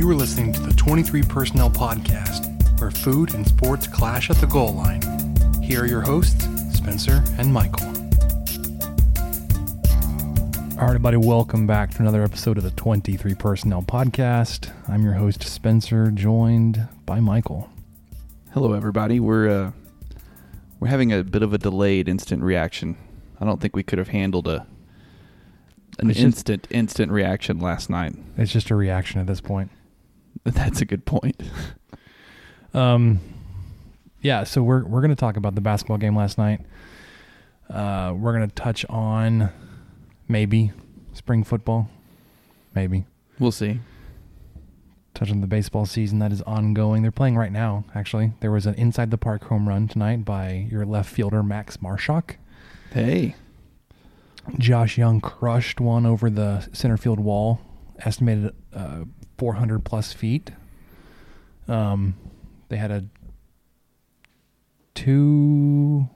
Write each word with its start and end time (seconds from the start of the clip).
You 0.00 0.08
are 0.08 0.14
listening 0.14 0.50
to 0.54 0.60
the 0.60 0.72
23 0.72 1.24
Personnel 1.24 1.68
Podcast, 1.68 2.80
where 2.80 2.90
food 2.90 3.34
and 3.34 3.46
sports 3.46 3.86
clash 3.86 4.30
at 4.30 4.36
the 4.36 4.46
goal 4.46 4.72
line. 4.72 5.02
Here 5.62 5.82
are 5.82 5.86
your 5.86 6.00
hosts, 6.00 6.42
Spencer 6.72 7.22
and 7.36 7.52
Michael. 7.52 7.86
All 10.78 10.86
right, 10.86 10.88
everybody, 10.88 11.18
welcome 11.18 11.66
back 11.66 11.90
to 11.90 11.98
another 11.98 12.22
episode 12.22 12.56
of 12.56 12.64
the 12.64 12.70
23 12.70 13.34
Personnel 13.34 13.82
Podcast. 13.82 14.72
I'm 14.88 15.02
your 15.04 15.12
host, 15.12 15.42
Spencer, 15.42 16.10
joined 16.10 16.88
by 17.04 17.20
Michael. 17.20 17.68
Hello, 18.54 18.72
everybody. 18.72 19.20
We're 19.20 19.50
uh, 19.50 19.72
we're 20.80 20.88
having 20.88 21.12
a 21.12 21.22
bit 21.22 21.42
of 21.42 21.52
a 21.52 21.58
delayed 21.58 22.08
instant 22.08 22.42
reaction. 22.42 22.96
I 23.38 23.44
don't 23.44 23.60
think 23.60 23.76
we 23.76 23.82
could 23.82 23.98
have 23.98 24.08
handled 24.08 24.48
a 24.48 24.66
an 25.98 26.08
It's 26.08 26.18
just- 26.18 26.24
instant 26.24 26.68
instant 26.70 27.12
reaction 27.12 27.60
last 27.60 27.90
night. 27.90 28.14
It's 28.38 28.50
just 28.50 28.70
a 28.70 28.74
reaction 28.74 29.20
at 29.20 29.26
this 29.26 29.42
point. 29.42 29.70
That's 30.44 30.80
a 30.80 30.84
good 30.84 31.04
point. 31.04 31.40
Um, 32.72 33.18
yeah, 34.20 34.44
so 34.44 34.62
we're 34.62 34.84
we're 34.84 35.00
gonna 35.00 35.16
talk 35.16 35.36
about 35.36 35.56
the 35.56 35.60
basketball 35.60 35.96
game 35.98 36.14
last 36.14 36.38
night. 36.38 36.60
Uh, 37.68 38.14
we're 38.16 38.32
gonna 38.32 38.46
touch 38.46 38.84
on 38.88 39.50
maybe 40.28 40.70
spring 41.12 41.42
football, 41.42 41.90
maybe 42.72 43.06
We'll 43.40 43.50
see. 43.50 43.80
touch 45.14 45.32
on 45.32 45.40
the 45.40 45.48
baseball 45.48 45.84
season 45.84 46.20
that 46.20 46.30
is 46.30 46.42
ongoing. 46.42 47.02
They're 47.02 47.10
playing 47.10 47.36
right 47.36 47.50
now. 47.50 47.84
Actually, 47.92 48.34
there 48.38 48.52
was 48.52 48.66
an 48.66 48.74
inside 48.74 49.10
the 49.10 49.18
park 49.18 49.42
home 49.46 49.68
run 49.68 49.88
tonight 49.88 50.24
by 50.24 50.68
your 50.70 50.86
left 50.86 51.10
fielder 51.10 51.42
Max 51.42 51.82
Marshall. 51.82 52.22
Hey, 52.92 53.34
Josh 54.58 54.96
Jung 54.96 55.20
crushed 55.20 55.80
one 55.80 56.06
over 56.06 56.30
the 56.30 56.68
center 56.72 56.96
field 56.96 57.18
wall, 57.18 57.60
estimated 57.98 58.54
uh, 58.72 59.06
400 59.40 59.86
plus 59.86 60.12
feet. 60.12 60.50
Um, 61.66 62.14
they 62.68 62.76
had 62.76 62.90
a 62.90 63.06
two, 64.94 66.10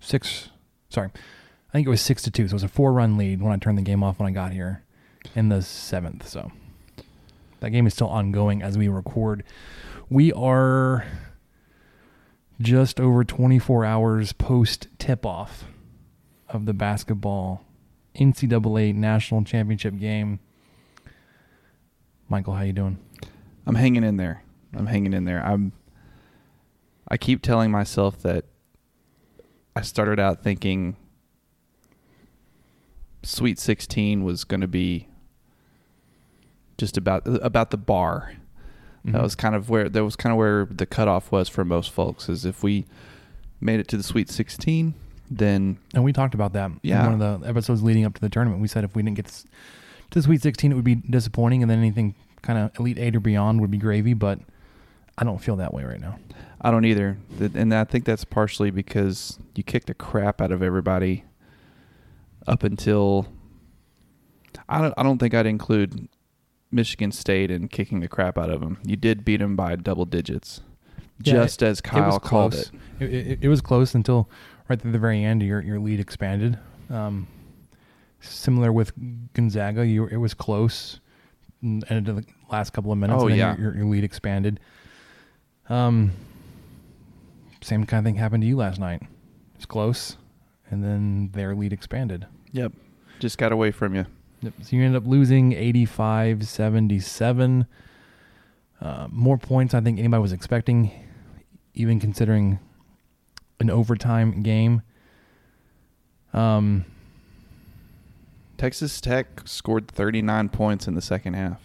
six, 0.00 0.50
sorry, 0.88 1.10
I 1.14 1.72
think 1.72 1.86
it 1.86 1.90
was 1.90 2.00
six 2.00 2.20
to 2.22 2.32
two. 2.32 2.48
So 2.48 2.50
it 2.50 2.54
was 2.54 2.62
a 2.64 2.68
four 2.68 2.92
run 2.92 3.16
lead 3.16 3.40
when 3.40 3.52
I 3.52 3.58
turned 3.58 3.78
the 3.78 3.82
game 3.82 4.02
off 4.02 4.18
when 4.18 4.28
I 4.28 4.32
got 4.32 4.50
here 4.50 4.82
in 5.36 5.50
the 5.50 5.62
seventh. 5.62 6.26
So 6.26 6.50
that 7.60 7.70
game 7.70 7.86
is 7.86 7.94
still 7.94 8.08
ongoing 8.08 8.60
as 8.60 8.76
we 8.76 8.88
record. 8.88 9.44
We 10.10 10.32
are 10.32 11.06
just 12.60 12.98
over 12.98 13.22
24 13.22 13.84
hours 13.84 14.32
post 14.32 14.88
tip 14.98 15.24
off 15.24 15.62
of 16.48 16.66
the 16.66 16.74
basketball 16.74 17.64
NCAA 18.16 18.96
national 18.96 19.44
championship 19.44 19.96
game. 19.96 20.40
Michael, 22.28 22.54
how 22.54 22.62
you 22.62 22.72
doing? 22.72 22.98
I'm 23.66 23.74
hanging 23.74 24.04
in 24.04 24.16
there. 24.16 24.42
I'm 24.74 24.86
hanging 24.86 25.12
in 25.12 25.24
there. 25.24 25.44
I'm. 25.44 25.72
I 27.08 27.16
keep 27.16 27.42
telling 27.42 27.70
myself 27.70 28.20
that 28.22 28.44
I 29.76 29.82
started 29.82 30.18
out 30.18 30.42
thinking 30.42 30.96
Sweet 33.22 33.58
16 33.58 34.24
was 34.24 34.44
going 34.44 34.60
to 34.62 34.68
be 34.68 35.08
just 36.78 36.96
about 36.96 37.22
about 37.26 37.70
the 37.70 37.76
bar. 37.76 38.32
That 39.04 39.14
Mhm. 39.16 39.22
was 39.22 39.34
kind 39.34 39.54
of 39.54 39.68
where 39.68 39.88
that 39.88 40.02
was 40.04 40.16
kind 40.16 40.32
of 40.32 40.38
where 40.38 40.64
the 40.64 40.86
cutoff 40.86 41.30
was 41.30 41.48
for 41.48 41.64
most 41.64 41.90
folks. 41.90 42.28
Is 42.28 42.44
if 42.44 42.62
we 42.62 42.86
made 43.60 43.80
it 43.80 43.88
to 43.88 43.96
the 43.96 44.02
Sweet 44.02 44.28
16, 44.30 44.94
then 45.30 45.76
And 45.94 46.04
we 46.04 46.12
talked 46.12 46.34
about 46.34 46.52
that 46.54 46.70
Yeah. 46.82 47.00
in 47.06 47.12
one 47.12 47.22
of 47.22 47.40
the 47.42 47.48
episodes 47.48 47.82
leading 47.82 48.04
up 48.04 48.14
to 48.14 48.20
the 48.20 48.28
tournament. 48.30 48.60
We 48.62 48.68
said 48.68 48.82
if 48.84 48.96
we 48.96 49.02
didn't 49.02 49.16
get 49.16 49.26
to 49.26 50.18
the 50.18 50.22
Sweet 50.22 50.40
16, 50.42 50.72
it 50.72 50.74
would 50.74 50.84
be 50.84 50.94
disappointing, 50.96 51.62
and 51.62 51.70
then 51.70 51.78
anything 51.78 52.14
kind 52.44 52.58
of 52.58 52.78
Elite 52.78 52.98
Eight 52.98 53.16
or 53.16 53.20
beyond 53.20 53.60
would 53.60 53.70
be 53.70 53.78
gravy. 53.78 54.14
But 54.14 54.38
I 55.18 55.24
don't 55.24 55.38
feel 55.38 55.56
that 55.56 55.74
way 55.74 55.84
right 55.84 56.00
now. 56.00 56.18
I 56.60 56.70
don't 56.70 56.84
either. 56.84 57.18
And 57.40 57.74
I 57.74 57.84
think 57.84 58.04
that's 58.04 58.24
partially 58.24 58.70
because 58.70 59.38
you 59.54 59.62
kicked 59.62 59.88
the 59.88 59.94
crap 59.94 60.40
out 60.40 60.52
of 60.52 60.62
everybody 60.62 61.24
up 62.46 62.62
until 62.62 63.26
I 64.68 64.80
don't 64.80 64.94
I 64.96 65.02
don't 65.02 65.18
think 65.18 65.34
I'd 65.34 65.46
include 65.46 66.08
Michigan 66.70 67.12
State 67.12 67.50
in 67.50 67.68
kicking 67.68 68.00
the 68.00 68.08
crap 68.08 68.38
out 68.38 68.50
of 68.50 68.60
them. 68.60 68.78
You 68.84 68.96
did 68.96 69.24
beat 69.24 69.38
them 69.38 69.56
by 69.56 69.76
double 69.76 70.04
digits. 70.04 70.60
Yeah, 71.22 71.34
just 71.34 71.62
as 71.62 71.80
Kyle 71.80 72.06
was 72.06 72.18
called 72.18 72.52
close. 72.52 72.70
it. 72.98 73.14
It, 73.14 73.26
it, 73.26 73.38
it 73.42 73.48
was 73.48 73.60
close 73.60 73.94
until 73.94 74.28
right 74.68 74.84
at 74.84 74.92
the 74.92 74.98
very 74.98 75.22
end. 75.22 75.42
Your 75.42 75.60
your 75.60 75.78
lead 75.78 76.00
expanded. 76.00 76.58
Um, 76.90 77.28
similar 78.20 78.72
with 78.72 78.92
Gonzaga, 79.34 79.86
you 79.86 80.06
it 80.06 80.16
was 80.16 80.34
close. 80.34 81.00
And 81.64 81.84
Ended 81.88 82.08
in 82.08 82.16
the 82.16 82.24
last 82.50 82.72
couple 82.72 82.92
of 82.92 82.98
minutes. 82.98 83.20
Oh, 83.20 83.26
and 83.26 83.32
then 83.32 83.38
yeah. 83.38 83.56
your, 83.56 83.72
your, 83.72 83.76
your 83.78 83.86
lead 83.86 84.04
expanded. 84.04 84.60
Um, 85.68 86.12
same 87.60 87.86
kind 87.86 87.98
of 87.98 88.04
thing 88.04 88.16
happened 88.16 88.42
to 88.42 88.46
you 88.46 88.56
last 88.56 88.78
night. 88.78 89.02
It's 89.56 89.66
close, 89.66 90.16
and 90.70 90.84
then 90.84 91.30
their 91.32 91.54
lead 91.54 91.72
expanded. 91.72 92.26
Yep. 92.52 92.72
Just 93.18 93.38
got 93.38 93.52
away 93.52 93.70
from 93.70 93.94
you. 93.94 94.04
Yep. 94.42 94.52
So 94.62 94.76
you 94.76 94.84
end 94.84 94.94
up 94.94 95.06
losing 95.06 95.52
85 95.52 96.46
77. 96.46 97.66
Uh, 98.80 99.06
more 99.10 99.38
points 99.38 99.72
I 99.72 99.80
think 99.80 99.98
anybody 99.98 100.20
was 100.20 100.32
expecting, 100.32 100.90
even 101.72 101.98
considering 101.98 102.58
an 103.60 103.70
overtime 103.70 104.42
game. 104.42 104.82
Um, 106.34 106.84
Texas 108.56 109.00
Tech 109.00 109.42
scored 109.44 109.88
39 109.88 110.48
points 110.48 110.86
in 110.86 110.94
the 110.94 111.02
second 111.02 111.34
half. 111.34 111.60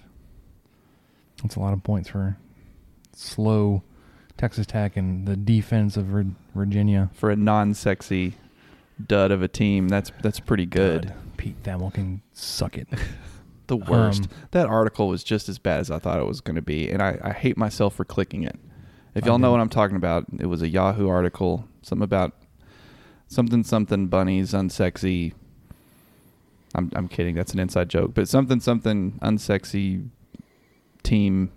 that's 1.41 1.55
a 1.55 1.59
lot 1.59 1.73
of 1.73 1.83
points 1.83 2.09
for 2.09 2.37
slow 3.13 3.83
Texas 4.37 4.65
Tech 4.65 4.97
and 4.97 5.27
the 5.27 5.35
defense 5.35 5.97
of 5.97 6.07
Virginia. 6.55 7.09
For 7.13 7.29
a 7.29 7.35
non-sexy 7.35 8.35
dud 9.05 9.31
of 9.31 9.41
a 9.41 9.47
team, 9.47 9.89
that's 9.89 10.11
that's 10.21 10.39
pretty 10.39 10.65
good. 10.65 11.07
God, 11.07 11.13
Pete 11.37 11.63
Thamel 11.63 11.93
can 11.93 12.21
suck 12.33 12.77
it. 12.77 12.87
The 13.67 13.77
worst. 13.77 14.23
Um, 14.23 14.29
that 14.49 14.65
article 14.65 15.07
was 15.07 15.23
just 15.23 15.47
as 15.47 15.59
bad 15.59 15.79
as 15.79 15.91
I 15.91 15.99
thought 15.99 16.19
it 16.19 16.25
was 16.25 16.41
going 16.41 16.55
to 16.55 16.61
be, 16.61 16.89
and 16.89 17.03
I, 17.03 17.19
I 17.23 17.33
hate 17.33 17.55
myself 17.55 17.93
for 17.93 18.03
clicking 18.03 18.41
it. 18.41 18.55
If 19.13 19.27
y'all 19.27 19.37
know 19.37 19.51
what 19.51 19.59
I'm 19.59 19.69
talking 19.69 19.95
about, 19.95 20.25
it 20.39 20.47
was 20.47 20.63
a 20.63 20.67
Yahoo 20.67 21.07
article, 21.07 21.67
something 21.83 22.03
about 22.03 22.33
something 23.27 23.63
something 23.63 24.07
bunnies 24.07 24.53
unsexy. 24.53 25.33
I'm 26.75 26.91
I'm 26.95 27.07
kidding. 27.07 27.35
That's 27.35 27.53
an 27.53 27.59
inside 27.59 27.89
joke, 27.89 28.13
but 28.13 28.27
something 28.27 28.59
something 28.59 29.19
unsexy 29.21 30.09
team. 31.03 31.51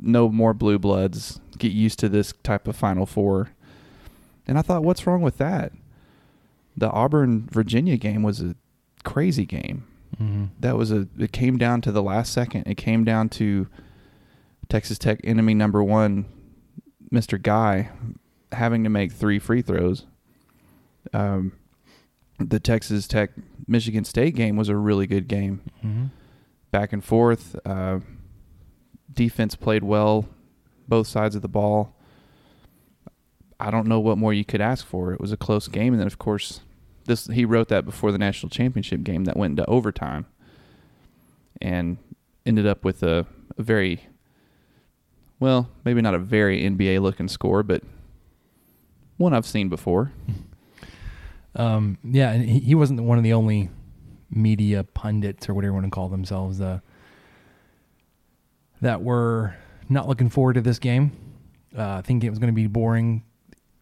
No 0.00 0.28
more 0.28 0.54
blue 0.54 0.78
bloods. 0.78 1.40
Get 1.58 1.72
used 1.72 1.98
to 2.00 2.08
this 2.08 2.32
type 2.42 2.66
of 2.66 2.76
Final 2.76 3.06
Four. 3.06 3.50
And 4.46 4.58
I 4.58 4.62
thought, 4.62 4.82
what's 4.82 5.06
wrong 5.06 5.22
with 5.22 5.38
that? 5.38 5.72
The 6.76 6.90
Auburn 6.90 7.48
Virginia 7.50 7.96
game 7.96 8.22
was 8.22 8.40
a 8.40 8.56
crazy 9.04 9.44
game 9.44 9.84
hmm 10.18 10.44
that 10.60 10.76
was 10.76 10.92
a 10.92 11.08
it 11.18 11.32
came 11.32 11.56
down 11.58 11.80
to 11.80 11.90
the 11.90 12.02
last 12.02 12.32
second 12.32 12.62
it 12.66 12.76
came 12.76 13.02
down 13.02 13.28
to 13.28 13.66
texas 14.68 14.98
tech 14.98 15.18
enemy 15.24 15.54
number 15.54 15.82
one 15.82 16.26
mr 17.12 17.40
guy 17.40 17.90
having 18.52 18.84
to 18.84 18.90
make 18.90 19.10
three 19.10 19.38
free 19.38 19.62
throws 19.62 20.04
um, 21.14 21.52
the 22.38 22.60
texas 22.60 23.08
tech 23.08 23.30
michigan 23.66 24.04
state 24.04 24.34
game 24.34 24.56
was 24.56 24.68
a 24.68 24.76
really 24.76 25.06
good 25.06 25.28
game. 25.28 25.62
Hmm 25.80 26.06
back 26.72 26.92
and 26.92 27.04
forth 27.04 27.54
uh, 27.64 28.00
defense 29.12 29.54
played 29.54 29.84
well 29.84 30.26
both 30.88 31.06
sides 31.06 31.36
of 31.36 31.42
the 31.42 31.48
ball. 31.48 31.94
I 33.60 33.70
don't 33.70 33.86
know 33.86 34.00
what 34.00 34.18
more 34.18 34.34
you 34.34 34.44
could 34.44 34.60
ask 34.60 34.84
for. 34.84 35.12
It 35.12 35.20
was 35.20 35.30
a 35.30 35.36
close 35.36 35.68
game 35.68 35.92
and 35.92 36.00
then 36.00 36.08
of 36.08 36.18
course 36.18 36.62
this 37.04 37.28
he 37.28 37.44
wrote 37.44 37.68
that 37.68 37.84
before 37.84 38.10
the 38.10 38.18
national 38.18 38.50
championship 38.50 39.04
game 39.04 39.24
that 39.24 39.36
went 39.36 39.52
into 39.52 39.66
overtime 39.66 40.26
and 41.60 41.98
ended 42.44 42.66
up 42.66 42.84
with 42.84 43.02
a, 43.02 43.26
a 43.56 43.62
very 43.62 44.06
well 45.38 45.68
maybe 45.84 46.00
not 46.00 46.14
a 46.14 46.18
very 46.18 46.62
nba 46.62 47.00
looking 47.00 47.26
score 47.26 47.64
but 47.64 47.82
one 49.16 49.34
i've 49.34 49.46
seen 49.46 49.68
before 49.68 50.12
Um, 51.54 51.98
yeah, 52.04 52.30
and 52.32 52.44
he, 52.48 52.60
he 52.60 52.74
wasn't 52.74 53.02
one 53.02 53.18
of 53.18 53.24
the 53.24 53.34
only 53.34 53.70
media 54.30 54.84
pundits 54.84 55.48
or 55.48 55.54
whatever 55.54 55.70
you 55.70 55.74
want 55.74 55.86
to 55.86 55.90
call 55.90 56.08
themselves. 56.08 56.60
Uh, 56.60 56.80
that 58.80 59.02
were 59.02 59.54
not 59.88 60.08
looking 60.08 60.28
forward 60.28 60.54
to 60.54 60.60
this 60.60 60.78
game. 60.78 61.12
Uh, 61.76 62.02
thinking 62.02 62.26
it 62.26 62.30
was 62.30 62.38
going 62.38 62.52
to 62.52 62.54
be 62.54 62.66
boring. 62.66 63.22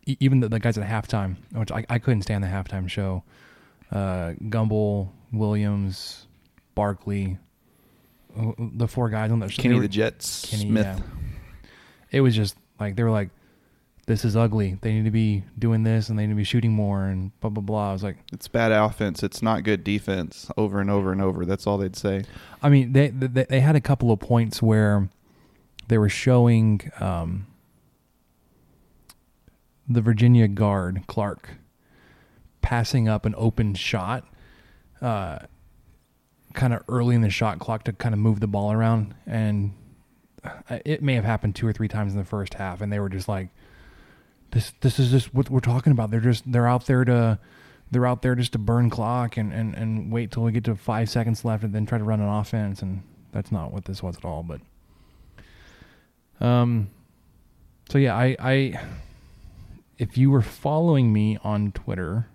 E- 0.07 0.17
even 0.21 0.41
the, 0.41 0.49
the 0.49 0.61
guys 0.61 0.79
at 0.79 0.89
halftime, 0.89 1.37
which 1.53 1.73
I, 1.73 1.85
I 1.89 1.99
couldn't 1.99 2.23
stand 2.23 2.45
the 2.45 2.49
halftime 2.49 2.89
show. 2.89 3.25
Uh, 3.91 4.35
Gumbel, 4.43 5.09
Williams, 5.33 6.27
Barkley, 6.75 7.39
uh, 8.39 8.53
the 8.59 8.87
four 8.87 9.09
guys 9.11 9.33
on 9.33 9.41
that 9.41 9.51
show. 9.51 9.63
Kenny 9.63 9.75
they 9.77 9.81
the 9.83 9.89
Jets 9.89 10.47
Kenny, 10.49 10.69
Smith. 10.69 10.87
yeah. 10.87 10.99
It 12.13 12.21
was 12.21 12.37
just 12.37 12.57
like 12.79 12.95
they 12.97 13.03
were 13.03 13.11
like, 13.11 13.31
"This 14.11 14.25
is 14.25 14.37
ugly. 14.37 14.77
They 14.81 14.93
need 14.93 15.05
to 15.05 15.12
be 15.12 15.45
doing 15.57 15.85
this, 15.85 16.09
and 16.09 16.19
they 16.19 16.27
need 16.27 16.33
to 16.33 16.37
be 16.37 16.43
shooting 16.43 16.73
more, 16.73 17.05
and 17.05 17.31
blah 17.39 17.49
blah 17.49 17.62
blah." 17.62 17.91
I 17.91 17.93
was 17.93 18.03
like, 18.03 18.17
It's 18.33 18.49
bad 18.49 18.73
offense. 18.73 19.23
It's 19.23 19.41
not 19.41 19.62
good 19.62 19.85
defense. 19.85 20.51
Over 20.57 20.81
and 20.81 20.91
over 20.91 21.12
and 21.12 21.23
over. 21.23 21.47
That's 21.47 21.65
all 21.65 21.79
they'd 21.79 21.95
say. 21.95 22.25
I 22.61 22.71
mean, 22.71 22.93
they 22.93 23.11
they, 23.11 23.45
they 23.45 23.61
had 23.61 23.77
a 23.77 23.81
couple 23.81 24.11
of 24.11 24.19
points 24.19 24.61
where 24.61 25.09
they 25.87 25.97
were 25.97 26.09
showing 26.09 26.91
um, 26.99 27.47
the 29.89 30.01
Virginia 30.01 30.49
guard 30.49 31.05
Clark 31.07 31.51
passing 32.62 33.09
up 33.09 33.25
an 33.27 33.35
open 33.39 33.75
shot, 33.75 34.27
uh, 35.01 35.39
kind 36.55 36.75
of 36.75 36.83
early 36.89 37.15
in 37.15 37.21
the 37.21 37.31
shot 37.31 37.61
clock 37.61 37.85
to 37.85 37.93
kind 37.93 38.12
of 38.12 38.19
move 38.19 38.41
the 38.41 38.49
ball 38.49 38.73
around, 38.73 39.15
and 39.25 39.73
uh, 40.43 40.79
it 40.85 41.01
may 41.01 41.15
have 41.15 41.25
happened 41.25 41.55
two 41.55 41.67
or 41.67 41.73
three 41.73 41.89
times 41.89 42.12
in 42.12 42.19
the 42.19 42.25
first 42.25 42.55
half, 42.55 42.81
and 42.81 42.93
they 42.93 42.99
were 42.99 43.09
just 43.09 43.29
like, 43.29 43.51
"This 44.52 44.73
this 44.81 44.99
is 44.99 45.11
just 45.11 45.35
what 45.35 45.50
we're 45.50 45.61
talking 45.61 45.93
about." 45.93 46.11
They're 46.11 46.20
just 46.20 46.50
they're 46.50 46.69
out 46.69 46.87
there 46.87 47.05
to. 47.05 47.38
They're 47.93 48.06
out 48.06 48.23
there 48.23 48.37
just 48.37 48.52
to 48.52 48.58
burn 48.58 48.88
clock 48.88 49.37
and, 49.37 49.52
and, 49.52 49.75
and 49.75 50.12
wait 50.12 50.31
till 50.31 50.44
we 50.44 50.52
get 50.52 50.62
to 50.67 50.76
five 50.76 51.11
seconds 51.11 51.44
left 51.44 51.64
and 51.64 51.75
then 51.75 51.87
try 51.87 51.99
to 51.99 52.05
run 52.05 52.20
an 52.20 52.29
offense 52.29 52.82
and 52.82 53.02
that's 53.32 53.50
not 53.50 53.73
what 53.73 53.85
this 53.85 54.00
was 54.00 54.17
at 54.17 54.25
all. 54.25 54.44
But 54.44 54.61
um, 56.44 56.91
so 57.88 57.99
yeah, 57.99 58.14
I 58.17 58.37
I 58.38 58.81
if 59.99 60.17
you 60.17 60.31
were 60.31 60.43
following 60.43 61.12
me 61.12 61.38
on 61.44 61.73
Twitter, 61.73 62.26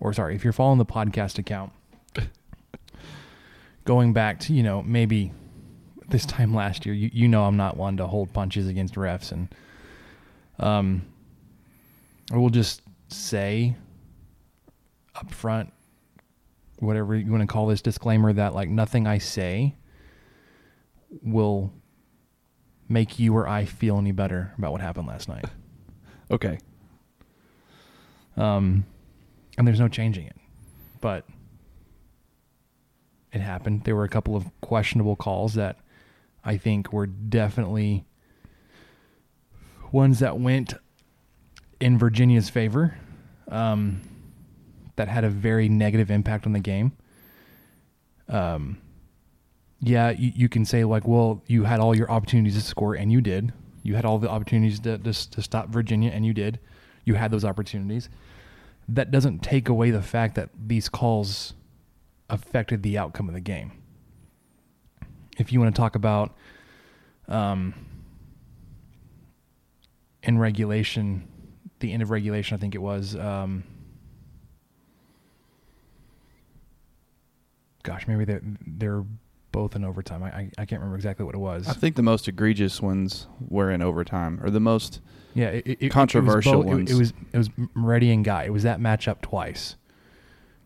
or 0.00 0.12
sorry, 0.12 0.34
if 0.34 0.44
you're 0.44 0.52
following 0.52 0.78
the 0.78 0.86
podcast 0.86 1.38
account, 1.38 1.72
going 3.84 4.12
back 4.12 4.40
to 4.40 4.52
you 4.52 4.62
know 4.62 4.82
maybe 4.82 5.32
this 6.08 6.26
time 6.26 6.54
last 6.54 6.84
year, 6.84 6.94
you 6.94 7.10
you 7.12 7.28
know 7.28 7.44
I'm 7.44 7.56
not 7.56 7.76
one 7.76 7.96
to 7.96 8.06
hold 8.06 8.32
punches 8.32 8.68
against 8.68 8.94
refs, 8.94 9.32
and 9.32 9.48
um, 10.62 11.02
I 12.32 12.36
will 12.36 12.50
just 12.50 12.82
say 13.08 13.76
up 15.14 15.30
front, 15.32 15.72
whatever 16.78 17.14
you 17.16 17.30
want 17.30 17.42
to 17.42 17.46
call 17.46 17.66
this 17.66 17.82
disclaimer, 17.82 18.32
that 18.32 18.54
like 18.54 18.68
nothing 18.68 19.06
I 19.06 19.18
say 19.18 19.74
will 21.22 21.72
make 22.88 23.18
you 23.18 23.34
or 23.34 23.48
I 23.48 23.64
feel 23.64 23.98
any 23.98 24.12
better 24.12 24.54
about 24.56 24.72
what 24.72 24.80
happened 24.80 25.08
last 25.08 25.28
night. 25.28 25.44
Okay. 26.30 26.56
Um, 28.38 28.86
and 29.58 29.66
there's 29.66 29.80
no 29.80 29.88
changing 29.88 30.24
it. 30.28 30.36
But 31.02 31.26
it 33.32 33.42
happened. 33.42 33.84
There 33.84 33.94
were 33.94 34.04
a 34.04 34.08
couple 34.08 34.34
of 34.34 34.46
questionable 34.62 35.14
calls 35.14 35.52
that 35.54 35.78
I 36.42 36.56
think 36.56 36.90
were 36.90 37.06
definitely 37.06 38.06
ones 39.92 40.18
that 40.20 40.38
went 40.38 40.74
in 41.80 41.98
Virginia's 41.98 42.48
favor. 42.48 42.98
Um, 43.48 44.00
that 44.96 45.08
had 45.08 45.24
a 45.24 45.30
very 45.30 45.68
negative 45.68 46.10
impact 46.10 46.46
on 46.46 46.52
the 46.52 46.60
game. 46.60 46.92
Um, 48.28 48.78
yeah, 49.80 50.10
you, 50.10 50.32
you 50.34 50.48
can 50.48 50.64
say 50.64 50.84
like, 50.84 51.06
well, 51.06 51.42
you 51.46 51.64
had 51.64 51.80
all 51.80 51.96
your 51.96 52.10
opportunities 52.10 52.54
to 52.54 52.60
score, 52.60 52.94
and 52.94 53.10
you 53.10 53.20
did. 53.20 53.52
You 53.82 53.96
had 53.96 54.04
all 54.04 54.18
the 54.18 54.28
opportunities 54.28 54.80
to, 54.80 54.98
to 54.98 55.30
to 55.30 55.42
stop 55.42 55.68
Virginia, 55.68 56.10
and 56.10 56.24
you 56.24 56.32
did. 56.32 56.60
You 57.04 57.14
had 57.14 57.30
those 57.30 57.44
opportunities. 57.44 58.08
That 58.88 59.10
doesn't 59.10 59.42
take 59.42 59.68
away 59.68 59.90
the 59.90 60.02
fact 60.02 60.34
that 60.36 60.50
these 60.66 60.88
calls 60.88 61.54
affected 62.30 62.82
the 62.82 62.96
outcome 62.96 63.28
of 63.28 63.34
the 63.34 63.40
game. 63.40 63.72
If 65.38 65.52
you 65.52 65.60
want 65.60 65.74
to 65.74 65.80
talk 65.80 65.96
about, 65.96 66.36
um, 67.26 67.74
in 70.22 70.38
regulation, 70.38 71.26
the 71.80 71.92
end 71.92 72.02
of 72.02 72.10
regulation, 72.10 72.56
I 72.56 72.60
think 72.60 72.74
it 72.74 72.82
was. 72.82 73.16
Um, 73.16 73.64
gosh, 77.82 78.06
maybe 78.06 78.24
they're 78.24 78.42
they're 78.66 79.04
both 79.50 79.76
in 79.76 79.84
overtime. 79.84 80.22
I, 80.22 80.28
I 80.28 80.50
I 80.58 80.64
can't 80.66 80.80
remember 80.80 80.96
exactly 80.96 81.24
what 81.26 81.34
it 81.34 81.38
was. 81.38 81.68
I 81.68 81.72
think 81.72 81.96
the 81.96 82.02
most 82.02 82.28
egregious 82.28 82.80
ones 82.80 83.26
were 83.48 83.70
in 83.70 83.82
overtime, 83.82 84.40
or 84.42 84.50
the 84.50 84.60
most. 84.60 85.00
yeah, 85.34 85.48
it, 85.48 85.76
it- 85.80 85.88
controversial 85.90 86.54
it 86.54 86.64
both- 86.64 86.66
ones. 86.66 86.90
It, 86.90 86.98
was 86.98 87.12
it 87.32 87.38
was 87.38 87.50
Moretti 87.74 88.10
and 88.12 88.24
Guy. 88.24 88.44
It 88.44 88.52
was 88.52 88.62
that 88.62 88.80
matchup 88.80 89.20
twice. 89.20 89.76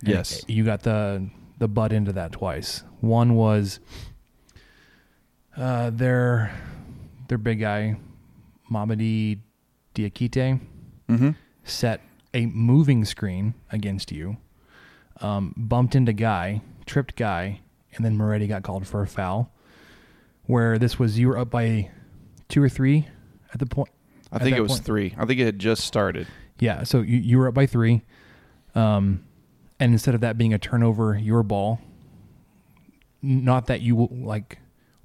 And 0.00 0.11
Yes. 0.11 0.44
you 0.47 0.64
got 0.64 0.82
the 0.82 1.29
the 1.58 1.69
butt 1.69 1.93
into 1.93 2.12
that 2.12 2.32
twice. 2.32 2.85
One 3.00 3.35
was 3.35 3.81
uh, 5.56 5.91
their 5.91 6.53
their 7.29 7.38
big 7.38 7.61
guy, 7.61 7.97
Mamadi 8.70 9.38
Diakite, 9.94 10.60
Mm-hmm. 11.08 11.30
set 11.64 12.00
a 12.34 12.46
moving 12.46 13.04
screen 13.04 13.54
against 13.70 14.10
you, 14.10 14.36
um, 15.20 15.54
bumped 15.56 15.94
into 15.94 16.12
Guy, 16.12 16.60
tripped 16.84 17.14
Guy, 17.16 17.60
and 17.94 18.04
then 18.04 18.16
Moretti 18.16 18.46
got 18.48 18.62
called 18.64 18.86
for 18.86 19.02
a 19.02 19.06
foul. 19.06 19.52
Where 20.46 20.78
this 20.78 20.98
was, 20.98 21.18
you 21.18 21.28
were 21.28 21.38
up 21.38 21.50
by 21.50 21.90
two 22.48 22.62
or 22.62 22.68
three 22.68 23.08
at 23.52 23.58
the 23.60 23.66
point. 23.66 23.90
I 24.32 24.38
think 24.40 24.56
it 24.56 24.60
was 24.60 24.72
point. 24.72 24.84
three. 24.84 25.14
I 25.16 25.24
think 25.26 25.40
it 25.40 25.44
had 25.46 25.58
just 25.58 25.84
started. 25.84 26.26
Yeah, 26.58 26.82
so 26.82 27.00
you, 27.02 27.19
you 27.19 27.38
were 27.38 27.48
up 27.48 27.54
by 27.54 27.66
three, 27.66 28.02
um, 28.74 29.24
and 29.78 29.92
instead 29.92 30.14
of 30.14 30.20
that 30.22 30.36
being 30.38 30.52
a 30.54 30.58
turnover, 30.58 31.16
your 31.16 31.42
ball. 31.42 31.80
Not 33.22 33.66
that 33.66 33.80
you 33.80 34.08
like 34.10 34.58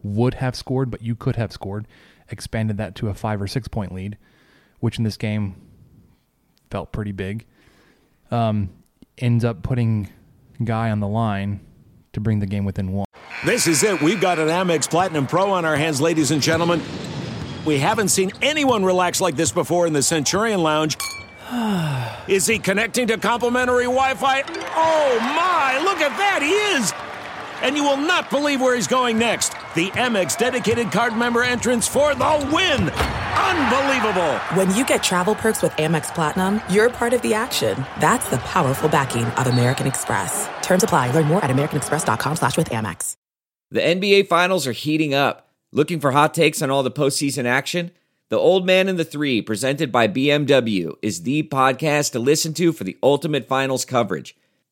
would 0.03 0.35
have 0.35 0.55
scored, 0.55 0.91
but 0.91 1.01
you 1.01 1.15
could 1.15 1.35
have 1.37 1.51
scored. 1.51 1.87
Expanded 2.31 2.77
that 2.77 2.95
to 2.95 3.09
a 3.09 3.13
five 3.13 3.41
or 3.41 3.47
six 3.47 3.67
point 3.67 3.93
lead, 3.93 4.17
which 4.79 4.97
in 4.97 5.03
this 5.03 5.17
game 5.17 5.55
felt 6.69 6.91
pretty 6.91 7.11
big. 7.11 7.45
Um, 8.31 8.69
ends 9.17 9.43
up 9.43 9.61
putting 9.61 10.09
guy 10.63 10.91
on 10.91 10.99
the 10.99 11.07
line 11.07 11.59
to 12.13 12.19
bring 12.19 12.39
the 12.39 12.45
game 12.45 12.65
within 12.65 12.91
one. 12.91 13.05
This 13.45 13.67
is 13.67 13.83
it. 13.83 14.01
We've 14.01 14.21
got 14.21 14.39
an 14.39 14.47
Amex 14.47 14.89
Platinum 14.89 15.27
Pro 15.27 15.51
on 15.51 15.65
our 15.65 15.75
hands, 15.75 15.99
ladies 15.99 16.31
and 16.31 16.41
gentlemen. 16.41 16.81
We 17.65 17.79
haven't 17.79 18.09
seen 18.09 18.31
anyone 18.41 18.83
relax 18.83 19.21
like 19.21 19.35
this 19.35 19.51
before 19.51 19.85
in 19.87 19.93
the 19.93 20.01
Centurion 20.01 20.63
Lounge. 20.63 20.97
Is 22.27 22.45
he 22.47 22.59
connecting 22.59 23.07
to 23.07 23.17
complimentary 23.17 23.83
Wi 23.85 24.13
Fi? 24.15 24.41
Oh 24.41 25.19
my, 25.19 25.81
look 25.83 25.97
at 25.97 26.15
that, 26.17 26.41
he 26.41 26.51
is! 26.51 27.10
And 27.61 27.75
you 27.75 27.83
will 27.83 27.97
not 27.97 28.29
believe 28.29 28.61
where 28.61 28.75
he's 28.75 28.87
going 28.87 29.17
next. 29.17 29.53
The 29.75 29.89
Amex 29.91 30.37
dedicated 30.37 30.91
card 30.91 31.15
member 31.15 31.43
entrance 31.43 31.87
for 31.87 32.15
the 32.15 32.49
win! 32.51 32.89
Unbelievable! 32.89 34.37
When 34.55 34.75
you 34.75 34.85
get 34.85 35.03
travel 35.03 35.35
perks 35.35 35.61
with 35.61 35.71
Amex 35.73 36.13
Platinum, 36.13 36.61
you're 36.69 36.89
part 36.89 37.13
of 37.13 37.21
the 37.21 37.33
action. 37.33 37.85
That's 37.99 38.29
the 38.29 38.37
powerful 38.37 38.89
backing 38.89 39.25
of 39.25 39.47
American 39.47 39.87
Express. 39.87 40.49
Terms 40.61 40.83
apply. 40.83 41.11
Learn 41.11 41.25
more 41.25 41.43
at 41.43 41.49
americanexpress.com 41.51 42.35
slash 42.35 42.57
with 42.57 42.69
Amex. 42.69 43.15
The 43.71 43.79
NBA 43.79 44.27
Finals 44.27 44.67
are 44.67 44.73
heating 44.73 45.13
up. 45.13 45.47
Looking 45.71 46.01
for 46.01 46.11
hot 46.11 46.33
takes 46.33 46.61
on 46.61 46.69
all 46.69 46.83
the 46.83 46.91
postseason 46.91 47.45
action? 47.45 47.91
The 48.27 48.37
Old 48.37 48.65
Man 48.65 48.87
and 48.87 48.97
the 48.97 49.05
Three, 49.05 49.41
presented 49.41 49.91
by 49.91 50.07
BMW, 50.07 50.95
is 51.01 51.23
the 51.23 51.43
podcast 51.43 52.13
to 52.13 52.19
listen 52.19 52.53
to 52.53 52.71
for 52.71 52.85
the 52.85 52.97
ultimate 53.03 53.47
finals 53.47 53.85
coverage. 53.85 54.35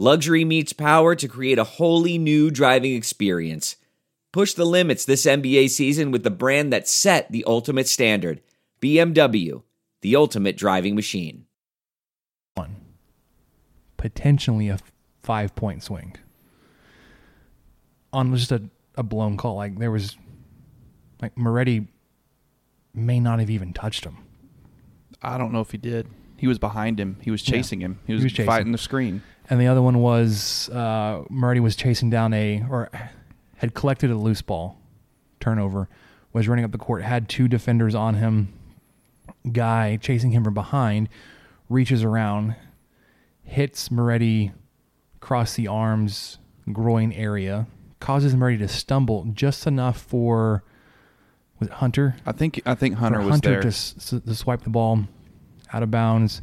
Luxury 0.00 0.44
meets 0.44 0.72
power 0.72 1.14
to 1.16 1.26
create 1.26 1.58
a 1.58 1.64
wholly 1.64 2.18
new 2.18 2.50
driving 2.52 2.94
experience. 2.94 3.74
Push 4.32 4.54
the 4.54 4.64
limits 4.64 5.04
this 5.04 5.26
NBA 5.26 5.70
season 5.70 6.12
with 6.12 6.22
the 6.22 6.30
brand 6.30 6.72
that 6.72 6.86
set 6.86 7.30
the 7.32 7.42
ultimate 7.48 7.88
standard 7.88 8.40
BMW, 8.80 9.62
the 10.02 10.14
ultimate 10.14 10.56
driving 10.56 10.94
machine. 10.94 11.46
one, 12.54 12.76
potentially 13.96 14.68
a 14.68 14.78
five 15.22 15.56
point 15.56 15.82
swing 15.82 16.14
on 18.12 18.32
just 18.34 18.52
a, 18.52 18.62
a 18.96 19.02
blown 19.02 19.36
call. 19.36 19.56
Like 19.56 19.78
there 19.78 19.90
was, 19.90 20.16
like 21.20 21.36
Moretti 21.36 21.88
may 22.94 23.18
not 23.18 23.40
have 23.40 23.50
even 23.50 23.72
touched 23.72 24.04
him. 24.04 24.18
I 25.20 25.38
don't 25.38 25.52
know 25.52 25.60
if 25.60 25.72
he 25.72 25.78
did. 25.78 26.06
He 26.36 26.46
was 26.46 26.58
behind 26.60 27.00
him. 27.00 27.16
He 27.20 27.32
was 27.32 27.46
Yeah. 27.48 27.56
chasing 27.56 27.80
him. 27.80 27.98
He 28.06 28.12
was, 28.12 28.22
He 28.22 28.26
was 28.26 28.32
chasing. 28.32 28.46
fighting 28.46 28.70
the 28.72 28.78
screen. 28.78 29.22
And 29.50 29.60
the 29.60 29.66
other 29.66 29.80
one 29.82 29.98
was 30.00 30.68
uh, 30.70 31.24
Murray 31.30 31.60
was 31.60 31.74
chasing 31.74 32.10
down 32.10 32.34
a 32.34 32.64
or 32.68 32.90
had 33.56 33.74
collected 33.74 34.10
a 34.10 34.14
loose 34.16 34.42
ball 34.42 34.78
turnover, 35.40 35.88
was 36.32 36.48
running 36.48 36.64
up 36.64 36.72
the 36.72 36.78
court, 36.78 37.02
had 37.02 37.28
two 37.28 37.48
defenders 37.48 37.94
on 37.94 38.14
him. 38.14 38.52
Guy 39.50 39.96
chasing 39.96 40.32
him 40.32 40.44
from 40.44 40.54
behind, 40.54 41.08
reaches 41.70 42.02
around, 42.04 42.56
hits 43.44 43.90
Moretti 43.90 44.52
across 45.16 45.54
the 45.54 45.66
arms, 45.66 46.38
groin 46.72 47.12
area, 47.12 47.66
causes 48.00 48.34
Moretti 48.34 48.58
to 48.58 48.68
stumble 48.68 49.24
just 49.32 49.66
enough 49.66 50.00
for 50.00 50.62
was 51.58 51.68
it 51.68 51.74
Hunter? 51.74 52.16
I 52.26 52.32
think 52.32 52.60
I 52.66 52.74
think 52.74 52.96
Hunter 52.96 53.18
for 53.20 53.24
was 53.26 53.30
Hunter 53.30 53.50
there. 53.50 53.62
to, 53.62 53.68
s- 53.68 54.14
to 54.24 54.34
swipe 54.34 54.62
the 54.62 54.70
ball 54.70 55.04
out 55.72 55.82
of 55.82 55.90
bounds, 55.90 56.42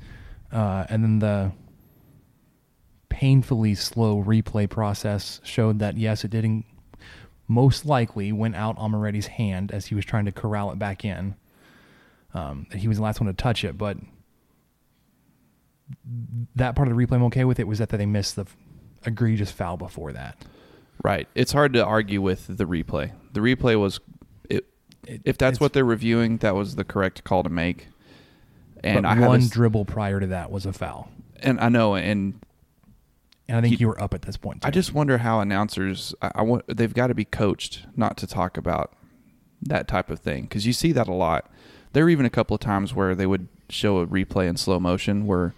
uh, 0.52 0.86
and 0.90 1.04
then 1.04 1.20
the 1.20 1.52
painfully 3.16 3.74
slow 3.76 4.22
replay 4.22 4.70
process 4.70 5.40
showed 5.42 5.80
that 5.80 5.96
yes, 5.96 6.26
it 6.26 6.32
didn't. 6.32 6.66
Most 7.48 7.86
likely 7.86 8.34
went 8.34 8.56
out 8.56 8.78
on 8.78 8.92
Moretti's 8.92 9.28
hand 9.28 9.72
as 9.72 9.86
he 9.86 9.96
was 9.96 10.04
trying 10.04 10.26
to 10.26 10.34
corral 10.34 10.70
it 10.72 10.80
back 10.80 11.06
in. 11.06 11.36
Um, 12.34 12.68
that 12.72 12.80
he 12.80 12.90
was 12.90 12.98
the 12.98 13.04
last 13.04 13.22
one 13.22 13.28
to 13.28 13.34
touch 13.34 13.64
it, 13.64 13.78
but 13.78 13.96
that 16.56 16.76
part 16.76 16.90
of 16.90 16.98
the 16.98 17.06
replay 17.06 17.14
I'm 17.14 17.24
okay 17.24 17.46
with. 17.46 17.58
It 17.58 17.68
was 17.68 17.80
that 17.80 17.88
they 17.88 18.06
missed 18.06 18.36
the 18.36 18.48
egregious 19.06 19.50
foul 19.50 19.78
before 19.78 20.12
that. 20.12 20.44
Right. 21.02 21.30
It's 21.36 21.54
hard 21.54 21.72
to 21.74 21.86
argue 21.86 22.22
with 22.22 22.58
the 22.58 22.66
replay. 22.66 23.14
The 23.32 23.40
replay 23.40 23.80
was, 23.80 24.02
it, 24.50 24.66
if 25.06 25.38
that's 25.38 25.62
what 25.62 25.72
they're 25.72 25.86
reviewing, 25.86 26.38
that 26.40 26.54
was 26.54 26.76
the 26.76 26.84
correct 26.84 27.24
call 27.24 27.44
to 27.44 27.50
make. 27.50 27.88
And 28.84 29.08
I 29.08 29.16
have 29.16 29.28
one 29.30 29.42
a 29.42 29.48
dribble 29.48 29.86
prior 29.86 30.20
to 30.20 30.28
that 30.28 30.52
was 30.52 30.66
a 30.66 30.74
foul, 30.74 31.10
and 31.40 31.60
I 31.62 31.70
know, 31.70 31.96
and 31.96 32.40
and 33.48 33.58
I 33.58 33.62
think 33.62 33.74
You- 33.74 33.78
you 33.86 33.88
were 33.88 34.02
up 34.02 34.14
at 34.14 34.24
this 34.24 34.38
point. 34.38 34.66
I 34.66 34.72
just 34.72 34.94
wonder 34.94 35.20
how 35.20 35.40
announcers. 35.40 36.14
I, 36.22 36.32
I 36.36 36.42
want 36.42 36.64
they've 36.68 36.94
got 36.94 37.08
to 37.08 37.14
be 37.16 37.26
coached 37.26 37.86
not 37.96 38.18
to 38.18 38.28
talk 38.28 38.58
about 38.58 38.94
that 39.62 39.88
type 39.88 40.10
of 40.10 40.20
thing 40.20 40.44
because 40.44 40.66
you 40.68 40.74
see 40.74 40.92
that 40.94 41.08
a 41.08 41.14
lot. 41.14 41.50
There 41.94 42.04
were 42.04 42.10
even 42.10 42.26
a 42.26 42.30
couple 42.30 42.54
of 42.56 42.60
times 42.62 42.94
where 42.94 43.16
they 43.16 43.26
would 43.26 43.48
show 43.70 44.00
a 44.00 44.06
replay 44.08 44.48
in 44.48 44.58
slow 44.58 44.80
motion 44.80 45.26
where 45.26 45.54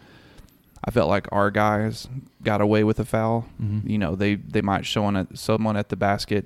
I 0.84 0.91
felt 0.91 1.10
like 1.10 1.27
our 1.32 1.50
guys 1.51 2.08
got 2.44 2.62
away 2.62 2.84
with 2.84 3.00
a 3.00 3.06
foul. 3.06 3.48
Mhm. 3.62 3.89
You 3.89 3.98
know, 3.98 4.15
they 4.15 4.36
they 4.36 4.62
might 4.62 4.86
show 4.86 5.03
on 5.06 5.15
a, 5.15 5.27
someone 5.34 5.75
at 5.75 5.89
the 5.89 5.96
basket. 5.96 6.46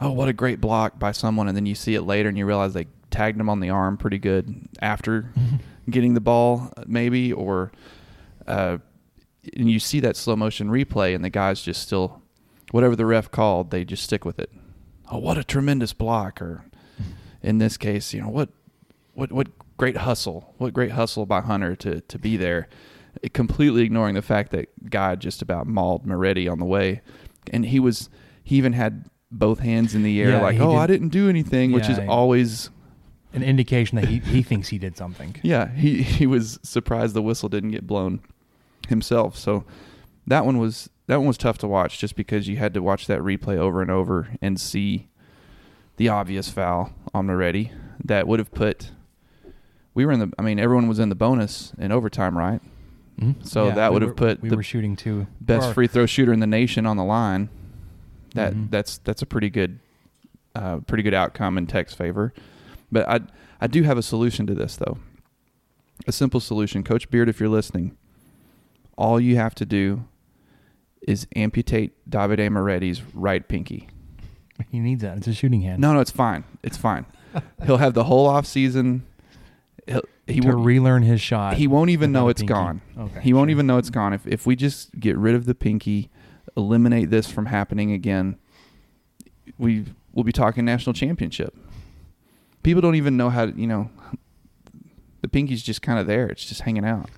Oh, 0.00 0.10
what 0.12 0.28
a 0.28 0.32
great 0.32 0.60
block 0.62 0.98
by 0.98 1.12
someone, 1.12 1.46
and 1.48 1.54
then 1.56 1.66
you 1.66 1.74
see 1.74 1.94
it 1.94 2.02
later 2.02 2.28
and 2.30 2.38
you 2.38 2.46
realize 2.46 2.72
they 2.72 2.86
tagged 3.10 3.38
him 3.38 3.50
on 3.50 3.60
the 3.60 3.68
arm 3.68 3.98
pretty 3.98 4.18
good 4.18 4.54
after 4.80 5.30
getting 5.90 6.14
the 6.14 6.20
ball, 6.22 6.72
maybe, 6.86 7.32
or 7.32 7.70
uh, 8.46 8.78
and 9.56 9.70
you 9.70 9.78
see 9.78 10.00
that 10.00 10.16
slow 10.16 10.36
motion 10.36 10.68
replay, 10.68 11.14
and 11.14 11.24
the 11.24 11.30
guys 11.30 11.62
just 11.62 11.82
still, 11.82 12.22
whatever 12.70 12.94
the 12.96 13.06
ref 13.06 13.30
called, 13.30 13.70
they 13.70 13.84
just 13.84 14.02
stick 14.02 14.24
with 14.24 14.38
it. 14.38 14.50
Oh, 15.10 15.18
what 15.18 15.38
a 15.38 15.44
tremendous 15.44 15.92
block! 15.92 16.40
Or 16.40 16.64
in 17.42 17.58
this 17.58 17.76
case, 17.76 18.12
you 18.14 18.20
know 18.20 18.28
what, 18.28 18.50
what, 19.14 19.32
what 19.32 19.48
great 19.76 19.98
hustle! 19.98 20.54
What 20.58 20.72
great 20.74 20.92
hustle 20.92 21.26
by 21.26 21.40
Hunter 21.40 21.74
to 21.76 22.00
to 22.00 22.18
be 22.18 22.36
there, 22.36 22.68
It- 23.22 23.34
completely 23.34 23.82
ignoring 23.82 24.14
the 24.14 24.22
fact 24.22 24.50
that 24.52 24.90
guy 24.90 25.14
just 25.16 25.42
about 25.42 25.66
mauled 25.66 26.06
Moretti 26.06 26.46
on 26.48 26.58
the 26.58 26.64
way, 26.66 27.00
and 27.52 27.66
he 27.66 27.80
was 27.80 28.08
he 28.44 28.56
even 28.56 28.72
had 28.74 29.06
both 29.32 29.60
hands 29.60 29.94
in 29.94 30.02
the 30.02 30.20
air, 30.20 30.30
Yeah, 30.30 30.40
like, 30.42 30.58
"Oh, 30.60 30.72
did- 30.72 30.78
I 30.78 30.86
didn't 30.86 31.08
do 31.10 31.28
anything," 31.28 31.72
which 31.72 31.88
is 31.88 31.98
always 32.08 32.70
an 33.32 33.42
indication 33.44 33.94
that 33.96 34.06
he, 34.08 34.18
he 34.18 34.42
thinks 34.42 34.68
he 34.68 34.78
did 34.78 34.96
something. 34.96 35.36
yeah, 35.42 35.68
he 35.74 36.02
he 36.02 36.26
was 36.26 36.58
surprised 36.62 37.14
the 37.14 37.22
whistle 37.22 37.48
didn't 37.48 37.70
get 37.70 37.86
blown 37.86 38.20
himself. 38.88 39.36
So 39.36 39.64
that 40.26 40.44
one 40.46 40.58
was 40.58 40.88
that 41.06 41.16
one 41.18 41.26
was 41.26 41.38
tough 41.38 41.58
to 41.58 41.66
watch 41.66 41.98
just 41.98 42.14
because 42.16 42.48
you 42.48 42.56
had 42.56 42.72
to 42.74 42.82
watch 42.82 43.06
that 43.08 43.20
replay 43.20 43.56
over 43.56 43.82
and 43.82 43.90
over 43.90 44.28
and 44.40 44.60
see 44.60 45.08
the 45.96 46.08
obvious 46.08 46.48
foul 46.50 46.92
on 47.12 47.26
Moretti 47.26 47.72
that 48.04 48.26
would 48.28 48.38
have 48.38 48.52
put 48.52 48.90
we 49.94 50.06
were 50.06 50.12
in 50.12 50.20
the 50.20 50.32
I 50.38 50.42
mean 50.42 50.58
everyone 50.58 50.88
was 50.88 50.98
in 50.98 51.08
the 51.08 51.14
bonus 51.14 51.72
in 51.78 51.90
overtime, 51.92 52.36
right? 52.38 52.60
Mhm. 53.20 53.46
So 53.46 53.70
that 53.70 53.90
we 53.90 53.94
would 53.94 54.02
have 54.02 54.16
put 54.16 54.40
we 54.40 54.48
the 54.48 54.56
were 54.56 54.62
shooting 54.62 54.96
two 54.96 55.26
Best 55.40 55.74
free 55.74 55.86
throw 55.88 56.06
shooter 56.06 56.32
in 56.32 56.40
the 56.40 56.46
nation 56.46 56.86
on 56.86 56.96
the 56.96 57.04
line. 57.04 57.48
That 58.34 58.54
Mhm. 58.54 58.70
that's 58.70 58.98
that's 58.98 59.22
a 59.22 59.26
pretty 59.26 59.50
good 59.50 59.78
uh, 60.54 60.78
pretty 60.78 61.02
good 61.02 61.14
outcome 61.14 61.58
in 61.58 61.66
Tech's 61.66 61.94
favor. 61.94 62.32
But 62.90 63.08
I 63.08 63.20
I 63.60 63.66
do 63.66 63.82
have 63.82 63.98
a 63.98 64.02
solution 64.02 64.46
to 64.46 64.54
this 64.54 64.76
though. 64.76 64.98
A 66.06 66.12
simple 66.12 66.40
solution. 66.40 66.82
Coach 66.82 67.10
Beard, 67.10 67.28
if 67.28 67.38
you're 67.40 67.48
listening, 67.50 67.96
all 69.00 69.18
you 69.18 69.36
have 69.36 69.54
to 69.56 69.64
do 69.64 70.04
is 71.08 71.26
amputate 71.34 71.92
Davide 72.08 72.46
Moretti's 72.50 73.02
right 73.14 73.48
pinky. 73.48 73.88
He 74.70 74.78
needs 74.78 75.00
that. 75.00 75.16
It's 75.16 75.26
a 75.26 75.32
shooting 75.32 75.62
hand. 75.62 75.80
No, 75.80 75.94
no, 75.94 76.00
it's 76.00 76.10
fine. 76.10 76.44
It's 76.62 76.76
fine. 76.76 77.06
He'll 77.64 77.78
have 77.78 77.94
the 77.94 78.04
whole 78.04 78.26
off 78.26 78.44
season. 78.46 79.06
He'll, 79.86 80.02
he 80.26 80.40
to 80.40 80.48
won't, 80.48 80.66
relearn 80.66 81.02
his 81.02 81.20
shot. 81.20 81.54
he 81.54 81.66
won't 81.66 81.88
even 81.88 82.12
know 82.12 82.28
it's 82.28 82.42
pinky. 82.42 82.52
gone. 82.52 82.82
Okay, 82.98 83.20
he 83.22 83.32
won't 83.32 83.46
sure. 83.46 83.52
even 83.52 83.66
know 83.66 83.78
it's 83.78 83.88
gone. 83.88 84.12
If 84.12 84.26
if 84.26 84.46
we 84.46 84.54
just 84.54 85.00
get 85.00 85.16
rid 85.16 85.34
of 85.34 85.46
the 85.46 85.54
pinky, 85.54 86.10
eliminate 86.54 87.08
this 87.08 87.26
from 87.26 87.46
happening 87.46 87.92
again, 87.92 88.36
we 89.58 89.86
will 90.12 90.24
be 90.24 90.32
talking 90.32 90.66
national 90.66 90.92
championship. 90.92 91.56
People 92.62 92.82
don't 92.82 92.96
even 92.96 93.16
know 93.16 93.30
how 93.30 93.46
to, 93.46 93.52
you 93.58 93.66
know, 93.66 93.90
the 95.22 95.28
pinky's 95.28 95.62
just 95.62 95.80
kind 95.80 95.98
of 95.98 96.06
there. 96.06 96.26
It's 96.26 96.44
just 96.44 96.60
hanging 96.60 96.84
out. 96.84 97.08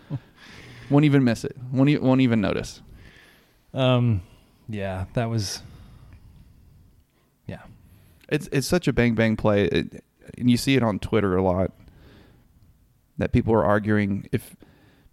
won't 0.90 1.04
even 1.04 1.24
miss 1.24 1.44
it. 1.44 1.56
Won't 1.72 2.02
won't 2.02 2.20
even 2.20 2.40
notice. 2.40 2.82
Um, 3.72 4.22
yeah, 4.68 5.06
that 5.14 5.30
was. 5.30 5.62
Yeah, 7.46 7.62
It's 8.28 8.48
it's 8.52 8.66
such 8.66 8.86
a 8.88 8.92
bang 8.92 9.14
bang 9.14 9.36
play, 9.36 9.64
it, 9.64 10.04
and 10.38 10.50
you 10.50 10.56
see 10.56 10.76
it 10.76 10.82
on 10.82 10.98
Twitter 10.98 11.36
a 11.36 11.42
lot. 11.42 11.72
That 13.18 13.32
people 13.32 13.52
are 13.54 13.64
arguing 13.64 14.28
if 14.32 14.56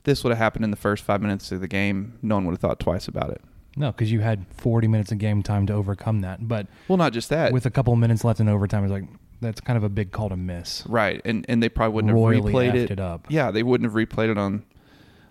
this 0.03 0.23
would 0.23 0.29
have 0.29 0.37
happened 0.37 0.63
in 0.63 0.71
the 0.71 0.77
first 0.77 1.03
five 1.03 1.21
minutes 1.21 1.51
of 1.51 1.59
the 1.59 1.67
game, 1.67 2.17
no 2.21 2.35
one 2.35 2.45
would 2.45 2.53
have 2.53 2.61
thought 2.61 2.79
twice 2.79 3.07
about 3.07 3.31
it. 3.31 3.41
no, 3.75 3.91
because 3.91 4.11
you 4.11 4.21
had 4.21 4.45
40 4.55 4.87
minutes 4.87 5.11
of 5.11 5.17
game 5.17 5.43
time 5.43 5.65
to 5.67 5.73
overcome 5.73 6.21
that. 6.21 6.47
But 6.47 6.67
Well, 6.87 6.97
not 6.97 7.11
just 7.11 7.29
that. 7.29 7.51
with 7.51 7.65
a 7.65 7.69
couple 7.71 7.91
of 7.91 7.99
minutes 7.99 8.23
left 8.23 8.39
in 8.39 8.47
overtime, 8.47 8.83
it's 8.85 8.91
like 8.93 9.03
that's 9.41 9.59
kind 9.61 9.75
of 9.77 9.83
a 9.83 9.89
big 9.89 10.11
call 10.11 10.29
to 10.29 10.37
miss. 10.37 10.83
right, 10.87 11.19
and 11.25 11.45
and 11.49 11.61
they 11.61 11.69
probably 11.69 11.95
wouldn't 11.95 12.13
Royally 12.13 12.37
have 12.65 12.73
replayed 12.73 12.75
it. 12.75 12.91
it 12.91 12.99
up. 12.99 13.25
Yeah, 13.29 13.51
they 13.51 13.63
wouldn't 13.63 13.91
have 13.91 13.95
replayed 13.95 14.29
it 14.31 14.37
on 14.37 14.63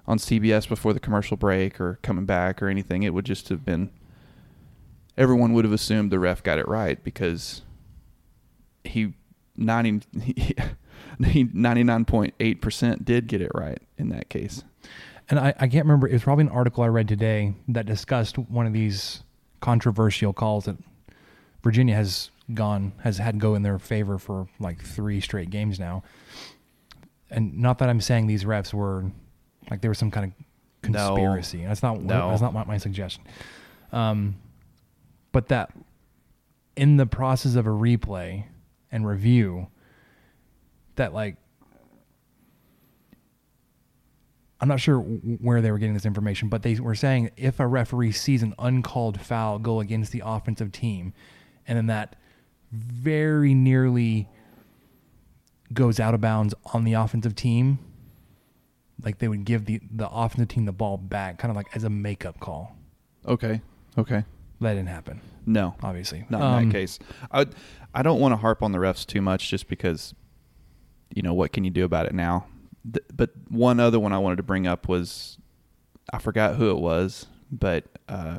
on 0.07 0.19
CBS 0.19 0.69
before 0.69 0.93
the 0.93 1.01
commercial 1.01 1.37
break 1.37 1.81
or 1.81 1.99
coming 2.03 2.27
back 2.27 2.63
or 2.63 2.69
anything. 2.69 3.03
It 3.03 3.15
would 3.15 3.25
just 3.25 3.49
have 3.49 3.65
been. 3.65 3.91
Everyone 5.17 5.53
would 5.55 5.65
have 5.65 5.73
assumed 5.73 6.11
the 6.11 6.19
ref 6.19 6.43
got 6.43 6.59
it 6.59 6.69
right 6.69 7.03
because 7.03 7.63
he 8.85 9.15
90 9.57 10.03
99.8% 11.21 13.05
did 13.05 13.27
get 13.27 13.41
it 13.41 13.51
right 13.55 13.79
in 13.97 14.11
that 14.11 14.29
case. 14.29 14.63
And 15.29 15.39
I, 15.41 15.55
I 15.59 15.67
can't 15.69 15.87
remember. 15.87 16.07
It 16.07 16.13
was 16.13 16.23
probably 16.23 16.45
an 16.45 16.51
article 16.51 16.85
I 16.85 16.89
read 16.89 17.09
today 17.09 17.55
that 17.69 17.87
discussed 17.87 18.39
one 18.39 18.67
of 18.67 18.73
these 18.73 19.23
controversial 19.61 20.33
calls 20.33 20.67
that 20.67 20.77
Virginia 21.63 21.95
has 21.97 22.31
gone 22.55 22.93
has 23.01 23.19
had 23.19 23.41
go 23.41 23.55
in 23.57 23.63
their 23.63 23.79
favor 23.79 24.19
for 24.19 24.47
like 24.61 24.81
three 24.81 25.21
straight 25.21 25.51
games 25.51 25.81
now. 25.81 26.05
And 27.29 27.59
not 27.59 27.79
that 27.79 27.89
I'm 27.89 28.01
saying 28.01 28.29
these 28.29 28.45
refs 28.45 28.73
were 28.73 29.11
like 29.71 29.81
there 29.81 29.91
was 29.91 29.99
some 29.99 30.11
kind 30.11 30.33
of 30.33 30.91
No. 30.91 31.09
conspiracy. 31.15 31.65
That's 31.65 31.83
not 31.83 32.01
No. 32.03 32.31
that's 32.31 32.43
not 32.43 32.55
my, 32.55 32.65
my 32.65 32.77
suggestion. 32.79 33.25
Um, 33.93 34.37
but 35.33 35.49
that 35.49 35.71
in 36.77 36.97
the 36.97 37.07
process 37.07 37.55
of 37.55 37.67
a 37.67 37.71
replay 37.71 38.45
and 38.93 39.07
review, 39.07 39.69
that 40.97 41.13
like 41.13 41.37
I'm 44.61 44.69
not 44.69 44.81
sure 44.81 44.99
w- 45.03 45.39
where 45.43 45.61
they 45.61 45.71
were 45.71 45.79
getting 45.79 45.95
this 45.95 46.07
information, 46.07 46.49
but 46.49 46.63
they 46.63 46.77
were 46.77 46.95
saying 46.95 47.31
if 47.37 47.61
a 47.61 47.67
referee 47.67 48.13
sees 48.13 48.43
an 48.43 48.55
uncalled 48.59 49.21
foul 49.21 49.59
go 49.59 49.81
against 49.81 50.13
the 50.13 50.23
offensive 50.25 50.73
team, 50.73 51.13
and 51.69 51.77
then 51.77 51.87
that 51.87 52.17
very 52.73 53.53
nearly 53.55 54.29
goes 55.73 56.01
out 56.01 56.15
of 56.15 56.21
bounds 56.21 56.55
on 56.73 56.85
the 56.85 56.95
offensive 56.95 57.35
team, 57.35 57.79
like 59.03 59.19
they 59.19 59.29
would 59.29 59.45
give 59.45 59.65
the 59.67 59.81
the 59.91 60.09
offensive 60.09 60.49
team 60.49 60.65
the 60.65 60.73
ball 60.73 60.97
back, 60.97 61.39
kind 61.39 61.51
of 61.51 61.57
like 61.57 61.75
as 61.77 61.85
a 61.85 61.91
makeup 61.91 62.41
call. 62.41 62.75
Okay. 63.27 63.61
Okay. 63.99 64.25
That 64.61 64.75
didn't 64.75 64.89
happen, 64.89 65.21
No. 65.45 65.75
obviously. 65.83 66.25
Not 66.31 66.41
in 66.41 66.47
Um, 66.47 66.69
that 66.69 66.73
case. 66.73 66.99
I 67.31 67.47
I 67.95 68.03
don't 68.03 68.21
want 68.21 68.33
to 68.33 68.37
harp 68.37 68.63
on 68.63 68.73
the 68.73 68.79
refs 68.79 69.05
too 69.07 69.21
much 69.21 69.51
just 69.51 69.69
because 69.69 70.15
you 71.15 71.23
know 71.23 71.35
what 71.35 71.53
can 71.53 71.65
you 71.65 71.71
do 71.71 71.85
about 71.85 72.07
it 72.07 72.15
now? 72.15 72.47
Th- 72.91 73.05
but 73.15 73.31
one 73.49 73.81
other 73.81 73.99
one 74.01 74.13
I 74.13 74.19
wanted 74.19 74.37
to 74.37 74.43
bring 74.43 74.67
up 74.67 74.89
was 74.89 75.39
I 76.13 76.19
forgot 76.19 76.57
who 76.57 76.71
it 76.71 76.79
was, 76.79 77.27
but 77.51 77.85
uh, 78.09 78.39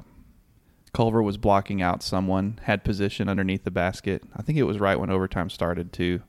Culver 0.94 1.22
was 1.22 1.38
blocking 1.38 1.82
out 1.82 2.02
someone, 2.02 2.60
had 2.64 2.84
position 2.84 3.30
underneath 3.30 3.64
the 3.64 3.72
basket. 3.72 4.24
I 4.36 4.42
think 4.42 4.58
it 4.58 4.64
was 4.64 4.80
right 4.80 5.00
when 5.00 5.10
overtime 5.12 5.50
started 5.50 5.92
too. 5.94 6.22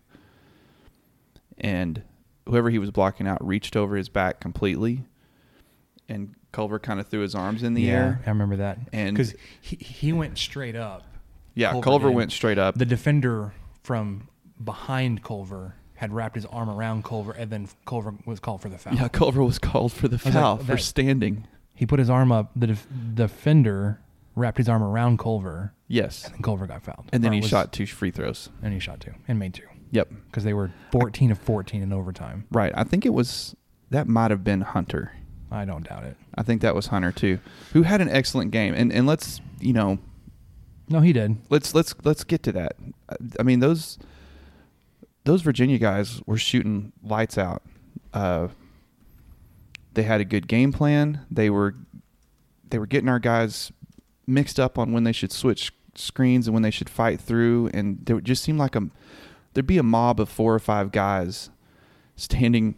and 1.58 2.02
whoever 2.48 2.70
he 2.70 2.78
was 2.78 2.90
blocking 2.90 3.26
out 3.26 3.44
reached 3.46 3.76
over 3.76 3.96
his 3.96 4.08
back 4.08 4.40
completely, 4.40 5.04
and 6.08 6.34
Culver 6.52 6.78
kind 6.78 6.98
of 7.00 7.06
threw 7.08 7.20
his 7.20 7.34
arms 7.34 7.62
in 7.62 7.74
the 7.74 7.82
yeah, 7.82 7.92
air. 7.92 8.22
I 8.26 8.30
remember 8.30 8.56
that. 8.56 8.78
And- 8.92 9.14
because 9.16 9.34
he 9.60 9.76
he 9.76 10.12
went 10.12 10.38
straight 10.38 10.76
up. 10.76 11.04
Yeah, 11.54 11.72
Culver 11.72 11.84
Culver 11.84 12.10
went 12.10 12.32
straight 12.32 12.58
up. 12.58 12.76
The 12.76 12.84
defender 12.86 13.52
from 13.82 14.28
behind 14.62 15.22
Culver 15.24 15.74
had 15.94 16.12
wrapped 16.12 16.36
his 16.36 16.46
arm 16.46 16.70
around 16.70 17.04
Culver, 17.04 17.32
and 17.32 17.50
then 17.50 17.68
Culver 17.84 18.14
was 18.24 18.38
called 18.38 18.62
for 18.62 18.68
the 18.68 18.78
foul. 18.78 18.94
yeah, 18.94 19.08
Culver 19.12 19.42
was 19.42 19.58
called 19.58 19.92
for 19.92 20.06
the 20.08 20.16
was 20.16 20.24
like, 20.26 20.34
foul 20.34 20.56
for 20.58 20.64
that- 20.76 20.78
standing. 20.82 21.46
He 21.74 21.86
put 21.86 21.98
his 22.00 22.10
arm 22.10 22.32
up. 22.32 22.50
The 22.56 22.68
def- 22.68 22.86
defender 23.14 24.00
wrapped 24.34 24.58
his 24.58 24.68
arm 24.68 24.82
around 24.82 25.18
Culver, 25.18 25.72
Yes, 25.88 26.28
and 26.32 26.42
Culver 26.42 26.66
got 26.66 26.82
fouled. 26.82 27.08
and 27.12 27.22
then 27.24 27.30
Or 27.32 27.34
he 27.34 27.40
was- 27.40 27.50
shot 27.50 27.72
two 27.72 27.86
free 27.86 28.10
throws. 28.10 28.48
and 28.62 28.72
he 28.72 28.78
shot 28.80 29.00
two 29.00 29.14
and 29.28 29.38
made 29.38 29.54
two 29.54 29.62
Yep, 29.90 30.08
because 30.26 30.44
they 30.44 30.52
were 30.54 30.70
14 30.92 31.30
of 31.30 31.38
14 31.38 31.82
in 31.82 31.92
overtime. 31.92 32.46
right. 32.50 32.72
I 32.74 32.84
think 32.84 33.06
it 33.06 33.14
was 33.14 33.56
that 33.90 34.06
might 34.08 34.30
have 34.30 34.44
been 34.44 34.60
Hunter. 34.60 35.12
I 35.50 35.64
don't 35.64 35.88
doubt 35.88 36.04
it. 36.04 36.16
I 36.34 36.42
think 36.42 36.60
that 36.60 36.74
was 36.74 36.88
Hunter 36.88 37.10
too, 37.12 37.38
who 37.72 37.82
had 37.82 38.00
an 38.02 38.08
excellent 38.10 38.50
game. 38.50 38.74
And 38.74 38.92
and 38.92 39.06
let's 39.06 39.40
you 39.60 39.72
know 39.72 39.98
No, 40.88 41.00
he 41.00 41.12
did. 41.14 41.36
let's 41.48 41.74
let's 41.74 41.94
let's 42.04 42.22
get 42.24 42.42
to 42.42 42.52
that. 42.52 42.76
I 43.40 43.42
mean 43.42 43.60
those 43.60 43.98
those 45.24 45.40
Virginia 45.42 45.78
guys 45.78 46.20
were 46.26 46.36
shooting 46.38 46.92
lights 47.02 47.38
out. 47.38 47.62
Uh, 48.12 48.48
they 49.94 50.02
had 50.02 50.20
a 50.20 50.24
good 50.24 50.48
game 50.48 50.72
plan. 50.72 51.20
They 51.30 51.50
were 51.50 51.74
they 52.68 52.78
were 52.78 52.86
getting 52.86 53.08
our 53.08 53.18
guys 53.18 53.72
mixed 54.26 54.60
up 54.60 54.78
on 54.78 54.92
when 54.92 55.04
they 55.04 55.12
should 55.12 55.32
switch 55.32 55.72
screens 55.94 56.46
and 56.46 56.52
when 56.54 56.62
they 56.62 56.70
should 56.70 56.90
fight 56.90 57.20
through. 57.20 57.70
And 57.72 58.08
it 58.08 58.24
just 58.24 58.42
seemed 58.42 58.58
like 58.58 58.76
a 58.76 58.88
there'd 59.52 59.66
be 59.66 59.78
a 59.78 59.82
mob 59.82 60.20
of 60.20 60.28
four 60.28 60.54
or 60.54 60.58
five 60.58 60.92
guys 60.92 61.50
standing 62.16 62.74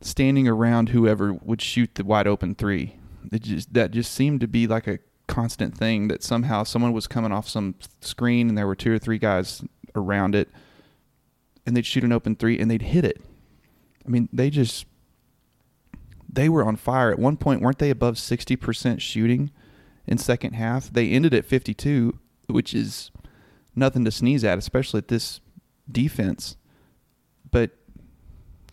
standing 0.00 0.46
around 0.46 0.90
whoever 0.90 1.32
would 1.32 1.60
shoot 1.60 1.94
the 1.94 2.04
wide 2.04 2.26
open 2.26 2.54
three. 2.54 2.96
Just 3.32 3.74
that 3.74 3.90
just 3.90 4.12
seemed 4.12 4.40
to 4.40 4.48
be 4.48 4.66
like 4.66 4.86
a 4.86 5.00
constant 5.26 5.76
thing 5.76 6.08
that 6.08 6.22
somehow 6.22 6.62
someone 6.62 6.92
was 6.92 7.06
coming 7.06 7.32
off 7.32 7.48
some 7.48 7.74
screen 8.00 8.48
and 8.48 8.56
there 8.56 8.66
were 8.66 8.74
two 8.74 8.92
or 8.92 8.98
three 8.98 9.18
guys 9.18 9.62
around 9.94 10.34
it 10.34 10.48
and 11.66 11.76
they'd 11.76 11.84
shoot 11.84 12.04
an 12.04 12.12
open 12.12 12.34
three 12.34 12.58
and 12.58 12.70
they'd 12.70 12.82
hit 12.82 13.04
it. 13.04 13.20
I 14.06 14.08
mean, 14.08 14.28
they 14.32 14.48
just 14.48 14.86
they 16.32 16.48
were 16.48 16.64
on 16.64 16.76
fire. 16.76 17.10
At 17.10 17.18
one 17.18 17.36
point, 17.36 17.60
weren't 17.60 17.78
they 17.78 17.90
above 17.90 18.14
60% 18.14 19.00
shooting 19.00 19.50
in 20.06 20.18
second 20.18 20.54
half? 20.54 20.92
They 20.92 21.10
ended 21.10 21.34
at 21.34 21.44
52, 21.44 22.18
which 22.46 22.74
is 22.74 23.10
nothing 23.74 24.04
to 24.04 24.10
sneeze 24.10 24.44
at, 24.44 24.58
especially 24.58 24.98
at 24.98 25.08
this 25.08 25.40
defense. 25.90 26.56
But 27.50 27.70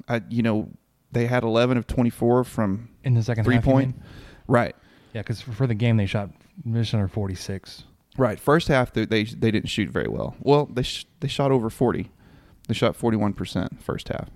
I 0.08 0.22
you 0.30 0.44
know, 0.44 0.70
they 1.12 1.28
had 1.28 1.44
11 1.44 1.78
of 1.78 1.88
24 1.88 2.44
from 2.44 2.90
In 3.04 3.14
the 3.14 3.24
second 3.24 3.44
three 3.44 3.56
half, 3.56 3.64
point. 3.64 3.96
Right. 4.48 4.76
Yeah, 5.14 5.22
because 5.22 5.42
for 5.42 5.66
the 5.68 5.76
game 5.76 5.98
they 5.98 6.06
shot 6.06 6.30
just 6.72 6.94
under 6.94 7.08
46. 7.08 7.84
Right. 8.18 8.40
First 8.40 8.68
half 8.68 8.94
they 8.94 9.06
they, 9.06 9.24
they 9.24 9.52
didn't 9.52 9.70
shoot 9.70 9.90
very 9.90 10.08
well. 10.08 10.36
Well, 10.40 10.66
they 10.66 10.84
sh- 10.84 11.06
they 11.20 11.28
shot 11.28 11.52
over 11.52 11.70
40. 11.70 12.12
They 12.68 12.74
shot 12.74 12.98
41% 12.98 13.82
first 13.82 14.10
half. 14.10 14.30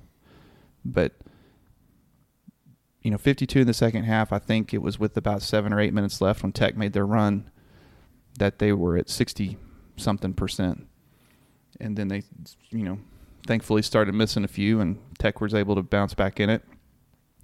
But 0.86 1.14
you 3.02 3.12
know, 3.12 3.18
52 3.18 3.62
in 3.62 3.68
the 3.68 3.74
second 3.74 4.04
half, 4.04 4.34
I 4.34 4.40
think 4.40 4.74
it 4.74 4.82
was 4.82 5.00
with 5.00 5.16
about 5.16 5.42
7 5.42 5.72
or 5.72 5.80
8 5.80 5.94
minutes 5.94 6.20
left 6.20 6.44
when 6.44 6.52
Tech 6.52 6.76
made 6.76 6.92
their 6.94 7.06
run 7.06 7.50
that 8.38 8.60
they 8.60 8.74
were 8.74 8.98
at 8.98 9.10
60 9.10 9.58
something 9.96 10.34
percent. 10.34 10.88
And 11.80 11.96
then 11.98 12.08
they 12.10 12.24
you 12.70 12.84
know, 12.84 13.00
thankfully 13.48 13.82
started 13.82 14.14
missing 14.14 14.44
a 14.44 14.48
few 14.48 14.80
and 14.82 14.98
Tech 15.18 15.40
was 15.42 15.54
able 15.54 15.76
to 15.76 15.82
bounce 15.84 16.14
back 16.14 16.40
in 16.40 16.50
it. 16.50 16.64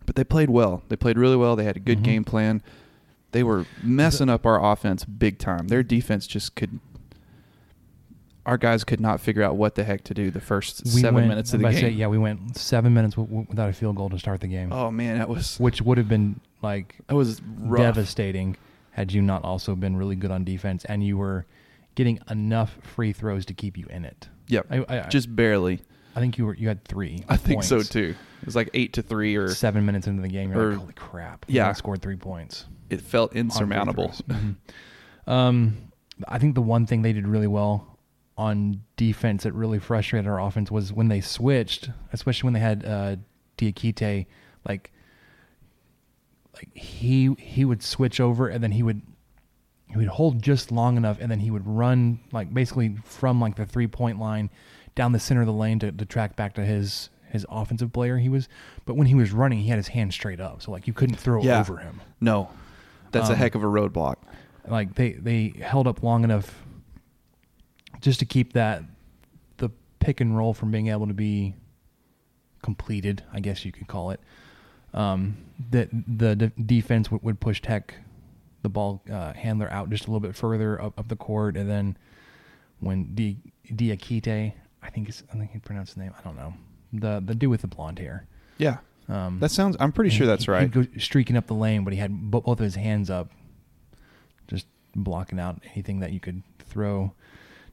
But 0.06 0.16
they 0.16 0.24
played 0.24 0.50
well. 0.50 0.84
They 0.90 0.96
played 0.96 1.18
really 1.18 1.36
well. 1.36 1.56
They 1.56 1.64
had 1.64 1.78
a 1.78 1.80
good 1.80 2.00
Mhm. 2.00 2.04
game 2.04 2.24
plan. 2.24 2.62
They 3.32 3.44
were 3.44 3.66
messing 3.84 4.30
up 4.30 4.46
our 4.46 4.64
offense 4.64 5.04
big 5.04 5.40
time. 5.40 5.68
Their 5.68 5.84
defense 5.84 6.28
just 6.28 6.56
could. 6.56 6.80
Our 8.46 8.58
guys 8.58 8.84
could 8.84 9.00
not 9.02 9.20
figure 9.20 9.42
out 9.42 9.56
what 9.58 9.74
the 9.74 9.84
heck 9.84 10.04
to 10.04 10.14
do 10.14 10.30
the 10.30 10.40
first 10.40 10.88
seven 10.88 11.16
went, 11.16 11.28
minutes 11.30 11.52
of 11.56 11.62
the 11.62 11.70
game. 11.72 11.80
Say, 11.80 11.90
yeah, 11.90 12.06
we 12.08 12.20
went 12.20 12.56
seven 12.56 12.94
minutes 12.94 13.16
w- 13.16 13.28
w- 13.28 13.48
without 13.50 13.70
a 13.70 13.74
field 13.74 13.96
goal 13.96 14.08
to 14.10 14.20
start 14.20 14.40
the 14.42 14.48
game, 14.48 14.72
Oh 14.72 14.92
man, 14.92 15.18
that 15.18 15.28
was 15.28 15.58
which 15.60 15.82
would 15.82 15.98
have 15.98 16.08
been 16.08 16.40
like 16.62 16.96
that 17.08 17.16
was 17.16 17.42
rough. 17.58 17.82
devastating 17.82 18.56
had 18.92 19.12
you 19.12 19.22
not 19.24 19.44
also 19.44 19.76
been 19.76 19.96
really 19.98 20.16
good 20.16 20.30
on 20.30 20.44
defense 20.44 20.86
and 20.86 21.04
you 21.04 21.18
were 21.18 21.46
getting 21.96 22.20
enough 22.30 22.78
free 22.84 23.14
throws 23.14 23.46
to 23.48 23.54
keep 23.54 23.78
you 23.78 23.88
in 23.90 24.06
it. 24.06 24.28
Yep, 24.48 24.68
I, 24.70 24.86
I, 24.88 25.00
just 25.10 25.34
barely. 25.36 25.82
I 26.16 26.20
think 26.20 26.38
you 26.38 26.46
were 26.46 26.56
you 26.56 26.68
had 26.68 26.86
three. 26.86 27.24
I 27.28 27.36
think 27.38 27.64
so 27.64 27.82
too. 27.82 28.16
It 28.42 28.46
was 28.46 28.56
like 28.56 28.70
eight 28.74 28.94
to 28.94 29.02
three, 29.02 29.36
or 29.36 29.50
Seven 29.50 29.86
minutes 29.86 30.08
into 30.08 30.22
the 30.22 30.28
game, 30.28 30.52
you're 30.52 30.62
or- 30.68 30.70
like, 30.72 30.80
holy 30.80 30.94
crap! 30.94 31.46
yeah. 31.48 31.72
scored 31.74 32.02
three 32.02 32.16
points. 32.16 32.66
it 32.90 33.02
felt 33.02 33.34
insurmountable. 33.36 34.14
Mhm. 34.30 34.56
Um, 35.28 35.78
I 36.28 36.38
think 36.38 36.54
the 36.56 36.62
one 36.62 36.86
thing 36.86 37.02
they 37.02 37.14
did 37.14 37.28
really 37.28 37.48
well 37.48 37.98
on 38.38 38.82
defense 38.98 39.44
that 39.44 39.54
really 39.54 39.80
frustrated 39.80 40.28
our 40.28 40.40
offense 40.40 40.70
was 40.70 40.94
when 40.94 41.08
they 41.08 41.22
switched, 41.22 41.90
especially 42.14 42.48
when 42.48 42.54
they 42.54 42.60
had 42.60 42.86
uh, 42.86 43.16
Diakite, 43.58 44.28
like 44.68 44.92
like 46.54 46.70
he 46.76 47.34
he 47.40 47.66
would 47.66 47.82
switch 47.82 48.20
over 48.20 48.48
and 48.48 48.64
then 48.64 48.72
he 48.72 48.84
would 48.84 49.02
he 49.96 50.00
would 50.00 50.08
hold 50.10 50.42
just 50.42 50.72
long 50.72 50.98
enough 50.98 51.18
and 51.22 51.32
then 51.32 51.40
he 51.40 51.50
would 51.50 51.66
run 51.66 52.20
like 52.32 52.54
basically 52.54 52.96
from 53.06 53.40
like 53.40 53.56
the 53.56 53.66
three 53.66 53.88
point 53.88 54.20
line 54.20 54.50
down 54.94 55.12
the 55.14 55.20
center 55.20 55.42
of 55.42 55.48
the 55.48 55.54
lane 55.54 55.80
to, 55.80 55.92
to 55.92 56.06
track 56.06 56.36
back 56.36 56.54
to 56.54 56.66
his 56.66 57.10
his 57.32 57.46
offensive 57.50 57.92
player 57.94 58.18
he 58.18 58.30
was 58.30 58.48
but 58.86 58.96
when 58.96 59.08
he 59.08 59.16
was 59.16 59.32
running 59.32 59.60
he 59.60 59.70
had 59.70 59.78
his 59.78 59.88
hand 59.90 60.14
straight 60.14 60.40
up 60.40 60.62
so 60.62 60.72
like 60.72 60.86
you 60.88 60.94
couldn't 60.94 61.16
throw 61.16 61.42
Yeah. 61.42 61.60
over 61.60 61.78
him 61.78 62.02
No, 62.22 62.50
that's 63.12 63.30
a 63.30 63.34
Um, 63.34 63.38
heck 63.38 63.56
of 63.56 63.64
a 63.64 63.68
roadblock. 63.68 64.16
like 64.68 64.96
they 64.96 65.14
they 65.14 65.54
held 65.62 65.88
up 65.88 66.04
long 66.04 66.24
enough 66.24 66.64
just 68.02 68.20
to 68.20 68.26
keep 68.26 68.54
that 68.54 68.84
the 69.58 69.70
pick 70.00 70.20
and 70.22 70.38
roll 70.38 70.54
from 70.54 70.72
being 70.72 70.88
able 70.88 71.08
to 71.08 71.14
be 71.14 71.56
completed 72.62 73.24
i 73.34 73.40
guess 73.40 73.64
you 73.66 73.72
could 73.72 73.88
call 73.88 74.12
it 74.12 74.20
um, 74.94 75.36
that 75.72 75.90
the 75.92 76.36
de- 76.38 76.48
defense 76.66 77.12
would, 77.12 77.22
would 77.22 77.40
push 77.42 77.62
tech 77.62 77.96
the 78.66 78.70
ball 78.70 79.02
uh, 79.12 79.32
handler 79.34 79.72
out 79.72 79.90
just 79.90 80.06
a 80.06 80.08
little 80.08 80.20
bit 80.20 80.36
further 80.36 80.82
up, 80.82 81.00
up 81.00 81.08
the 81.08 81.16
court 81.16 81.56
and 81.56 81.70
then 81.70 81.98
when 82.80 83.14
Di- 83.16 83.38
Diakite 83.72 84.54
I 84.84 84.90
think 84.90 85.08
it's, 85.10 85.24
I 85.34 85.38
think 85.38 85.52
he 85.52 85.60
pronounced 85.60 85.96
the 85.96 86.02
name 86.02 86.14
I 86.20 86.22
don't 86.24 86.36
know 86.36 86.54
the 86.92 87.22
the 87.26 87.36
dude 87.36 87.50
with 87.50 87.62
the 87.62 87.68
blonde 87.68 88.00
hair 88.00 88.28
Yeah, 88.58 88.78
um, 89.08 89.40
that 89.40 89.52
sounds. 89.52 89.76
I'm 89.80 89.92
pretty 89.92 90.10
sure 90.10 90.26
that's 90.28 90.46
he- 90.46 90.52
right. 90.52 90.62
He'd 90.64 90.72
go 90.72 90.86
streaking 90.98 91.38
up 91.38 91.46
the 91.48 91.54
lane, 91.54 91.84
but 91.84 91.94
he 91.94 92.00
had 92.00 92.32
bo- 92.32 92.42
both 92.42 92.60
of 92.60 92.64
his 92.64 92.76
hands 92.76 93.10
up, 93.10 93.30
just 94.48 94.66
blocking 94.96 95.40
out 95.40 95.62
anything 95.74 96.00
that 96.00 96.12
you 96.12 96.20
could 96.20 96.42
throw 96.60 97.14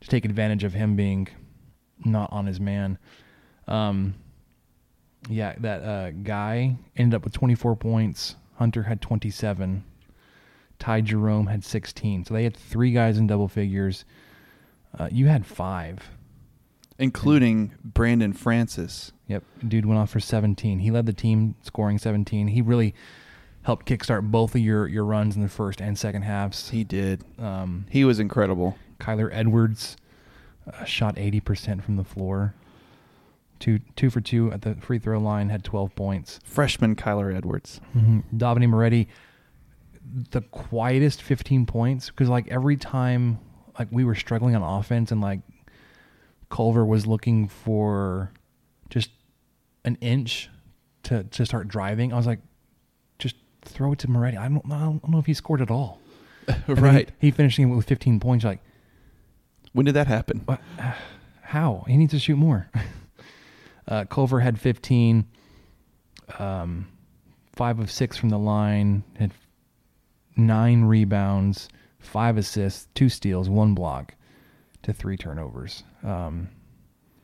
to 0.01 0.09
take 0.09 0.25
advantage 0.25 0.65
of 0.65 0.75
him 0.75 0.97
being 0.97 1.29
not 2.05 2.31
on 2.33 2.47
his 2.47 2.59
man. 2.61 2.99
Um, 3.69 4.15
yeah, 5.29 5.55
that 5.61 5.83
uh, 5.83 6.11
guy 6.11 6.77
ended 6.97 7.15
up 7.17 7.25
with 7.25 7.33
24 7.33 7.77
points. 7.77 8.35
Hunter 8.57 8.83
had 8.83 9.01
27. 9.01 9.85
Ty 10.83 11.03
Jerome 11.03 11.47
had 11.47 11.63
16. 11.65 12.25
So 12.25 12.35
they 12.35 12.43
had 12.43 12.57
three 12.57 12.91
guys 12.91 13.17
in 13.17 13.29
double 13.29 13.47
figures. 13.47 14.05
Uh, 14.99 15.09
you 15.13 15.29
had 15.29 15.47
five. 15.47 16.11
Including 16.99 17.73
Brandone 17.89 18.35
Francis. 18.37 19.13
Yep, 19.29 19.45
dude 19.69 19.87
went 19.87 20.01
off 20.01 20.11
for 20.11 20.19
17. 20.19 20.81
He 20.81 20.91
led 20.91 21.07
the 21.07 21.13
team 21.13 21.55
scoring 21.63 21.99
17. 21.99 22.49
He 22.49 22.61
really 22.63 22.97
helped 23.63 23.87
kickstart 23.87 24.29
both 24.33 24.57
of 24.57 24.61
your 24.61 24.89
your 24.89 25.05
runs 25.05 25.37
in 25.37 25.43
the 25.43 25.49
first 25.49 25.81
and 25.81 25.97
second 25.97 26.23
halves. 26.23 26.71
He 26.71 26.83
did. 26.83 27.23
Um, 27.39 27.87
He 27.89 28.05
was 28.05 28.19
incredible. 28.19 28.77
Kyler 28.99 29.31
Edwards 29.33 29.97
uh, 30.67 30.85
shot 30.85 31.15
80% 31.15 31.81
from 31.85 31.95
the 31.95 32.05
floor. 32.05 32.55
Two 33.61 33.79
two 33.95 34.11
for 34.11 34.21
two 34.21 34.51
at 34.51 34.63
the 34.63 34.75
free 34.75 34.99
throw 34.99 35.21
line, 35.21 35.49
had 35.49 35.63
12 35.63 35.95
points. 35.95 36.41
Freshman 36.45 36.97
Kyler 36.97 37.33
Edwards. 37.35 37.81
Mm-hmm. 37.97 38.37
Davide 38.37 38.69
Moretti, 38.69 39.07
the 40.31 40.41
quietest 40.43 41.23
15 41.23 41.67
points 41.67 42.11
because 42.11 42.29
like 42.29 42.49
every 42.49 42.77
time 42.77 43.39
like 43.79 43.89
we 43.91 44.05
were 44.05 44.15
struggling 44.15 44.55
on 44.57 44.63
offense 44.63 45.11
and 45.13 45.21
like 45.21 45.41
Culver 46.51 46.85
was 46.85 47.07
looking 47.07 47.49
for 47.49 48.31
just 48.91 49.11
an 49.85 49.97
inch 50.01 50.51
to 51.05 51.25
to 51.25 51.47
start 51.47 51.69
driving, 51.69 52.13
I 52.13 52.17
was 52.17 52.27
like, 52.27 52.41
just 53.19 53.37
throw 53.63 53.93
it 53.93 53.99
to 54.01 54.11
Moretti. 54.11 54.37
I 54.37 54.49
don't, 54.49 54.63
I 54.71 54.81
don't 54.81 55.09
know 55.09 55.19
if 55.19 55.27
he 55.27 55.35
scored 55.35 55.61
at 55.63 55.71
all. 55.71 56.01
Right. 56.67 57.11
He, 57.21 57.29
he 57.29 57.31
finishing 57.31 57.75
with 57.75 57.87
15 57.87 58.19
points. 58.19 58.45
Like, 58.45 58.59
When 59.73 59.87
did 59.87 59.95
that 59.95 60.09
happen? 60.09 60.43
what? 60.45 60.61
How? 61.43 61.85
He 61.87 61.97
needs 61.97 62.13
to 62.13 62.19
shoot 62.19 62.37
more. 62.37 62.69
uh, 63.89 64.05
Culver 64.07 64.41
had 64.41 64.59
15, 64.59 65.25
um, 66.39 66.89
five 67.55 67.79
of 67.79 67.91
six 67.91 68.17
from 68.17 68.31
the 68.31 68.39
line, 68.39 69.05
had 69.19 69.33
nine 70.37 70.83
rebounds, 70.85 71.69
five 71.99 72.37
assists, 72.37 72.89
two 72.95 73.09
steals, 73.09 73.49
one 73.49 73.75
block, 73.75 74.15
to 74.83 74.93
three 74.93 75.17
turnovers. 75.17 75.85
Um, 76.03 76.49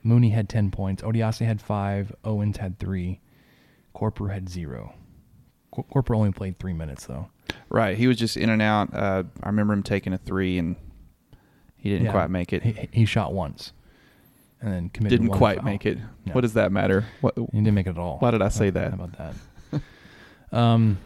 Mooney 0.03 0.31
had 0.31 0.49
10 0.49 0.71
points. 0.71 1.03
Odiase 1.03 1.45
had 1.45 1.61
five. 1.61 2.15
Owens 2.25 2.57
had 2.59 2.79
three. 2.79 3.21
Corprew 3.95 4.33
had 4.33 4.49
zero. 4.49 4.95
Cor- 5.73 6.15
only 6.15 6.33
played 6.33 6.59
three 6.59 6.73
minutes, 6.73 7.07
though. 7.07 7.29
Right. 7.69 7.97
He 7.99 8.07
was 8.07 8.17
just 8.17 8.37
in 8.37 8.49
and 8.51 8.63
out. 8.63 8.95
Uh, 8.95 9.25
I 9.43 9.47
remember 9.49 9.73
him 9.73 9.83
taking 9.83 10.13
a 10.13 10.19
three 10.19 10.59
and 10.59 10.77
he 11.77 11.91
didn't 11.91 12.07
Yeah. 12.07 12.13
quite 12.13 12.31
make 12.31 12.53
it. 12.53 12.63
He, 12.63 12.89
he 12.93 13.05
shot 13.05 13.33
once 13.35 13.73
and 14.61 14.73
then 14.73 14.89
committed 14.91 15.21
didn't 15.21 15.37
quite 15.37 15.57
foul. 15.59 15.65
make 15.65 15.85
it. 15.87 15.99
No. 16.27 16.33
What 16.33 16.41
does 16.43 16.55
that 16.55 16.73
matter? 16.73 17.05
What? 17.21 17.35
He 17.37 17.45
didn't 17.59 17.75
make 17.75 17.87
it 17.87 17.91
at 17.91 17.99
all. 17.99 18.19
Why 18.19 18.31
did 18.31 18.43
I 18.43 18.49
say 18.49 18.67
How- 18.67 18.71
that? 18.73 18.95
How 18.95 19.05
about 19.05 19.35
that? 19.73 19.83
um, 20.57 20.99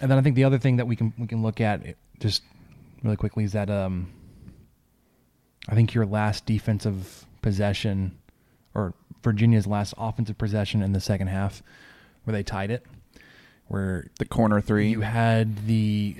and 0.00 0.10
then 0.10 0.18
I 0.18 0.22
think 0.22 0.36
the 0.36 0.44
other 0.44 0.58
thing 0.58 0.76
that 0.76 0.86
we 0.86 0.96
can 0.96 1.12
we 1.18 1.26
can 1.26 1.42
look 1.42 1.60
at 1.60 1.82
just 2.20 2.42
really 3.02 3.16
quickly 3.16 3.44
is 3.44 3.52
that 3.52 3.70
um, 3.70 4.10
I 5.68 5.74
think 5.74 5.94
your 5.94 6.06
last 6.06 6.46
defensive 6.46 7.26
possession, 7.42 8.16
or 8.74 8.94
Virginia's 9.22 9.66
last 9.66 9.94
offensive 9.98 10.38
possession 10.38 10.82
in 10.82 10.92
the 10.92 11.00
second 11.00 11.28
half, 11.28 11.62
where 12.24 12.32
they 12.32 12.42
tied 12.42 12.70
it, 12.70 12.84
where 13.68 14.06
The 14.18 14.24
corner 14.26 14.60
three. 14.60 14.90
you 14.90 15.00
had 15.02 15.66
the 15.66 16.16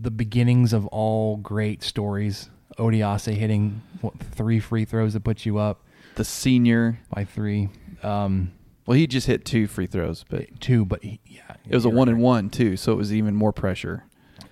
the 0.00 0.10
beginnings 0.10 0.72
of 0.72 0.86
all 0.88 1.36
great 1.38 1.82
stories. 1.82 2.50
Odiase 2.78 3.32
hitting 3.32 3.80
what, 4.00 4.18
three 4.18 4.58
free 4.58 4.84
throws 4.84 5.12
that 5.12 5.22
put 5.22 5.46
you 5.46 5.58
up 5.58 5.82
the 6.16 6.24
senior. 6.24 6.98
by 7.08 7.24
three. 7.24 7.68
Um, 8.02 8.52
Well, 8.86 8.96
he 8.96 9.06
just 9.06 9.26
hit 9.26 9.44
two 9.44 9.66
free 9.66 9.86
throws, 9.86 10.24
but 10.28 10.60
two, 10.60 10.84
but 10.84 11.02
he, 11.02 11.20
yeah, 11.26 11.56
it 11.68 11.74
was 11.74 11.84
a 11.84 11.90
one 11.90 12.08
and 12.08 12.20
one 12.20 12.50
too, 12.50 12.76
so 12.76 12.92
it 12.92 12.96
was 12.96 13.12
even 13.14 13.34
more 13.34 13.52
pressure. 13.52 14.04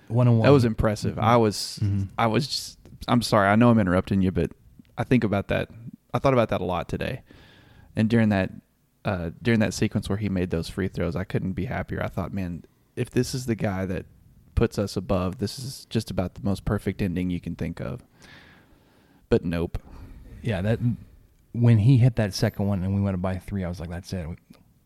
One 0.07 0.27
and 0.27 0.39
one. 0.39 0.45
That 0.45 0.51
was 0.53 0.65
impressive. 0.65 1.19
I 1.19 1.37
was, 1.37 1.79
Mhm. 1.83 2.07
I 2.17 2.27
was. 2.27 2.47
Just, 2.47 2.79
I'm 3.07 3.21
sorry. 3.21 3.47
I 3.49 3.55
know 3.55 3.69
I'm 3.69 3.79
interrupting 3.79 4.21
you, 4.21 4.31
but 4.31 4.51
I 4.97 5.03
think 5.03 5.23
about 5.23 5.49
that. 5.49 5.69
I 6.13 6.19
thought 6.19 6.33
about 6.33 6.49
that 6.49 6.61
a 6.61 6.65
lot 6.65 6.89
today, 6.89 7.21
and 7.95 8.09
during 8.09 8.29
that, 8.29 8.51
uh, 9.05 9.31
during 9.41 9.59
that 9.59 9.73
sequence 9.73 10.09
where 10.09 10.17
he 10.17 10.29
made 10.29 10.49
those 10.49 10.67
free 10.69 10.87
throws, 10.87 11.15
I 11.15 11.23
couldn't 11.25 11.53
be 11.53 11.65
happier. 11.65 12.01
I 12.03 12.07
thought, 12.07 12.33
man, 12.33 12.63
if 12.95 13.09
this 13.11 13.35
is 13.35 13.45
the 13.45 13.55
guy 13.55 13.85
that 13.85 14.05
puts 14.55 14.77
us 14.79 14.95
above, 14.97 15.37
this 15.39 15.57
is 15.59 15.85
just 15.89 16.09
about 16.11 16.35
the 16.35 16.41
most 16.43 16.63
perfect 16.65 17.01
ending 17.01 17.29
you 17.29 17.39
can 17.39 17.55
think 17.55 17.79
of. 17.79 18.03
But 19.29 19.43
nope. 19.45 19.77
Yeah, 20.41 20.61
that 20.61 20.79
when 21.53 21.77
he 21.79 21.97
hit 21.97 22.15
that 22.17 22.33
second 22.33 22.67
one 22.67 22.83
and 22.83 22.93
we 22.95 23.01
went 23.01 23.15
up 23.15 23.21
by 23.21 23.37
three, 23.37 23.63
I 23.63 23.69
was 23.69 23.79
like, 23.79 23.89
"That's 23.89 24.11
it. 24.13 24.27
We- 24.29 24.35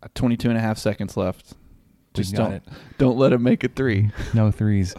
Uh, 0.04 0.08
22 0.14 0.50
and 0.50 0.58
a 0.58 0.62
half 0.62 0.78
seconds 0.78 1.18
left. 1.18 1.54
Just 2.14 2.36
don't 2.36 2.54
it. 2.54 2.64
don't 3.00 3.18
let 3.18 3.34
him 3.34 3.42
make 3.44 3.64
a 3.64 3.68
three. 3.68 4.12
No 4.34 4.52
threes. 4.52 4.94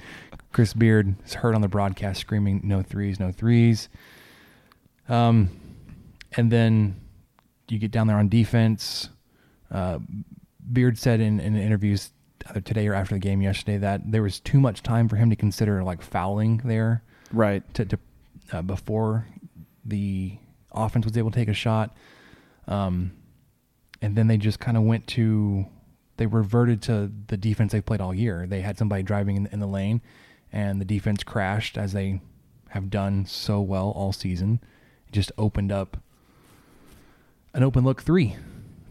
Chris 0.53 0.73
Beard 0.73 1.15
is 1.25 1.35
heard 1.35 1.55
on 1.55 1.61
the 1.61 1.69
broadcast 1.69 2.21
screaming, 2.21 2.61
"No 2.65 2.83
threes, 2.83 3.21
no 3.21 3.31
threes." 3.31 3.89
Um, 5.09 5.51
and 6.37 6.51
then 6.51 7.01
you 7.69 7.79
get 7.79 7.91
down 7.91 8.07
there 8.07 8.17
on 8.17 8.29
defense. 8.29 9.09
Uh, 9.71 9.99
Beard 10.73 10.99
said 10.99 11.21
in, 11.21 11.41
in 11.41 11.57
interviews 11.57 12.11
either 12.49 12.61
today 12.61 12.87
or 12.89 12.95
after 12.95 13.15
the 13.15 13.19
game 13.21 13.43
yesterday 13.43 13.79
that 13.79 14.11
there 14.11 14.23
was 14.23 14.41
too 14.41 14.61
much 14.61 14.83
time 14.83 15.09
for 15.09 15.17
him 15.17 15.29
to 15.31 15.37
consider 15.37 15.83
like 15.83 16.03
fouling 16.03 16.59
there. 16.65 17.03
Right. 17.33 17.63
to, 17.75 17.85
to 17.85 17.99
uh, 18.53 18.63
before 18.63 19.27
the 19.85 20.39
offense 20.73 21.05
was 21.05 21.17
able 21.17 21.31
to 21.31 21.39
take 21.39 21.49
a 21.49 21.55
shot. 21.55 21.97
Um, 22.67 23.13
and 24.01 24.17
then 24.17 24.27
they 24.27 24.37
just 24.37 24.61
kind 24.61 24.77
of 24.77 24.83
went 24.83 25.07
to 25.09 25.67
they 26.19 26.27
reverted 26.27 26.83
to 26.83 27.11
the 27.29 27.37
defense 27.37 27.73
they 27.73 27.81
played 27.81 28.01
all 28.01 28.13
year. 28.13 28.47
They 28.47 28.61
had 28.61 28.77
somebody 28.77 29.03
driving 29.03 29.37
in, 29.37 29.47
in 29.53 29.61
the 29.61 29.67
lane, 29.67 30.03
and 30.53 30.81
the 30.81 30.85
defense 30.85 31.23
crashed 31.23 31.79
as 31.79 31.93
they 31.93 32.21
have 32.71 32.91
done 32.91 33.25
so 33.25 33.61
well 33.61 33.91
all 33.91 34.13
season. 34.13 34.61
It 35.07 35.13
just 35.13 35.33
opened 35.39 35.73
up 35.73 35.97
an 37.55 37.63
open 37.63 37.85
look 37.85 38.03
three 38.03 38.37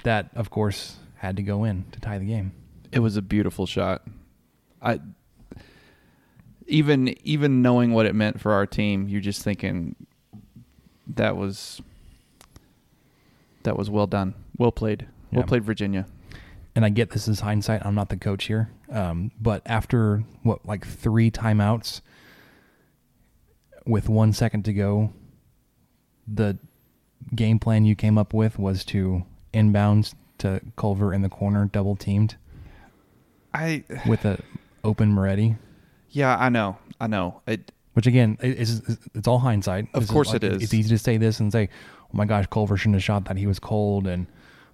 that, 0.04 0.30
of 0.36 0.50
course, 0.50 0.98
had 1.18 1.36
to 1.36 1.44
go 1.44 1.64
in 1.64 1.86
to 1.92 2.00
tie 2.00 2.18
the 2.18 2.26
game. 2.26 2.54
It 2.92 3.00
was 3.00 3.18
a 3.18 3.22
beautiful 3.22 3.66
shot. 3.66 4.04
I 4.82 5.00
even 6.68 7.16
even 7.24 7.62
knowing 7.62 7.94
what 7.94 8.06
it 8.06 8.16
meant 8.16 8.40
for 8.40 8.54
our 8.54 8.66
team, 8.66 9.08
you're 9.08 9.22
just 9.22 9.44
thinking 9.44 9.96
that 11.16 11.36
was 11.38 11.82
that 13.64 13.78
was 13.78 13.90
well 13.90 14.08
done, 14.08 14.34
well 14.58 14.72
played, 14.72 15.08
well 15.32 15.42
Yeah. 15.42 15.46
played, 15.48 15.64
Virginia. 15.64 16.06
and 16.76 16.86
I 16.86 16.90
get 16.90 17.10
this 17.12 17.28
is 17.28 17.40
hindsight. 17.42 17.86
I'm 17.86 17.96
not 17.96 18.10
the 18.10 18.18
coach 18.18 18.46
here, 18.46 18.70
um, 18.92 19.32
but 19.42 19.62
after 19.66 20.24
what 20.44 20.66
like 20.66 20.86
three 20.86 21.32
timeouts 21.32 22.02
with 23.86 24.10
one 24.10 24.32
second 24.34 24.64
to 24.66 24.74
go, 24.74 25.12
the 26.28 26.58
game 27.36 27.58
plan 27.60 27.86
you 27.86 27.96
came 27.96 28.18
up 28.18 28.34
with 28.34 28.60
was 28.60 28.84
to 28.86 29.24
inbounds 29.54 30.14
to 30.40 30.62
Culver 30.76 31.14
in 31.14 31.22
the 31.24 31.30
corner, 31.30 31.66
double 31.66 31.96
teamed 31.96 32.36
I 33.54 33.84
with 34.08 34.24
a 34.26 34.40
open 34.84 35.12
Moretti. 35.14 35.56
yeah, 36.12 36.38
I 36.38 36.50
know, 36.50 36.78
I 37.02 37.08
know. 37.08 37.42
It 37.48 37.72
Which 37.98 38.06
again, 38.06 38.38
it- 38.44 38.60
it's 38.60 38.82
it's 39.16 39.28
all 39.28 39.40
hindsight. 39.40 39.88
Of 39.96 40.04
This 40.04 40.12
course 40.12 40.28
like- 40.34 40.44
it 40.44 40.54
is. 40.54 40.62
It's 40.62 40.74
easy 40.76 40.90
to 40.90 41.00
say 41.00 41.18
this 41.18 41.40
and 41.40 41.52
say, 41.52 41.68
"Oh 42.04 42.10
my 42.14 42.26
gosh, 42.26 42.46
Culver 42.52 42.78
shouldn't 42.78 42.94
have 42.98 43.04
shot 43.04 43.26
that. 43.26 43.38
He 43.38 43.48
was 43.48 43.58
cold," 43.58 44.06
and 44.06 44.28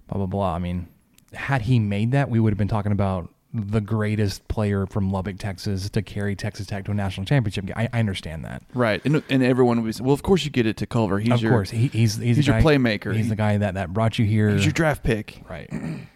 blah 0.08 0.18
blah 0.18 0.26
blah. 0.26 0.54
I 0.54 0.58
mean, 0.58 0.88
had 1.32 1.62
he 1.62 1.78
made 1.78 2.12
that, 2.12 2.28
we 2.28 2.38
would 2.38 2.52
have 2.52 2.58
been 2.58 2.68
talking 2.68 2.92
about 2.92 3.30
the 3.54 3.80
greatest 3.80 4.46
player 4.48 4.84
from 4.84 5.10
Lubbock, 5.10 5.38
Texas, 5.38 5.88
to 5.88 6.02
carry 6.02 6.36
Texas 6.36 6.66
Tech 6.66 6.84
to 6.84 6.90
a 6.90 6.94
national 6.94 7.24
championship. 7.24 7.64
game. 7.64 7.74
I, 7.78 7.88
I 7.94 7.98
understand 8.00 8.44
that. 8.44 8.62
right, 8.74 9.00
and 9.06 9.22
and 9.30 9.42
everyone 9.42 9.82
was 9.82 10.02
well. 10.02 10.12
Of 10.12 10.22
course, 10.22 10.44
you 10.44 10.50
get 10.50 10.66
it 10.66 10.76
to 10.76 10.86
Culver. 10.86 11.18
He's 11.18 11.32
of 11.32 11.40
your 11.40 11.52
course, 11.52 11.70
he, 11.70 11.86
he's 11.86 12.16
he's, 12.16 12.36
he's 12.36 12.46
your 12.46 12.60
guy- 12.60 12.62
playmaker. 12.62 13.14
He's 13.16 13.24
He- 13.24 13.30
the 13.30 13.36
guy 13.36 13.56
that 13.56 13.72
that 13.72 13.94
brought 13.94 14.18
you 14.18 14.26
here. 14.26 14.50
he's 14.50 14.66
your 14.66 14.72
draft 14.72 15.02
pick. 15.02 15.40
right. 15.48 15.70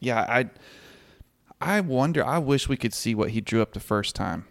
Yeah, 0.00 0.20
I 0.20 0.50
I 1.60 1.80
wonder. 1.80 2.24
I 2.24 2.38
wish 2.38 2.68
we 2.68 2.76
could 2.76 2.94
see 2.94 3.16
what 3.16 3.30
he 3.30 3.40
drew 3.40 3.60
up 3.60 3.72
the 3.72 3.80
first 3.80 4.14
time 4.14 4.44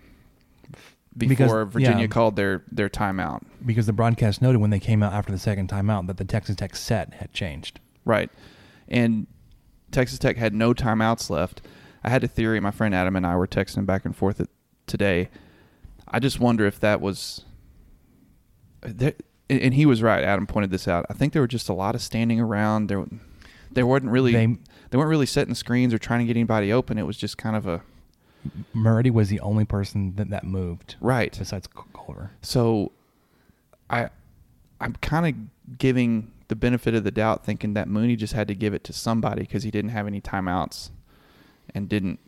before 1.18 1.66
Because, 1.66 1.74
Virginia 1.74 2.02
yeah. 2.04 2.08
called 2.08 2.36
their 2.36 2.64
their 2.72 2.90
timeout. 2.90 3.42
Because 3.66 3.86
the 3.86 3.94
broadcast 3.94 4.42
noted 4.42 4.60
when 4.60 4.70
they 4.70 4.80
came 4.80 5.02
out 5.04 5.14
after 5.14 5.32
the 5.32 5.40
second 5.40 5.70
timeout 5.70 6.08
that 6.08 6.18
the 6.18 6.26
Texas 6.26 6.56
Tech 6.56 6.76
set 6.76 7.14
had 7.16 7.34
changed. 7.34 7.80
Right. 8.06 8.30
And 8.88 9.28
Texas 9.92 10.20
Tech 10.20 10.38
had 10.38 10.54
no 10.54 10.74
timeouts 10.74 11.30
left. 11.30 11.62
I 12.04 12.10
had 12.10 12.24
a 12.24 12.28
theory. 12.28 12.60
My 12.60 12.72
friend 12.72 12.94
Adam 12.96 13.16
and 13.16 13.26
I 13.26 13.36
were 13.36 13.48
texting 13.48 13.86
back 13.86 14.06
and 14.06 14.16
forth 14.16 14.46
today. 14.86 15.30
I 16.08 16.20
just 16.20 16.40
wonder 16.40 16.66
if 16.66 16.80
that 16.80 17.02
was. 17.02 17.44
Uh, 18.84 18.90
there, 18.94 19.14
and 19.50 19.74
he 19.74 19.86
was 19.86 20.04
right. 20.04 20.24
Adam 20.24 20.46
pointed 20.46 20.72
this 20.72 20.88
out. 20.88 21.06
I 21.10 21.14
think 21.14 21.34
there 21.34 21.42
were 21.42 21.48
just 21.48 21.70
a 21.70 21.74
lot 21.74 21.96
of 21.96 22.02
standing 22.02 22.40
around. 22.40 22.88
There, 22.88 23.06
there 23.72 23.86
wasn't 23.88 24.12
really. 24.12 24.34
They- 24.34 24.58
They, 24.90 24.98
weren't 24.98 25.10
really 25.10 25.26
setting 25.26 25.54
screens 25.54 25.94
or 25.94 25.98
trying 25.98 26.20
to 26.22 26.26
get 26.26 26.38
anybody 26.38 26.72
open. 26.72 26.98
It 26.98 27.06
was 27.06 27.18
just 27.18 27.38
kind 27.38 27.58
of 27.58 27.68
a 27.68 27.82
Moretti 28.74 29.10
was 29.12 29.30
the 29.30 29.40
only 29.42 29.66
person 29.66 30.16
that, 30.16 30.30
that 30.30 30.44
moved 30.44 30.96
right. 31.02 31.36
besides 31.38 31.68
Cul- 31.68 31.88
Culver. 31.94 32.32
So, 32.42 32.92
I, 33.90 34.10
I'm 34.82 34.94
kind 35.02 35.28
of 35.28 35.78
giving 35.78 36.32
the 36.48 36.56
benefit 36.56 36.94
of 36.96 37.04
the 37.04 37.12
doubt, 37.12 37.46
thinking 37.46 37.74
that 37.74 37.88
Mooney 37.88 38.16
just 38.16 38.34
had 38.34 38.48
to 38.48 38.56
give 38.56 38.74
it 38.74 38.84
to 38.86 38.94
somebody 38.94 39.42
because 39.42 39.64
he 39.64 39.72
didn't 39.72 39.92
have 39.92 40.08
any 40.08 40.22
timeouts, 40.22 40.92
and 41.76 41.90
didn't 41.90 42.20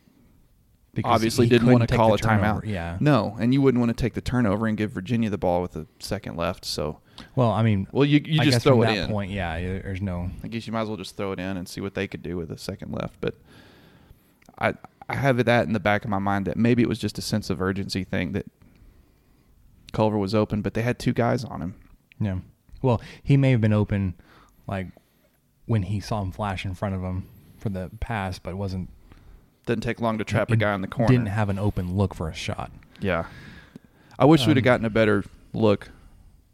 Because 0.93 1.13
obviously 1.15 1.47
didn't 1.47 1.71
want 1.71 1.87
to 1.87 1.95
call 1.95 2.13
a 2.13 2.17
timeout. 2.17 2.65
Yeah. 2.65 2.97
No, 2.99 3.37
and 3.39 3.53
you 3.53 3.61
wouldn't 3.61 3.79
want 3.79 3.95
to 3.95 4.01
take 4.01 4.13
the 4.15 4.21
turnover 4.21 4.67
and 4.67 4.77
give 4.77 4.91
Virginia 4.91 5.29
the 5.29 5.37
ball 5.37 5.61
with 5.61 5.75
a 5.77 5.85
second 5.99 6.35
left. 6.35 6.65
So, 6.65 6.99
Well, 7.35 7.51
I 7.51 7.63
mean, 7.63 7.87
well, 7.93 8.03
you 8.05 8.21
you 8.25 8.41
I 8.41 8.45
just 8.45 8.61
throw 8.61 8.81
it 8.81 8.87
that 8.87 8.97
in. 8.97 9.09
point, 9.09 9.31
yeah, 9.31 9.57
there's 9.59 10.01
no. 10.01 10.29
I 10.43 10.47
guess 10.49 10.67
you 10.67 10.73
might 10.73 10.81
as 10.81 10.87
well 10.89 10.97
just 10.97 11.15
throw 11.15 11.31
it 11.31 11.39
in 11.39 11.55
and 11.57 11.67
see 11.69 11.79
what 11.79 11.93
they 11.93 12.07
could 12.07 12.23
do 12.23 12.35
with 12.35 12.51
a 12.51 12.57
second 12.57 12.91
left. 12.91 13.15
But 13.21 13.35
I 14.57 14.73
I 15.09 15.15
have 15.15 15.43
that 15.45 15.65
in 15.67 15.73
the 15.73 15.79
back 15.79 16.03
of 16.03 16.09
my 16.09 16.19
mind 16.19 16.45
that 16.47 16.55
maybe 16.57 16.81
it 16.83 16.87
was 16.87 16.99
just 16.99 17.17
a 17.17 17.21
sense 17.21 17.49
of 17.49 17.61
urgency 17.61 18.03
thing 18.03 18.31
that 18.33 18.45
Culver 19.91 20.17
was 20.17 20.35
open, 20.35 20.61
but 20.61 20.73
they 20.75 20.81
had 20.83 20.99
two 20.99 21.13
guys 21.13 21.43
on 21.43 21.61
him. 21.61 21.75
Yeah. 22.19 22.39
Well, 22.81 23.01
he 23.23 23.35
may 23.37 23.51
have 23.51 23.61
been 23.61 23.73
open, 23.73 24.13
like 24.67 24.87
when 25.65 25.83
he 25.83 25.99
saw 25.99 26.21
him 26.21 26.31
flash 26.31 26.63
in 26.65 26.75
front 26.75 26.95
of 26.95 27.01
him 27.01 27.25
for 27.57 27.69
the 27.69 27.89
pass, 27.99 28.39
but 28.39 28.51
it 28.51 28.55
wasn't. 28.57 28.89
Didn't 29.65 29.83
take 29.83 29.99
long 29.99 30.17
to 30.17 30.23
trap 30.23 30.49
a 30.51 30.55
guy 30.55 30.73
in 30.73 30.81
the 30.81 30.87
corner. 30.87 31.11
Didn't 31.11 31.27
have 31.27 31.49
an 31.49 31.59
open 31.59 31.95
look 31.95 32.13
for 32.15 32.29
a 32.29 32.33
shot. 32.33 32.71
Yeah. 32.99 33.25
I 34.17 34.25
wish 34.25 34.41
we'd 34.45 34.53
Um, 34.53 34.57
have 34.57 34.63
gotten 34.63 34.85
a 34.85 34.89
better 34.89 35.23
look. 35.53 35.89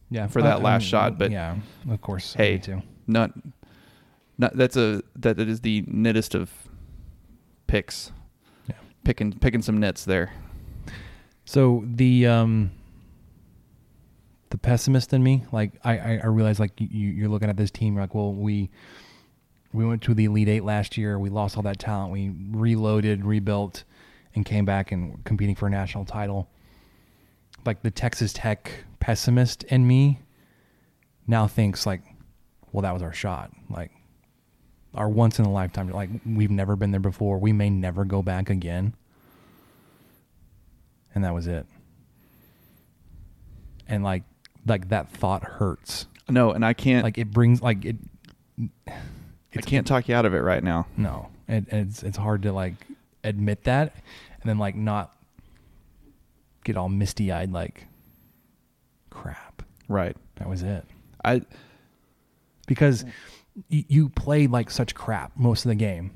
Yeah, 0.09 0.27
For 0.27 0.41
that 0.41 0.61
last 0.61 0.83
shot, 0.83 1.17
but- 1.17 1.31
yeah, 1.31 1.55
of 1.89 2.01
course. 2.01 2.33
Hey, 2.33 2.57
too. 2.57 2.81
Not, 3.07 3.31
not 4.37 4.55
that's 4.55 4.75
a 4.77 5.01
that, 5.15 5.37
that 5.37 5.47
is 5.47 5.61
the 5.61 5.83
nettest 5.87 6.35
of 6.35 6.51
picks. 7.67 8.11
Picking 9.05 9.31
picking 9.31 9.61
some 9.61 9.79
nits 9.79 10.03
there. 10.03 10.33
So 11.45 11.83
the 11.85 12.27
um 12.27 12.71
the 14.49 14.57
pessimist 14.57 15.13
in 15.13 15.23
me, 15.23 15.45
like 15.51 15.71
I 15.83 15.97
I, 15.97 16.19
I 16.23 16.27
realize 16.27 16.59
like 16.59 16.73
you 16.79 16.87
you're 16.87 17.29
looking 17.29 17.49
at 17.49 17.55
this 17.55 17.71
team, 17.71 17.93
you're 17.93 18.03
like, 18.03 18.13
well, 18.13 18.33
we 18.33 18.69
we 19.73 19.85
went 19.85 20.01
to 20.03 20.13
the 20.13 20.25
Elite 20.25 20.47
Eight 20.47 20.63
last 20.63 20.97
year, 20.97 21.19
we 21.19 21.29
lost 21.29 21.55
all 21.55 21.63
that 21.63 21.79
talent, 21.79 22.11
we 22.11 22.33
reloaded, 22.51 23.25
rebuilt, 23.25 23.83
and 24.33 24.45
came 24.45 24.65
back 24.65 24.91
and 24.91 25.23
competing 25.23 25.55
for 25.55 25.67
a 25.67 25.69
national 25.69 26.05
title. 26.05 26.49
Like 27.65 27.83
the 27.83 27.91
Texas 27.91 28.33
Tech 28.33 28.85
pessimist 28.99 29.63
in 29.63 29.85
me 29.87 30.19
now 31.27 31.47
thinks 31.47 31.85
like, 31.85 32.01
well, 32.71 32.81
that 32.81 32.93
was 32.93 33.01
our 33.01 33.13
shot. 33.13 33.51
Like 33.69 33.91
our 34.95 35.09
once 35.09 35.39
in 35.39 35.45
a 35.45 35.51
lifetime. 35.51 35.89
Like 35.89 36.09
we've 36.25 36.51
never 36.51 36.75
been 36.75 36.91
there 36.91 36.99
before. 36.99 37.37
We 37.37 37.53
may 37.53 37.69
never 37.69 38.05
go 38.05 38.21
back 38.21 38.49
again. 38.49 38.93
And 41.13 41.23
that 41.23 41.33
was 41.33 41.47
it. 41.47 41.65
And 43.87 44.03
like 44.03 44.23
like 44.65 44.89
that 44.89 45.09
thought 45.09 45.43
hurts. 45.43 46.07
No, 46.29 46.51
and 46.51 46.65
I 46.65 46.73
can't. 46.73 47.03
Like 47.03 47.17
it 47.17 47.31
brings 47.31 47.61
like 47.61 47.85
it. 47.85 47.97
I 48.87 49.61
can't 49.61 49.85
talk 49.85 50.09
you 50.09 50.15
out 50.15 50.25
of 50.25 50.33
it 50.33 50.39
right 50.39 50.63
now. 50.63 50.87
No, 50.97 51.29
it, 51.47 51.65
it's 51.69 52.03
it's 52.03 52.17
hard 52.17 52.41
to 52.43 52.51
like 52.51 52.73
admit 53.23 53.63
that, 53.65 53.95
and 54.41 54.49
then 54.49 54.57
like 54.57 54.75
not 54.75 55.15
get 56.63 56.77
all 56.77 56.89
misty 56.89 57.31
eyed. 57.31 57.51
Like 57.51 57.85
crap. 59.09 59.61
Right. 59.87 60.17
That 60.37 60.49
was 60.49 60.63
it. 60.63 60.83
I 61.23 61.41
because 62.67 63.05
you 63.69 64.09
played 64.09 64.51
like 64.51 64.69
such 64.69 64.95
crap 64.95 65.31
most 65.37 65.65
of 65.65 65.69
the 65.69 65.75
game. 65.75 66.11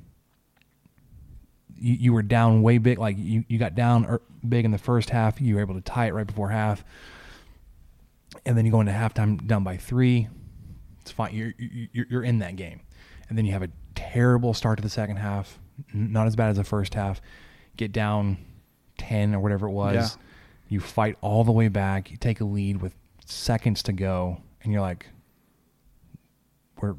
You, 1.78 1.94
you 1.96 2.14
were 2.14 2.22
down 2.22 2.62
way 2.62 2.78
big. 2.78 3.00
Like 3.00 3.16
you, 3.18 3.46
you 3.48 3.58
got 3.58 3.76
down 3.76 4.06
er, 4.06 4.22
big 4.48 4.66
in 4.66 4.72
the 4.72 4.78
first 4.78 5.10
half. 5.10 5.40
You 5.40 5.56
were 5.56 5.62
able 5.62 5.76
to 5.76 5.82
tie 5.82 6.08
it 6.08 6.14
right 6.14 6.28
before 6.28 6.50
half. 6.50 6.84
And 8.46 8.58
then 8.58 8.66
you 8.66 8.72
go 8.72 8.82
into 8.82 8.92
halftime 8.92 9.46
down 9.48 9.64
by 9.64 9.78
three. 9.78 10.28
It's 11.02 11.12
fine. 11.12 11.34
You're, 11.34 11.54
you're, 11.58 12.06
you're 12.10 12.24
in 12.24 12.40
that 12.40 12.56
game. 12.56 12.82
And 13.30 13.38
then 13.38 13.46
you 13.46 13.54
have 13.54 13.64
a 13.64 13.70
terrible 13.96 14.54
start 14.54 14.78
to 14.78 14.82
the 14.82 14.90
second 14.90 15.18
half. 15.18 15.60
Not 15.94 16.28
as 16.28 16.36
bad 16.36 16.50
as 16.50 16.58
the 16.58 16.64
first 16.64 16.94
half. 16.94 17.22
Get 17.78 17.92
down 17.92 18.38
10 18.98 19.34
or 19.34 19.40
whatever 19.40 19.68
it 19.68 19.72
was. 19.72 19.96
Yeah. 19.96 20.24
You 20.68 20.80
fight 20.80 21.18
all 21.22 21.44
the 21.44 21.52
way 21.52 21.70
back. 21.70 22.12
You 22.12 22.18
take 22.18 22.42
a 22.42 22.46
lead 22.46 22.82
with 22.82 22.94
seconds 23.26 23.82
to 23.84 23.94
go. 23.94 24.42
And 24.62 24.74
you're 24.74 24.82
like, 24.82 25.08
we're 26.82 26.96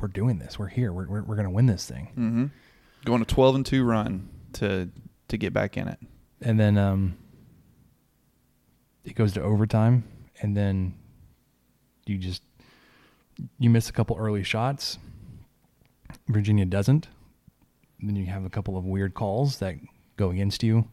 we're 0.00 0.08
doing 0.08 0.38
this. 0.38 0.58
We're 0.58 0.68
here. 0.68 0.92
We're 0.92 1.08
we're, 1.08 1.22
we're 1.22 1.36
going 1.36 1.48
to 1.48 1.54
win 1.54 1.66
this 1.66 1.86
thing. 1.86 2.08
mm-hmm. 2.12 2.46
going 3.04 3.22
a 3.22 3.24
twelve 3.24 3.54
and 3.54 3.64
two 3.64 3.84
run 3.84 4.28
to 4.54 4.88
to 5.28 5.36
get 5.36 5.52
back 5.52 5.76
in 5.76 5.88
it. 5.88 5.98
And 6.40 6.60
then 6.60 6.76
um, 6.76 7.16
it 9.04 9.14
goes 9.14 9.32
to 9.34 9.42
overtime, 9.42 10.04
and 10.40 10.56
then 10.56 10.94
you 12.04 12.18
just 12.18 12.42
you 13.58 13.70
miss 13.70 13.88
a 13.88 13.92
couple 13.92 14.16
early 14.16 14.42
shots. 14.42 14.98
Virginia 16.28 16.64
doesn't. 16.64 17.08
Then 18.00 18.16
you 18.16 18.26
have 18.26 18.44
a 18.44 18.50
couple 18.50 18.76
of 18.76 18.84
weird 18.84 19.14
calls 19.14 19.58
that 19.58 19.76
go 20.16 20.30
against 20.30 20.62
you. 20.62 20.88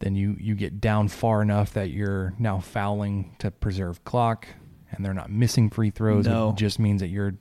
Then 0.00 0.16
you 0.16 0.36
you 0.40 0.54
get 0.56 0.80
down 0.80 1.08
far 1.08 1.42
enough 1.42 1.72
that 1.74 1.90
you're 1.90 2.34
now 2.38 2.58
fouling 2.58 3.36
to 3.38 3.50
preserve 3.52 4.04
clock, 4.04 4.48
and 4.90 5.04
they're 5.04 5.14
not 5.14 5.30
missing 5.30 5.70
free 5.70 5.90
throws. 5.90 6.26
No. 6.26 6.50
It 6.50 6.56
just 6.56 6.80
means 6.80 7.00
that 7.00 7.08
you're 7.08 7.34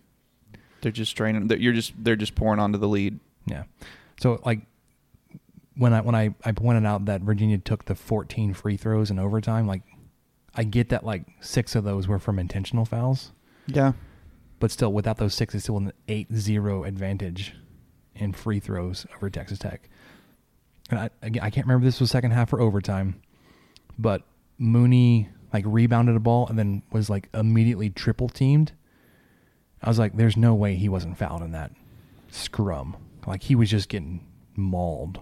They're 0.82 0.92
just 0.92 1.12
straining. 1.12 1.48
They're, 1.48 1.58
you're 1.58 1.74
just 1.74 1.94
they're 1.98 2.16
just 2.16 2.36
pouring 2.36 2.60
onto 2.60 2.78
the 2.78 2.88
lead. 2.88 3.20
Yeah. 3.46 3.64
So 4.20 4.42
like 4.46 4.62
when 5.76 5.94
I 5.94 6.02
when 6.02 6.16
I, 6.16 6.36
I 6.44 6.52
pointed 6.52 6.86
out 6.86 7.06
that 7.06 7.22
Virginia 7.22 7.58
took 7.58 7.86
the 7.86 7.96
14 7.96 8.54
free 8.54 8.78
throws 8.78 9.10
in 9.10 9.20
overtime, 9.20 9.68
like 9.68 9.82
I 10.56 10.64
get 10.64 10.90
that 10.90 11.04
like 11.06 11.24
six 11.40 11.76
of 11.76 11.84
those 11.84 12.08
were 12.08 12.20
from 12.20 12.38
intentional 12.38 12.84
fouls, 12.86 13.32
Yeah. 13.68 13.94
but 14.60 14.70
still 14.72 14.92
without 14.92 15.18
those 15.18 15.34
six, 15.34 15.56
it's 15.56 15.64
still 15.64 15.78
an 15.78 15.94
8-0 16.10 16.86
advantage 16.88 17.56
in 18.16 18.34
free 18.34 18.60
throws 18.60 19.06
over 19.16 19.30
Texas 19.30 19.60
Tech. 19.60 19.90
And 20.90 21.00
I 21.00 21.10
again, 21.22 21.42
I 21.44 21.50
can't 21.50 21.66
remember 21.66 21.88
if 21.88 21.94
this 21.94 22.02
was 22.02 22.12
second 22.12 22.32
half 22.32 22.52
or 22.52 22.60
overtime, 22.60 23.22
but 23.98 24.24
Mooney 24.58 25.30
like 25.54 25.64
rebounded 25.66 26.16
a 26.16 26.20
ball 26.20 26.48
and 26.48 26.60
then 26.60 26.84
was 26.92 27.10
like 27.10 27.30
immediately 27.34 27.90
triple 27.90 28.28
teamed. 28.30 28.74
I 29.84 29.90
was 29.90 29.98
like, 30.00 30.16
there's 30.16 30.38
no 30.38 30.54
way 30.54 30.76
he 30.76 30.90
wasn't 30.90 31.18
fouled 31.18 31.42
in 31.42 31.52
that 31.52 31.72
scrum. 32.30 32.96
Like 33.26 33.44
he 33.44 33.56
was 33.56 33.70
just 33.70 33.90
getting 33.90 34.26
mauled. 34.56 35.20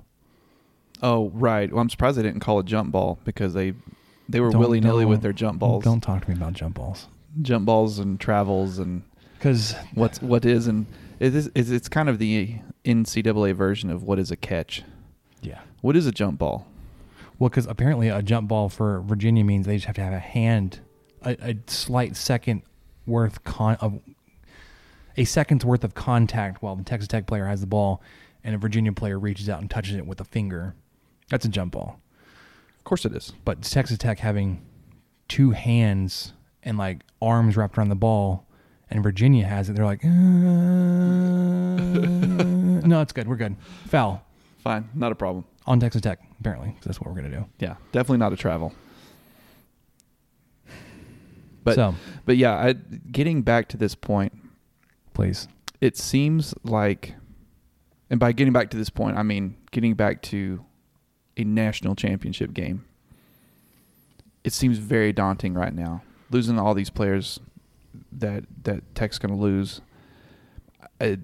Oh 1.01 1.29
right. 1.29 1.71
Well, 1.71 1.81
I'm 1.81 1.89
surprised 1.89 2.17
they 2.17 2.23
didn't 2.23 2.41
call 2.41 2.59
a 2.59 2.63
jump 2.63 2.91
ball 2.91 3.19
because 3.23 3.53
they 3.53 3.73
they 4.27 4.39
were 4.39 4.51
willy 4.51 4.79
nilly 4.81 5.05
with 5.05 5.21
their 5.21 5.33
jump 5.33 5.59
balls, 5.59 5.83
Don't 5.83 6.01
talk 6.01 6.23
to 6.25 6.29
me 6.29 6.35
about 6.35 6.53
jump 6.53 6.75
balls. 6.75 7.07
jump 7.41 7.65
balls 7.65 7.99
and 7.99 8.19
travels 8.19 8.79
and 8.79 9.03
Because 9.37 9.75
what's 9.93 10.21
what 10.21 10.45
is 10.45 10.67
and 10.67 10.85
it 11.19 11.33
is 11.35 11.49
it's 11.55 11.69
it's 11.69 11.89
kind 11.89 12.09
of 12.09 12.19
the 12.19 12.57
NCAA 12.85 13.53
version 13.55 13.89
of 13.89 14.03
what 14.03 14.19
is 14.19 14.29
a 14.31 14.35
catch. 14.35 14.83
yeah, 15.41 15.59
What 15.81 15.95
is 15.95 16.05
a 16.05 16.11
jump 16.11 16.37
ball? 16.39 16.67
well, 17.37 17.49
because 17.49 17.65
apparently 17.67 18.09
a 18.09 18.21
jump 18.21 18.49
ball 18.49 18.67
for 18.67 18.99
Virginia 19.01 19.43
means 19.45 19.65
they 19.65 19.75
just 19.77 19.85
have 19.85 19.95
to 19.95 20.03
have 20.03 20.11
a 20.13 20.19
hand, 20.19 20.79
a, 21.23 21.37
a 21.51 21.55
slight 21.67 22.17
second 22.17 22.63
worth 23.07 23.43
con 23.45 23.75
of 23.79 23.99
a 25.19 25.25
second's 25.25 25.65
worth 25.65 25.83
of 25.83 25.93
contact 25.93 26.63
while 26.63 26.75
the 26.77 26.83
Texas 26.83 27.09
Tech 27.09 27.27
player 27.27 27.45
has 27.45 27.59
the 27.59 27.67
ball, 27.67 28.01
and 28.43 28.55
a 28.55 28.57
Virginia 28.57 28.93
player 28.93 29.19
reaches 29.19 29.49
out 29.49 29.59
and 29.59 29.69
touches 29.69 29.95
it 29.97 30.07
with 30.07 30.21
a 30.21 30.23
finger. 30.23 30.73
That's 31.29 31.43
a 31.43 31.49
jump 31.49 31.73
ball. 31.73 31.99
Of 32.77 32.85
course 32.85 33.03
it 33.03 33.13
is. 33.13 33.33
But 33.43 33.61
Texas 33.63 33.97
Tech 33.97 34.19
having 34.19 34.61
two 35.27 35.51
hands 35.51 36.31
and 36.63 36.77
like 36.77 37.01
arms 37.21 37.57
wrapped 37.57 37.77
around 37.77 37.89
the 37.89 37.95
ball, 37.95 38.45
and 38.89 39.03
Virginia 39.03 39.45
has 39.45 39.69
it, 39.69 39.75
they're 39.75 39.83
like, 39.85 40.03
uh, 40.05 40.07
no, 42.87 43.01
it's 43.01 43.11
good. 43.11 43.27
We're 43.27 43.35
good. 43.35 43.57
Foul 43.87 44.23
Fine, 44.63 44.89
not 44.93 45.11
a 45.11 45.15
problem. 45.15 45.43
on 45.67 45.81
Texas 45.81 46.01
Tech. 46.01 46.19
apparently. 46.39 46.75
that's 46.83 47.01
what 47.01 47.09
we're 47.09 47.21
gonna 47.21 47.35
do. 47.35 47.45
Yeah, 47.59 47.75
definitely 47.91 48.19
not 48.19 48.31
a 48.31 48.37
travel. 48.37 48.73
But 51.65 51.75
so, 51.75 51.93
but 52.25 52.37
yeah, 52.37 52.53
I, 52.55 52.73
getting 53.11 53.41
back 53.41 53.67
to 53.69 53.77
this 53.77 53.93
point, 53.93 54.31
please, 55.19 55.49
it 55.81 55.97
seems 55.97 56.53
like, 56.63 57.13
and 58.09 58.21
by 58.21 58.31
getting 58.31 58.53
back 58.53 58.69
to 58.69 58.77
this 58.77 58.89
point, 58.89 59.17
I 59.17 59.23
mean 59.23 59.57
getting 59.71 59.93
back 59.93 60.21
to 60.23 60.63
a 61.35 61.43
national 61.43 61.95
championship 61.95 62.53
game. 62.53 62.85
It 64.45 64.53
seems 64.53 64.77
very 64.77 65.11
daunting 65.11 65.53
right 65.53 65.73
now, 65.73 66.03
losing 66.31 66.57
all 66.57 66.73
these 66.73 66.89
players 66.89 67.37
that 68.13 68.45
that 68.63 68.95
Tech's 68.95 69.19
going 69.19 69.33
to 69.33 69.39
lose. 69.39 69.81
I, 71.01 71.19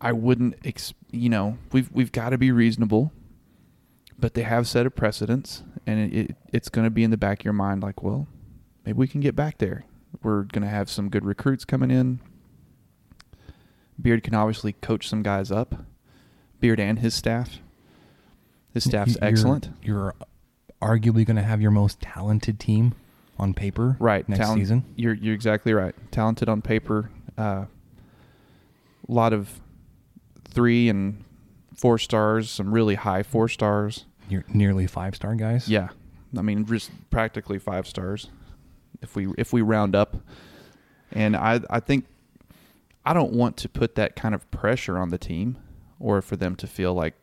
I 0.00 0.12
wouldn't, 0.12 0.54
ex, 0.64 0.94
you 1.10 1.28
know, 1.28 1.58
we've 1.72 1.90
we've 1.90 2.12
got 2.12 2.30
to 2.30 2.38
be 2.38 2.52
reasonable, 2.52 3.10
but 4.20 4.34
they 4.34 4.42
have 4.42 4.68
set 4.68 4.86
a 4.86 4.90
precedence, 4.90 5.64
and 5.84 5.98
it, 5.98 6.16
it 6.16 6.36
it's 6.52 6.68
going 6.68 6.84
to 6.84 6.92
be 6.92 7.02
in 7.02 7.10
the 7.10 7.16
back 7.16 7.40
of 7.40 7.44
your 7.44 7.54
mind, 7.54 7.82
like, 7.82 8.04
well, 8.04 8.28
maybe 8.84 8.96
we 8.96 9.08
can 9.08 9.20
get 9.20 9.34
back 9.34 9.58
there. 9.58 9.84
We're 10.22 10.44
going 10.44 10.62
to 10.62 10.68
have 10.68 10.88
some 10.88 11.08
good 11.08 11.24
recruits 11.24 11.64
coming 11.64 11.90
in. 11.90 12.20
Beard 14.00 14.22
can 14.22 14.34
obviously 14.34 14.72
coach 14.74 15.08
some 15.08 15.22
guys 15.22 15.50
up. 15.50 15.74
Beard 16.60 16.80
and 16.80 16.98
his 16.98 17.14
staff. 17.14 17.58
His 18.74 18.84
staff's 18.84 19.14
You're- 19.14 19.26
excellent. 19.28 19.70
You're 19.82 20.14
arguably 20.82 21.24
going 21.24 21.36
to 21.36 21.42
have 21.42 21.60
your 21.62 21.70
most 21.70 22.00
talented 22.00 22.60
team 22.60 22.94
on 23.38 23.52
paper, 23.54 23.96
Right. 23.98 24.26
Next 24.28 24.40
talent- 24.40 24.60
season, 24.60 24.84
You're 24.96 25.14
you're 25.14 25.34
exactly 25.34 25.72
right. 25.74 25.94
Talented 26.10 26.48
on 26.48 26.62
paper. 26.62 27.10
A 27.36 27.42
uh, 27.42 27.66
lot 29.08 29.32
of 29.32 29.60
three 30.44 30.88
and 30.88 31.22
four 31.74 31.98
stars, 31.98 32.48
some 32.50 32.72
really 32.72 32.94
high 32.94 33.22
four 33.22 33.48
stars. 33.48 34.06
you're 34.28 34.44
nearly 34.48 34.86
five 34.86 35.14
star 35.14 35.34
guys. 35.34 35.68
Yeah. 35.68 35.88
I 36.36 36.42
mean 36.42 36.64
just 36.66 36.90
practically 37.10 37.58
five 37.58 37.86
stars 37.86 38.28
if 39.02 39.14
we 39.14 39.28
if 39.38 39.52
we 39.52 39.62
round 39.62 39.94
up. 39.94 40.16
And 41.12 41.36
I 41.36 41.60
I 41.70 41.80
think 41.80 42.06
I 43.06 43.12
don't 43.12 43.32
want 43.32 43.56
to 43.58 43.68
put 43.68 43.94
that 43.94 44.16
kind 44.16 44.34
of 44.34 44.50
pressure 44.50 44.98
on 44.98 45.10
the 45.10 45.18
team 45.18 45.58
or 46.00 46.20
for 46.20 46.34
them 46.34 46.56
to 46.56 46.66
feel 46.66 46.92
like 46.92 47.14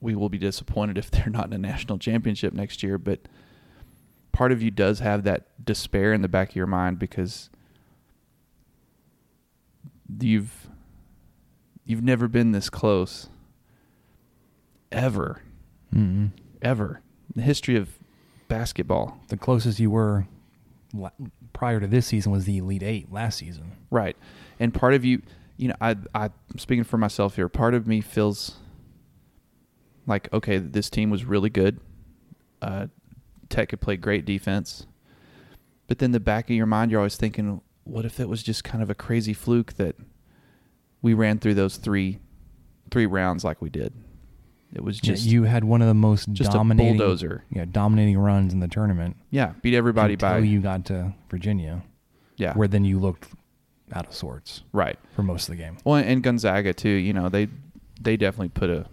we 0.00 0.14
will 0.14 0.30
be 0.30 0.38
disappointed 0.38 0.96
if 0.98 1.10
they're 1.10 1.28
not 1.28 1.46
in 1.46 1.52
a 1.52 1.58
national 1.58 1.98
championship 1.98 2.54
next 2.54 2.82
year, 2.82 2.96
but 2.96 3.20
part 4.32 4.50
of 4.50 4.62
you 4.62 4.70
does 4.70 5.00
have 5.00 5.24
that 5.24 5.64
despair 5.64 6.14
in 6.14 6.22
the 6.22 6.28
back 6.28 6.50
of 6.50 6.56
your 6.56 6.66
mind 6.66 6.98
because 6.98 7.50
you've 10.20 10.68
you've 11.84 12.02
never 12.02 12.28
been 12.28 12.52
this 12.52 12.68
close 12.70 13.28
ever 14.90 15.42
mm 15.94 16.30
ever 16.60 17.02
in 17.34 17.40
the 17.40 17.42
history 17.42 17.74
of 17.74 17.98
basketball. 18.46 19.18
The 19.28 19.36
closest 19.36 19.80
you 19.80 19.90
were 19.90 20.26
prior 21.52 21.80
to 21.80 21.88
this 21.88 22.06
season 22.06 22.30
was 22.30 22.44
the 22.44 22.58
Elite 22.58 22.84
Eight 22.84 23.12
last 23.12 23.38
season. 23.38 23.72
Right. 23.90 24.11
And 24.62 24.72
part 24.72 24.94
of 24.94 25.04
you, 25.04 25.22
you 25.56 25.68
know, 25.68 25.74
I 25.80 25.96
I'm 26.14 26.30
speaking 26.58 26.84
for 26.84 26.96
myself 26.98 27.34
here. 27.36 27.48
Part 27.48 27.74
of 27.74 27.86
me 27.88 28.00
feels 28.00 28.56
like 30.06 30.32
okay, 30.32 30.58
this 30.58 30.88
team 30.88 31.10
was 31.10 31.24
really 31.24 31.50
good. 31.50 31.80
Uh 32.60 32.86
Tech 33.48 33.70
could 33.70 33.80
play 33.80 33.96
great 33.96 34.24
defense. 34.24 34.86
But 35.88 35.98
then 35.98 36.12
the 36.12 36.20
back 36.20 36.48
of 36.48 36.56
your 36.56 36.66
mind 36.66 36.90
you're 36.90 37.00
always 37.00 37.16
thinking, 37.16 37.60
what 37.84 38.04
if 38.04 38.20
it 38.20 38.28
was 38.28 38.42
just 38.42 38.62
kind 38.62 38.82
of 38.82 38.88
a 38.90 38.94
crazy 38.94 39.32
fluke 39.34 39.72
that 39.74 39.96
we 41.02 41.12
ran 41.12 41.38
through 41.38 41.54
those 41.54 41.76
three 41.76 42.20
three 42.90 43.06
rounds 43.06 43.42
like 43.42 43.60
we 43.60 43.68
did. 43.68 43.92
It 44.72 44.82
was 44.84 45.00
Yeah, 45.02 45.14
just 45.14 45.26
you 45.26 45.42
had 45.42 45.64
one 45.64 45.82
of 45.82 45.88
the 45.88 45.94
most 45.94 46.32
just 46.32 46.50
a 46.50 46.52
dominating 46.52 46.96
bulldozer. 46.98 47.44
Yeah, 47.50 47.64
dominating 47.64 48.16
runs 48.16 48.52
in 48.52 48.60
the 48.60 48.68
tournament. 48.68 49.16
yeah, 49.30 49.54
beat 49.60 49.74
everybody 49.74 50.14
until 50.14 50.28
by 50.30 50.38
you 50.38 50.60
got 50.60 50.84
to 50.86 51.14
Virginia. 51.28 51.82
Yeah. 52.36 52.54
Where 52.54 52.68
then 52.68 52.84
you 52.84 52.98
looked 52.98 53.26
out 53.92 54.06
of 54.06 54.14
sorts 54.14 54.62
Right. 54.72 54.98
for 55.14 55.22
most 55.22 55.48
of 55.48 55.56
the 55.56 55.62
game. 55.62 55.76
Well, 55.84 55.96
and 55.96 56.22
Gonzaga 56.22 56.72
too. 56.72 56.88
You 56.88 57.12
know, 57.12 57.28
they 57.28 57.48
they 58.00 58.16
definitely 58.16 58.48
put 58.48 58.70
a 58.70 58.86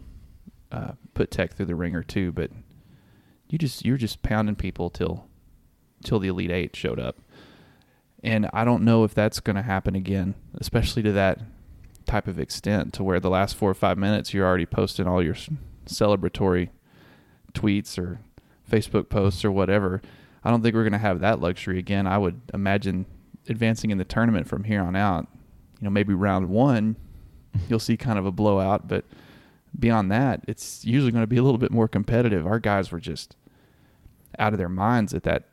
uh, 0.71 0.91
put 1.13 1.31
Tech 1.31 1.53
through 1.53 1.65
the 1.67 1.75
ringer 1.75 2.03
too. 2.03 2.31
But 2.31 2.51
you 3.49 3.57
just 3.57 3.85
you're 3.85 3.97
just 3.97 4.21
pounding 4.21 4.55
people 4.55 4.89
till 4.89 5.25
till 6.03 6.19
the 6.19 6.27
Elite 6.27 6.51
Eight 6.51 6.75
showed 6.75 6.99
up, 6.99 7.17
and 8.23 8.49
I 8.53 8.63
don't 8.65 8.83
know 8.83 9.03
if 9.03 9.13
that's 9.13 9.39
going 9.39 9.55
to 9.55 9.61
happen 9.63 9.95
again, 9.95 10.35
especially 10.55 11.01
to 11.03 11.11
that 11.13 11.39
type 12.05 12.27
of 12.27 12.39
extent, 12.39 12.93
to 12.93 13.03
where 13.03 13.19
the 13.19 13.29
last 13.29 13.55
four 13.55 13.69
or 13.69 13.75
five 13.75 13.97
minutes 13.97 14.33
you're 14.33 14.45
already 14.47 14.65
posting 14.65 15.07
all 15.07 15.23
your 15.23 15.35
celebratory 15.85 16.69
tweets 17.53 17.97
or 17.97 18.19
Facebook 18.69 19.09
posts 19.09 19.43
or 19.43 19.51
whatever. 19.51 20.01
I 20.43 20.51
don't 20.51 20.61
think 20.61 20.73
we're 20.75 20.83
going 20.83 20.93
to 20.93 20.97
have 20.99 21.19
that 21.19 21.39
luxury 21.41 21.79
again. 21.79 22.07
I 22.07 22.17
would 22.17 22.39
imagine 22.53 23.05
advancing 23.49 23.91
in 23.91 23.97
the 23.97 24.05
tournament 24.05 24.47
from 24.47 24.63
here 24.63 24.81
on 24.81 24.95
out. 24.95 25.27
You 25.79 25.85
know, 25.85 25.89
maybe 25.89 26.13
round 26.13 26.49
one, 26.49 26.95
you'll 27.69 27.79
see 27.79 27.97
kind 27.97 28.19
of 28.19 28.25
a 28.25 28.31
blowout, 28.31 28.87
but 28.87 29.05
beyond 29.77 30.11
that, 30.11 30.43
it's 30.47 30.83
usually 30.85 31.11
going 31.11 31.23
to 31.23 31.27
be 31.27 31.37
a 31.37 31.43
little 31.43 31.57
bit 31.57 31.71
more 31.71 31.87
competitive. 31.87 32.45
Our 32.45 32.59
guys 32.59 32.91
were 32.91 32.99
just 32.99 33.35
out 34.37 34.53
of 34.53 34.59
their 34.59 34.69
minds 34.69 35.13
at 35.13 35.23
that 35.23 35.45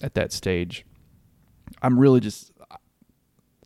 at 0.00 0.14
that 0.14 0.32
stage. 0.32 0.84
I'm 1.82 1.98
really 1.98 2.20
just 2.20 2.52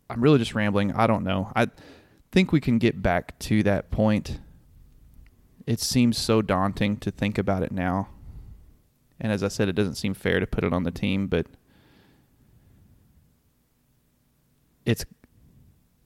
I'm 0.09 0.21
really 0.21 0.39
just 0.39 0.55
rambling. 0.55 0.91
I 0.93 1.07
don't 1.07 1.23
know. 1.23 1.51
I 1.55 1.67
think 2.31 2.51
we 2.51 2.59
can 2.59 2.77
get 2.77 3.01
back 3.01 3.37
to 3.39 3.63
that 3.63 3.91
point. 3.91 4.39
It 5.67 5.79
seems 5.79 6.17
so 6.17 6.41
daunting 6.41 6.97
to 6.97 7.11
think 7.11 7.37
about 7.37 7.63
it 7.63 7.71
now. 7.71 8.09
And 9.19 9.31
as 9.31 9.43
I 9.43 9.49
said, 9.49 9.69
it 9.69 9.73
doesn't 9.73 9.95
seem 9.95 10.13
fair 10.13 10.39
to 10.39 10.47
put 10.47 10.63
it 10.63 10.73
on 10.73 10.83
the 10.83 10.91
team, 10.91 11.27
but 11.27 11.45
it's 14.85 15.05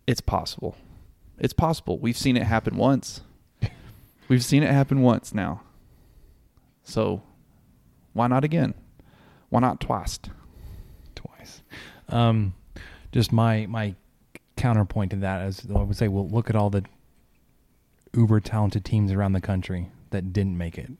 it's 0.08 0.22
possible. 0.22 0.76
It's 1.40 1.54
possible. 1.54 1.98
We've 2.00 2.18
seen 2.18 2.38
it 2.38 2.44
happen 2.44 2.76
once. 2.78 3.22
We've 4.28 4.44
seen 4.44 4.64
it 4.64 4.72
happen 4.72 5.02
once 5.02 5.34
now. 5.34 5.62
So 6.84 7.22
why 8.14 8.28
not 8.28 8.44
again? 8.44 8.74
Why 9.50 9.60
not 9.60 9.80
twice? 9.80 10.20
twice. 11.16 11.62
Um, 12.10 12.54
just 13.12 13.32
my 13.32 13.66
my 13.68 13.96
counterpoint 14.58 15.12
to 15.12 15.18
that 15.18 15.46
is 15.48 15.66
I 15.74 15.82
would 15.82 15.96
say, 15.98 16.08
well, 16.08 16.28
look 16.28 16.50
at 16.50 16.56
all 16.56 16.70
the 16.70 16.84
uber 18.16 18.40
talented 18.40 18.86
teams 18.86 19.12
around 19.12 19.34
the 19.34 19.42
country 19.42 19.90
that 20.12 20.32
didn't 20.34 20.58
make 20.58 20.78
it 20.78 20.92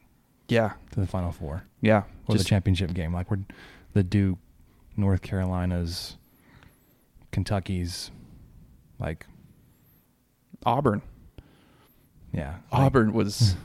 Yeah. 0.48 0.74
to 0.92 1.00
the 1.00 1.06
Final 1.08 1.32
Four 1.32 1.64
Yeah. 1.82 2.04
or 2.28 2.34
Just- 2.36 2.46
the 2.46 2.50
championship 2.50 2.94
game. 2.94 3.14
Like 3.14 3.30
we're 3.30 3.40
the 3.94 4.04
Duke, 4.04 4.40
North 4.98 5.22
Carolinas, 5.22 6.18
Kentucky's, 7.34 8.12
like 9.00 9.26
Auburn. 10.66 11.02
yeah, 12.32 12.58
like- 12.72 12.82
Auburn 12.82 13.12
was 13.14 13.56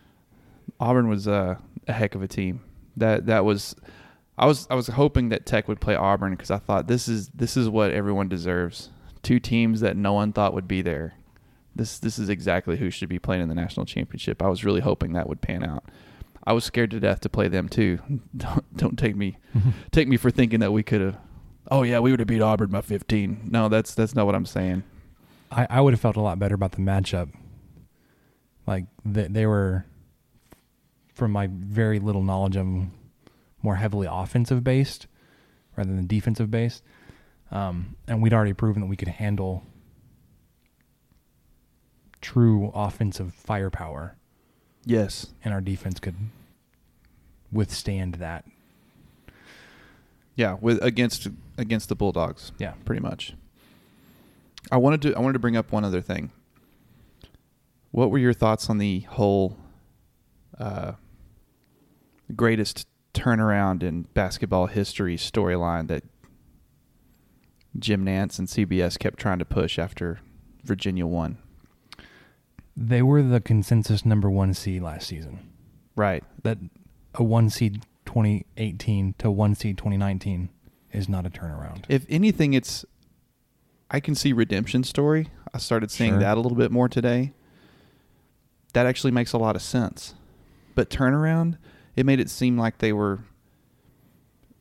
Auburn 0.80 1.08
was 1.08 1.28
uh, 1.28 1.56
a 1.86 1.92
heck 1.92 2.14
of 2.14 2.22
a 2.22 2.28
team. 2.28 2.60
That 2.96 3.26
that 3.26 3.44
was 3.44 3.74
I 4.38 4.46
was 4.46 4.66
I 4.70 4.74
was 4.74 4.86
hoping 4.88 5.28
that 5.30 5.44
Tech 5.46 5.68
would 5.68 5.80
play 5.80 5.94
Auburn 5.94 6.32
because 6.32 6.50
I 6.50 6.58
thought 6.58 6.86
this 6.86 7.08
is 7.08 7.28
this 7.34 7.56
is 7.56 7.68
what 7.68 7.90
everyone 7.92 8.28
deserves. 8.28 8.88
Two 9.22 9.38
teams 9.38 9.80
that 9.80 9.96
no 9.96 10.12
one 10.14 10.32
thought 10.32 10.54
would 10.54 10.66
be 10.68 10.82
there. 10.82 11.14
This 11.74 11.98
this 11.98 12.18
is 12.18 12.28
exactly 12.28 12.76
who 12.76 12.90
should 12.90 13.08
be 13.08 13.18
playing 13.18 13.42
in 13.42 13.48
the 13.48 13.54
national 13.54 13.86
championship. 13.86 14.42
I 14.42 14.48
was 14.48 14.64
really 14.64 14.80
hoping 14.80 15.12
that 15.14 15.28
would 15.28 15.40
pan 15.40 15.64
out. 15.64 15.84
I 16.44 16.52
was 16.54 16.64
scared 16.64 16.90
to 16.90 17.00
death 17.00 17.20
to 17.20 17.28
play 17.28 17.48
them 17.48 17.68
too. 17.68 17.98
Don't 18.36 18.76
don't 18.76 18.98
take 18.98 19.16
me 19.16 19.38
take 19.92 20.08
me 20.08 20.16
for 20.16 20.30
thinking 20.30 20.60
that 20.60 20.72
we 20.72 20.82
could 20.82 21.00
have. 21.00 21.16
Oh 21.70 21.82
yeah, 21.82 22.00
we 22.00 22.10
would 22.10 22.20
have 22.20 22.26
beat 22.28 22.42
Auburn 22.42 22.70
by 22.70 22.80
15. 22.80 23.48
No, 23.50 23.68
that's 23.68 23.94
that's 23.94 24.14
not 24.14 24.26
what 24.26 24.34
I'm 24.34 24.46
saying. 24.46 24.82
I, 25.50 25.66
I 25.70 25.80
would 25.80 25.92
have 25.92 26.00
felt 26.00 26.16
a 26.16 26.20
lot 26.20 26.38
better 26.38 26.54
about 26.54 26.72
the 26.72 26.78
matchup. 26.80 27.30
Like 28.66 28.86
they, 29.04 29.26
they 29.28 29.46
were, 29.46 29.84
from 31.14 31.30
my 31.32 31.48
very 31.50 31.98
little 31.98 32.22
knowledge 32.22 32.56
of 32.56 32.64
them, 32.64 32.92
more 33.62 33.76
heavily 33.76 34.08
offensive 34.10 34.64
based 34.64 35.06
rather 35.76 35.94
than 35.94 36.06
defensive 36.06 36.50
based. 36.50 36.82
Um, 37.50 37.96
and 38.08 38.22
we'd 38.22 38.32
already 38.32 38.54
proven 38.54 38.80
that 38.82 38.88
we 38.88 38.96
could 38.96 39.08
handle 39.08 39.62
true 42.20 42.70
offensive 42.74 43.34
firepower, 43.34 44.16
Yes. 44.84 45.26
and 45.44 45.52
our 45.52 45.60
defense 45.60 46.00
could 46.00 46.14
withstand 47.50 48.14
that. 48.16 48.44
Yeah, 50.34 50.56
with 50.60 50.82
against 50.82 51.28
against 51.58 51.88
the 51.88 51.94
Bulldogs. 51.94 52.52
Yeah. 52.58 52.72
pretty 52.84 53.02
much. 53.02 53.34
I 54.70 54.76
wanted 54.76 55.02
to 55.02 55.14
I 55.14 55.20
wanted 55.20 55.34
to 55.34 55.38
bring 55.38 55.56
up 55.56 55.72
one 55.72 55.84
other 55.84 56.00
thing. 56.00 56.30
What 57.90 58.10
were 58.10 58.18
your 58.18 58.32
thoughts 58.32 58.70
on 58.70 58.78
the 58.78 59.00
whole 59.00 59.56
uh, 60.58 60.92
greatest 62.34 62.86
turnaround 63.12 63.82
in 63.82 64.02
basketball 64.14 64.66
history 64.66 65.16
storyline 65.16 65.88
that 65.88 66.04
Jim 67.78 68.04
Nantz 68.04 68.38
and 68.38 68.48
CBS 68.48 68.98
kept 68.98 69.18
trying 69.18 69.38
to 69.38 69.44
push 69.44 69.78
after 69.78 70.20
Virginia 70.64 71.06
won? 71.06 71.36
They 72.74 73.02
were 73.02 73.22
the 73.22 73.40
consensus 73.40 74.06
number 74.06 74.30
one 74.30 74.54
seed 74.54 74.80
last 74.82 75.08
season. 75.08 75.50
Right. 75.94 76.24
that 76.42 76.56
a 77.14 77.22
one 77.22 77.50
seed 77.50 77.84
2018 78.16 79.14
to 79.18 79.30
one 79.30 79.54
seed 79.54 79.78
2019 79.78 80.50
is 80.92 81.08
not 81.08 81.24
a 81.24 81.30
turnaround. 81.30 81.84
If 81.88 82.04
anything, 82.10 82.52
it's 82.52 82.84
I 83.90 84.00
can 84.00 84.14
see 84.14 84.32
redemption 84.34 84.84
story. 84.84 85.28
I 85.54 85.58
started 85.58 85.90
seeing 85.90 86.12
Sure. 86.12 86.18
that 86.20 86.36
a 86.36 86.40
little 86.40 86.56
bit 86.56 86.70
more 86.70 86.88
today. 86.90 87.32
That 88.74 88.84
actually 88.86 89.12
makes 89.12 89.32
a 89.32 89.38
lot 89.38 89.56
of 89.56 89.62
sense. 89.62 90.14
But 90.74 90.90
turnaround, 90.90 91.56
it 91.96 92.04
made 92.06 92.20
it 92.20 92.28
seem 92.30 92.58
like 92.58 92.78
they 92.78 92.92
were 92.92 93.20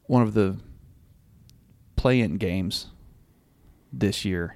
one 0.07 0.21
of 0.21 0.33
the 0.33 0.57
play-in 1.97 2.37
games 2.37 2.87
this 3.91 4.23
year 4.25 4.55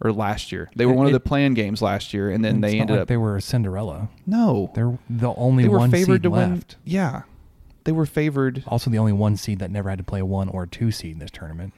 or 0.00 0.12
last 0.12 0.52
year. 0.52 0.70
They 0.76 0.86
were 0.86 0.92
It- 0.92 0.96
one 0.96 1.06
of 1.06 1.12
the 1.12 1.20
play-in 1.20 1.54
games 1.54 1.82
last 1.82 2.14
year, 2.14 2.30
and 2.30 2.44
then 2.44 2.56
It's 2.56 2.62
they 2.72 2.78
not 2.78 2.80
ended 2.82 2.94
like 2.96 3.02
up 3.02 3.08
they 3.08 3.16
were 3.16 3.36
a 3.36 3.40
Cinderella. 3.42 4.08
no. 4.26 4.70
They're 4.74 4.96
the 5.10 5.32
only 5.34 5.64
They 5.64 5.68
were 5.68 5.78
one 5.78 5.90
favored 5.90 6.22
to 6.24 6.30
win. 6.30 6.54
left. 6.54 6.76
Yeah, 6.84 7.22
they 7.84 7.92
were 7.92 8.06
favored. 8.06 8.64
Also, 8.66 8.90
the 8.90 8.98
only 8.98 9.12
one 9.12 9.36
seed 9.36 9.58
that 9.60 9.70
never 9.70 9.88
had 9.88 9.98
to 9.98 10.04
play 10.04 10.20
a 10.20 10.26
one 10.26 10.48
or 10.48 10.66
two 10.66 10.90
seed 10.90 11.12
in 11.12 11.18
this 11.18 11.30
tournament. 11.30 11.72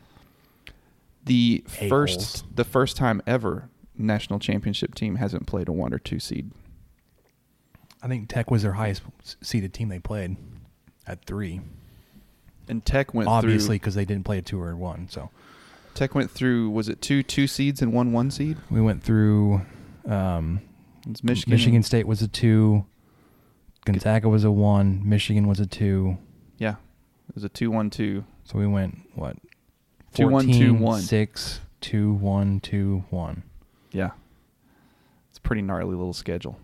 The 1.24 1.64
first, 1.88 2.44
the 2.54 2.64
first 2.64 2.96
time 2.96 3.22
ever 3.26 3.68
national 3.96 4.38
championship 4.38 4.94
team 4.94 5.16
hasn't 5.16 5.46
played 5.46 5.68
a 5.68 5.72
one 5.72 5.92
or 5.92 5.98
two 5.98 6.18
seed. 6.18 6.50
I 8.02 8.08
think 8.08 8.28
Tech 8.28 8.50
was 8.50 8.62
their 8.62 8.72
highest 8.72 9.02
seeded 9.42 9.74
team 9.74 9.88
they 9.88 9.98
played 9.98 10.36
at 11.06 11.24
three. 11.26 11.60
And 12.68 12.84
Tech 12.84 13.12
went 13.12 13.28
Obviously, 13.28 13.76
because 13.76 13.94
they 13.94 14.04
didn't 14.04 14.24
play 14.24 14.38
a 14.38 14.42
two 14.42 14.60
or 14.60 14.70
a 14.70 14.76
one. 14.76 15.08
So 15.10 15.30
Tech 15.94 16.14
went 16.14 16.30
through. 16.30 16.70
Was 16.70 16.88
it 16.88 17.02
two 17.02 17.22
two 17.22 17.46
seeds 17.46 17.82
and 17.82 17.92
one 17.92 18.12
one 18.12 18.30
seed? 18.30 18.56
we 18.70 18.80
went 18.80 19.02
through. 19.02 19.62
Um, 20.06 20.62
It's 21.08 21.22
Michigan. 21.22 21.50
Michigan 21.50 21.82
State 21.82 22.06
was 22.06 22.22
a 22.22 22.28
two. 22.28 22.86
Gonzaga 23.92 24.28
was 24.28 24.44
a 24.44 24.50
one. 24.50 25.02
Michigan 25.04 25.48
was 25.48 25.58
a 25.58 25.66
two. 25.66 26.16
Yeah, 26.58 26.76
it 27.28 27.34
was 27.34 27.44
a 27.44 27.48
two 27.48 27.70
one 27.70 27.90
two. 27.90 28.24
So 28.44 28.58
we 28.58 28.66
went 28.66 28.98
what? 29.14 29.36
Two, 30.14 30.28
one, 30.28 30.46
two, 30.46 30.52
14, 30.52 30.78
one. 30.80 31.00
six, 31.00 31.60
two, 31.80 32.14
one, 32.14 32.60
two, 32.60 33.04
one. 33.10 33.42
Yeah, 33.92 34.10
it's 35.28 35.38
a 35.38 35.40
pretty 35.40 35.62
gnarly 35.62 35.94
little 35.94 36.12
schedule. 36.12 36.58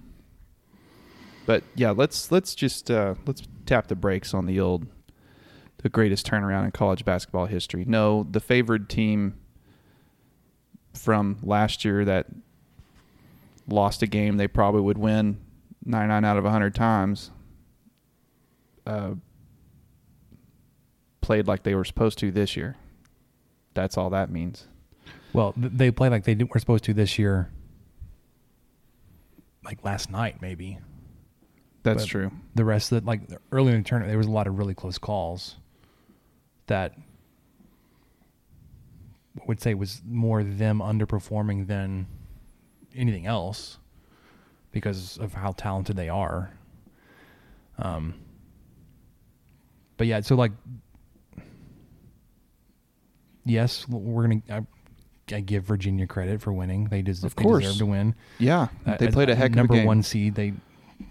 But 1.46 1.62
yeah, 1.74 1.90
let's 1.90 2.30
let's 2.30 2.54
just 2.54 2.90
uh, 2.90 3.14
let's 3.26 3.42
tap 3.66 3.88
the 3.88 3.96
brakes 3.96 4.32
on 4.32 4.46
the 4.46 4.60
old 4.60 4.86
the 5.78 5.88
greatest 5.88 6.26
turnaround 6.26 6.64
in 6.64 6.70
college 6.70 7.04
basketball 7.04 7.46
history. 7.46 7.84
No, 7.86 8.26
the 8.30 8.40
favored 8.40 8.88
team 8.88 9.34
from 10.94 11.38
last 11.42 11.84
year 11.84 12.04
that 12.04 12.26
lost 13.68 14.02
a 14.02 14.06
game 14.06 14.36
they 14.36 14.48
probably 14.48 14.80
would 14.80 14.98
win 14.98 15.38
99 15.86 16.24
out 16.24 16.36
of 16.36 16.44
100 16.44 16.74
times 16.74 17.30
uh, 18.86 19.14
played 21.20 21.46
like 21.46 21.62
they 21.62 21.74
were 21.74 21.84
supposed 21.84 22.18
to 22.18 22.30
this 22.30 22.56
year. 22.56 22.76
That's 23.74 23.96
all 23.96 24.10
that 24.10 24.30
means. 24.30 24.66
Well, 25.32 25.52
they 25.56 25.90
played 25.90 26.10
like 26.10 26.24
they 26.24 26.34
were 26.34 26.58
supposed 26.58 26.84
to 26.84 26.94
this 26.94 27.18
year. 27.18 27.50
Like 29.64 29.84
last 29.84 30.10
night, 30.10 30.40
maybe. 30.40 30.78
That's 31.82 32.04
But 32.04 32.08
true. 32.08 32.30
The 32.54 32.64
rest 32.64 32.90
of 32.90 33.02
the, 33.02 33.06
like 33.06 33.20
early 33.52 33.72
in 33.72 33.82
the 33.82 33.88
tournament, 33.88 34.10
there 34.10 34.18
was 34.18 34.26
a 34.26 34.30
lot 34.30 34.46
of 34.46 34.58
really 34.58 34.74
close 34.74 34.98
calls. 34.98 35.56
That 36.68 36.94
I 39.40 39.44
would 39.46 39.60
say 39.60 39.74
was 39.74 40.02
more 40.08 40.42
them 40.42 40.80
underperforming 40.80 41.66
than 41.66 42.06
anything 42.94 43.26
else, 43.26 43.78
because 44.80 45.16
of 45.18 45.32
how 45.34 45.52
talented 45.52 45.96
they 45.96 46.08
are. 46.08 46.50
Um. 47.78 48.14
But 49.96 50.06
yeah, 50.06 50.20
so 50.20 50.34
like 50.36 50.52
yes, 53.44 53.88
we're 53.88 54.22
gonna. 54.28 54.42
I, 54.50 55.34
I 55.36 55.40
give 55.40 55.64
Virginia 55.64 56.06
credit 56.06 56.40
for 56.40 56.52
winning. 56.52 56.84
They, 56.84 57.02
des- 57.02 57.24
Of 57.26 57.34
they 57.34 57.42
course. 57.42 57.64
deserve 57.64 57.78
to 57.78 57.86
win. 57.86 58.14
Yeah, 58.38 58.68
Uh, 58.86 58.96
they 58.96 59.08
as 59.08 59.14
played 59.14 59.28
a 59.30 59.34
heck 59.34 59.50
of 59.50 59.54
a 59.54 59.56
number 59.56 59.74
game. 59.74 59.86
one 59.86 60.02
seed. 60.02 60.34
They 60.36 60.52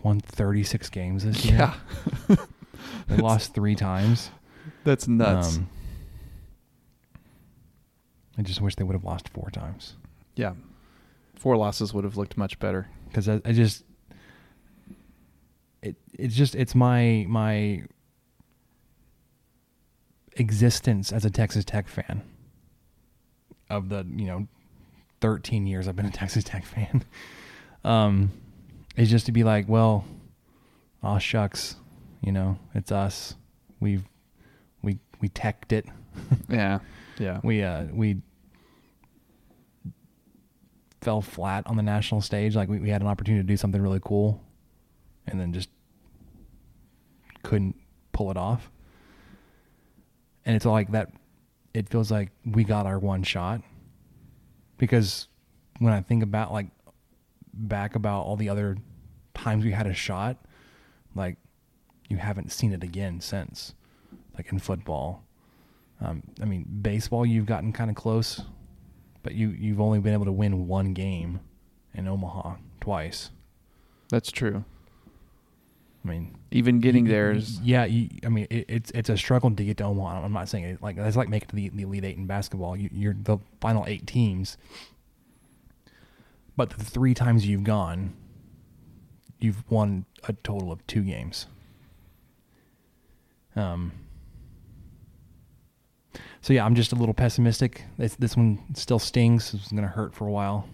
won 0.03 0.19
36 0.21 0.89
games 0.89 1.25
this 1.25 1.43
year. 1.43 1.55
Yeah, 2.29 2.35
They 3.07 3.17
lost 3.17 3.53
three 3.53 3.75
times. 3.75 4.29
that's 4.85 5.07
nuts. 5.07 5.57
Um, 5.57 5.69
I 8.37 8.41
just 8.41 8.61
wish 8.61 8.75
they 8.75 8.83
would 8.83 8.93
have 8.95 9.03
lost 9.05 9.29
four 9.29 9.49
times 9.49 9.95
yeah, 10.35 10.53
four 11.39 11.55
losses 11.55 11.93
would 11.93 12.03
have 12.03 12.17
looked 12.17 12.35
much 12.37 12.59
better. 12.59 12.87
Because 13.15 13.29
I, 13.29 13.41
I 13.45 13.53
just 13.53 13.85
it 15.81 15.95
it's 16.13 16.35
just 16.35 16.53
it's 16.53 16.75
my 16.75 17.25
my 17.29 17.83
existence 20.33 21.13
as 21.13 21.23
a 21.23 21.29
Texas 21.29 21.63
Tech 21.63 21.87
fan. 21.87 22.21
Of 23.69 23.87
the 23.87 24.05
you 24.15 24.25
know 24.25 24.47
13 25.21 25.65
years 25.65 25.87
I've 25.87 25.95
been 25.95 26.05
a 26.05 26.11
Texas 26.11 26.43
Tech 26.43 26.65
fan. 26.65 27.03
Um 27.83 28.31
is 28.95 29.11
just 29.11 29.27
to 29.27 29.31
be 29.31 29.43
like 29.43 29.69
well 29.69 30.05
aw 31.03 31.19
shucks 31.19 31.75
you 32.21 32.31
know 32.31 32.57
it's 32.73 32.91
us. 32.91 33.35
We've 33.79 34.03
we 34.81 34.97
we 35.21 35.29
teched 35.29 35.71
it. 35.71 35.85
Yeah, 36.49 36.79
yeah, 37.19 37.41
we 37.43 37.61
uh 37.61 37.83
we 37.93 38.21
fell 41.05 41.21
flat 41.21 41.65
on 41.67 41.77
the 41.77 41.83
national 41.83 42.21
stage 42.21 42.55
like 42.55 42.67
we, 42.67 42.79
we 42.79 42.89
had 42.89 43.01
an 43.01 43.07
opportunity 43.07 43.43
to 43.43 43.47
do 43.47 43.55
something 43.55 43.81
really 43.81 44.01
cool 44.03 44.41
and 45.27 45.39
then 45.39 45.53
just 45.53 45.69
couldn't 47.43 47.75
pull 48.11 48.31
it 48.31 48.37
off. 48.37 48.71
And 50.45 50.55
it's 50.55 50.65
like 50.65 50.91
that 50.91 51.11
it 51.73 51.89
feels 51.89 52.11
like 52.11 52.31
we 52.45 52.63
got 52.63 52.85
our 52.85 52.99
one 52.99 53.23
shot 53.23 53.61
because 54.77 55.27
when 55.79 55.91
i 55.91 56.01
think 56.01 56.23
about 56.23 56.53
like 56.53 56.67
back 57.53 57.95
about 57.95 58.21
all 58.21 58.35
the 58.35 58.49
other 58.49 58.77
times 59.33 59.65
we 59.65 59.71
had 59.71 59.87
a 59.87 59.93
shot 59.93 60.37
like 61.15 61.37
you 62.09 62.17
haven't 62.17 62.51
seen 62.51 62.73
it 62.73 62.83
again 62.83 63.19
since 63.19 63.73
like 64.37 64.51
in 64.51 64.59
football. 64.59 65.23
Um, 66.01 66.23
I 66.41 66.45
mean, 66.45 66.65
baseball, 66.81 67.25
you've 67.25 67.45
gotten 67.45 67.71
kind 67.71 67.89
of 67.89 67.95
close, 67.95 68.41
but 69.25 69.33
you 69.33 69.49
you've 69.49 69.81
only 69.81 69.99
been 69.99 70.13
able 70.13 70.25
to 70.25 70.31
win 70.31 70.67
one 70.67 70.93
game 70.93 71.39
in 71.95 72.07
Omaha 72.07 72.57
twice. 72.79 73.31
that's 74.09 74.31
true. 74.31 74.63
I 76.03 76.07
mean, 76.07 76.35
Even 76.51 76.79
getting 76.81 77.07
you- 77.07 77.11
there 77.11 77.33
yeah. 77.63 77.85
You, 77.85 78.09
I 78.23 78.29
mean, 78.29 78.45
it, 78.51 78.65
it's 78.69 78.91
it's 78.91 79.09
a 79.09 79.17
struggle 79.17 79.49
to 79.49 79.65
get 79.65 79.77
to 79.77 79.85
Omaha. 79.85 80.23
I'm 80.23 80.31
not 80.33 80.47
saying 80.47 80.63
it 80.65 80.81
like 80.83 80.95
that's 80.97 81.15
like 81.17 81.27
making 81.29 81.49
the, 81.53 81.69
the 81.69 81.81
elite 81.81 82.05
eight 82.05 82.17
in 82.17 82.27
basketball. 82.27 82.77
You, 82.77 82.89
you're 82.93 83.15
the 83.19 83.39
final 83.59 83.83
eight 83.87 84.05
teams, 84.05 84.57
but 86.55 86.69
the 86.69 86.83
three 86.85 87.15
times 87.15 87.47
you've 87.47 87.63
gone, 87.63 88.13
you've 89.39 89.63
won 89.71 90.05
a 90.27 90.33
total 90.33 90.71
of 90.71 90.85
two 90.85 91.01
games. 91.01 91.47
Um. 93.55 93.91
So 96.41 96.53
yeah, 96.53 96.65
I'm 96.65 96.75
just 96.75 96.91
a 96.91 96.95
little 96.95 97.13
pessimistic. 97.13 97.83
This 97.97 98.15
this 98.15 98.37
one 98.37 98.59
still 98.73 98.99
stings. 98.99 99.53
It's 99.53 99.71
gonna 99.71 99.87
hurt 99.87 100.13
for 100.13 100.27
a 100.27 100.31
while. 100.31 100.67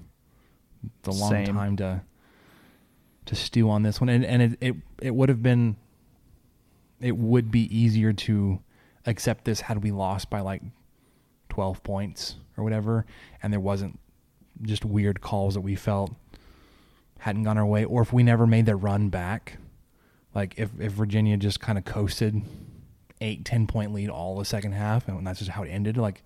It's 1.00 1.08
a 1.08 1.20
long 1.20 1.32
Same. 1.32 1.46
time 1.48 1.78
to 1.78 2.02
to 3.26 3.36
stew 3.36 3.70
on 3.70 3.84
this 3.84 4.02
one, 4.02 4.10
and 4.10 4.26
and 4.26 4.42
it 4.42 4.58
it, 4.62 4.76
it 5.02 5.16
would 5.16 5.30
have 5.30 5.44
been 5.44 5.76
it 7.02 7.18
would 7.18 7.52
be 7.52 7.76
easier 7.76 8.14
to 8.14 8.60
accept 9.06 9.46
this 9.46 9.62
had 9.62 9.84
we 9.84 9.92
lost 9.92 10.30
by 10.30 10.40
like 10.40 10.62
12 11.50 11.84
points 11.84 12.36
or 12.56 12.64
whatever 12.64 13.06
and 13.42 13.52
there 13.52 13.60
wasn't 13.60 14.00
just 14.62 14.86
weird 14.86 15.22
calls 15.22 15.56
that 15.56 15.62
we 15.62 15.76
felt 15.76 16.14
hadn't 17.20 17.44
gone 17.44 17.58
our 17.58 17.66
way 17.66 17.84
or 17.84 18.02
if 18.02 18.14
we 18.14 18.24
never 18.24 18.46
made 18.46 18.66
the 18.66 18.76
run 18.76 19.10
back 19.10 19.58
like 20.36 20.54
if, 20.58 20.70
if 20.80 20.92
virginia 20.92 21.36
just 21.36 21.60
kind 21.60 21.78
of 21.78 21.86
coasted 21.86 22.42
eight 23.22 23.46
ten 23.46 23.68
point 23.68 23.94
lead 23.94 24.10
all 24.10 24.38
the 24.38 24.46
second 24.46 24.72
half 24.74 25.08
and 25.08 25.26
that's 25.26 25.40
just 25.40 25.52
how 25.52 25.64
it 25.64 25.70
ended 25.70 25.96
like 25.98 26.24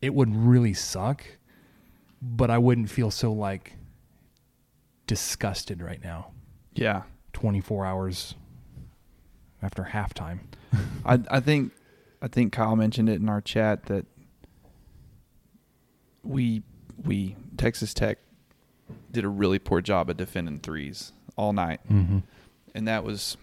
it 0.00 0.14
would 0.14 0.34
really 0.36 0.74
suck 0.74 1.24
but 2.22 2.50
i 2.50 2.58
wouldn't 2.58 2.90
feel 2.90 3.10
so 3.10 3.32
like 3.32 3.72
disgusted 5.06 5.82
right 5.82 6.02
now 6.04 6.30
yeah. 6.74 7.02
24 7.32 7.86
hours 7.86 8.34
after 9.62 9.84
halftime. 9.92 10.40
I 11.06 11.20
I 11.30 11.40
think 11.40 11.72
I 12.20 12.28
think 12.28 12.52
Kyle 12.52 12.76
mentioned 12.76 13.08
it 13.08 13.20
in 13.20 13.28
our 13.30 13.40
chat 13.40 13.84
that 13.86 14.04
we 16.22 16.62
we 17.02 17.36
Texas 17.56 17.94
Tech 17.94 18.18
did 19.10 19.24
a 19.24 19.28
really 19.28 19.58
poor 19.58 19.80
job 19.80 20.10
of 20.10 20.16
defending 20.16 20.58
threes 20.58 21.12
all 21.36 21.52
night, 21.52 21.80
Mm-hmm. 21.90 22.18
and 22.74 22.88
that 22.88 23.04
was 23.04 23.36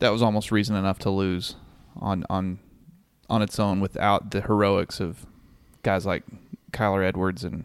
that 0.00 0.10
was 0.10 0.22
almost 0.22 0.50
reason 0.50 0.74
enough 0.74 0.98
to 0.98 1.10
lose 1.10 1.54
on 1.96 2.24
on 2.28 2.58
on 3.28 3.42
its 3.42 3.58
own 3.60 3.80
without 3.80 4.32
the 4.32 4.40
heroics 4.40 4.98
of 4.98 5.24
guys 5.82 6.04
like 6.04 6.24
Kyler 6.72 7.06
Edwards 7.06 7.44
and 7.44 7.64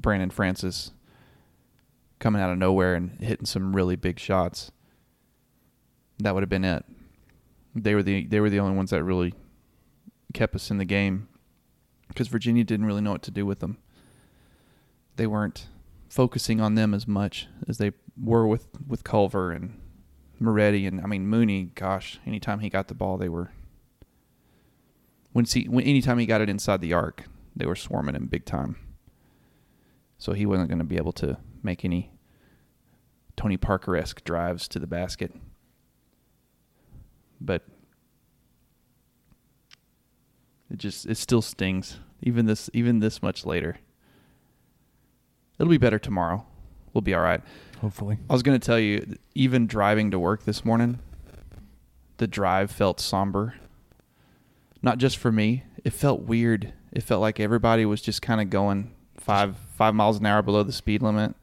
Brandone 0.00 0.32
Francis 0.32 0.92
coming 2.18 2.40
out 2.40 2.50
of 2.50 2.58
nowhere 2.58 2.94
and 2.94 3.20
hitting 3.20 3.46
some 3.46 3.76
really 3.76 3.96
big 3.96 4.18
shots. 4.18 4.70
That 6.18 6.34
would 6.34 6.42
have 6.42 6.48
been 6.48 6.64
it. 6.64 6.84
They 7.74 7.94
were 7.94 8.02
the 8.02 8.26
they 8.26 8.40
were 8.40 8.50
the 8.50 8.60
only 8.60 8.76
ones 8.76 8.90
that 8.90 9.02
really 9.02 9.34
kept 10.32 10.54
us 10.54 10.70
in 10.70 10.78
the 10.78 10.84
game 10.84 11.28
because 12.08 12.28
Virginia 12.28 12.64
didn't 12.64 12.86
really 12.86 13.00
know 13.00 13.12
what 13.12 13.22
to 13.22 13.30
do 13.30 13.44
with 13.44 13.58
them. 13.60 13.78
They 15.16 15.26
weren't 15.26 15.66
focusing 16.08 16.60
on 16.60 16.74
them 16.74 16.94
as 16.94 17.08
much 17.08 17.48
as 17.68 17.78
they 17.78 17.92
were 18.22 18.46
with 18.46 18.68
with 18.86 19.02
Culver 19.02 19.50
and 19.50 19.81
Moretti 20.42 20.86
and 20.86 21.00
I 21.00 21.06
mean 21.06 21.26
Mooney. 21.26 21.70
Gosh, 21.74 22.18
anytime 22.26 22.60
he 22.60 22.68
got 22.68 22.88
the 22.88 22.94
ball, 22.94 23.16
they 23.16 23.28
were 23.28 23.52
when 25.32 25.46
see 25.46 25.64
when 25.64 25.84
anytime 25.84 26.18
he 26.18 26.26
got 26.26 26.40
it 26.40 26.50
inside 26.50 26.80
the 26.80 26.92
arc, 26.92 27.24
they 27.54 27.66
were 27.66 27.76
swarming 27.76 28.14
him 28.14 28.26
big 28.26 28.44
time. 28.44 28.76
So 30.18 30.32
he 30.32 30.46
wasn't 30.46 30.68
going 30.68 30.78
to 30.78 30.84
be 30.84 30.96
able 30.96 31.12
to 31.12 31.38
make 31.62 31.84
any 31.84 32.12
Tony 33.36 33.56
Parker 33.56 33.96
esque 33.96 34.22
drives 34.24 34.68
to 34.68 34.78
the 34.78 34.86
basket. 34.86 35.32
But 37.40 37.66
it 40.70 40.78
just 40.78 41.06
it 41.06 41.16
still 41.16 41.42
stings 41.42 41.98
even 42.22 42.46
this 42.46 42.70
even 42.72 43.00
this 43.00 43.22
much 43.22 43.44
later. 43.44 43.78
It'll 45.58 45.70
be 45.70 45.78
better 45.78 45.98
tomorrow. 45.98 46.46
We'll 46.92 47.02
be 47.02 47.14
all 47.14 47.22
right. 47.22 47.40
Hopefully. 47.82 48.16
I 48.30 48.32
was 48.32 48.44
going 48.44 48.58
to 48.58 48.64
tell 48.64 48.78
you, 48.78 49.16
even 49.34 49.66
driving 49.66 50.12
to 50.12 50.18
work 50.18 50.44
this 50.44 50.64
morning, 50.64 51.00
the 52.18 52.28
drive 52.28 52.70
felt 52.70 53.00
somber. 53.00 53.56
Not 54.82 54.98
just 54.98 55.18
for 55.18 55.32
me. 55.32 55.64
It 55.84 55.92
felt 55.92 56.22
weird. 56.22 56.72
It 56.92 57.02
felt 57.02 57.20
like 57.20 57.40
everybody 57.40 57.84
was 57.84 58.00
just 58.00 58.22
kind 58.22 58.40
of 58.40 58.50
going 58.50 58.94
five 59.16 59.56
five 59.76 59.96
miles 59.96 60.18
an 60.18 60.26
hour 60.26 60.42
below 60.42 60.62
the 60.62 60.72
speed 60.72 61.02
limit. 61.02 61.34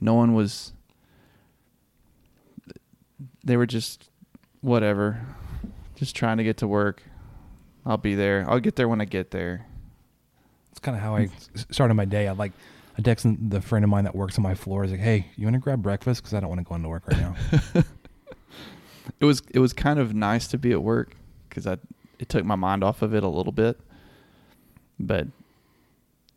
No 0.00 0.14
one 0.14 0.34
was. 0.34 0.72
They 3.44 3.56
were 3.56 3.66
just, 3.66 4.08
whatever, 4.60 5.26
just 5.96 6.14
trying 6.14 6.36
to 6.36 6.44
get 6.44 6.58
to 6.58 6.68
work. 6.68 7.02
I'll 7.84 7.96
be 7.96 8.14
there. 8.14 8.44
I'll 8.48 8.60
get 8.60 8.76
there 8.76 8.88
when 8.88 9.00
I 9.00 9.04
get 9.04 9.32
there. 9.32 9.66
It's 10.70 10.80
kind 10.80 10.96
of 10.96 11.02
how 11.02 11.16
I 11.16 11.28
started 11.70 11.94
my 11.94 12.04
day. 12.04 12.28
I 12.28 12.32
like, 12.32 12.52
I 12.98 13.02
texted 13.02 13.50
the 13.50 13.60
friend 13.60 13.84
of 13.84 13.90
mine 13.90 14.04
that 14.04 14.14
works 14.14 14.38
on 14.38 14.42
my 14.42 14.54
floor. 14.54 14.84
Is 14.84 14.90
like, 14.90 15.00
hey, 15.00 15.26
you 15.36 15.44
want 15.44 15.54
to 15.54 15.60
grab 15.60 15.82
breakfast? 15.82 16.22
Because 16.22 16.34
I 16.34 16.40
don't 16.40 16.48
want 16.48 16.60
to 16.60 16.64
go 16.64 16.74
into 16.74 16.88
work 16.88 17.06
right 17.06 17.20
now. 17.20 17.36
it 19.20 19.24
was 19.24 19.42
it 19.50 19.58
was 19.58 19.72
kind 19.72 19.98
of 19.98 20.14
nice 20.14 20.48
to 20.48 20.58
be 20.58 20.72
at 20.72 20.82
work 20.82 21.14
because 21.48 21.66
I 21.66 21.76
it 22.18 22.28
took 22.28 22.44
my 22.44 22.56
mind 22.56 22.82
off 22.82 23.02
of 23.02 23.14
it 23.14 23.22
a 23.22 23.28
little 23.28 23.52
bit. 23.52 23.78
But 24.98 25.28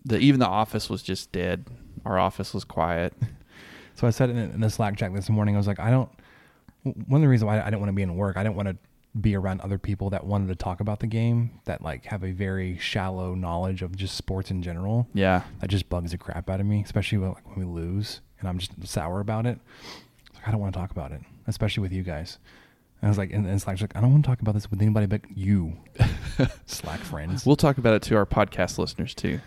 the 0.03 0.17
even 0.19 0.39
the 0.39 0.47
office 0.47 0.89
was 0.89 1.01
just 1.01 1.31
dead. 1.31 1.65
Our 2.05 2.19
office 2.19 2.53
was 2.53 2.65
quiet. 2.65 3.13
so 3.95 4.07
I 4.07 4.09
said 4.09 4.29
in, 4.29 4.37
in 4.37 4.59
the 4.59 4.69
Slack 4.69 4.97
chat 4.97 5.13
this 5.13 5.29
morning, 5.29 5.55
I 5.55 5.57
was 5.57 5.67
like, 5.67 5.79
I 5.79 5.89
don't. 5.89 6.09
One 6.83 7.19
of 7.19 7.21
the 7.21 7.27
reasons 7.27 7.45
why 7.45 7.61
I 7.61 7.65
didn't 7.65 7.79
want 7.79 7.89
to 7.89 7.95
be 7.95 8.01
in 8.01 8.15
work, 8.15 8.37
I 8.37 8.43
didn't 8.43 8.55
want 8.55 8.69
to 8.69 8.77
be 9.19 9.35
around 9.35 9.59
other 9.61 9.77
people 9.77 10.09
that 10.11 10.25
wanted 10.25 10.47
to 10.49 10.55
talk 10.55 10.79
about 10.79 10.99
the 10.99 11.07
game 11.07 11.51
that 11.65 11.81
like 11.81 12.05
have 12.05 12.23
a 12.23 12.31
very 12.31 12.77
shallow 12.77 13.33
knowledge 13.35 13.81
of 13.81 13.95
just 13.95 14.15
sports 14.15 14.51
in 14.51 14.61
general. 14.61 15.07
Yeah, 15.13 15.43
that 15.61 15.69
just 15.69 15.89
bugs 15.89 16.11
the 16.11 16.17
crap 16.17 16.49
out 16.49 16.59
of 16.59 16.65
me, 16.65 16.81
especially 16.83 17.17
when, 17.17 17.29
like, 17.33 17.47
when 17.47 17.59
we 17.59 17.65
lose 17.65 18.21
and 18.39 18.47
I'm 18.47 18.59
just 18.59 18.71
sour 18.87 19.19
about 19.19 19.45
it. 19.45 19.57
Like, 20.35 20.47
I 20.47 20.51
don't 20.51 20.59
want 20.61 20.73
to 20.73 20.79
talk 20.79 20.91
about 20.91 21.11
it, 21.11 21.21
especially 21.47 21.81
with 21.81 21.91
you 21.91 22.03
guys. 22.03 22.37
And 23.01 23.07
I 23.07 23.09
was 23.09 23.17
like, 23.17 23.31
and, 23.31 23.47
and 23.47 23.61
Slack's 23.61 23.81
like, 23.81 23.95
I 23.95 24.01
don't 24.01 24.11
want 24.11 24.23
to 24.25 24.29
talk 24.29 24.41
about 24.41 24.53
this 24.53 24.69
with 24.69 24.81
anybody 24.81 25.05
but 25.05 25.21
you, 25.35 25.77
Slack 26.65 26.99
friends. 26.99 27.45
we'll 27.45 27.55
talk 27.55 27.77
about 27.77 27.93
it 27.95 28.01
to 28.03 28.15
our 28.15 28.25
podcast 28.25 28.77
listeners 28.77 29.13
too. 29.15 29.39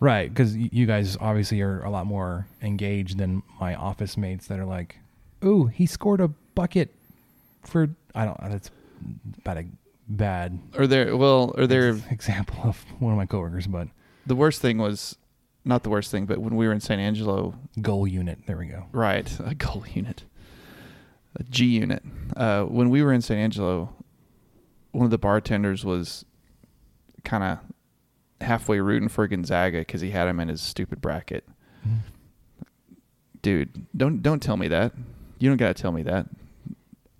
right, 0.00 0.28
because 0.28 0.56
you 0.56 0.86
guys 0.86 1.16
obviously 1.20 1.60
are 1.60 1.82
a 1.84 1.90
lot 1.90 2.06
more 2.06 2.46
engaged 2.62 3.18
than 3.18 3.42
my 3.60 3.74
office 3.74 4.16
mates 4.16 4.46
that 4.48 4.58
are 4.58 4.64
like, 4.64 4.98
"Ooh, 5.44 5.66
he 5.66 5.86
scored 5.86 6.20
a 6.20 6.28
bucket 6.28 6.92
for 7.62 7.90
I 8.14 8.24
don't." 8.24 8.38
That's 8.42 8.70
bad 9.44 9.70
bad 10.08 10.58
Or 10.76 10.86
there, 10.86 11.16
well, 11.16 11.54
or 11.56 11.66
there. 11.66 11.98
example 12.10 12.56
of 12.64 12.84
one 12.98 13.12
of 13.12 13.16
my 13.16 13.26
coworkers, 13.26 13.66
but 13.66 13.88
The 14.26 14.34
worst 14.36 14.60
thing 14.60 14.78
was, 14.78 15.16
not 15.64 15.82
the 15.82 15.88
worst 15.90 16.10
thing, 16.10 16.26
but 16.26 16.38
when 16.38 16.56
we 16.56 16.66
were 16.66 16.72
in 16.74 16.80
San 16.80 16.98
Angelo, 17.00 17.54
goal 17.80 18.06
unit. 18.06 18.40
There 18.46 18.56
we 18.58 18.66
go. 18.66 18.84
right, 18.92 19.30
a 19.44 19.54
goal 19.54 19.84
unit, 19.92 20.24
a 21.36 21.42
G 21.44 21.64
unit. 21.66 22.02
Uh, 22.36 22.64
when 22.64 22.90
we 22.90 23.02
were 23.02 23.12
in 23.12 23.22
San 23.22 23.38
Angelo, 23.38 23.94
one 24.92 25.04
of 25.06 25.10
the 25.10 25.18
bartenders 25.18 25.84
was 25.84 26.24
kind 27.24 27.42
of 27.42 27.58
halfway 28.46 28.78
rooting 28.80 29.08
for 29.08 29.26
Gonzaga 29.26 29.78
because 29.78 30.02
he 30.02 30.10
had 30.10 30.28
him 30.28 30.38
in 30.38 30.48
his 30.48 30.60
stupid 30.60 31.00
bracket. 31.00 31.44
Dude, 33.42 33.86
don't 33.96 34.22
don't 34.22 34.42
tell 34.42 34.56
me 34.56 34.68
that. 34.68 34.92
You 35.38 35.48
don't 35.50 35.56
got 35.58 35.74
to 35.76 35.82
tell 35.82 35.92
me 35.92 36.02
that. 36.04 36.26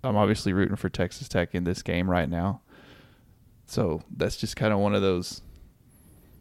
I'm 0.05 0.15
obviously 0.17 0.53
rooting 0.53 0.75
for 0.75 0.89
Texas 0.89 1.27
Tech 1.27 1.53
in 1.55 1.63
this 1.63 1.81
game 1.81 2.09
right 2.09 2.29
now. 2.29 2.61
So 3.67 4.01
that's 4.15 4.37
just 4.37 4.55
kind 4.55 4.73
of 4.73 4.79
one 4.79 4.93
of 4.95 5.01
those. 5.01 5.41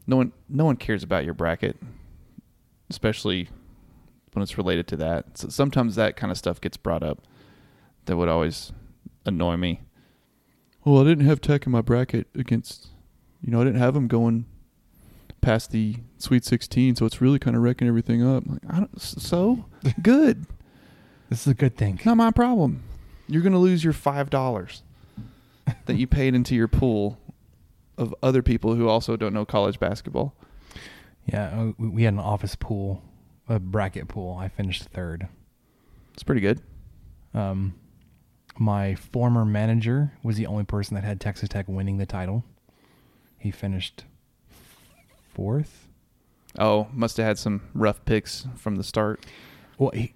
No 0.07 0.17
one, 0.17 0.33
no 0.49 0.65
one 0.67 0.77
cares 0.77 1.03
about 1.03 1.25
your 1.25 1.35
bracket, 1.35 1.77
especially 2.91 3.49
when 4.33 4.43
it's 4.43 4.59
related 4.59 4.87
to 4.89 4.97
that. 4.97 5.39
So 5.39 5.49
sometimes 5.49 5.95
that 5.95 6.17
kind 6.17 6.31
of 6.31 6.37
stuff 6.39 6.61
gets 6.61 6.77
brought 6.77 7.03
up. 7.03 7.23
That 8.07 8.17
would 8.17 8.29
always 8.29 8.73
annoy 9.25 9.57
me. 9.57 9.81
Well, 10.85 11.01
I 11.01 11.05
didn't 11.05 11.25
have 11.25 11.41
Tech 11.41 11.65
in 11.65 11.73
my 11.73 11.81
bracket 11.81 12.27
against, 12.35 12.89
you 13.41 13.51
know, 13.51 13.63
I 13.63 13.65
didn't 13.65 13.81
have 13.81 13.95
them 13.95 14.07
going 14.09 14.45
past 15.41 15.71
the 15.71 15.97
Sweet 16.19 16.45
16, 16.45 16.97
so 16.97 17.07
it's 17.07 17.23
really 17.23 17.39
kind 17.39 17.57
of 17.57 17.63
wrecking 17.63 17.89
everything 17.89 18.23
up. 18.23 18.45
Like, 18.47 18.61
I 18.69 18.81
don't, 18.81 19.01
so 19.01 19.65
good, 20.03 20.45
This 21.31 21.43
is 21.43 21.47
a 21.47 21.55
good 21.55 21.77
thing. 21.79 21.99
not 22.05 22.19
my 22.19 22.31
problem. 22.31 22.83
You're 23.29 23.43
gonna 23.43 23.59
lose 23.59 23.83
your 23.85 23.93
five 23.93 24.31
dollars 24.31 24.83
that 25.87 25.95
you 25.97 26.07
paid 26.07 26.35
into 26.35 26.55
your 26.55 26.69
pool 26.69 27.19
of 27.97 28.15
other 28.23 28.43
people 28.43 28.75
who 28.75 28.89
also 28.89 29.17
don't 29.17 29.33
know 29.33 29.45
college 29.45 29.79
basketball. 29.81 30.35
Yeah, 31.27 31.47
uh, 31.49 31.73
we- 31.79 31.89
we 31.89 32.03
had 32.03 32.13
an 32.15 32.21
office 32.21 32.55
pool, 32.55 33.03
a 33.49 33.59
bracket 33.59 34.09
pool. 34.09 34.37
I 34.37 34.49
finished 34.49 34.85
third. 34.85 35.29
It's 36.13 36.23
pretty 36.23 36.41
good. 36.43 36.61
Um, 37.33 37.75
my 38.59 38.95
former 38.95 39.45
manager 39.45 40.13
was 40.23 40.37
the 40.37 40.47
only 40.47 40.65
person 40.65 40.95
that 40.97 41.05
had 41.05 41.21
Texas 41.21 41.49
Tech 41.49 41.67
winning 41.67 41.97
the 41.97 42.07
title. 42.07 42.45
He 43.39 43.51
finished 43.51 44.05
fourth. 45.33 45.89
Oh, 46.59 46.89
must 46.93 47.17
have 47.17 47.27
had 47.27 47.39
some 47.39 47.63
rough 47.75 48.05
picks 48.05 48.47
from 48.57 48.77
the 48.77 48.85
start. 48.85 49.25
Well, 49.79 49.91
he, 49.91 50.15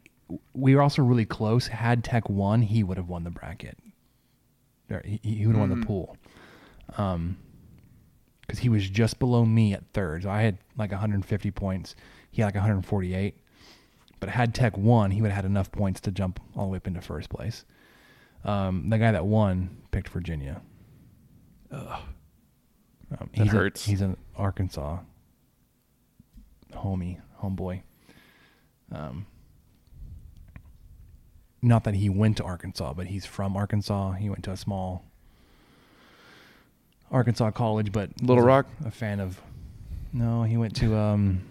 we 0.53 0.75
were 0.75 0.83
also 0.83 1.03
really 1.03 1.25
close. 1.25 1.67
Had 1.69 2.05
Tech 2.05 2.29
won, 2.29 2.63
he 2.63 2.83
would 2.83 2.97
have 2.97 3.09
won 3.09 3.25
the 3.25 3.31
bracket. 3.31 3.79
Or 4.91 5.03
He, 5.05 5.21
he 5.23 5.47
would 5.47 5.57
have 5.57 5.69
won 5.69 5.81
the 5.81 5.87
pool. 5.87 6.17
Um, 6.97 7.37
because 8.41 8.61
he 8.61 8.71
was 8.71 8.89
just 8.89 9.19
below 9.19 9.45
me 9.45 9.75
at 9.75 9.85
third. 9.93 10.23
So 10.23 10.31
I 10.31 10.41
had 10.41 10.59
like 10.79 10.91
150 10.91 11.51
points. 11.51 11.95
He 12.31 12.41
had 12.41 12.49
like 12.49 12.55
148. 12.55 13.37
But 14.21 14.31
had 14.31 14.55
Tech 14.55 14.77
won, 14.77 15.11
he 15.11 15.21
would 15.21 15.31
have 15.31 15.37
had 15.37 15.45
enough 15.45 15.71
points 15.71 16.01
to 16.03 16.11
jump 16.11 16.41
all 16.57 16.65
the 16.65 16.71
way 16.73 16.77
up 16.79 16.87
into 16.87 17.01
first 17.01 17.29
place. 17.29 17.65
Um, 18.45 18.89
the 18.89 18.99
guy 18.99 19.13
that 19.13 19.27
won 19.27 19.77
picked 19.91 20.09
Virginia. 20.09 20.63
Um, 21.71 22.01
That 23.11 23.29
he's 23.33 23.53
hurts. 23.53 23.87
A, 23.87 23.91
he's 23.91 24.01
an 24.01 24.17
Arkansas 24.37 24.99
homie, 26.73 27.21
homeboy. 27.43 27.83
Um, 28.93 29.27
not 31.63 31.85
that 31.85 31.95
he 31.95 32.09
went 32.09 32.37
to 32.39 32.45
Arkansas, 32.45 32.93
but 32.95 33.07
he's 33.09 33.27
from 33.27 33.57
Arkansas. 33.57 34.13
He 34.13 34.29
went 34.31 34.45
to 34.45 34.53
a 34.53 34.57
small 34.57 35.05
Arkansas 37.11 37.51
college, 37.53 37.91
but 37.93 38.11
Little 38.21 38.37
was 38.37 38.45
a- 38.45 38.47
Rock? 38.49 38.67
A, 38.85 38.91
fan 38.91 39.21
of. 39.21 39.41
No, 40.13 40.43
he 40.45 40.57
went 40.57 40.77
to 40.77 40.97
um, 40.97 41.43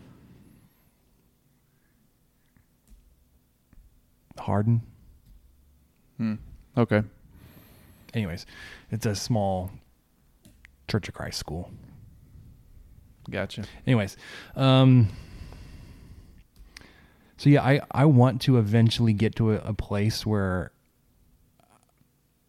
Harding. 4.39 4.81
Hmm. 6.17 6.35
Okay. 6.77 7.03
Anyways, 8.13 8.45
it's 8.91 9.05
a 9.05 9.15
small 9.15 9.71
Church 10.87 11.07
of 11.09 11.13
Christ 11.13 11.37
school. 11.37 11.69
Gotcha. 13.29 13.63
Anyways, 13.85 14.15
um, 14.55 15.09
so 17.37 17.49
yeah, 17.49 17.63
I 17.63 17.81
I 17.91 18.05
want 18.05 18.41
to 18.43 18.57
eventually 18.57 19.13
get 19.13 19.35
to 19.35 19.51
a, 19.53 19.57
a 19.57 19.73
place 19.73 20.25
where 20.25 20.71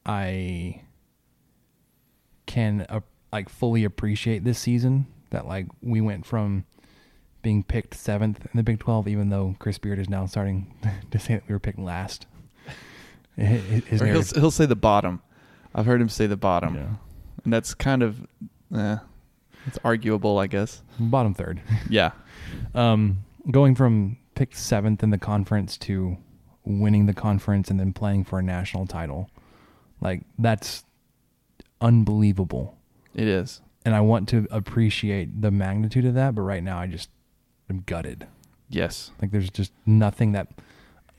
I 0.06 0.82
can 2.46 2.86
uh, 2.88 3.00
like 3.32 3.48
fully 3.48 3.84
appreciate 3.84 4.44
this 4.44 4.58
season. 4.58 5.06
That 5.30 5.46
like 5.46 5.66
we 5.82 6.00
went 6.00 6.24
from 6.24 6.64
being 7.42 7.62
picked 7.62 7.94
seventh 7.94 8.44
in 8.46 8.50
the 8.54 8.62
Big 8.62 8.78
Twelve, 8.80 9.06
even 9.08 9.28
though 9.28 9.56
Chris 9.58 9.78
Beard 9.78 9.98
is 9.98 10.08
now 10.08 10.26
starting 10.26 10.74
to 11.10 11.18
say 11.18 11.34
that 11.34 11.44
we 11.48 11.52
were 11.52 11.58
picked 11.60 11.78
last. 11.78 12.26
His, 13.36 13.84
his 13.84 14.00
he'll, 14.00 14.40
he'll 14.40 14.50
say 14.50 14.66
the 14.66 14.74
bottom. 14.74 15.22
I've 15.72 15.86
heard 15.86 16.00
him 16.00 16.08
say 16.08 16.26
the 16.26 16.36
bottom, 16.36 16.74
Yeah. 16.74 16.94
and 17.44 17.52
that's 17.52 17.72
kind 17.72 18.02
of, 18.02 18.26
eh, 18.74 18.96
it's 19.64 19.78
arguable, 19.84 20.38
I 20.38 20.48
guess. 20.48 20.82
bottom 20.98 21.34
third. 21.34 21.60
Yeah. 21.88 22.10
um, 22.74 23.18
going 23.50 23.74
from 23.74 24.18
picked 24.34 24.56
seventh 24.56 25.02
in 25.02 25.10
the 25.10 25.18
conference 25.18 25.76
to 25.78 26.16
winning 26.64 27.06
the 27.06 27.14
conference 27.14 27.70
and 27.70 27.80
then 27.80 27.92
playing 27.92 28.24
for 28.24 28.38
a 28.38 28.42
national 28.42 28.86
title, 28.86 29.30
like 30.00 30.22
that's 30.38 30.84
unbelievable. 31.80 32.76
It 33.14 33.26
is. 33.26 33.60
And 33.84 33.94
I 33.94 34.00
want 34.00 34.28
to 34.30 34.46
appreciate 34.50 35.40
the 35.40 35.50
magnitude 35.50 36.04
of 36.04 36.14
that, 36.14 36.34
but 36.34 36.42
right 36.42 36.62
now 36.62 36.78
I 36.78 36.86
just 36.86 37.08
am 37.70 37.82
gutted. 37.86 38.26
Yes. 38.68 39.12
Like 39.20 39.30
there's 39.30 39.50
just 39.50 39.72
nothing 39.86 40.32
that 40.32 40.48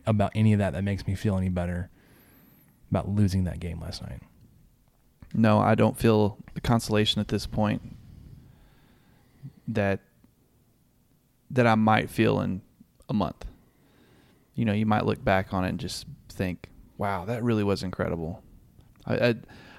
about 0.06 0.32
any 0.36 0.54
of 0.54 0.60
that 0.60 0.74
that 0.74 0.84
makes 0.84 1.08
me 1.08 1.16
feel 1.16 1.38
any 1.38 1.50
better 1.50 1.90
about 2.92 3.10
losing 3.10 3.44
that 3.46 3.60
game 3.60 3.80
last 3.80 4.02
night. 4.02 4.22
No, 5.34 5.60
I 5.60 5.76
don't 5.76 5.98
feel 5.98 6.38
the 6.54 6.62
consolation 6.62 7.20
at 7.20 7.28
this 7.28 7.46
point 7.46 7.82
that 9.68 10.00
that 11.52 11.68
I 11.68 11.76
might 11.76 12.10
feel 12.10 12.42
in 12.42 12.62
a 13.08 13.14
month. 13.14 13.46
You 14.56 14.66
know, 14.66 14.74
you 14.74 14.86
might 14.86 15.06
look 15.06 15.24
back 15.24 15.54
on 15.54 15.64
it 15.66 15.70
and 15.70 15.80
just 15.80 16.06
think, 16.30 16.70
"Wow, 16.98 17.26
that 17.26 17.44
really 17.44 17.64
was 17.64 17.84
incredible." 17.84 18.44
I 19.06 19.16
I, 19.30 19.36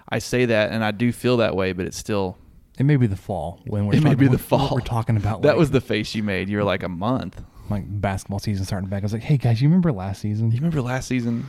I 0.08 0.18
say 0.18 0.46
that, 0.46 0.72
and 0.72 0.82
I 0.84 0.90
do 0.90 1.12
feel 1.12 1.36
that 1.38 1.54
way, 1.54 1.72
but 1.72 1.86
it's 1.86 1.96
still 1.98 2.36
It 2.78 2.84
may 2.84 2.96
be 2.96 3.06
the 3.06 3.16
fall 3.16 3.60
when 3.66 3.86
we're 3.86 3.92
It 3.94 4.02
may 4.02 4.10
talking, 4.10 4.18
be 4.18 4.28
the 4.28 4.38
fall. 4.38 4.70
We're 4.72 4.80
talking 4.80 5.16
about 5.16 5.42
that 5.42 5.48
like, 5.50 5.58
was 5.58 5.70
the 5.70 5.80
face 5.80 6.14
you 6.14 6.22
made. 6.22 6.48
You 6.48 6.56
were 6.56 6.64
like 6.64 6.82
a 6.82 6.88
month. 6.88 7.42
like 7.68 7.84
basketball 8.00 8.38
season 8.40 8.64
starting 8.64 8.88
back. 8.88 9.02
I 9.02 9.04
was 9.04 9.12
like, 9.12 9.22
hey 9.22 9.36
guys, 9.36 9.60
you 9.62 9.68
remember 9.68 9.92
last 9.92 10.20
season? 10.22 10.50
You 10.50 10.56
remember 10.56 10.80
last 10.82 11.06
season? 11.08 11.46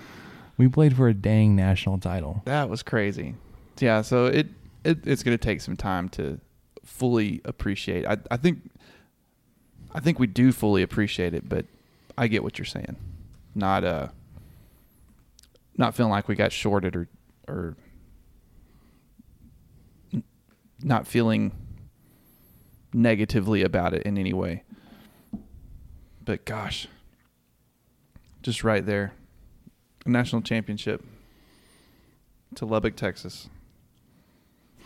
We 0.58 0.68
played 0.68 0.96
for 0.96 1.08
a 1.08 1.14
dang 1.14 1.56
national 1.56 1.98
title. 2.00 2.44
That 2.46 2.70
was 2.70 2.84
crazy. 2.84 3.36
Yeah, 3.80 4.02
so 4.04 4.26
it, 4.28 4.48
it 4.84 5.08
it's 5.08 5.24
going 5.24 5.36
to 5.36 5.44
take 5.44 5.62
some 5.62 5.76
time 5.78 6.10
to 6.10 6.40
fully 6.84 7.42
appreciate. 7.46 8.06
I 8.06 8.18
I 8.30 8.38
think 8.38 8.60
I 9.94 10.00
think 10.00 10.20
we 10.20 10.28
do 10.28 10.52
fully 10.52 10.82
appreciate 10.82 11.34
it, 11.34 11.48
but 11.48 11.66
I 12.18 12.28
get 12.28 12.44
what 12.44 12.58
you're 12.58 12.66
saying. 12.66 12.96
Not 13.56 13.84
uh 13.84 14.08
not 15.78 15.96
feeling 15.96 16.12
like 16.12 16.28
we 16.28 16.36
got 16.36 16.52
shorted 16.52 16.96
or 16.96 17.08
or 17.48 17.76
not 20.82 21.08
feeling 21.08 21.52
negatively 22.94 23.64
about 23.64 23.94
it 23.94 24.04
in 24.04 24.18
any 24.18 24.34
way. 24.34 24.64
But 26.24 26.46
gosh, 26.46 26.88
just 28.42 28.64
right 28.64 28.86
there. 28.86 29.14
A 30.06 30.10
national 30.10 30.42
championship 30.42 31.04
to 32.56 32.66
Lubbock, 32.66 32.96
Texas. 32.96 33.50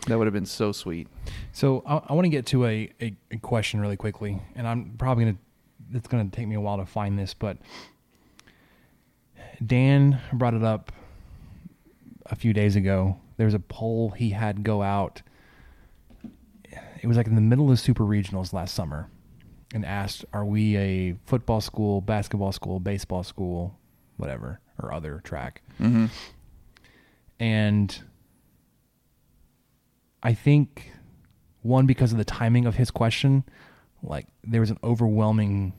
That 0.06 0.18
would 0.18 0.26
have 0.26 0.34
been 0.34 0.46
so 0.46 0.70
sweet. 0.72 1.08
So 1.52 1.82
I, 1.86 1.96
I 2.08 2.12
want 2.12 2.26
to 2.26 2.28
get 2.30 2.46
to 2.46 2.64
a, 2.66 2.92
a, 3.00 3.16
a 3.32 3.38
question 3.38 3.80
really 3.80 3.96
quickly, 3.96 4.40
and 4.54 4.66
I'm 4.66 4.94
probably 4.98 5.24
gonna. 5.24 5.36
It's 5.92 6.08
gonna 6.08 6.28
take 6.30 6.46
me 6.46 6.54
a 6.54 6.60
while 6.60 6.78
to 6.78 6.86
find 6.86 7.18
this, 7.18 7.34
but 7.34 7.58
Dan 9.64 10.20
brought 10.32 10.54
it 10.54 10.62
up 10.62 10.92
a 12.26 12.36
few 12.36 12.52
days 12.52 12.76
ago. 12.76 13.18
There 13.36 13.46
was 13.46 13.54
a 13.54 13.58
poll 13.60 14.10
he 14.10 14.30
had 14.30 14.62
go 14.64 14.82
out. 14.82 15.22
It 17.02 17.06
was 17.06 17.16
like 17.16 17.26
in 17.26 17.34
the 17.34 17.40
middle 17.40 17.70
of 17.70 17.78
super 17.78 18.04
regionals 18.04 18.52
last 18.52 18.74
summer, 18.74 19.08
and 19.74 19.84
asked, 19.84 20.24
"Are 20.32 20.44
we 20.44 20.76
a 20.76 21.16
football 21.26 21.60
school, 21.60 22.00
basketball 22.00 22.52
school, 22.52 22.80
baseball 22.80 23.22
school, 23.22 23.78
whatever, 24.16 24.60
or 24.80 24.92
other 24.92 25.20
track?" 25.24 25.62
Mm-hmm. 25.80 26.06
and 27.40 28.02
I 30.26 30.34
think 30.34 30.90
one 31.62 31.86
because 31.86 32.10
of 32.10 32.18
the 32.18 32.24
timing 32.24 32.66
of 32.66 32.74
his 32.74 32.90
question, 32.90 33.44
like 34.02 34.26
there 34.42 34.60
was 34.60 34.70
an 34.70 34.78
overwhelming 34.82 35.72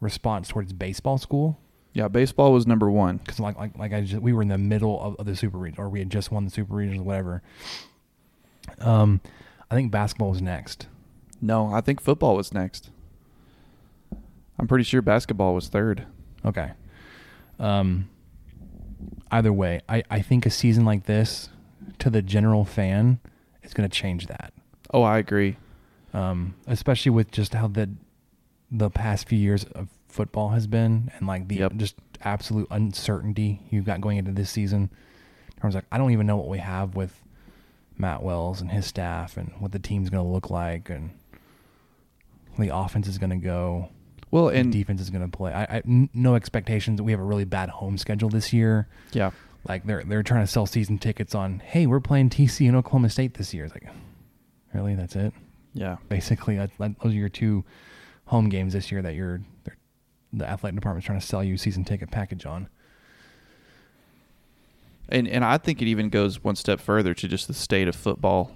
response 0.00 0.48
towards 0.48 0.72
baseball 0.74 1.16
school 1.16 1.58
Yeah, 1.94 2.08
baseball 2.08 2.52
was 2.52 2.66
number 2.66 2.90
one. 2.90 3.16
because 3.16 3.40
like 3.40 3.56
like 3.56 3.76
like 3.78 3.92
I 3.94 4.02
just 4.02 4.20
we 4.22 4.32
were 4.34 4.42
in 4.42 4.48
the 4.48 4.58
middle 4.58 5.00
of, 5.02 5.16
of 5.16 5.24
the 5.26 5.34
super 5.34 5.56
region 5.58 5.80
or 5.80 5.88
we 5.88 6.00
had 6.00 6.10
just 6.10 6.30
won 6.30 6.44
the 6.44 6.50
super 6.50 6.74
region 6.74 7.00
or 7.00 7.04
whatever. 7.04 7.42
Um, 8.80 9.20
I 9.70 9.74
think 9.74 9.90
basketball 9.90 10.30
was 10.30 10.42
next. 10.42 10.86
No, 11.40 11.72
I 11.72 11.80
think 11.80 12.00
football 12.02 12.36
was 12.36 12.52
next. 12.52 12.90
I'm 14.58 14.66
pretty 14.68 14.84
sure 14.84 15.00
basketball 15.02 15.54
was 15.54 15.68
third. 15.68 16.04
Okay. 16.44 16.72
Um, 17.58 18.08
either 19.30 19.52
way, 19.52 19.80
I, 19.88 20.02
I 20.10 20.20
think 20.20 20.44
a 20.46 20.50
season 20.50 20.84
like 20.84 21.06
this 21.06 21.48
to 22.00 22.10
the 22.10 22.22
general 22.22 22.64
fan 22.64 23.20
is 23.68 23.74
going 23.74 23.88
to 23.88 23.94
change 23.96 24.26
that. 24.26 24.52
Oh, 24.92 25.02
I 25.02 25.18
agree. 25.18 25.56
Um, 26.14 26.54
especially 26.66 27.10
with 27.10 27.30
just 27.30 27.54
how 27.54 27.68
the 27.68 27.90
the 28.70 28.90
past 28.90 29.28
few 29.28 29.38
years 29.38 29.64
of 29.64 29.88
football 30.08 30.50
has 30.50 30.66
been 30.66 31.10
and 31.16 31.26
like 31.26 31.48
the 31.48 31.56
Yep. 31.56 31.76
just 31.76 31.94
absolute 32.22 32.66
uncertainty 32.70 33.60
you've 33.70 33.84
got 33.84 34.00
going 34.00 34.18
into 34.18 34.32
this 34.32 34.50
season. 34.50 34.90
I 35.62 35.66
was 35.66 35.74
like, 35.74 35.84
I 35.92 35.98
don't 35.98 36.10
even 36.12 36.26
know 36.26 36.36
what 36.36 36.48
we 36.48 36.58
have 36.58 36.94
with 36.94 37.20
Matt 37.96 38.22
Wells 38.22 38.60
and 38.60 38.70
his 38.70 38.86
staff 38.86 39.36
and 39.36 39.52
what 39.58 39.72
the 39.72 39.78
team's 39.78 40.08
going 40.10 40.22
to 40.24 40.30
look 40.30 40.50
like 40.50 40.88
and 40.90 41.10
the 42.58 42.74
offense 42.74 43.06
is 43.08 43.18
going 43.18 43.30
to 43.30 43.36
go. 43.36 43.88
Well, 44.30 44.48
and 44.48 44.58
and 44.58 44.72
defense 44.72 45.00
is 45.00 45.08
going 45.10 45.28
to 45.28 45.34
play. 45.34 45.52
I, 45.52 45.62
I 45.64 45.82
n- 45.86 46.10
no 46.12 46.34
expectations. 46.34 47.00
We 47.00 47.12
have 47.12 47.20
a 47.20 47.24
really 47.24 47.44
bad 47.44 47.70
home 47.70 47.96
schedule 47.96 48.28
this 48.28 48.52
year. 48.52 48.86
yeah, 49.12 49.30
Like 49.66 49.84
they're 49.84 50.02
they're 50.04 50.22
trying 50.22 50.42
to 50.44 50.46
sell 50.46 50.66
season 50.66 50.98
tickets 50.98 51.34
on. 51.34 51.60
Hey, 51.60 51.86
we're 51.86 52.00
playing 52.00 52.30
TC 52.30 52.66
and 52.68 52.76
Oklahoma 52.76 53.10
State 53.10 53.34
this 53.34 53.52
year. 53.52 53.64
It's 53.64 53.74
like, 53.74 53.86
really? 54.72 54.94
That's 54.94 55.16
it? 55.16 55.32
yeah, 55.74 55.96
Basically, 56.08 56.56
that, 56.56 56.70
that, 56.78 56.98
those 57.00 57.12
are 57.12 57.16
your 57.16 57.28
two 57.28 57.64
home 58.26 58.48
games 58.48 58.72
this 58.72 58.90
year 58.90 59.02
that 59.02 59.14
you're 59.14 59.40
the 60.32 60.46
athletic 60.48 60.74
department's 60.74 61.06
trying 61.06 61.20
to 61.20 61.26
sell 61.26 61.42
you 61.42 61.56
season 61.56 61.84
ticket 61.84 62.10
package 62.10 62.44
on. 62.46 62.68
and 65.08 65.26
and 65.28 65.44
I 65.44 65.58
think 65.58 65.80
it 65.82 65.86
even 65.88 66.08
goes 66.10 66.42
one 66.44 66.56
step 66.56 66.80
further 66.80 67.14
to 67.14 67.28
just 67.28 67.48
the 67.48 67.54
state 67.54 67.88
of 67.88 67.96
football 67.96 68.52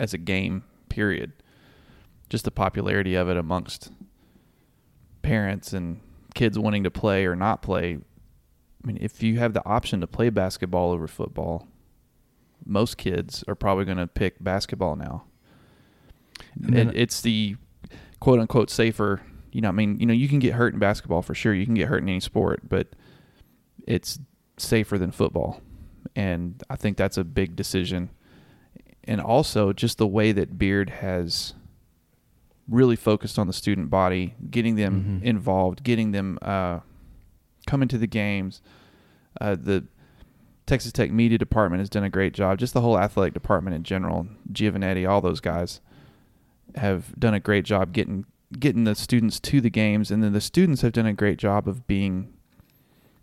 as 0.00 0.14
a 0.14 0.18
game. 0.18 0.64
Period. 0.88 1.32
Just 2.30 2.44
the 2.44 2.50
popularity 2.50 3.14
of 3.14 3.28
it 3.28 3.36
amongst 3.36 3.90
parents 5.22 5.72
and 5.72 6.00
kids 6.34 6.58
wanting 6.58 6.84
to 6.84 6.90
play 6.90 7.24
or 7.26 7.34
not 7.36 7.62
play. 7.62 7.98
I 8.82 8.86
mean, 8.86 8.98
if 9.00 9.22
you 9.22 9.38
have 9.38 9.54
the 9.54 9.64
option 9.66 10.00
to 10.00 10.06
play 10.06 10.30
basketball 10.30 10.92
over 10.92 11.06
football, 11.08 11.66
most 12.64 12.96
kids 12.96 13.42
are 13.48 13.54
probably 13.54 13.84
going 13.84 13.98
to 13.98 14.06
pick 14.06 14.42
basketball 14.42 14.96
now. 14.96 15.24
And 16.64 16.76
it, 16.76 16.96
it's 16.96 17.20
the 17.20 17.56
quote 18.20 18.38
unquote 18.40 18.70
safer. 18.70 19.20
You 19.52 19.60
know, 19.62 19.68
I 19.68 19.72
mean, 19.72 19.98
you 19.98 20.06
know, 20.06 20.12
you 20.12 20.28
can 20.28 20.38
get 20.38 20.54
hurt 20.54 20.74
in 20.74 20.78
basketball 20.78 21.22
for 21.22 21.34
sure. 21.34 21.54
You 21.54 21.64
can 21.64 21.74
get 21.74 21.88
hurt 21.88 22.02
in 22.02 22.08
any 22.08 22.20
sport, 22.20 22.68
but 22.68 22.88
it's 23.86 24.18
safer 24.58 24.98
than 24.98 25.10
football, 25.10 25.60
and 26.14 26.62
I 26.68 26.76
think 26.76 26.96
that's 26.96 27.16
a 27.16 27.24
big 27.24 27.56
decision. 27.56 28.10
And 29.04 29.20
also, 29.20 29.72
just 29.72 29.96
the 29.98 30.06
way 30.06 30.32
that 30.32 30.58
Beard 30.58 30.90
has 30.90 31.54
really 32.68 32.96
focused 32.96 33.38
on 33.38 33.46
the 33.46 33.52
student 33.54 33.88
body, 33.88 34.34
getting 34.50 34.74
them 34.76 35.20
Mhm. 35.22 35.24
involved, 35.24 35.82
getting 35.82 36.10
them 36.12 36.38
uh, 36.42 36.80
coming 37.68 37.86
to 37.88 37.98
the 37.98 38.06
games. 38.06 38.60
Uh, 39.40 39.54
the 39.54 39.84
Texas 40.66 40.90
Tech 40.90 41.12
media 41.12 41.38
department 41.38 41.80
has 41.80 41.88
done 41.88 42.02
a 42.02 42.10
great 42.10 42.32
job. 42.32 42.58
Just 42.58 42.74
the 42.74 42.80
whole 42.80 42.98
athletic 42.98 43.34
department 43.34 43.76
in 43.76 43.84
general, 43.84 44.26
Giovannetti, 44.52 45.08
all 45.08 45.20
those 45.20 45.40
guys 45.40 45.80
have 46.74 47.18
done 47.18 47.34
a 47.34 47.40
great 47.40 47.64
job 47.64 47.92
getting 47.92 48.24
getting 48.58 48.84
the 48.84 48.94
students 48.94 49.38
to 49.38 49.60
the 49.60 49.70
games, 49.70 50.10
and 50.10 50.24
then 50.24 50.32
the 50.32 50.40
students 50.40 50.80
have 50.80 50.92
done 50.92 51.06
a 51.06 51.12
great 51.12 51.38
job 51.38 51.68
of 51.68 51.86
being 51.86 52.32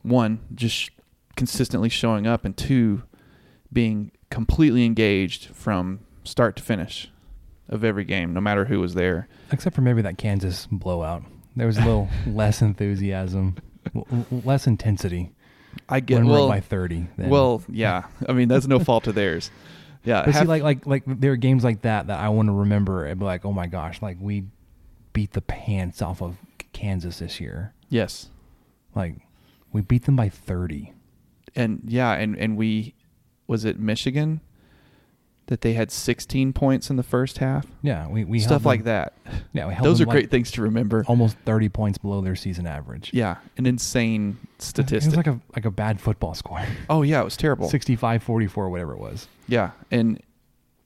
one 0.03 0.39
just 0.53 0.91
consistently 1.35 1.89
showing 1.89 2.27
up, 2.27 2.45
and 2.45 2.55
two 2.55 3.03
being 3.73 4.11
completely 4.29 4.85
engaged 4.85 5.47
from 5.47 5.99
start 6.23 6.55
to 6.55 6.63
finish 6.63 7.11
of 7.67 7.83
every 7.83 8.03
game, 8.03 8.33
no 8.33 8.41
matter 8.41 8.65
who 8.65 8.79
was 8.79 8.93
there. 8.93 9.27
Except 9.51 9.75
for 9.75 9.81
maybe 9.81 10.03
that 10.03 10.19
Kansas 10.19 10.67
blowout. 10.71 11.23
There 11.55 11.67
was 11.67 11.77
a 11.77 11.81
little 11.81 12.09
less 12.27 12.61
enthusiasm, 12.61 13.55
less 14.31 14.67
intensity. 14.67 15.31
I 15.89 15.99
get 15.99 16.15
when 16.19 16.27
well, 16.27 16.47
by 16.47 16.59
thirty. 16.61 17.07
then- 17.17 17.29
well, 17.29 17.61
yeah. 17.69 18.05
I 18.27 18.33
mean, 18.33 18.47
that's 18.47 18.67
no 18.67 18.79
fault 18.79 19.07
of 19.07 19.15
theirs. 19.21 19.51
Yeah, 20.03 20.23
But 20.25 20.35
see, 20.35 20.45
like 20.45 20.61
like 20.63 20.85
like 20.85 21.03
there 21.05 21.31
are 21.31 21.35
games 21.35 21.63
like 21.63 21.81
that 21.81 22.07
that 22.07 22.19
I 22.19 22.29
want 22.29 22.47
to 22.49 22.53
remember 22.53 23.05
and 23.05 23.19
be 23.19 23.25
like, 23.25 23.43
oh 23.43 23.51
my 23.51 23.65
gosh, 23.67 24.01
like 24.01 24.17
we 24.21 24.45
beat 25.13 25.31
the 25.33 25.41
pants 25.41 26.01
off 26.01 26.21
of 26.21 26.37
Kansas 26.73 27.19
this 27.19 27.39
year. 27.39 27.73
yes, 27.89 28.27
Like 28.93 29.15
we 29.73 29.81
beat 29.81 30.05
them 30.05 30.15
by 30.15 30.29
thirty. 30.29 30.93
and 31.55 31.81
yeah, 31.85 32.13
and 32.13 32.37
and 32.37 32.55
we 32.55 32.93
was 33.47 33.65
it 33.65 33.79
Michigan 33.79 34.41
that 35.47 35.61
they 35.61 35.73
had 35.73 35.91
16 35.91 36.53
points 36.53 36.89
in 36.89 36.95
the 36.95 37.03
first 37.03 37.37
half, 37.37 37.67
Yeah, 37.83 38.07
we 38.07 38.23
we 38.23 38.39
stuff 38.39 38.65
like 38.65 38.83
that. 38.85 39.13
Yeah, 39.53 39.67
we 39.67 39.73
held 39.75 39.85
Those 39.85 40.01
are 40.01 40.05
like, 40.05 40.13
great 40.13 40.31
things 40.31 40.49
to 40.51 40.61
remember. 40.63 41.03
Almost 41.07 41.37
thirty 41.45 41.69
points 41.69 41.97
below 41.99 42.21
their 42.21 42.35
season 42.35 42.65
average. 42.65 43.11
Yeah, 43.13 43.37
an 43.57 43.65
insane 43.67 44.37
It 44.55 44.61
statistic. 44.61 45.11
was 45.11 45.17
like 45.17 45.27
a 45.27 45.39
like 45.55 45.65
a 45.65 45.71
bad 45.71 46.01
football 46.01 46.33
score. 46.33 46.63
oh 46.89 47.03
yeah, 47.03 47.21
it 47.21 47.25
was 47.25 47.37
terrible. 47.37 47.69
65-44, 47.69 48.69
whatever 48.71 48.93
it 48.93 48.99
was. 48.99 49.27
Yeah, 49.47 49.71
and 49.91 50.19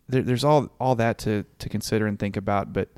there, 0.10 0.24
there's 0.24 0.44
all 0.44 0.70
all 0.80 0.96
that 0.96 1.18
to 1.20 1.46
to 1.60 1.70
consider 1.70 2.06
and 2.06 2.20
think 2.20 2.36
about, 2.36 2.74
but 2.74 2.90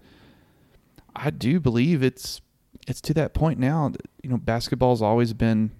I 1.15 1.29
do 1.29 1.59
believe 1.59 2.01
it's 2.01 2.41
it's 2.87 3.01
to 3.01 3.13
that 3.13 3.33
point 3.35 3.59
now. 3.59 3.89
that, 3.89 4.01
You 4.23 4.29
know, 4.31 4.37
basketball's 4.37 5.01
always 5.03 5.33
been. 5.33 5.71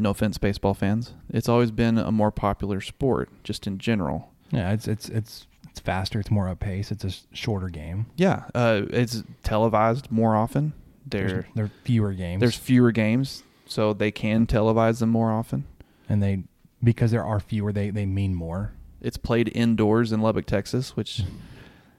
No 0.00 0.10
offense, 0.10 0.38
baseball 0.38 0.74
fans. 0.74 1.12
It's 1.28 1.48
always 1.48 1.72
been 1.72 1.98
a 1.98 2.12
more 2.12 2.30
popular 2.30 2.80
sport, 2.80 3.30
just 3.42 3.66
in 3.66 3.78
general. 3.78 4.32
Yeah, 4.50 4.72
it's 4.72 4.88
it's 4.88 5.08
it's 5.08 5.46
it's 5.70 5.80
faster. 5.80 6.18
It's 6.20 6.30
more 6.30 6.48
up 6.48 6.60
pace. 6.60 6.90
It's 6.90 7.04
a 7.04 7.12
shorter 7.34 7.68
game. 7.68 8.06
Yeah, 8.16 8.44
uh, 8.54 8.82
it's 8.90 9.22
televised 9.42 10.10
more 10.10 10.34
often. 10.36 10.72
There, 11.06 11.46
there 11.54 11.64
are 11.66 11.70
fewer 11.84 12.12
games. 12.12 12.40
there's 12.40 12.54
fewer 12.56 12.92
games, 12.92 13.42
so 13.66 13.92
they 13.94 14.10
can 14.10 14.46
televise 14.46 14.98
them 15.00 15.08
more 15.10 15.30
often. 15.32 15.64
and 16.08 16.22
they 16.22 16.42
because 16.84 17.10
there 17.10 17.24
are 17.24 17.40
fewer, 17.40 17.72
they 17.72 17.90
they 17.90 18.06
mean 18.06 18.34
more. 18.34 18.72
It's 19.00 19.16
played 19.16 19.50
indoors 19.54 20.12
in 20.12 20.20
Lubbock, 20.20 20.46
Texas, 20.46 20.96
which 20.96 21.22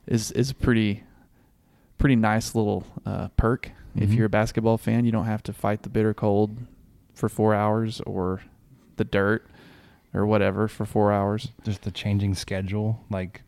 is 0.07 0.31
is 0.31 0.51
a 0.51 0.55
pretty 0.55 1.03
pretty 1.97 2.15
nice 2.15 2.55
little 2.55 2.85
uh, 3.05 3.27
perk. 3.37 3.71
If 3.95 4.09
Mhm. 4.11 4.15
you're 4.17 4.25
a 4.27 4.29
basketball 4.29 4.77
fan, 4.77 5.05
you 5.05 5.11
don't 5.11 5.25
have 5.25 5.43
to 5.43 5.53
fight 5.53 5.81
the 5.83 5.89
bitter 5.89 6.13
cold 6.13 6.57
for 7.13 7.27
four 7.29 7.53
hours 7.55 7.99
or 8.01 8.41
the 8.97 9.03
dirt 9.03 9.45
or 10.13 10.25
whatever 10.25 10.67
for 10.67 10.85
four 10.85 11.11
hours. 11.11 11.49
Just 11.63 11.83
the 11.83 11.91
changing 11.91 12.35
schedule. 12.35 13.03
Like, 13.09 13.43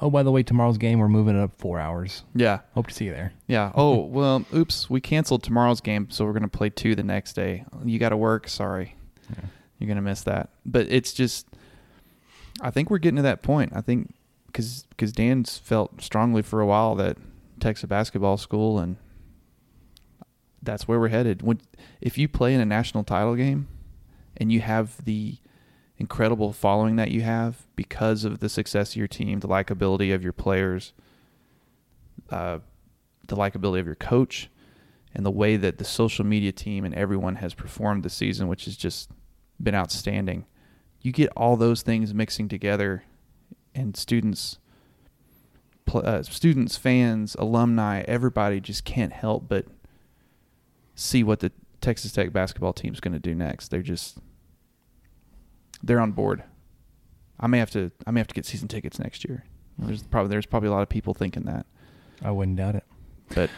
oh, 0.00 0.10
by 0.10 0.22
the 0.22 0.30
way, 0.30 0.42
tomorrow's 0.42 0.78
game 0.78 0.98
we're 0.98 1.08
moving 1.08 1.36
it 1.36 1.42
up 1.42 1.58
four 1.58 1.78
hours. 1.78 2.22
Yeah, 2.34 2.60
Hope 2.74 2.86
to 2.88 2.94
see 2.94 3.06
you 3.06 3.12
there. 3.12 3.32
yeah. 3.46 3.72
Oh 3.76 4.04
well, 4.04 4.44
oops, 4.54 4.88
we 4.88 5.00
canceled 5.00 5.42
tomorrow's 5.42 5.80
game, 5.80 6.08
so 6.10 6.24
we're 6.24 6.32
gonna 6.32 6.48
play 6.48 6.70
two 6.70 6.94
the 6.94 7.02
next 7.02 7.34
day. 7.34 7.64
You 7.84 7.98
got 7.98 8.10
to 8.10 8.16
work. 8.16 8.48
Sorry, 8.48 8.94
you're 9.78 9.88
gonna 9.88 10.02
miss 10.02 10.22
that. 10.22 10.50
But 10.64 10.86
it's 10.90 11.12
just, 11.12 11.46
I 12.60 12.70
think 12.70 12.90
we're 12.90 12.98
getting 12.98 13.16
to 13.16 13.22
that 13.22 13.42
point. 13.42 13.72
I 13.74 13.80
think 13.80 14.14
because 14.46 14.86
because 14.90 15.12
Dan's 15.12 15.58
felt 15.58 16.00
strongly 16.02 16.42
for 16.42 16.60
a 16.60 16.66
while 16.66 16.94
that 16.96 17.16
Texas 17.60 17.86
basketball 17.88 18.36
school 18.36 18.78
and 18.78 18.96
that's 20.62 20.88
where 20.88 20.98
we're 20.98 21.08
headed. 21.08 21.42
When 21.42 21.60
if 22.00 22.18
you 22.18 22.28
play 22.28 22.54
in 22.54 22.60
a 22.60 22.64
national 22.66 23.04
title 23.04 23.34
game 23.36 23.68
and 24.36 24.50
you 24.50 24.60
have 24.60 25.04
the 25.04 25.36
incredible 25.98 26.52
following 26.52 26.96
that 26.96 27.10
you 27.10 27.22
have 27.22 27.66
because 27.76 28.24
of 28.24 28.38
the 28.38 28.48
success 28.48 28.92
of 28.92 28.96
your 28.96 29.08
team, 29.08 29.40
the 29.40 29.48
likability 29.48 30.14
of 30.14 30.22
your 30.22 30.32
players, 30.32 30.92
uh, 32.30 32.58
the 33.26 33.36
likability 33.36 33.80
of 33.80 33.86
your 33.86 33.96
coach, 33.96 34.48
and 35.14 35.26
the 35.26 35.30
way 35.30 35.56
that 35.56 35.78
the 35.78 35.84
social 35.84 36.24
media 36.24 36.52
team 36.52 36.84
and 36.84 36.94
everyone 36.94 37.36
has 37.36 37.52
performed 37.52 38.04
this 38.04 38.14
season, 38.14 38.46
which 38.48 38.64
has 38.66 38.76
just 38.76 39.10
been 39.60 39.74
outstanding. 39.74 40.46
You 41.00 41.12
get 41.12 41.30
all 41.36 41.56
those 41.56 41.82
things 41.82 42.14
mixing 42.14 42.48
together, 42.48 43.04
and 43.74 43.96
students, 43.96 44.58
uh, 45.92 46.22
students, 46.22 46.76
fans, 46.76 47.34
alumni, 47.38 48.02
everybody 48.06 48.60
just 48.60 48.84
can't 48.84 49.12
help 49.12 49.48
but 49.48 49.66
see 50.94 51.24
what 51.24 51.40
the 51.40 51.50
Texas 51.80 52.12
Tech 52.12 52.32
basketball 52.32 52.72
team 52.72 52.92
is 52.92 53.00
going 53.00 53.12
to 53.14 53.18
do 53.18 53.34
next. 53.34 53.68
They're 53.68 53.82
just 53.82 54.18
they're 55.82 56.00
on 56.00 56.12
board. 56.12 56.42
I 57.40 57.46
may 57.46 57.58
have 57.58 57.70
to 57.70 57.90
I 58.06 58.10
may 58.10 58.20
have 58.20 58.28
to 58.28 58.34
get 58.34 58.46
season 58.46 58.68
tickets 58.68 58.98
next 58.98 59.24
year. 59.24 59.44
There's 59.78 60.02
probably 60.02 60.30
there's 60.30 60.46
probably 60.46 60.68
a 60.68 60.72
lot 60.72 60.82
of 60.82 60.88
people 60.88 61.14
thinking 61.14 61.44
that, 61.44 61.66
I 62.22 62.30
wouldn't 62.30 62.56
doubt 62.56 62.74
it. 62.74 62.84
but 63.34 63.50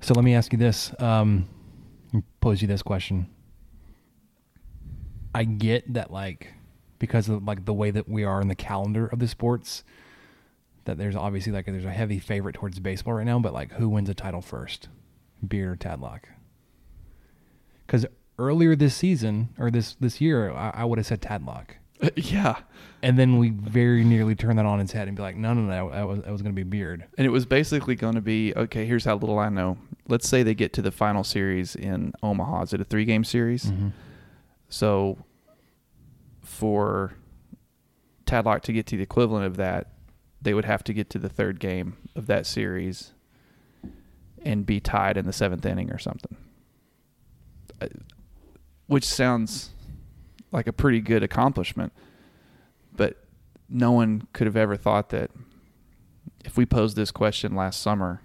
So 0.00 0.14
let 0.14 0.24
me 0.24 0.34
ask 0.34 0.52
you 0.52 0.58
this. 0.58 0.92
Um, 1.00 1.48
pose 2.40 2.60
you 2.60 2.68
this 2.68 2.82
question. 2.82 3.28
I 5.34 5.44
get 5.44 5.92
that, 5.94 6.10
like, 6.10 6.54
because 6.98 7.28
of 7.28 7.44
like 7.44 7.64
the 7.64 7.74
way 7.74 7.90
that 7.90 8.08
we 8.08 8.24
are 8.24 8.40
in 8.40 8.48
the 8.48 8.54
calendar 8.54 9.06
of 9.06 9.18
the 9.18 9.28
sports, 9.28 9.84
that 10.84 10.98
there's 10.98 11.16
obviously 11.16 11.52
like 11.52 11.66
there's 11.66 11.84
a 11.84 11.90
heavy 11.90 12.18
favorite 12.18 12.54
towards 12.54 12.78
baseball 12.78 13.14
right 13.14 13.26
now. 13.26 13.38
But 13.38 13.52
like, 13.52 13.72
who 13.72 13.88
wins 13.88 14.08
a 14.08 14.14
title 14.14 14.40
first, 14.40 14.88
Beard 15.46 15.72
or 15.72 15.76
Tadlock? 15.76 16.20
Because 17.86 18.06
earlier 18.38 18.76
this 18.76 18.94
season 18.94 19.48
or 19.58 19.70
this 19.70 19.94
this 20.00 20.20
year, 20.20 20.50
I, 20.52 20.70
I 20.74 20.84
would 20.84 20.98
have 20.98 21.06
said 21.06 21.22
Tadlock. 21.22 21.76
yeah. 22.16 22.56
And 23.02 23.18
then 23.18 23.38
we 23.38 23.50
very 23.50 24.04
nearly 24.04 24.34
turned 24.34 24.58
that 24.58 24.66
on 24.66 24.80
its 24.80 24.92
head 24.92 25.08
and 25.08 25.16
be 25.16 25.22
like, 25.22 25.36
no, 25.36 25.54
no, 25.54 25.62
no, 25.62 25.90
that 25.90 26.06
was, 26.06 26.22
that 26.22 26.30
was 26.30 26.42
going 26.42 26.54
to 26.54 26.56
be 26.56 26.68
Beard. 26.68 27.04
And 27.16 27.26
it 27.26 27.30
was 27.30 27.46
basically 27.46 27.94
going 27.94 28.14
to 28.14 28.20
be 28.20 28.52
okay, 28.54 28.86
here's 28.86 29.04
how 29.04 29.16
little 29.16 29.38
I 29.38 29.48
know. 29.48 29.78
Let's 30.08 30.28
say 30.28 30.42
they 30.42 30.54
get 30.54 30.72
to 30.74 30.82
the 30.82 30.90
final 30.90 31.24
series 31.24 31.74
in 31.74 32.12
Omaha. 32.22 32.62
Is 32.62 32.72
it 32.72 32.80
a 32.80 32.84
three 32.84 33.04
game 33.04 33.24
series? 33.24 33.66
Mm-hmm. 33.66 33.88
So 34.68 35.18
for 36.42 37.14
Tadlock 38.26 38.62
to 38.62 38.72
get 38.72 38.86
to 38.86 38.96
the 38.96 39.02
equivalent 39.02 39.46
of 39.46 39.56
that, 39.56 39.92
they 40.40 40.54
would 40.54 40.64
have 40.64 40.84
to 40.84 40.92
get 40.92 41.10
to 41.10 41.18
the 41.18 41.28
third 41.28 41.58
game 41.58 41.96
of 42.14 42.26
that 42.26 42.46
series 42.46 43.12
and 44.42 44.64
be 44.64 44.80
tied 44.80 45.16
in 45.16 45.26
the 45.26 45.32
seventh 45.32 45.66
inning 45.66 45.90
or 45.90 45.98
something. 45.98 46.36
Uh, 47.80 47.86
Which 48.86 49.04
sounds 49.04 49.70
like 50.52 50.66
a 50.66 50.72
pretty 50.72 51.00
good 51.00 51.22
accomplishment. 51.22 51.92
But 52.94 53.24
no 53.68 53.92
one 53.92 54.26
could 54.32 54.46
have 54.46 54.56
ever 54.56 54.76
thought 54.76 55.10
that 55.10 55.30
if 56.44 56.56
we 56.56 56.64
posed 56.64 56.96
this 56.96 57.10
question 57.10 57.54
last 57.54 57.82
summer, 57.82 58.22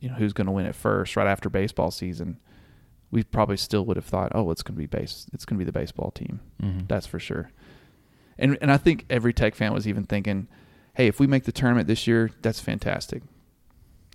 you 0.00 0.08
know, 0.08 0.16
who's 0.16 0.32
going 0.32 0.46
to 0.46 0.52
win 0.52 0.66
it 0.66 0.74
first 0.74 1.16
right 1.16 1.28
after 1.28 1.48
baseball 1.48 1.90
season, 1.90 2.40
we 3.12 3.22
probably 3.22 3.56
still 3.56 3.84
would 3.84 3.96
have 3.96 4.04
thought, 4.04 4.32
oh, 4.34 4.50
it's 4.50 4.62
going 4.62 4.74
to 4.74 4.78
be 4.78 4.86
base, 4.86 5.26
it's 5.32 5.44
going 5.44 5.56
to 5.56 5.64
be 5.64 5.66
the 5.66 5.72
baseball 5.72 6.10
team. 6.10 6.40
Mm-hmm. 6.60 6.86
That's 6.88 7.06
for 7.06 7.20
sure. 7.20 7.52
And 8.38 8.58
and 8.60 8.72
I 8.72 8.78
think 8.78 9.04
every 9.08 9.32
Tech 9.32 9.54
fan 9.54 9.72
was 9.72 9.86
even 9.86 10.04
thinking, 10.04 10.48
hey, 10.94 11.06
if 11.06 11.20
we 11.20 11.26
make 11.26 11.44
the 11.44 11.52
tournament 11.52 11.86
this 11.86 12.06
year, 12.06 12.30
that's 12.40 12.60
fantastic. 12.60 13.22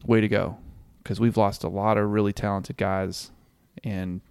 Way 0.06 0.22
to 0.22 0.28
go, 0.28 0.58
because 1.02 1.20
we've 1.20 1.38
lost 1.38 1.64
a 1.64 1.70
lot 1.70 1.98
of 1.98 2.12
really 2.12 2.34
talented 2.34 2.78
guys, 2.78 3.32
and 3.84 4.22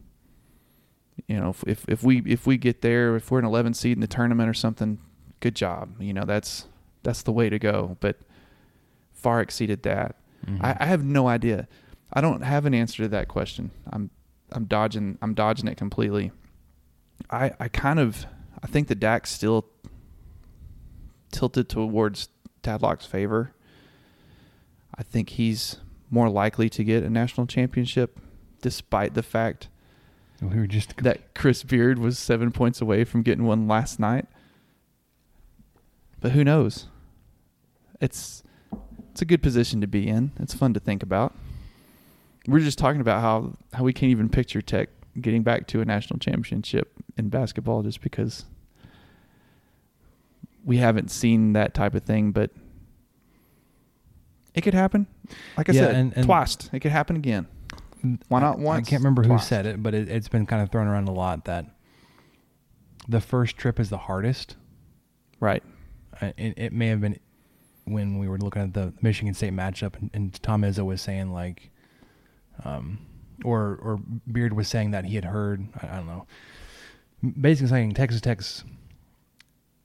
you 1.27 1.41
know, 1.41 1.51
if, 1.51 1.64
if 1.67 1.85
if 1.89 2.03
we 2.03 2.23
if 2.27 2.47
we 2.47 2.57
get 2.57 2.83
there, 2.83 3.17
if 3.17 3.31
we're 3.31 3.39
an 3.39 3.45
11 3.45 3.75
seed 3.75 3.97
in 3.97 4.01
the 4.01 4.07
tournament 4.07 4.49
or 4.49 4.55
something, 4.55 4.99
good 5.41 5.57
job. 5.57 6.01
You 6.01 6.12
know, 6.12 6.25
that's 6.25 6.67
that's 7.03 7.23
the 7.23 7.33
way 7.33 7.49
to 7.49 7.59
go. 7.59 7.97
But 8.01 8.17
far 9.12 9.41
exceeded 9.41 9.83
that. 9.85 10.17
Mm-hmm. 10.47 10.64
I, 10.64 10.77
I 10.81 10.87
have 10.87 11.05
no 11.05 11.27
idea. 11.27 11.69
I 12.12 12.21
don't 12.21 12.43
have 12.43 12.67
an 12.67 12.75
answer 12.75 13.03
to 13.05 13.09
that 13.09 13.29
question. 13.29 13.71
I'm 13.91 14.11
I'm 14.53 14.67
dodging 14.67 15.19
I'm 15.23 15.35
dodging 15.35 15.69
it 15.69 15.77
completely. 15.77 16.33
I 17.31 17.53
I 17.59 17.69
kind 17.69 17.99
of 17.99 18.27
I 18.62 18.67
think 18.67 18.89
the 18.89 18.95
DAX 18.95 19.31
still 19.33 19.67
tilted 21.33 21.69
towards 21.69 22.29
Tadlock's 22.62 23.07
favor. 23.07 23.53
I 24.95 25.03
think 25.03 25.31
he's 25.31 25.77
more 26.11 26.29
likely 26.29 26.69
to 26.71 26.85
get 26.85 27.03
a 27.03 27.11
national 27.11 27.47
championship, 27.47 28.19
despite 28.62 29.14
the 29.14 29.23
fact 29.23 29.69
We 30.43 30.59
were 30.59 30.66
just 30.66 30.97
that 30.99 31.34
Chris 31.34 31.62
Beard 31.62 31.99
was 31.99 32.18
seven 32.18 32.53
points 32.53 32.80
away 32.80 33.05
from 33.05 33.22
getting 33.22 33.45
one 33.45 33.66
last 33.66 33.99
night. 33.99 34.26
But 36.20 36.32
who 36.32 36.45
knows? 36.45 36.87
It's 38.01 38.43
it's 39.12 39.22
a 39.22 39.24
good 39.24 39.43
position 39.43 39.80
to 39.80 39.87
be 39.87 40.07
in. 40.09 40.32
It's 40.39 40.53
fun 40.55 40.74
to 40.74 40.80
think 40.80 41.03
about. 41.03 41.34
We're 42.47 42.61
just 42.61 42.78
talking 42.78 43.01
about 43.01 43.22
how 43.22 43.55
how 43.72 43.82
we 43.84 43.93
can't 43.93 44.11
even 44.11 44.28
picture 44.28 44.61
Tech 44.61 44.91
getting 45.20 45.43
back 45.43 45.66
to 45.68 45.80
a 45.80 45.84
national 45.87 46.18
championship 46.18 46.93
in 47.16 47.30
basketball 47.30 47.82
just 47.82 48.03
because 48.03 48.45
we 50.64 50.76
haven't 50.76 51.11
seen 51.11 51.55
that 51.55 51.72
type 51.72 51.95
of 51.95 52.03
thing, 52.03 52.32
but 52.32 52.51
it 54.55 54.61
could 54.62 54.74
happen. 54.74 55.07
Like 55.57 55.70
I 55.70 55.72
Yeah, 55.72 55.80
said, 55.82 55.95
and- 55.95 56.12
and- 56.16 56.26
twice. 56.26 56.68
It 56.72 56.80
could 56.80 56.93
happen 56.93 57.16
again. 57.16 57.47
Why 58.28 58.40
not 58.40 58.59
once? 58.59 58.86
I 58.86 58.90
can't 58.90 59.01
remember 59.01 59.22
who 59.22 59.38
said 59.38 59.66
it, 59.66 59.82
but 59.82 59.94
it, 59.94 60.09
it's 60.09 60.28
been 60.28 60.47
kind 60.47 60.62
of 60.62 60.70
thrown 60.70 60.86
around 60.86 61.09
a 61.09 61.12
lot 61.12 61.44
that 61.47 61.66
the 63.09 63.20
first 63.20 63.57
trip 63.57 63.80
is 63.80 63.90
the 63.90 63.99
hardest. 63.99 64.57
Right. 65.40 65.62
It, 66.20 66.55
it 66.57 66.72
may 66.72 66.88
have 66.88 67.01
been 67.01 67.18
when 67.84 68.18
we 68.18 68.28
were 68.28 68.38
looking 68.38 68.62
at 68.62 68.74
the 68.74 68.92
Michigan 69.01 69.34
State 69.34 69.53
matchup, 69.53 69.97
and, 69.97 70.11
and 70.12 70.42
Tom 70.42 70.62
Izzo 70.62 70.84
was 70.84 71.01
saying 71.01 71.32
like, 71.32 71.70
um, 72.64 72.99
or 73.44 73.78
or 73.82 74.01
Beard 74.30 74.55
was 74.55 74.68
saying 74.68 74.92
that 74.92 75.05
he 75.05 75.14
had 75.14 75.24
heard. 75.24 75.66
I, 75.80 75.88
I 75.88 75.97
don't 75.97 76.07
know. 76.07 76.26
Basically 77.40 77.68
saying 77.68 77.94
Texas 77.94 78.20
Tech's 78.20 78.64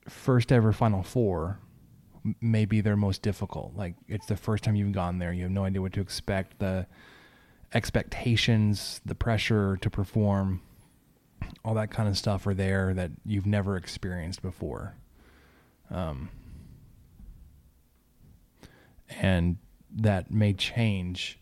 first 0.08 0.52
ever 0.52 0.72
Final 0.74 1.04
Four 1.04 1.60
may 2.40 2.66
be 2.66 2.82
their 2.82 2.96
most 2.96 3.22
difficult. 3.22 3.76
Like 3.76 3.96
it's 4.08 4.26
the 4.28 4.38
first 4.38 4.64
time 4.64 4.76
you've 4.76 4.92
gone 4.92 5.20
there. 5.20 5.34
You 5.34 5.44
have 5.44 5.52
no 5.52 5.66
idea 5.66 5.82
what 5.82 5.94
to 5.94 6.02
expect. 6.02 6.60
The 6.60 6.88
expectations, 7.74 9.02
the 9.06 9.16
pressure 9.16 9.78
to 9.78 9.90
perform, 9.90 10.62
all 11.64 11.74
that 11.76 11.92
kind 11.92 12.10
of 12.10 12.18
stuff 12.18 12.46
are 12.48 12.54
there 12.54 12.94
that 12.94 13.12
you've 13.26 13.46
never 13.46 13.78
experienced 13.78 14.42
before. 14.42 14.96
Um, 15.90 16.30
and 19.20 19.58
that 19.98 20.32
may 20.32 20.54
change. 20.54 21.40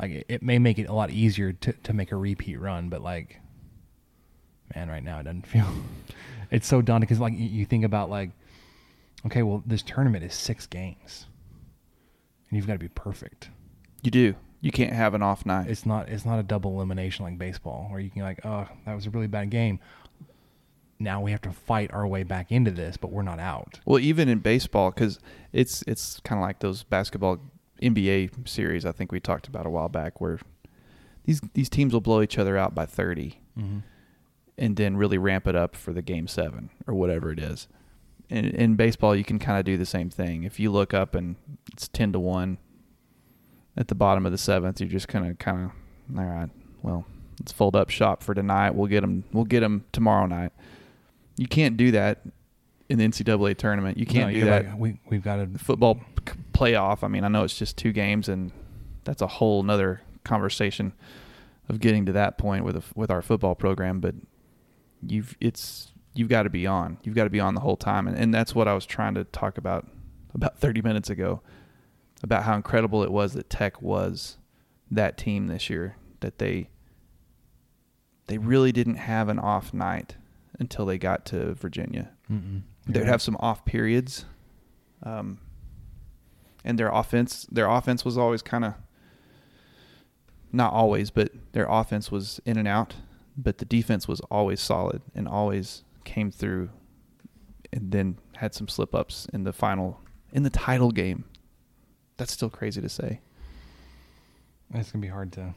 Like 0.00 0.10
it, 0.10 0.26
it 0.28 0.42
may 0.42 0.58
make 0.58 0.78
it 0.78 0.88
a 0.88 0.92
lot 0.92 1.10
easier 1.10 1.52
to, 1.52 1.72
to 1.72 1.92
make 1.92 2.12
a 2.12 2.16
repeat 2.16 2.60
run, 2.60 2.88
but 2.88 3.02
like, 3.02 3.40
man, 4.74 4.88
right 4.88 5.02
now 5.02 5.20
it 5.20 5.24
doesn't 5.24 5.46
feel. 5.46 5.66
It's 6.50 6.66
so 6.66 6.82
daunting 6.82 7.06
because 7.06 7.20
like 7.20 7.34
you 7.36 7.64
think 7.64 7.84
about 7.84 8.10
like, 8.10 8.30
okay, 9.26 9.42
well 9.42 9.62
this 9.66 9.82
tournament 9.82 10.24
is 10.24 10.34
six 10.34 10.66
games, 10.66 11.26
and 12.48 12.56
you've 12.56 12.66
got 12.66 12.74
to 12.74 12.78
be 12.78 12.88
perfect. 12.88 13.50
You 14.02 14.10
do. 14.10 14.34
You 14.64 14.70
can't 14.70 14.94
have 14.94 15.12
an 15.12 15.22
off 15.22 15.44
night. 15.44 15.68
It's 15.68 15.84
not 15.84 16.08
it's 16.08 16.24
not 16.24 16.38
a 16.38 16.42
double 16.42 16.70
elimination 16.72 17.26
like 17.26 17.36
baseball 17.36 17.86
where 17.90 18.00
you 18.00 18.08
can 18.08 18.22
like, 18.22 18.40
oh, 18.46 18.66
that 18.86 18.94
was 18.94 19.04
a 19.04 19.10
really 19.10 19.26
bad 19.26 19.50
game. 19.50 19.78
Now 20.98 21.20
we 21.20 21.32
have 21.32 21.42
to 21.42 21.50
fight 21.50 21.92
our 21.92 22.06
way 22.06 22.22
back 22.22 22.50
into 22.50 22.70
this, 22.70 22.96
but 22.96 23.12
we're 23.12 23.20
not 23.20 23.38
out. 23.38 23.80
Well, 23.84 23.98
even 23.98 24.26
in 24.26 24.38
baseball, 24.38 24.90
because 24.90 25.20
it's 25.52 25.84
it's 25.86 26.18
kind 26.20 26.38
of 26.40 26.44
like 26.44 26.60
those 26.60 26.82
basketball 26.82 27.40
NBA 27.82 28.48
series. 28.48 28.86
I 28.86 28.92
think 28.92 29.12
we 29.12 29.20
talked 29.20 29.48
about 29.48 29.66
a 29.66 29.70
while 29.70 29.90
back, 29.90 30.18
where 30.18 30.38
these 31.26 31.42
these 31.52 31.68
teams 31.68 31.92
will 31.92 32.00
blow 32.00 32.22
each 32.22 32.38
other 32.38 32.56
out 32.56 32.74
by 32.74 32.86
30 32.86 33.38
mm-hmm. 33.58 33.78
and 34.56 34.76
then 34.76 34.96
really 34.96 35.18
ramp 35.18 35.46
it 35.46 35.54
up 35.54 35.76
for 35.76 35.92
the 35.92 36.00
game 36.00 36.26
seven 36.26 36.70
or 36.86 36.94
whatever 36.94 37.30
it 37.30 37.38
is. 37.38 37.68
In, 38.30 38.46
in 38.46 38.76
baseball, 38.76 39.14
you 39.14 39.24
can 39.24 39.38
kind 39.38 39.58
of 39.58 39.66
do 39.66 39.76
the 39.76 39.84
same 39.84 40.08
thing. 40.08 40.42
If 40.42 40.58
you 40.58 40.70
look 40.70 40.94
up 40.94 41.14
and 41.14 41.36
it's 41.70 41.86
ten 41.86 42.14
to 42.14 42.18
one 42.18 42.56
at 43.76 43.88
the 43.88 43.94
bottom 43.94 44.26
of 44.26 44.32
the 44.32 44.38
seventh, 44.38 44.80
you're 44.80 44.88
just 44.88 45.08
kind 45.08 45.30
of 45.30 45.38
kind 45.38 45.64
of 45.64 46.18
all 46.18 46.24
right. 46.24 46.50
Well, 46.82 47.06
let's 47.40 47.52
fold 47.52 47.76
up 47.76 47.90
shop 47.90 48.22
for 48.22 48.34
tonight. 48.34 48.74
We'll 48.74 48.88
get 48.88 49.00
them. 49.00 49.24
We'll 49.32 49.44
get 49.44 49.60
them 49.60 49.84
tomorrow 49.92 50.26
night. 50.26 50.52
You 51.36 51.48
can't 51.48 51.76
do 51.76 51.90
that 51.92 52.20
in 52.88 52.98
the 52.98 53.08
NCAA 53.08 53.56
tournament. 53.56 53.98
You 53.98 54.06
can't 54.06 54.32
No, 54.32 54.38
do 54.40 54.44
that 54.46 54.66
like, 54.66 54.78
we 54.78 55.00
we've 55.08 55.22
got 55.22 55.40
a 55.40 55.46
football 55.58 56.00
playoff. 56.52 57.02
I 57.02 57.08
mean, 57.08 57.24
I 57.24 57.28
know 57.28 57.44
it's 57.44 57.58
just 57.58 57.76
two 57.76 57.92
games, 57.92 58.28
and 58.28 58.52
that's 59.04 59.22
a 59.22 59.26
whole 59.26 59.62
nother 59.62 60.02
conversation 60.22 60.92
of 61.68 61.80
getting 61.80 62.06
to 62.06 62.12
that 62.12 62.38
point 62.38 62.64
with 62.64 62.76
a, 62.76 62.82
with 62.94 63.10
our 63.10 63.22
football 63.22 63.54
program. 63.54 64.00
But 64.00 64.14
you've 65.06 65.36
it's 65.40 65.90
you've 66.14 66.28
got 66.28 66.44
to 66.44 66.50
be 66.50 66.66
on. 66.66 66.98
You've 67.02 67.14
got 67.16 67.24
to 67.24 67.30
be 67.30 67.40
on 67.40 67.54
the 67.54 67.60
whole 67.60 67.76
time, 67.76 68.06
and, 68.06 68.16
and 68.16 68.32
that's 68.32 68.54
what 68.54 68.68
I 68.68 68.74
was 68.74 68.86
trying 68.86 69.14
to 69.14 69.24
talk 69.24 69.58
about 69.58 69.86
about 70.34 70.58
30 70.58 70.82
minutes 70.82 71.10
ago 71.10 71.40
about 72.24 72.42
how 72.44 72.56
incredible 72.56 73.02
it 73.04 73.12
was 73.12 73.34
that 73.34 73.50
Tech 73.50 73.80
was 73.82 74.38
that 74.90 75.16
team 75.18 75.46
this 75.46 75.68
year. 75.70 75.96
That 76.20 76.38
they 76.38 76.70
they 78.26 78.38
really 78.38 78.72
didn't 78.72 78.96
have 78.96 79.28
an 79.28 79.38
off 79.38 79.74
night 79.74 80.16
until 80.58 80.86
they 80.86 80.96
got 80.98 81.26
to 81.26 81.52
Virginia. 81.54 82.10
They'd 82.86 83.04
have 83.06 83.20
some 83.22 83.36
off 83.40 83.64
periods, 83.66 84.24
um, 85.02 85.38
and 86.64 86.78
their 86.78 86.88
offense 86.88 87.46
their 87.52 87.68
offense 87.68 88.04
was 88.04 88.16
always 88.16 88.40
kind 88.42 88.64
of 88.64 88.74
not 90.50 90.72
always, 90.72 91.10
but 91.10 91.30
their 91.52 91.66
offense 91.68 92.10
was 92.10 92.40
in 92.46 92.56
and 92.56 92.66
out. 92.68 92.94
But 93.36 93.58
the 93.58 93.64
defense 93.64 94.06
was 94.08 94.20
always 94.30 94.60
solid 94.60 95.02
and 95.14 95.26
always 95.28 95.82
came 96.04 96.30
through, 96.30 96.70
and 97.72 97.92
then 97.92 98.16
had 98.36 98.54
some 98.54 98.68
slip 98.68 98.94
ups 98.94 99.26
in 99.32 99.44
the 99.44 99.52
final 99.52 100.00
in 100.32 100.42
the 100.42 100.50
title 100.50 100.90
game. 100.90 101.24
That's 102.16 102.32
still 102.32 102.50
crazy 102.50 102.80
to 102.80 102.88
say. 102.88 103.20
It's 104.72 104.90
gonna 104.90 105.02
be 105.02 105.08
hard 105.08 105.32
to 105.32 105.54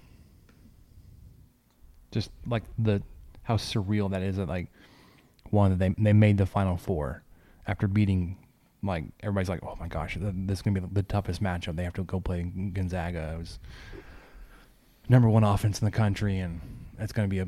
just 2.11 2.31
like 2.45 2.63
the 2.77 3.01
how 3.43 3.55
surreal 3.57 4.09
that 4.11 4.21
is 4.21 4.37
that 4.37 4.47
like 4.47 4.67
one 5.49 5.71
that 5.71 5.79
they 5.79 5.93
they 5.97 6.13
made 6.13 6.37
the 6.37 6.45
final 6.45 6.77
four 6.77 7.23
after 7.65 7.87
beating 7.87 8.37
like 8.83 9.05
everybody's 9.21 9.49
like 9.49 9.63
oh 9.63 9.75
my 9.79 9.87
gosh 9.87 10.17
this 10.19 10.59
is 10.59 10.61
gonna 10.61 10.79
be 10.79 10.87
the 10.91 11.03
toughest 11.03 11.41
matchup. 11.41 11.75
They 11.75 11.83
have 11.83 11.93
to 11.93 12.03
go 12.03 12.19
play 12.19 12.43
Gonzaga. 12.43 13.33
It 13.35 13.39
was 13.39 13.59
number 15.09 15.29
one 15.29 15.43
offense 15.43 15.81
in 15.81 15.85
the 15.85 15.91
country 15.91 16.39
and 16.39 16.61
it's 16.99 17.13
gonna 17.13 17.27
be 17.27 17.39
a 17.39 17.47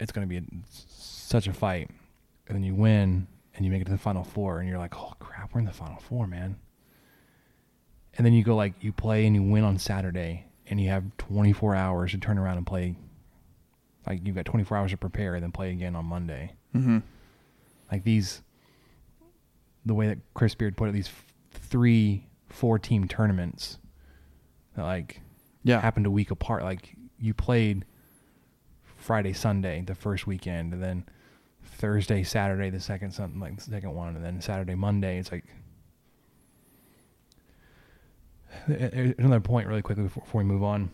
it's 0.00 0.12
gonna 0.12 0.26
be 0.26 0.38
a, 0.38 0.42
such 0.70 1.46
a 1.46 1.52
fight. 1.52 1.90
And 2.48 2.56
then 2.56 2.64
you 2.64 2.74
win 2.74 3.26
and 3.54 3.64
you 3.64 3.70
make 3.70 3.82
it 3.82 3.84
to 3.84 3.92
the 3.92 3.98
final 3.98 4.24
four 4.24 4.58
and 4.60 4.68
you're 4.68 4.78
like 4.78 4.96
oh 4.96 5.12
crap 5.20 5.54
we're 5.54 5.60
in 5.60 5.66
the 5.66 5.72
final 5.72 5.98
four 6.00 6.26
man 6.26 6.56
and 8.16 8.26
then 8.26 8.32
you 8.32 8.42
go 8.44 8.54
like 8.56 8.74
you 8.80 8.92
play 8.92 9.26
and 9.26 9.34
you 9.34 9.42
win 9.42 9.64
on 9.64 9.78
Saturday 9.78 10.46
and 10.66 10.80
you 10.80 10.88
have 10.90 11.04
24 11.18 11.74
hours 11.74 12.12
to 12.12 12.18
turn 12.18 12.38
around 12.38 12.56
and 12.58 12.66
play 12.66 12.96
like 14.06 14.20
you've 14.24 14.34
got 14.36 14.44
24 14.44 14.76
hours 14.76 14.90
to 14.90 14.96
prepare 14.96 15.34
and 15.34 15.42
then 15.42 15.52
play 15.52 15.70
again 15.70 15.94
on 15.96 16.04
Monday 16.04 16.52
Mm-hmm. 16.74 16.98
like 17.90 18.02
these 18.04 18.42
the 19.84 19.94
way 19.94 20.06
that 20.08 20.18
Chris 20.34 20.54
Beard 20.54 20.76
put 20.76 20.88
it, 20.88 20.92
these 20.92 21.08
f- 21.08 21.24
three, 21.50 22.26
four 22.48 22.78
team 22.78 23.06
tournaments 23.08 23.78
that 24.76 24.84
like 24.84 25.20
Yeah. 25.64 25.80
happened 25.80 26.06
a 26.06 26.10
week 26.10 26.30
apart. 26.30 26.62
Like 26.62 26.94
you 27.18 27.34
played 27.34 27.84
Friday, 28.96 29.32
Sunday, 29.32 29.82
the 29.82 29.94
first 29.94 30.26
weekend, 30.26 30.72
and 30.72 30.82
then 30.82 31.04
Thursday, 31.64 32.22
Saturday, 32.22 32.70
the 32.70 32.78
second 32.80 33.10
something 33.10 33.40
like 33.40 33.56
the 33.56 33.62
second 33.62 33.92
one, 33.94 34.14
and 34.16 34.24
then 34.24 34.40
Saturday, 34.40 34.74
Monday. 34.76 35.18
It's 35.18 35.32
like 35.32 35.44
another 38.66 39.40
point 39.40 39.66
really 39.68 39.82
quickly 39.82 40.04
before, 40.04 40.22
before 40.24 40.38
we 40.40 40.44
move 40.44 40.62
on 40.62 40.90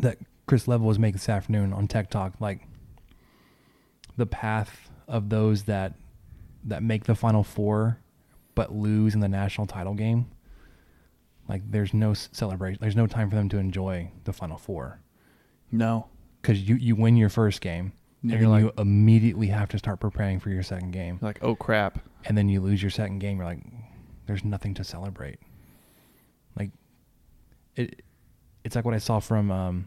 that 0.00 0.18
Chris 0.46 0.68
Level 0.68 0.86
was 0.86 0.98
making 0.98 1.14
this 1.14 1.28
afternoon 1.28 1.72
on 1.72 1.86
Tech 1.88 2.10
Talk, 2.10 2.34
like 2.40 2.60
the 4.16 4.26
path 4.26 4.90
of 5.06 5.28
those 5.28 5.64
that 5.64 5.94
that 6.64 6.82
make 6.82 7.04
the 7.04 7.14
final 7.14 7.42
four 7.44 7.98
but 8.54 8.74
lose 8.74 9.14
in 9.14 9.20
the 9.20 9.28
national 9.28 9.66
title 9.66 9.94
game. 9.94 10.26
Like 11.48 11.62
there's 11.70 11.94
no 11.94 12.12
celebration. 12.14 12.78
There's 12.80 12.96
no 12.96 13.06
time 13.06 13.30
for 13.30 13.36
them 13.36 13.48
to 13.50 13.58
enjoy 13.58 14.10
the 14.24 14.32
final 14.32 14.58
four 14.58 15.00
No. 15.70 16.08
because 16.42 16.60
you 16.68 16.74
you 16.76 16.94
win 16.96 17.16
your 17.16 17.28
first 17.30 17.60
game 17.60 17.92
And 18.22 18.32
and 18.32 18.40
you're 18.42 18.50
then 18.50 18.60
you 18.64 18.72
immediately 18.76 19.46
have 19.46 19.68
to 19.70 19.78
start 19.78 20.00
preparing 20.00 20.40
for 20.40 20.50
your 20.50 20.62
second 20.62 20.90
game, 20.90 21.18
Like, 21.22 21.38
oh 21.42 21.54
crap. 21.54 22.00
and 22.26 22.36
then 22.36 22.48
you 22.48 22.60
lose 22.60 22.82
your 22.82 22.90
second 22.90 23.20
game. 23.20 23.36
You're 23.38 23.46
like, 23.46 23.62
there's 24.26 24.44
nothing 24.44 24.74
to 24.74 24.84
celebrate. 24.84 25.38
Like 26.56 26.70
it, 27.76 28.02
it's 28.64 28.76
like 28.76 28.84
what 28.84 28.94
I 28.94 28.98
saw 28.98 29.18
from 29.20 29.50
um, 29.50 29.86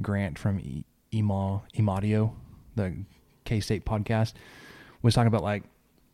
Grant 0.00 0.38
from 0.38 0.60
e- 0.60 0.84
Ema 1.14 1.62
Emadio, 1.76 2.32
the 2.76 2.94
K 3.44 3.60
State 3.60 3.84
podcast, 3.84 4.34
was 5.02 5.14
talking 5.14 5.28
about 5.28 5.42
like 5.42 5.64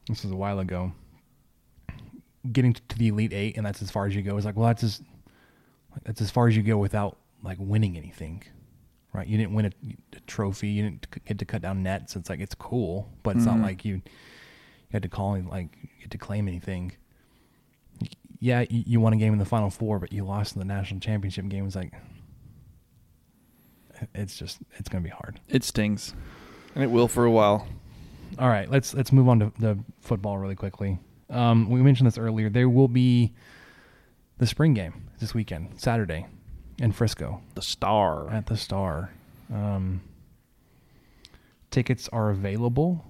this 0.09 0.22
was 0.22 0.32
a 0.32 0.36
while 0.36 0.59
ago. 0.61 0.92
Getting 2.53 2.74
to 2.74 2.99
the 2.99 3.09
Elite 3.09 3.32
Eight, 3.32 3.57
and 3.57 3.66
that's 3.66 3.82
as 3.82 3.90
far 3.90 4.07
as 4.07 4.14
you 4.14 4.22
go. 4.22 4.36
It's 4.36 4.47
like, 4.47 4.57
well, 4.57 4.68
that's 4.68 4.84
as 4.84 5.03
that's 6.05 6.20
as 6.20 6.30
far 6.30 6.47
as 6.47 6.57
you 6.57 6.62
go 6.62 6.78
without 6.78 7.18
like 7.42 7.57
winning 7.61 7.97
anything, 7.97 8.42
right? 9.12 9.26
You 9.26 9.36
didn't 9.36 9.53
win 9.55 9.66
a, 9.66 9.70
a 10.16 10.20
trophy. 10.28 10.68
You 10.68 10.84
didn't 10.84 11.24
get 11.24 11.38
to 11.40 11.44
cut 11.44 11.62
down 11.62 11.82
nets. 11.82 12.14
It's 12.14 12.30
like 12.30 12.38
it's 12.38 12.55
cool, 12.55 13.09
but 13.24 13.34
it's 13.36 13.44
not 13.47 13.59
like 13.61 13.84
you 13.84 13.94
you 13.94 14.92
had 14.92 15.03
to 15.03 15.09
call 15.09 15.34
any- 15.34 15.49
like 15.49 15.76
you 15.82 15.88
had 16.03 16.11
to 16.12 16.18
claim 16.18 16.47
anything. 16.47 16.92
Yeah, 18.41 18.64
you, 18.68 18.82
you 18.87 19.01
won 19.01 19.12
a 19.12 19.16
game 19.16 19.32
in 19.32 19.39
the 19.39 19.45
Final 19.45 19.70
Four, 19.70 19.99
but 19.99 20.12
you 20.12 20.24
lost 20.24 20.55
in 20.55 20.59
the 20.61 20.64
national 20.66 21.01
championship 21.01 21.49
game. 21.49 21.66
It's 21.66 21.76
like 21.76 21.93
it's 24.14 24.37
just 24.37 24.59
it's 24.76 24.89
gonna 24.89 25.05
be 25.05 25.11
hard. 25.11 25.41
It 25.49 25.64
stings. 25.64 26.14
And 26.74 26.84
it 26.84 26.91
will 26.91 27.09
for 27.09 27.24
a 27.24 27.30
while. 27.30 27.66
All 28.39 28.49
right, 28.49 28.70
let's 28.70 28.93
let's 28.95 29.12
move 29.12 29.28
on 29.28 29.41
to 29.41 29.53
the 29.59 29.78
football 30.01 30.37
really 30.39 30.55
quickly. 30.57 30.99
Um, 31.30 31.70
we 31.70 31.80
mentioned 31.80 32.07
this 32.07 32.18
earlier. 32.18 32.51
There 32.51 32.68
will 32.68 32.89
be 32.89 33.32
the 34.39 34.47
spring 34.47 34.74
game 34.74 35.09
this 35.18 35.32
weekend, 35.34 35.80
Saturday, 35.80 36.26
in 36.78 36.93
Frisco 36.93 37.41
The 37.55 37.62
star. 37.62 38.30
at 38.30 38.47
the 38.47 38.57
Star. 38.57 39.11
Um, 39.53 40.03
tickets 41.70 42.09
are 42.12 42.30
available. 42.30 43.05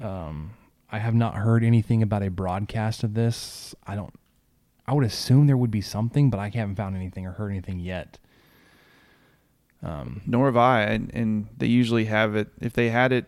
Um, 0.00 0.50
I 0.90 0.98
have 0.98 1.14
not 1.14 1.34
heard 1.36 1.64
anything 1.64 2.02
about 2.02 2.22
a 2.22 2.28
broadcast 2.30 3.02
of 3.04 3.14
this. 3.14 3.74
I 3.86 3.94
don't. 3.96 4.12
I 4.86 4.92
would 4.92 5.04
assume 5.04 5.46
there 5.46 5.56
would 5.56 5.70
be 5.70 5.80
something, 5.80 6.30
but 6.30 6.38
I 6.38 6.50
haven't 6.50 6.76
found 6.76 6.94
anything 6.96 7.26
or 7.26 7.32
heard 7.32 7.50
anything 7.50 7.78
yet. 7.78 8.18
Um, 9.82 10.22
Nor 10.26 10.46
have 10.46 10.56
I. 10.56 10.82
And, 10.82 11.10
and 11.14 11.48
they 11.56 11.66
usually 11.66 12.06
have 12.06 12.36
it. 12.36 12.48
If 12.60 12.72
they 12.72 12.90
had 12.90 13.12
it, 13.12 13.26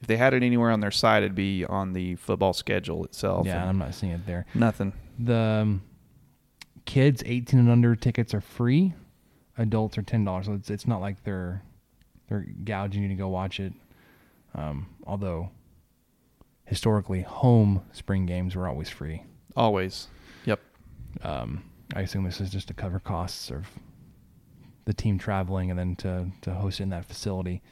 if 0.00 0.06
they 0.06 0.16
had 0.16 0.34
it 0.34 0.42
anywhere 0.42 0.70
on 0.70 0.80
their 0.80 0.90
site, 0.90 1.22
it'd 1.22 1.34
be 1.34 1.64
on 1.64 1.92
the 1.92 2.16
football 2.16 2.52
schedule 2.52 3.04
itself. 3.04 3.46
yeah, 3.46 3.66
I'm 3.66 3.78
not 3.78 3.94
seeing 3.94 4.12
it 4.12 4.26
there. 4.26 4.46
nothing. 4.54 4.92
The 5.18 5.34
um, 5.62 5.82
kids 6.84 7.22
18 7.24 7.58
and 7.58 7.70
under 7.70 7.96
tickets 7.96 8.34
are 8.34 8.40
free. 8.40 8.92
Adults 9.58 9.96
are 9.96 10.02
ten 10.02 10.22
dollars. 10.22 10.46
So 10.46 10.52
it's 10.52 10.68
it's 10.68 10.86
not 10.86 11.00
like 11.00 11.24
they're 11.24 11.62
they're 12.28 12.46
gouging 12.64 13.02
you 13.02 13.08
to 13.08 13.14
go 13.14 13.28
watch 13.28 13.58
it. 13.58 13.72
Um, 14.54 14.86
although 15.06 15.48
historically, 16.66 17.22
home 17.22 17.80
spring 17.92 18.26
games 18.26 18.54
were 18.54 18.68
always 18.68 18.90
free. 18.90 19.22
Always. 19.56 20.08
Um, 21.22 21.62
I 21.94 22.02
assume 22.02 22.24
this 22.24 22.40
is 22.40 22.50
just 22.50 22.68
to 22.68 22.74
cover 22.74 22.98
costs 22.98 23.50
of 23.50 23.66
the 24.84 24.94
team 24.94 25.18
traveling 25.18 25.70
and 25.70 25.78
then 25.78 25.96
to 25.96 26.28
to 26.42 26.54
host 26.54 26.80
it 26.80 26.84
in 26.84 26.90
that 26.90 27.04
facility. 27.04 27.62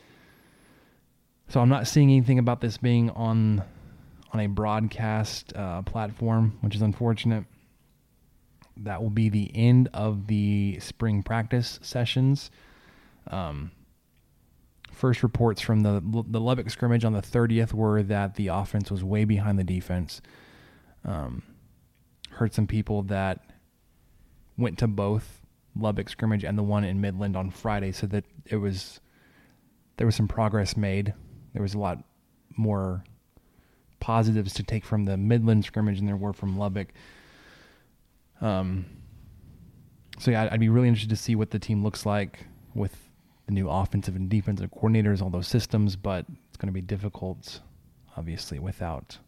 So 1.48 1.60
I'm 1.60 1.68
not 1.68 1.86
seeing 1.86 2.10
anything 2.10 2.38
about 2.38 2.60
this 2.60 2.78
being 2.78 3.10
on 3.10 3.62
on 4.32 4.40
a 4.40 4.46
broadcast 4.46 5.52
uh, 5.54 5.82
platform, 5.82 6.58
which 6.60 6.74
is 6.74 6.82
unfortunate. 6.82 7.44
That 8.78 9.02
will 9.02 9.10
be 9.10 9.28
the 9.28 9.50
end 9.54 9.88
of 9.94 10.26
the 10.26 10.78
spring 10.80 11.22
practice 11.22 11.78
sessions. 11.82 12.50
Um, 13.28 13.70
first 14.90 15.22
reports 15.22 15.60
from 15.60 15.80
the 15.80 16.02
the 16.28 16.40
Lubbock 16.40 16.70
scrimmage 16.70 17.04
on 17.04 17.12
the 17.12 17.22
30th 17.22 17.72
were 17.72 18.02
that 18.02 18.34
the 18.34 18.48
offense 18.48 18.90
was 18.90 19.04
way 19.04 19.24
behind 19.24 19.58
the 19.58 19.64
defense. 19.64 20.20
Um, 21.04 21.42
heard 22.34 22.52
some 22.52 22.66
people 22.66 23.02
that 23.04 23.40
went 24.56 24.78
to 24.78 24.86
both 24.86 25.40
Lubbock 25.76 26.08
scrimmage 26.08 26.44
and 26.44 26.56
the 26.56 26.62
one 26.62 26.84
in 26.84 27.00
Midland 27.00 27.36
on 27.36 27.50
Friday, 27.50 27.92
so 27.92 28.06
that 28.08 28.24
it 28.46 28.56
was 28.56 29.00
there 29.96 30.06
was 30.06 30.14
some 30.14 30.28
progress 30.28 30.76
made. 30.76 31.14
There 31.52 31.62
was 31.62 31.74
a 31.74 31.78
lot 31.78 32.02
more 32.56 33.04
positives 34.00 34.54
to 34.54 34.62
take 34.62 34.84
from 34.84 35.04
the 35.04 35.16
Midland 35.16 35.64
scrimmage 35.64 35.98
than 35.98 36.06
there 36.06 36.16
were 36.16 36.32
from 36.32 36.58
Lubbock. 36.58 36.88
Um. 38.40 38.86
So 40.18 40.30
yeah, 40.30 40.48
I'd 40.50 40.60
be 40.60 40.68
really 40.68 40.88
interested 40.88 41.10
to 41.10 41.16
see 41.16 41.34
what 41.34 41.50
the 41.50 41.58
team 41.58 41.82
looks 41.82 42.06
like 42.06 42.46
with 42.74 42.96
the 43.46 43.52
new 43.52 43.68
offensive 43.68 44.14
and 44.14 44.28
defensive 44.28 44.70
coordinators, 44.70 45.20
all 45.20 45.30
those 45.30 45.48
systems. 45.48 45.96
But 45.96 46.26
it's 46.48 46.56
going 46.56 46.68
to 46.68 46.72
be 46.72 46.80
difficult, 46.80 47.60
obviously, 48.16 48.60
without 48.60 49.18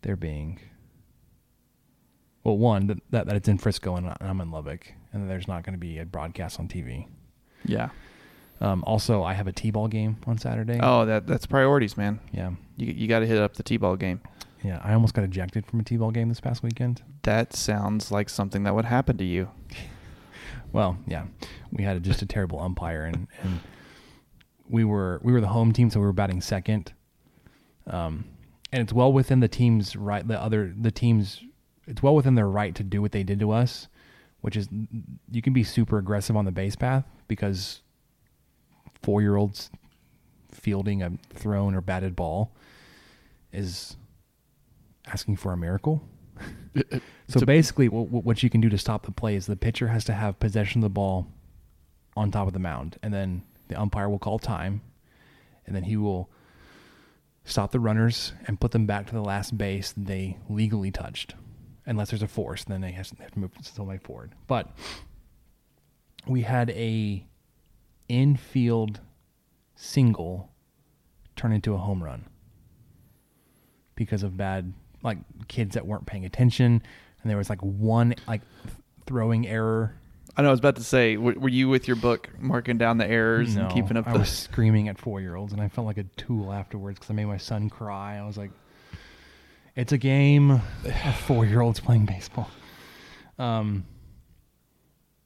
there 0.00 0.16
being 0.16 0.60
well, 2.48 2.58
one 2.58 2.86
that, 2.88 2.98
that 3.10 3.26
that 3.26 3.36
it's 3.36 3.48
in 3.48 3.58
Frisco 3.58 3.96
and 3.96 4.14
I'm 4.20 4.40
in 4.40 4.50
Lubbock, 4.50 4.92
and 5.12 5.28
there's 5.28 5.46
not 5.48 5.62
going 5.64 5.74
to 5.74 5.78
be 5.78 5.98
a 5.98 6.04
broadcast 6.04 6.58
on 6.58 6.68
TV. 6.68 7.06
Yeah. 7.64 7.90
Um, 8.60 8.82
also, 8.86 9.22
I 9.22 9.34
have 9.34 9.46
a 9.46 9.52
t-ball 9.52 9.86
game 9.88 10.16
on 10.26 10.36
Saturday. 10.38 10.80
Oh, 10.82 11.04
that 11.06 11.26
that's 11.26 11.46
priorities, 11.46 11.96
man. 11.96 12.18
yeah, 12.32 12.50
You 12.76 12.92
you 12.92 13.06
got 13.08 13.20
to 13.20 13.26
hit 13.26 13.38
up 13.38 13.54
the 13.54 13.62
t-ball 13.62 13.96
game. 13.96 14.20
yeah. 14.64 14.80
I 14.82 14.94
almost 14.94 15.14
got 15.14 15.24
ejected 15.24 15.64
from 15.66 15.78
a 15.80 15.84
t-ball 15.84 16.10
game 16.10 16.28
this 16.28 16.40
past 16.40 16.62
weekend. 16.62 17.02
That 17.22 17.54
sounds 17.54 18.10
like 18.10 18.28
something 18.28 18.64
that 18.64 18.74
would 18.74 18.86
happen 18.86 19.16
to 19.18 19.24
you. 19.24 19.50
Well, 20.70 20.98
yeah, 21.06 21.24
we 21.72 21.82
had 21.84 22.02
just 22.02 22.20
a 22.20 22.26
terrible 22.26 22.60
umpire, 22.60 23.04
and, 23.04 23.26
and 23.42 23.60
we 24.68 24.84
were 24.84 25.18
we 25.22 25.32
were 25.32 25.40
the 25.40 25.48
home 25.48 25.72
team, 25.72 25.88
so 25.88 25.98
we 25.98 26.04
were 26.04 26.12
batting 26.12 26.42
second. 26.42 26.92
Um, 27.86 28.26
and 28.70 28.82
it's 28.82 28.92
well 28.92 29.10
within 29.10 29.40
the 29.40 29.48
team's 29.48 29.96
right. 29.96 30.26
The 30.28 30.38
other 30.40 30.74
the 30.78 30.90
teams, 30.90 31.42
it's 31.88 32.02
well 32.02 32.14
within 32.14 32.34
their 32.34 32.48
right 32.48 32.74
to 32.74 32.84
do 32.84 33.02
what 33.02 33.12
they 33.12 33.22
did 33.22 33.40
to 33.40 33.50
us, 33.50 33.88
which 34.40 34.56
is 34.56 34.68
you 35.30 35.42
can 35.42 35.52
be 35.52 35.64
super 35.64 35.98
aggressive 35.98 36.36
on 36.36 36.44
the 36.44 36.52
base 36.52 36.76
path 36.76 37.04
because 37.26 37.80
four 39.02 39.20
year 39.22 39.36
olds 39.36 39.70
fielding 40.50 41.02
a 41.02 41.12
thrown 41.34 41.74
or 41.74 41.80
batted 41.80 42.14
ball 42.14 42.52
is 43.52 43.96
asking 45.06 45.36
for 45.36 45.52
a 45.52 45.56
miracle. 45.56 46.02
So 47.28 47.40
basically, 47.44 47.90
what, 47.90 48.24
what 48.24 48.42
you 48.42 48.48
can 48.48 48.62
do 48.62 48.70
to 48.70 48.78
stop 48.78 49.04
the 49.04 49.12
play 49.12 49.34
is 49.34 49.46
the 49.46 49.54
pitcher 49.56 49.88
has 49.88 50.04
to 50.04 50.14
have 50.14 50.40
possession 50.40 50.78
of 50.78 50.84
the 50.84 50.88
ball 50.88 51.26
on 52.16 52.30
top 52.30 52.46
of 52.46 52.54
the 52.54 52.58
mound, 52.58 52.96
and 53.02 53.12
then 53.12 53.42
the 53.68 53.78
umpire 53.78 54.08
will 54.08 54.18
call 54.18 54.38
time, 54.38 54.80
and 55.66 55.76
then 55.76 55.82
he 55.82 55.96
will 55.96 56.30
stop 57.44 57.70
the 57.70 57.80
runners 57.80 58.32
and 58.46 58.58
put 58.58 58.70
them 58.70 58.86
back 58.86 59.06
to 59.06 59.12
the 59.12 59.20
last 59.20 59.58
base 59.58 59.92
they 59.94 60.38
legally 60.48 60.90
touched, 60.90 61.34
unless 61.88 62.10
there's 62.10 62.22
a 62.22 62.28
force. 62.28 62.64
Then 62.64 62.80
they 62.80 62.92
have 62.92 63.08
to, 63.08 63.16
they 63.16 63.24
have 63.24 63.32
to 63.32 63.38
move 63.40 63.50
somebody 63.62 63.98
forward. 63.98 64.32
But 64.46 64.68
we 66.26 66.42
had 66.42 66.70
a 66.70 67.26
infield 68.08 69.00
single 69.74 70.50
turn 71.36 71.52
into 71.52 71.74
a 71.74 71.78
home 71.78 72.02
run 72.02 72.24
because 73.94 74.22
of 74.22 74.36
bad 74.36 74.72
like 75.02 75.18
kids 75.48 75.74
that 75.74 75.86
weren't 75.86 76.06
paying 76.06 76.24
attention 76.24 76.82
and 77.22 77.30
there 77.30 77.36
was 77.36 77.48
like 77.50 77.60
one 77.60 78.14
like 78.26 78.40
th- 78.64 78.74
throwing 79.06 79.46
error 79.46 79.94
I 80.36 80.42
know. 80.42 80.48
I 80.48 80.50
was 80.52 80.60
about 80.60 80.76
to 80.76 80.84
say, 80.84 81.16
w- 81.16 81.38
were 81.40 81.48
you 81.48 81.68
with 81.68 81.88
your 81.88 81.96
book 81.96 82.30
marking 82.38 82.78
down 82.78 82.98
the 82.98 83.06
errors 83.06 83.56
and 83.56 83.68
keeping 83.72 83.96
up 83.96 84.06
I 84.06 84.12
the? 84.12 84.20
was 84.20 84.28
screaming 84.28 84.88
at 84.88 84.96
four 84.96 85.20
year 85.20 85.34
olds 85.34 85.52
and 85.52 85.60
I 85.60 85.66
felt 85.66 85.86
like 85.86 85.98
a 85.98 86.04
tool 86.16 86.52
afterwards 86.52 86.98
because 86.98 87.10
I 87.10 87.14
made 87.14 87.24
my 87.24 87.38
son 87.38 87.68
cry. 87.68 88.18
I 88.18 88.24
was 88.24 88.36
like, 88.36 88.52
it's 89.78 89.92
a 89.92 89.98
game 89.98 90.50
of 90.50 90.62
four 91.26 91.46
year 91.46 91.60
olds 91.60 91.78
playing 91.80 92.04
baseball. 92.06 92.50
Um, 93.38 93.84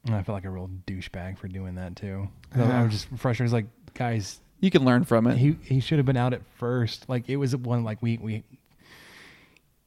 and 0.05 0.15
I 0.15 0.21
feel 0.23 0.35
like 0.35 0.45
a 0.45 0.49
real 0.49 0.69
douchebag 0.85 1.37
for 1.39 1.47
doing 1.47 1.75
that 1.75 1.95
too. 1.95 2.29
I, 2.55 2.61
I 2.61 2.83
was 2.83 2.91
just 2.93 3.07
frustrated. 3.17 3.41
I 3.41 3.43
was 3.43 3.53
like, 3.53 3.65
guys, 3.95 4.39
You 4.59 4.69
can 4.69 4.85
learn 4.85 5.03
from 5.05 5.25
it. 5.27 5.37
He 5.37 5.57
he 5.63 5.79
should 5.79 5.97
have 5.97 6.05
been 6.05 6.17
out 6.17 6.33
at 6.33 6.41
first. 6.57 7.09
Like 7.09 7.27
it 7.29 7.37
was 7.37 7.55
one 7.55 7.83
like 7.83 8.01
we 8.01 8.17
we. 8.17 8.43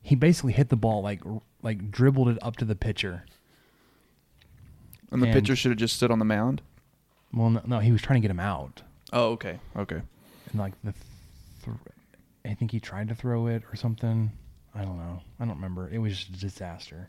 He 0.02 0.14
basically 0.16 0.52
hit 0.52 0.68
the 0.68 0.76
ball 0.76 1.02
like 1.02 1.22
like 1.62 1.90
dribbled 1.90 2.28
it 2.28 2.38
up 2.42 2.56
to 2.56 2.64
the 2.64 2.74
pitcher. 2.76 3.24
and 5.12 5.22
the 5.22 5.26
and- 5.26 5.34
pitcher 5.34 5.54
should 5.56 5.70
have 5.70 5.78
just 5.78 5.96
stood 5.96 6.10
on 6.10 6.18
the 6.18 6.24
mound. 6.24 6.62
Well, 7.32 7.50
no, 7.50 7.60
no, 7.66 7.78
he 7.80 7.92
was 7.92 8.00
trying 8.02 8.20
to 8.20 8.24
get 8.26 8.30
him 8.30 8.40
out, 8.40 8.82
Oh, 9.12 9.30
okay. 9.32 9.58
Okay. 9.76 10.00
and 10.50 10.60
like 10.60 10.72
the, 10.82 10.92
th- 11.64 11.76
I 12.46 12.54
think 12.54 12.70
he 12.70 12.80
tried 12.80 13.08
to 13.08 13.14
throw 13.14 13.46
it 13.48 13.62
or 13.70 13.76
something. 13.76 14.30
I 14.76 14.82
don't 14.84 14.98
know. 14.98 15.20
I 15.40 15.44
don't 15.44 15.54
remember. 15.56 15.88
It 15.88 15.98
was 15.98 16.16
just 16.16 16.28
a 16.30 16.32
disaster. 16.40 17.08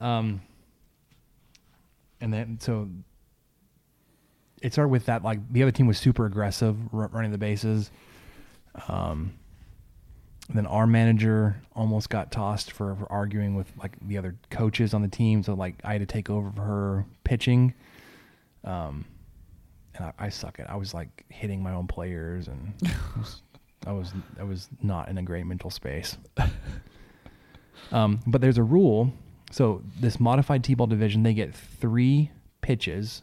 Um. 0.00 0.42
And 2.20 2.32
then 2.32 2.58
so. 2.60 2.88
It 4.60 4.72
started 4.72 4.88
with 4.88 5.06
that 5.06 5.22
like 5.22 5.38
the 5.52 5.62
other 5.62 5.70
team 5.70 5.86
was 5.86 5.98
super 5.98 6.26
aggressive 6.26 6.76
r- 6.92 7.08
running 7.12 7.30
the 7.30 7.38
bases. 7.38 7.90
Um. 8.88 9.34
And 10.48 10.56
then 10.56 10.66
our 10.66 10.86
manager 10.86 11.60
almost 11.76 12.08
got 12.08 12.32
tossed 12.32 12.72
for, 12.72 12.96
for 12.96 13.12
arguing 13.12 13.54
with 13.54 13.70
like 13.78 13.92
the 14.00 14.16
other 14.16 14.34
coaches 14.50 14.94
on 14.94 15.02
the 15.02 15.08
team. 15.08 15.42
So 15.42 15.52
like 15.52 15.74
I 15.84 15.92
had 15.92 16.00
to 16.00 16.06
take 16.06 16.30
over 16.30 16.50
for 16.50 16.62
her 16.62 17.04
pitching. 17.22 17.74
Um, 18.64 19.04
and 19.94 20.06
I, 20.06 20.12
I 20.18 20.28
suck 20.30 20.58
at. 20.58 20.70
I 20.70 20.76
was 20.76 20.94
like 20.94 21.24
hitting 21.28 21.62
my 21.62 21.72
own 21.72 21.86
players, 21.86 22.48
and 22.48 22.72
I 23.86 23.92
was, 23.92 24.12
I 24.38 24.44
was 24.44 24.68
not 24.82 25.08
in 25.08 25.18
a 25.18 25.22
great 25.22 25.46
mental 25.46 25.70
space. 25.70 26.16
um, 27.92 28.20
but 28.26 28.40
there's 28.40 28.58
a 28.58 28.62
rule. 28.62 29.12
So 29.50 29.82
this 29.98 30.20
modified 30.20 30.62
T-ball 30.64 30.86
division, 30.88 31.22
they 31.22 31.34
get 31.34 31.54
three 31.54 32.30
pitches, 32.60 33.22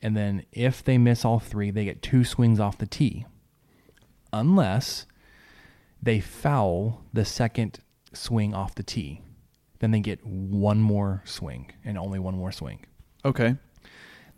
and 0.00 0.16
then 0.16 0.44
if 0.52 0.82
they 0.82 0.96
miss 0.98 1.24
all 1.24 1.38
three, 1.38 1.70
they 1.70 1.84
get 1.84 2.00
two 2.00 2.24
swings 2.24 2.58
off 2.58 2.78
the 2.78 2.86
tee, 2.86 3.26
unless 4.32 5.04
they 6.02 6.20
foul 6.20 7.02
the 7.12 7.24
second 7.24 7.80
swing 8.14 8.54
off 8.54 8.74
the 8.74 8.82
tee. 8.82 9.20
Then 9.80 9.90
they 9.90 10.00
get 10.00 10.24
one 10.24 10.80
more 10.80 11.22
swing 11.26 11.70
and 11.84 11.98
only 11.98 12.18
one 12.18 12.34
more 12.34 12.50
swing 12.52 12.86
Okay. 13.26 13.56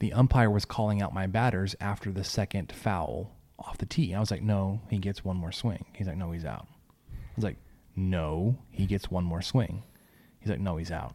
the 0.01 0.13
umpire 0.13 0.51
was 0.51 0.65
calling 0.65 1.01
out 1.01 1.15
my 1.15 1.29
batters 1.29 1.77
after 1.81 2.11
the 2.11 2.25
second 2.25 2.73
foul 2.73 3.37
off 3.59 3.79
the 3.79 3.87
tee. 3.87 4.15
I 4.15 4.21
was 4.21 4.31
like, 4.31 4.43
no, 4.43 4.81
he 4.89 4.99
gets 4.99 5.25
one 5.25 5.37
more 5.37 5.53
swing. 5.53 5.85
He's 5.93 6.07
like, 6.07 6.17
no, 6.17 6.31
he's 6.31 6.45
out. 6.45 6.67
I 7.11 7.15
was 7.37 7.45
like, 7.45 7.57
no, 7.97 8.57
he 8.71 8.87
gets 8.87 9.11
one 9.11 9.25
more 9.25 9.43
swing. 9.43 9.83
He's 10.41 10.51
like, 10.51 10.61
no, 10.61 10.77
he's 10.77 10.91
out. 10.93 11.15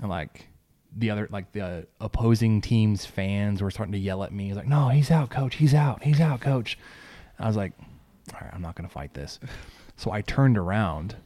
And 0.00 0.08
like 0.08 0.48
the 0.96 1.10
other, 1.10 1.28
like 1.30 1.52
the 1.52 1.86
opposing 2.00 2.60
team's 2.60 3.04
fans 3.04 3.62
were 3.62 3.70
starting 3.70 3.92
to 3.92 3.98
yell 3.98 4.22
at 4.24 4.32
me. 4.32 4.48
He's 4.48 4.56
like, 4.56 4.66
no, 4.66 4.88
he's 4.88 5.10
out, 5.10 5.30
coach. 5.30 5.56
He's 5.56 5.74
out. 5.74 6.02
He's 6.02 6.20
out, 6.20 6.40
coach. 6.40 6.78
I 7.38 7.46
was 7.46 7.56
like, 7.56 7.72
all 8.34 8.40
right, 8.40 8.50
I'm 8.52 8.62
not 8.62 8.74
going 8.74 8.88
to 8.88 8.92
fight 8.92 9.14
this. 9.14 9.38
So 9.96 10.10
I 10.10 10.22
turned 10.22 10.58
around 10.58 11.16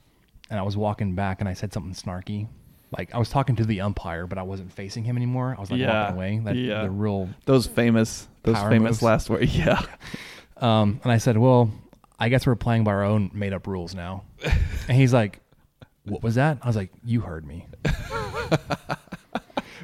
and 0.51 0.59
I 0.59 0.62
was 0.62 0.76
walking 0.76 1.14
back 1.14 1.41
and 1.41 1.49
I 1.49 1.55
said 1.55 1.72
something 1.72 1.95
snarky. 1.95 2.49
Like 2.97 3.14
I 3.14 3.18
was 3.18 3.30
talking 3.30 3.57
to 3.57 3.64
the 3.64 3.80
umpire, 3.80 4.26
but 4.26 4.37
I 4.37 4.43
wasn't 4.43 4.72
facing 4.72 5.05
him 5.05 5.16
anymore. 5.16 5.55
I 5.57 5.61
was 5.61 5.70
like 5.70 5.80
Yeah, 5.80 6.03
walking 6.03 6.16
away. 6.16 6.41
That, 6.45 6.57
yeah. 6.57 6.83
The 6.83 6.91
real 6.91 7.28
Those 7.47 7.66
famous, 7.66 8.28
those 8.43 8.57
Power 8.57 8.70
famous 8.70 8.90
moves. 8.93 9.03
last 9.03 9.30
words. 9.30 9.57
Yeah. 9.57 9.80
Um, 10.59 11.01
and 11.03 11.11
I 11.11 11.18
said, 11.18 11.36
"Well, 11.38 11.72
I 12.20 12.28
guess 12.28 12.47
we're 12.47 12.55
playing 12.55 12.84
by 12.84 12.93
our 12.93 13.03
own 13.03 13.32
made-up 13.34 13.66
rules 13.66 13.97
now." 13.97 14.22
and 14.88 14.97
he's 14.97 15.12
like, 15.12 15.40
"What 16.05 16.22
was 16.22 16.36
that?" 16.36 16.59
I 16.62 16.68
was 16.68 16.76
like, 16.76 16.93
"You 17.05 17.20
heard 17.20 17.45
me." 17.45 17.66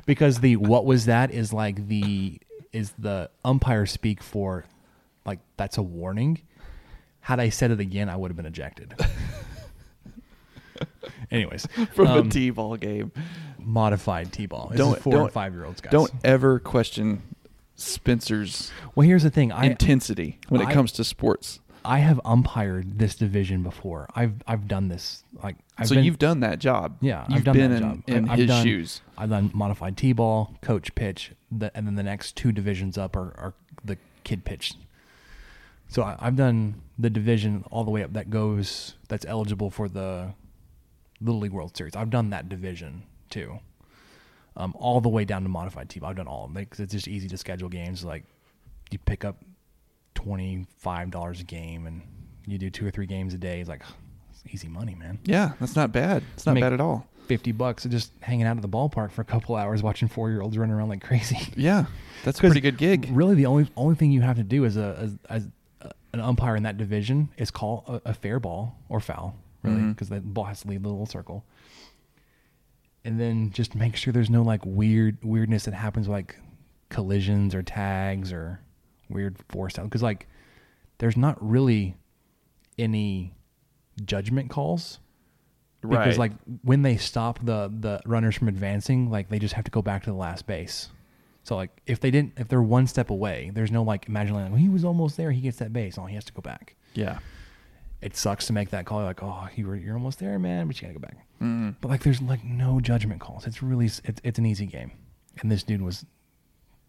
because 0.06 0.38
the 0.38 0.54
"what 0.54 0.84
was 0.84 1.06
that" 1.06 1.32
is 1.32 1.52
like 1.52 1.88
the 1.88 2.40
is 2.72 2.92
the 2.96 3.28
umpire 3.44 3.86
speak 3.86 4.22
for, 4.22 4.64
like 5.26 5.40
that's 5.56 5.78
a 5.78 5.82
warning. 5.82 6.40
Had 7.22 7.40
I 7.40 7.48
said 7.48 7.72
it 7.72 7.80
again, 7.80 8.08
I 8.08 8.14
would 8.14 8.30
have 8.30 8.36
been 8.36 8.46
ejected. 8.46 8.94
Anyways, 11.30 11.66
From 11.92 12.06
um, 12.06 12.26
a 12.28 12.30
T-ball 12.30 12.76
game. 12.76 13.10
modified 13.58 14.32
t-ball. 14.32 14.68
This 14.70 14.78
Don't- 14.78 14.96
is 14.96 15.02
4 15.02 15.12
don't- 15.12 15.22
and 15.24 15.32
five 15.32 15.52
year 15.52 15.64
olds, 15.66 15.80
guys. 15.80 15.90
Don't 15.90 16.10
ever 16.24 16.58
question 16.60 17.20
Spencer's 17.78 18.70
Well, 18.94 19.06
here's 19.06 19.22
the 19.22 19.30
thing. 19.30 19.52
I 19.52 19.66
intensity 19.66 20.38
when 20.48 20.60
it 20.60 20.66
I- 20.68 20.72
comes 20.74 20.92
to 20.92 21.04
sports. 21.04 21.60
I 21.84 22.00
have 22.00 22.20
umpired 22.24 22.98
this 22.98 23.14
division 23.14 23.62
before. 23.62 24.08
I've 24.14 24.42
I've 24.46 24.66
done 24.68 24.88
this. 24.88 25.22
Like 25.42 25.56
I've 25.78 25.86
so 25.88 25.94
been, 25.94 26.04
you've 26.04 26.18
done 26.18 26.40
that 26.40 26.58
job. 26.58 26.96
Yeah, 27.00 27.24
you've 27.28 27.38
I've 27.38 27.44
done 27.44 27.56
been 27.56 27.70
that 27.70 27.76
in, 27.76 27.82
job. 27.82 28.02
in 28.08 28.28
I've 28.28 28.38
his 28.40 28.46
done- 28.48 28.64
shoes. 28.64 29.00
I've 29.16 29.30
done 29.30 29.50
modified 29.54 29.96
t-ball, 29.96 30.56
coach 30.60 30.94
pitch, 30.94 31.32
the, 31.50 31.74
and 31.76 31.86
then 31.86 31.94
the 31.94 32.02
next 32.02 32.36
two 32.36 32.52
divisions 32.52 32.98
up 32.98 33.16
are, 33.16 33.32
are 33.38 33.54
the 33.84 33.96
kid 34.24 34.44
pitch. 34.44 34.74
So 35.88 36.02
I, 36.02 36.16
I've 36.18 36.36
done 36.36 36.82
the 36.98 37.08
division 37.08 37.64
all 37.70 37.84
the 37.84 37.90
way 37.92 38.02
up 38.02 38.12
that 38.12 38.28
goes 38.28 38.94
that's 39.08 39.24
eligible 39.24 39.70
for 39.70 39.88
the 39.88 40.34
Little 41.20 41.40
League 41.40 41.52
World 41.52 41.74
Series. 41.76 41.96
I've 41.96 42.10
done 42.10 42.28
that 42.30 42.48
division 42.50 43.04
too, 43.30 43.60
um, 44.56 44.74
all 44.78 45.00
the 45.00 45.08
way 45.08 45.24
down 45.24 45.42
to 45.42 45.48
modified 45.48 45.88
t-ball. 45.88 46.10
I've 46.10 46.16
done 46.16 46.26
all 46.28 46.44
of 46.46 46.52
them 46.54 46.62
because 46.62 46.80
it's 46.80 46.92
just 46.92 47.08
easy 47.08 47.28
to 47.28 47.36
schedule 47.38 47.68
games. 47.68 48.04
Like 48.04 48.24
you 48.90 48.98
pick 48.98 49.24
up 49.24 49.36
twenty 50.14 50.66
five 50.78 51.10
dollars 51.10 51.40
a 51.40 51.44
game 51.44 51.86
and 51.86 52.02
you 52.46 52.58
do 52.58 52.70
two 52.70 52.86
or 52.86 52.90
three 52.90 53.06
games 53.06 53.34
a 53.34 53.38
day. 53.38 53.60
It's 53.60 53.68
like 53.68 53.82
it's 54.30 54.42
easy 54.54 54.68
money, 54.68 54.94
man. 54.94 55.18
Yeah, 55.24 55.52
that's 55.60 55.76
not 55.76 55.92
bad. 55.92 56.22
It's 56.34 56.46
not 56.46 56.54
Make- 56.54 56.62
bad 56.62 56.72
at 56.72 56.80
all. 56.80 57.06
50 57.26 57.52
bucks 57.52 57.84
and 57.84 57.92
just 57.92 58.10
hanging 58.22 58.46
out 58.46 58.56
at 58.56 58.62
the 58.62 58.68
ballpark 58.70 59.10
for 59.10 59.20
a 59.20 59.24
couple 59.24 59.54
hours 59.54 59.82
watching 59.82 60.08
four 60.08 60.30
year 60.30 60.40
olds 60.40 60.56
run 60.56 60.70
around 60.70 60.88
like 60.88 61.04
crazy. 61.04 61.36
Yeah, 61.56 61.84
that's 62.24 62.38
a 62.38 62.40
pretty 62.40 62.62
good 62.62 62.78
gig. 62.78 63.06
Really, 63.12 63.34
the 63.34 63.44
only 63.44 63.68
only 63.76 63.96
thing 63.96 64.10
you 64.12 64.22
have 64.22 64.36
to 64.36 64.42
do 64.42 64.64
as 64.64 64.78
a 64.78 64.96
as, 64.98 65.18
as 65.28 65.48
a, 65.82 65.90
an 66.14 66.20
umpire 66.20 66.56
in 66.56 66.62
that 66.62 66.78
division 66.78 67.28
is 67.36 67.50
call 67.50 67.84
a, 67.86 68.10
a 68.10 68.14
fair 68.14 68.40
ball 68.40 68.78
or 68.88 68.98
foul, 68.98 69.36
really, 69.62 69.82
because 69.90 70.08
the 70.08 70.20
ball 70.20 70.44
has 70.44 70.62
to 70.62 70.68
leave 70.68 70.82
the 70.82 70.88
little 70.88 71.04
circle. 71.04 71.44
And 73.08 73.18
then 73.18 73.50
just 73.50 73.74
make 73.74 73.96
sure 73.96 74.12
there's 74.12 74.28
no 74.28 74.42
like 74.42 74.60
weird 74.66 75.16
weirdness 75.24 75.64
that 75.64 75.72
happens 75.74 76.08
like 76.08 76.36
collisions 76.90 77.54
or 77.54 77.62
tags 77.62 78.32
or 78.32 78.60
weird 79.08 79.36
force 79.48 79.78
out 79.78 79.84
because 79.84 80.02
like 80.02 80.26
there's 80.98 81.16
not 81.16 81.36
really 81.40 81.96
any 82.78 83.34
judgment 84.04 84.50
calls. 84.50 84.98
Because 85.80 86.18
like 86.18 86.32
when 86.62 86.82
they 86.82 86.96
stop 86.98 87.38
the 87.42 87.72
the 87.80 88.00
runners 88.04 88.36
from 88.36 88.48
advancing 88.48 89.10
like 89.10 89.28
they 89.30 89.38
just 89.38 89.54
have 89.54 89.64
to 89.64 89.70
go 89.70 89.80
back 89.80 90.02
to 90.04 90.10
the 90.10 90.16
last 90.16 90.46
base. 90.46 90.90
So 91.44 91.56
like 91.56 91.70
if 91.86 92.00
they 92.00 92.10
didn't 92.10 92.34
if 92.36 92.48
they're 92.48 92.60
one 92.60 92.86
step 92.86 93.08
away 93.08 93.50
there's 93.54 93.70
no 93.70 93.82
like 93.82 94.06
imagine 94.06 94.34
like 94.34 94.50
well, 94.50 94.58
he 94.58 94.68
was 94.68 94.84
almost 94.84 95.16
there. 95.16 95.30
He 95.30 95.40
gets 95.40 95.58
that 95.58 95.72
base. 95.72 95.96
Oh 95.96 96.04
he 96.04 96.14
has 96.14 96.24
to 96.26 96.32
go 96.34 96.42
back. 96.42 96.74
Yeah. 96.94 97.20
it 98.02 98.16
sucks 98.16 98.46
to 98.48 98.52
make 98.52 98.70
that 98.70 98.84
call 98.86 99.02
like 99.02 99.22
oh 99.22 99.48
you 99.56 99.66
were 99.66 99.76
you're 99.76 99.94
almost 99.94 100.18
there 100.18 100.38
man 100.38 100.66
but 100.66 100.76
you 100.80 100.86
gotta 100.86 100.98
go 100.98 101.06
back 101.06 101.16
Mm. 101.40 101.76
but 101.80 101.88
like 101.88 102.02
there's 102.02 102.20
like 102.20 102.42
no 102.44 102.80
judgment 102.80 103.20
calls 103.20 103.46
it's 103.46 103.62
really 103.62 103.86
it's, 103.86 104.00
it's 104.24 104.38
an 104.38 104.46
easy 104.46 104.66
game 104.66 104.90
and 105.40 105.50
this 105.52 105.62
dude 105.62 105.82
was 105.82 106.04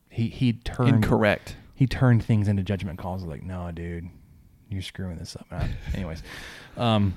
he 0.09 0.27
he 0.27 0.53
turned 0.53 0.89
Incorrect. 0.89 1.55
he 1.75 1.85
turned 1.85 2.23
things 2.23 2.47
into 2.47 2.63
judgment 2.63 2.97
calls 2.97 3.23
like 3.23 3.43
no 3.43 3.69
dude 3.71 4.09
you're 4.69 4.81
screwing 4.81 5.17
this 5.17 5.35
up 5.35 5.45
Uh, 5.51 5.67
anyways 5.93 6.23
um 6.77 7.13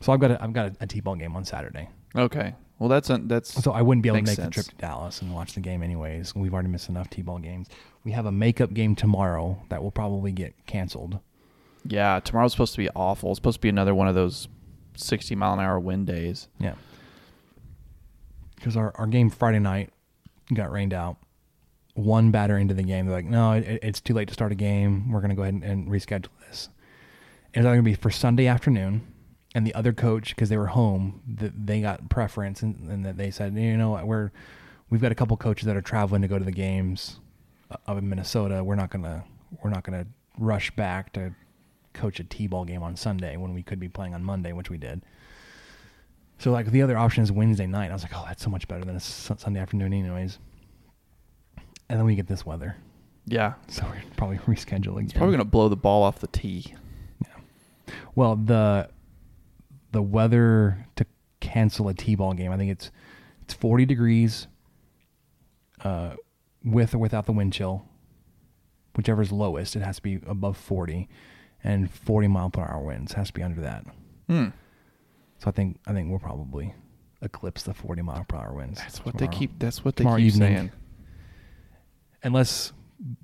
so 0.00 0.12
i've 0.12 0.20
got 0.20 0.30
a, 0.30 0.42
i've 0.42 0.52
got 0.52 0.66
a, 0.72 0.76
a 0.82 0.86
t-ball 0.86 1.16
game 1.16 1.34
on 1.34 1.44
saturday 1.44 1.88
Okay. 2.14 2.54
Well, 2.78 2.90
that's 2.90 3.08
that's 3.24 3.62
so 3.64 3.72
I 3.72 3.80
wouldn't 3.80 4.02
be 4.02 4.10
able 4.10 4.18
to 4.18 4.22
make 4.24 4.36
sense. 4.36 4.54
the 4.54 4.62
trip 4.62 4.66
to 4.66 4.74
Dallas 4.76 5.22
and 5.22 5.32
watch 5.32 5.54
the 5.54 5.60
game 5.60 5.82
anyways. 5.82 6.34
We've 6.34 6.52
already 6.52 6.68
missed 6.68 6.90
enough 6.90 7.08
T-ball 7.08 7.38
games. 7.38 7.68
We 8.04 8.10
have 8.12 8.26
a 8.26 8.32
makeup 8.32 8.74
game 8.74 8.94
tomorrow 8.94 9.62
that 9.70 9.82
will 9.82 9.92
probably 9.92 10.30
get 10.30 10.52
canceled. 10.66 11.20
Yeah, 11.86 12.20
tomorrow's 12.20 12.52
supposed 12.52 12.72
to 12.72 12.78
be 12.78 12.90
awful. 12.90 13.30
It's 13.30 13.38
supposed 13.38 13.58
to 13.58 13.60
be 13.62 13.70
another 13.70 13.94
one 13.94 14.08
of 14.08 14.14
those 14.14 14.46
60 14.94 15.34
mile 15.34 15.54
an 15.54 15.60
hour 15.60 15.78
wind 15.80 16.06
days. 16.06 16.48
Yeah. 16.58 16.74
Because 18.56 18.76
our, 18.76 18.92
our 18.96 19.06
game 19.06 19.30
Friday 19.30 19.58
night 19.58 19.90
got 20.54 20.70
rained 20.70 20.94
out. 20.94 21.16
One 21.94 22.30
batter 22.30 22.56
into 22.56 22.72
the 22.72 22.82
game, 22.82 23.06
they're 23.06 23.16
like, 23.16 23.26
no, 23.26 23.52
it, 23.52 23.80
it's 23.82 24.00
too 24.00 24.14
late 24.14 24.28
to 24.28 24.34
start 24.34 24.50
a 24.52 24.54
game. 24.54 25.12
We're 25.12 25.20
going 25.20 25.30
to 25.30 25.36
go 25.36 25.42
ahead 25.42 25.54
and, 25.54 25.64
and 25.64 25.88
reschedule 25.88 26.28
this. 26.48 26.68
And 27.52 27.64
it's 27.64 27.66
going 27.66 27.76
to 27.76 27.82
be 27.82 27.94
for 27.94 28.10
Sunday 28.10 28.46
afternoon. 28.46 29.06
And 29.54 29.66
the 29.66 29.74
other 29.74 29.92
coach, 29.92 30.30
because 30.30 30.48
they 30.48 30.56
were 30.56 30.68
home, 30.68 31.20
th- 31.38 31.52
they 31.54 31.82
got 31.82 32.08
preference, 32.08 32.62
and, 32.62 32.88
and 32.90 33.04
that 33.04 33.18
they 33.18 33.30
said, 33.30 33.54
you 33.54 33.76
know, 33.76 33.90
what, 33.90 34.06
we're 34.06 34.30
we've 34.88 35.00
got 35.00 35.10
a 35.10 35.14
couple 35.14 35.36
coaches 35.36 35.66
that 35.66 35.76
are 35.76 35.82
traveling 35.82 36.22
to 36.22 36.28
go 36.28 36.38
to 36.38 36.44
the 36.44 36.52
games 36.52 37.18
uh, 37.70 37.76
up 37.86 37.98
in 37.98 38.08
Minnesota. 38.08 38.62
We're 38.64 38.76
not 38.76 38.90
gonna 38.90 39.24
we're 39.62 39.70
not 39.70 39.84
gonna 39.84 40.06
rush 40.38 40.70
back 40.70 41.12
to 41.14 41.34
coach 41.92 42.20
a 42.20 42.24
t-ball 42.24 42.64
game 42.64 42.82
on 42.82 42.96
Sunday 42.96 43.36
when 43.36 43.54
we 43.54 43.62
could 43.62 43.78
be 43.80 43.88
playing 43.88 44.14
on 44.14 44.22
Monday, 44.24 44.52
which 44.52 44.70
we 44.70 44.78
did. 44.78 45.02
So 46.38 46.50
like 46.50 46.70
the 46.70 46.82
other 46.82 46.96
option 46.98 47.22
is 47.22 47.30
Wednesday 47.30 47.66
night. 47.66 47.90
I 47.90 47.94
was 47.94 48.02
like, 48.02 48.12
oh, 48.16 48.24
that's 48.26 48.42
so 48.42 48.50
much 48.50 48.66
better 48.68 48.84
than 48.84 48.96
a 48.96 49.00
Sunday 49.00 49.60
afternoon, 49.60 49.92
anyways. 49.92 50.38
And 51.88 51.98
then 51.98 52.04
we 52.06 52.14
get 52.16 52.26
this 52.26 52.44
weather, 52.46 52.76
Yeah. 53.26 53.54
so 53.68 53.84
we're 53.86 54.02
probably 54.16 54.38
rescheduling. 54.46 55.04
It's 55.04 55.12
probably 55.12 55.32
going 55.36 55.38
to 55.38 55.44
blow 55.44 55.68
the 55.68 55.76
ball 55.76 56.02
off 56.02 56.18
the 56.20 56.26
tee. 56.28 56.74
Yeah. 57.20 57.92
Well, 58.14 58.36
the 58.36 58.88
the 59.92 60.02
weather 60.02 60.86
to 60.96 61.04
cancel 61.40 61.88
a 61.88 61.94
t-ball 61.94 62.32
game, 62.32 62.50
I 62.50 62.56
think 62.56 62.70
it's 62.72 62.90
it's 63.42 63.52
40 63.54 63.84
degrees 63.84 64.46
uh 65.84 66.14
with 66.64 66.94
or 66.94 66.98
without 66.98 67.26
the 67.26 67.32
wind 67.32 67.52
chill. 67.52 67.84
whichever's 68.96 69.30
lowest, 69.32 69.76
it 69.76 69.80
has 69.82 69.96
to 69.96 70.02
be 70.02 70.14
above 70.26 70.56
40, 70.56 71.08
and 71.64 71.90
40 71.90 72.28
mile 72.28 72.50
per 72.50 72.62
hour 72.62 72.82
winds 72.82 73.12
has 73.12 73.28
to 73.28 73.32
be 73.32 73.42
under 73.42 73.60
that. 73.60 73.84
Hmm. 74.28 74.46
So 75.38 75.48
I 75.48 75.50
think 75.50 75.78
I 75.86 75.92
think 75.92 76.10
we'll 76.10 76.18
probably 76.18 76.74
eclipse 77.20 77.62
the 77.62 77.74
40 77.74 78.02
mile 78.02 78.24
per 78.28 78.36
hour 78.36 78.54
winds. 78.54 78.78
That's 78.80 79.04
what 79.04 79.18
they 79.18 79.28
keep. 79.28 79.58
That's 79.58 79.84
what 79.84 79.96
they 79.96 80.02
tomorrow 80.04 80.18
keep 80.18 80.26
evening. 80.34 80.56
saying. 80.56 80.72
unless 82.22 82.72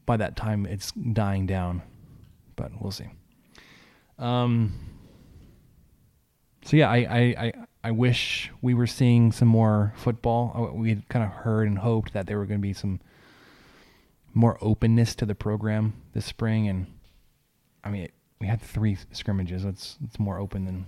by 0.06 0.16
that 0.16 0.36
time 0.36 0.66
it's 0.66 0.92
dying 0.92 1.46
down. 1.46 1.82
But 2.56 2.72
we'll 2.80 2.90
see. 2.92 3.08
Um. 4.18 4.72
So 6.64 6.76
yeah, 6.76 6.90
I 6.90 6.96
I 6.98 7.20
I, 7.20 7.52
I 7.84 7.90
wish 7.92 8.50
we 8.60 8.74
were 8.74 8.86
seeing 8.88 9.30
some 9.30 9.48
more 9.48 9.92
football. 9.96 10.72
We 10.74 10.90
had 10.90 11.08
kind 11.08 11.24
of 11.24 11.30
heard 11.30 11.68
and 11.68 11.78
hoped 11.78 12.12
that 12.14 12.26
there 12.26 12.36
were 12.38 12.46
going 12.46 12.58
to 12.60 12.66
be 12.66 12.72
some 12.72 13.00
more 14.34 14.58
openness 14.60 15.14
to 15.16 15.26
the 15.26 15.34
program 15.36 15.94
this 16.14 16.26
spring, 16.26 16.68
and 16.68 16.86
I 17.84 17.90
mean, 17.90 18.08
we 18.40 18.46
had 18.46 18.60
three 18.60 18.96
scrimmages. 19.12 19.64
It's 19.64 19.96
it's 20.04 20.18
more 20.18 20.38
open 20.38 20.64
than 20.64 20.86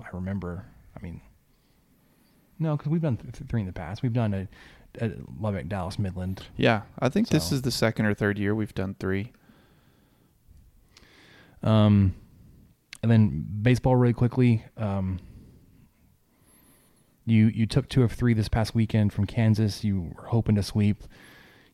I 0.00 0.08
remember. 0.12 0.66
I 0.96 1.02
mean, 1.02 1.20
no, 2.58 2.76
because 2.76 2.90
we've 2.90 3.02
done 3.02 3.16
th- 3.16 3.32
th- 3.34 3.48
three 3.48 3.60
in 3.60 3.66
the 3.66 3.72
past. 3.72 4.02
We've 4.02 4.12
done 4.12 4.34
a, 4.34 4.48
a 5.00 5.12
Lubbock, 5.40 5.68
Dallas, 5.68 5.98
Midland. 5.98 6.42
Yeah, 6.56 6.82
I 6.98 7.08
think 7.08 7.28
this 7.28 7.52
is 7.52 7.62
the 7.62 7.70
second 7.70 8.06
or 8.06 8.14
third 8.14 8.38
year 8.38 8.54
we've 8.54 8.74
done 8.74 8.96
three. 8.98 9.32
Um, 11.62 12.14
and 13.02 13.10
then 13.10 13.46
baseball 13.62 13.96
really 13.96 14.12
quickly. 14.12 14.64
Um, 14.76 15.20
you 17.26 17.46
you 17.46 17.66
took 17.66 17.88
two 17.88 18.02
of 18.02 18.12
three 18.12 18.34
this 18.34 18.48
past 18.48 18.74
weekend 18.74 19.12
from 19.12 19.26
Kansas. 19.26 19.84
You 19.84 20.12
were 20.16 20.26
hoping 20.26 20.54
to 20.56 20.62
sweep. 20.62 21.04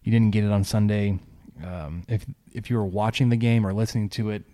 You 0.02 0.12
didn't 0.12 0.30
get 0.30 0.44
it 0.44 0.52
on 0.52 0.64
Sunday. 0.64 1.18
Um, 1.64 2.02
if 2.08 2.26
if 2.52 2.70
you 2.70 2.76
were 2.76 2.84
watching 2.84 3.30
the 3.30 3.36
game 3.36 3.66
or 3.66 3.72
listening 3.72 4.08
to 4.10 4.30
it, 4.30 4.44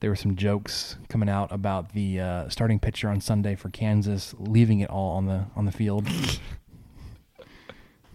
there 0.00 0.10
were 0.10 0.16
some 0.16 0.36
jokes 0.36 0.96
coming 1.08 1.28
out 1.28 1.50
about 1.52 1.92
the 1.92 2.20
uh, 2.20 2.48
starting 2.48 2.78
pitcher 2.78 3.08
on 3.08 3.20
Sunday 3.20 3.54
for 3.56 3.68
Kansas 3.70 4.34
leaving 4.38 4.80
it 4.80 4.90
all 4.90 5.16
on 5.16 5.26
the 5.26 5.46
on 5.56 5.64
the 5.64 5.72
field. 5.72 6.06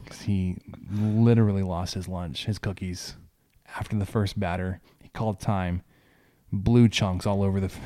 'Cause 0.05 0.21
he 0.21 0.57
literally 0.91 1.63
lost 1.63 1.93
his 1.93 2.07
lunch, 2.09 2.45
his 2.45 2.59
cookies, 2.59 3.15
after 3.77 3.95
the 3.97 4.05
first 4.05 4.37
batter. 4.39 4.81
He 5.01 5.07
called 5.09 5.39
time 5.39 5.81
blue 6.51 6.87
chunks 6.89 7.25
all 7.25 7.41
over 7.41 7.59
the 7.61 7.67
f- 7.67 7.79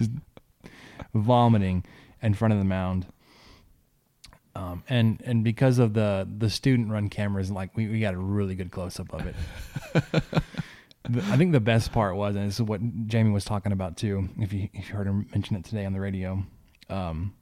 vomiting 1.14 1.84
in 2.20 2.34
front 2.34 2.52
of 2.52 2.58
the 2.58 2.64
mound. 2.64 3.06
Um, 4.56 4.82
and 4.88 5.22
and 5.24 5.44
because 5.44 5.78
of 5.78 5.94
the 5.94 6.28
the 6.38 6.50
student 6.50 6.90
run 6.90 7.08
cameras, 7.08 7.50
like 7.52 7.76
we, 7.76 7.86
we 7.86 8.00
got 8.00 8.14
a 8.14 8.18
really 8.18 8.56
good 8.56 8.72
close 8.72 8.98
up 8.98 9.12
of 9.14 9.24
it. 9.26 10.42
The- 11.08 11.22
I 11.32 11.36
think 11.36 11.52
the 11.52 11.60
best 11.60 11.92
part 11.92 12.16
was, 12.16 12.36
and 12.36 12.46
this 12.46 12.56
is 12.56 12.62
what 12.62 12.80
Jamie 13.06 13.30
was 13.30 13.44
talking 13.44 13.72
about 13.72 13.96
too. 13.96 14.28
If 14.38 14.52
you 14.52 14.68
if 14.72 14.88
you 14.88 14.94
heard 14.94 15.06
him 15.06 15.26
mention 15.32 15.56
it 15.56 15.64
today 15.64 15.84
on 15.84 15.92
the 15.92 16.00
radio, 16.00 16.44
um, 16.88 17.34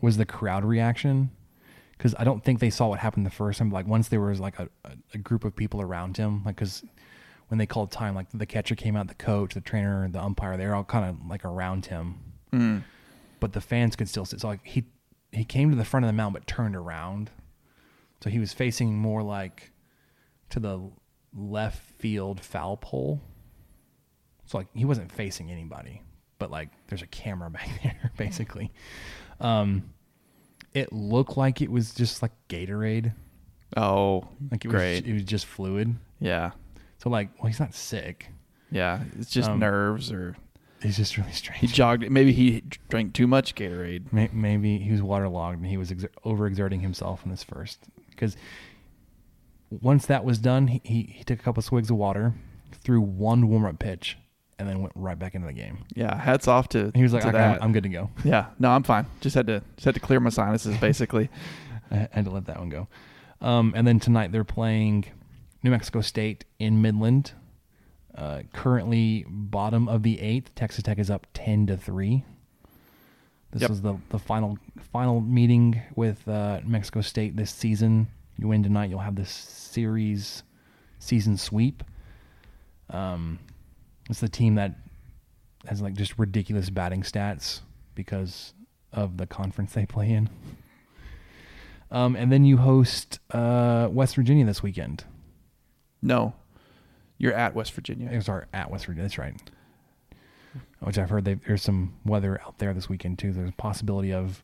was 0.00 0.16
the 0.16 0.26
crowd 0.26 0.64
reaction. 0.64 1.30
Because 1.96 2.14
I 2.18 2.24
don't 2.24 2.42
think 2.42 2.58
they 2.58 2.70
saw 2.70 2.88
what 2.88 2.98
happened 2.98 3.24
the 3.24 3.30
first 3.30 3.60
time. 3.60 3.70
Like 3.70 3.86
once 3.86 4.08
there 4.08 4.20
was 4.20 4.40
like 4.40 4.58
a, 4.58 4.68
a, 4.84 4.92
a 5.14 5.18
group 5.18 5.44
of 5.44 5.54
people 5.54 5.80
around 5.80 6.16
him, 6.16 6.42
like 6.44 6.56
because 6.56 6.82
when 7.46 7.58
they 7.58 7.66
called 7.66 7.92
time, 7.92 8.14
like 8.14 8.26
the 8.32 8.46
catcher 8.46 8.74
came 8.74 8.96
out, 8.96 9.08
the 9.08 9.14
coach, 9.14 9.54
the 9.54 9.60
trainer, 9.60 10.08
the 10.08 10.20
umpire, 10.20 10.56
they're 10.56 10.74
all 10.74 10.84
kind 10.84 11.04
of 11.04 11.28
like 11.28 11.44
around 11.44 11.86
him. 11.86 12.18
Mm. 12.52 12.82
But 13.38 13.52
the 13.52 13.60
fans 13.60 13.94
could 13.94 14.08
still 14.08 14.24
see. 14.24 14.38
So 14.38 14.48
like 14.48 14.64
he 14.64 14.84
he 15.32 15.44
came 15.44 15.70
to 15.70 15.76
the 15.76 15.84
front 15.84 16.04
of 16.04 16.08
the 16.08 16.12
mound, 16.12 16.34
but 16.34 16.46
turned 16.46 16.74
around. 16.74 17.30
So 18.22 18.30
he 18.30 18.38
was 18.38 18.52
facing 18.52 18.96
more 18.96 19.22
like 19.22 19.70
to 20.50 20.60
the 20.60 20.90
left 21.36 21.78
field 21.98 22.40
foul 22.40 22.76
pole. 22.76 23.20
So 24.46 24.58
like 24.58 24.66
he 24.74 24.84
wasn't 24.84 25.10
facing 25.12 25.50
anybody, 25.50 26.02
but 26.38 26.50
like 26.50 26.68
there's 26.88 27.02
a 27.02 27.06
camera 27.06 27.50
back 27.50 27.68
there, 27.82 28.12
basically. 28.16 28.70
Um, 29.40 29.90
it 30.74 30.92
looked 30.92 31.36
like 31.36 31.60
it 31.60 31.70
was 31.70 31.94
just 31.94 32.22
like 32.22 32.32
Gatorade, 32.48 33.12
Oh, 33.76 34.28
like 34.50 34.64
it 34.64 34.68
great. 34.68 35.02
was 35.02 35.10
it 35.10 35.14
was 35.14 35.24
just 35.24 35.46
fluid. 35.46 35.94
yeah, 36.20 36.50
So 36.98 37.08
like, 37.10 37.28
well, 37.38 37.46
he's 37.48 37.60
not 37.60 37.74
sick. 37.74 38.28
yeah. 38.70 39.02
It's 39.18 39.30
just 39.30 39.50
Um, 39.50 39.58
nerves, 39.58 40.12
or 40.12 40.36
He's 40.82 40.96
just 40.96 41.16
really 41.16 41.30
strange. 41.32 41.60
he 41.60 41.66
jogged. 41.68 42.10
Maybe 42.10 42.32
he 42.32 42.62
drank 42.88 43.12
too 43.14 43.26
much 43.26 43.54
Gatorade. 43.54 44.12
Maybe 44.32 44.78
he 44.78 44.90
was 44.90 45.00
waterlogged 45.00 45.58
and 45.58 45.66
he 45.66 45.76
was 45.76 45.90
exer- 45.92 46.10
overexerting 46.24 46.80
himself 46.80 47.24
in 47.24 47.30
this 47.30 47.42
first. 47.44 47.78
Because 48.10 48.36
once 49.80 50.06
that 50.06 50.24
was 50.24 50.38
done, 50.38 50.66
he, 50.68 50.80
he, 50.84 51.02
he 51.16 51.24
took 51.24 51.40
a 51.40 51.42
couple 51.42 51.62
swigs 51.62 51.90
of 51.90 51.96
water, 51.96 52.34
threw 52.82 53.00
one 53.00 53.48
warm 53.48 53.64
up 53.64 53.78
pitch, 53.78 54.18
and 54.58 54.68
then 54.68 54.80
went 54.80 54.92
right 54.94 55.18
back 55.18 55.34
into 55.34 55.46
the 55.46 55.52
game. 55.52 55.78
Yeah, 55.94 56.14
hats 56.16 56.46
off 56.48 56.68
to. 56.70 56.80
And 56.84 56.96
he 56.96 57.02
was 57.02 57.12
like, 57.12 57.24
okay. 57.24 57.38
I'm, 57.38 57.62
I'm 57.62 57.72
good 57.72 57.82
to 57.84 57.88
go. 57.88 58.10
Yeah, 58.24 58.46
no, 58.58 58.70
I'm 58.70 58.82
fine. 58.82 59.06
Just 59.20 59.34
had 59.34 59.46
to 59.48 59.62
just 59.76 59.84
had 59.84 59.94
to 59.94 60.00
clear 60.00 60.20
my 60.20 60.30
sinuses, 60.30 60.76
basically. 60.80 61.30
I 61.90 62.08
had 62.12 62.24
to 62.26 62.30
let 62.30 62.46
that 62.46 62.58
one 62.58 62.68
go. 62.68 62.88
Um, 63.40 63.72
and 63.76 63.86
then 63.86 63.98
tonight 64.00 64.30
they're 64.32 64.44
playing 64.44 65.06
New 65.62 65.70
Mexico 65.70 66.00
State 66.00 66.44
in 66.58 66.80
Midland. 66.82 67.32
Uh, 68.14 68.42
currently 68.52 69.24
bottom 69.28 69.88
of 69.88 70.02
the 70.02 70.20
eighth. 70.20 70.54
Texas 70.54 70.82
Tech 70.84 70.98
is 70.98 71.10
up 71.10 71.26
ten 71.34 71.66
to 71.66 71.76
three. 71.76 72.24
This 73.50 73.62
Yep. 73.62 73.70
was 73.70 73.82
the 73.82 73.96
the 74.10 74.18
final 74.18 74.58
final 74.92 75.20
meeting 75.20 75.80
with 75.96 76.26
uh, 76.28 76.60
Mexico 76.64 77.00
State 77.00 77.36
this 77.36 77.50
season. 77.50 78.08
You 78.42 78.48
win 78.48 78.64
tonight, 78.64 78.90
you'll 78.90 78.98
have 78.98 79.14
this 79.14 79.30
series 79.30 80.42
season 80.98 81.36
sweep. 81.36 81.84
Um, 82.90 83.38
it's 84.10 84.18
the 84.18 84.28
team 84.28 84.56
that 84.56 84.74
has 85.68 85.80
like 85.80 85.94
just 85.94 86.18
ridiculous 86.18 86.68
batting 86.68 87.02
stats 87.02 87.60
because 87.94 88.52
of 88.92 89.16
the 89.16 89.28
conference 89.28 89.74
they 89.74 89.86
play 89.86 90.10
in. 90.10 90.28
Um, 91.92 92.16
and 92.16 92.32
then 92.32 92.44
you 92.44 92.56
host 92.56 93.20
uh, 93.30 93.86
West 93.88 94.16
Virginia 94.16 94.44
this 94.44 94.60
weekend. 94.60 95.04
No, 96.02 96.34
you're 97.18 97.34
at 97.34 97.54
West 97.54 97.72
Virginia. 97.74 98.10
It 98.10 98.16
was 98.16 98.28
our 98.28 98.48
at 98.52 98.72
West 98.72 98.86
Virginia. 98.86 99.04
That's 99.04 99.18
right. 99.18 99.40
Which 100.80 100.98
I've 100.98 101.10
heard 101.10 101.26
there's 101.26 101.62
some 101.62 101.94
weather 102.04 102.40
out 102.44 102.58
there 102.58 102.74
this 102.74 102.88
weekend 102.88 103.20
too. 103.20 103.32
There's 103.32 103.50
a 103.50 103.52
possibility 103.52 104.12
of 104.12 104.42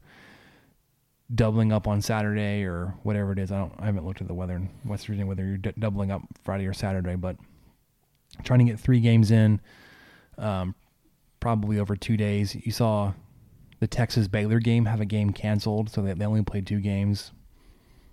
doubling 1.34 1.72
up 1.72 1.86
on 1.86 2.00
Saturday 2.00 2.62
or 2.64 2.94
whatever 3.02 3.32
it 3.32 3.38
is. 3.38 3.52
I 3.52 3.58
don't. 3.58 3.72
I 3.78 3.86
haven't 3.86 4.06
looked 4.06 4.20
at 4.20 4.28
the 4.28 4.34
weather 4.34 4.54
in 4.56 4.68
West 4.84 5.06
Virginia 5.06 5.26
whether 5.26 5.44
you're 5.44 5.58
d- 5.58 5.72
doubling 5.78 6.10
up 6.10 6.22
Friday 6.42 6.66
or 6.66 6.72
Saturday, 6.72 7.16
but 7.16 7.36
trying 8.44 8.60
to 8.60 8.64
get 8.64 8.78
three 8.80 9.00
games 9.00 9.30
in, 9.30 9.60
um, 10.38 10.74
probably 11.40 11.78
over 11.78 11.96
two 11.96 12.16
days. 12.16 12.54
You 12.54 12.72
saw 12.72 13.12
the 13.80 13.86
Texas 13.86 14.26
Baylor 14.28 14.58
game 14.58 14.86
have 14.86 15.00
a 15.00 15.04
game 15.06 15.32
canceled, 15.32 15.90
so 15.90 16.02
they, 16.02 16.12
they 16.14 16.24
only 16.24 16.42
played 16.42 16.66
two 16.66 16.80
games, 16.80 17.32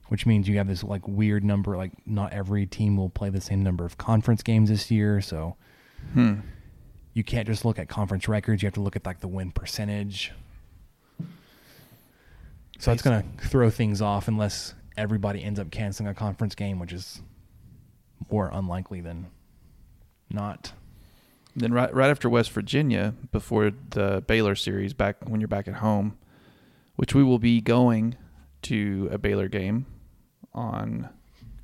which 0.09 0.25
means 0.25 0.47
you 0.47 0.57
have 0.57 0.67
this 0.67 0.83
like 0.83 1.07
weird 1.07 1.43
number. 1.43 1.77
Like 1.77 1.93
not 2.05 2.33
every 2.33 2.65
team 2.65 2.97
will 2.97 3.09
play 3.09 3.29
the 3.29 3.41
same 3.41 3.63
number 3.63 3.85
of 3.85 3.97
conference 3.97 4.43
games 4.43 4.69
this 4.69 4.91
year, 4.91 5.21
so 5.21 5.55
Hmm. 6.13 6.41
you 7.13 7.23
can't 7.23 7.47
just 7.47 7.65
look 7.65 7.79
at 7.79 7.87
conference 7.87 8.27
records. 8.27 8.61
You 8.61 8.67
have 8.67 8.73
to 8.75 8.81
look 8.81 8.95
at 8.95 9.05
like 9.05 9.21
the 9.21 9.27
win 9.27 9.51
percentage. 9.51 10.31
So 12.79 12.91
that's 12.91 13.01
going 13.01 13.23
to 13.23 13.47
throw 13.47 13.69
things 13.69 14.01
off 14.01 14.27
unless 14.27 14.73
everybody 14.97 15.43
ends 15.43 15.59
up 15.59 15.71
canceling 15.71 16.09
a 16.09 16.13
conference 16.13 16.55
game, 16.55 16.79
which 16.79 16.93
is 16.93 17.21
more 18.31 18.49
unlikely 18.51 19.01
than 19.01 19.27
not. 20.29 20.73
Then 21.55 21.71
right 21.71 21.93
right 21.93 22.09
after 22.09 22.29
West 22.29 22.51
Virginia, 22.51 23.13
before 23.31 23.71
the 23.91 24.23
Baylor 24.27 24.55
series, 24.55 24.93
back 24.93 25.17
when 25.25 25.39
you're 25.39 25.47
back 25.47 25.67
at 25.69 25.75
home, 25.75 26.17
which 26.97 27.15
we 27.15 27.23
will 27.23 27.39
be 27.39 27.61
going 27.61 28.15
to 28.63 29.07
a 29.11 29.17
Baylor 29.17 29.47
game 29.47 29.85
on 30.53 31.09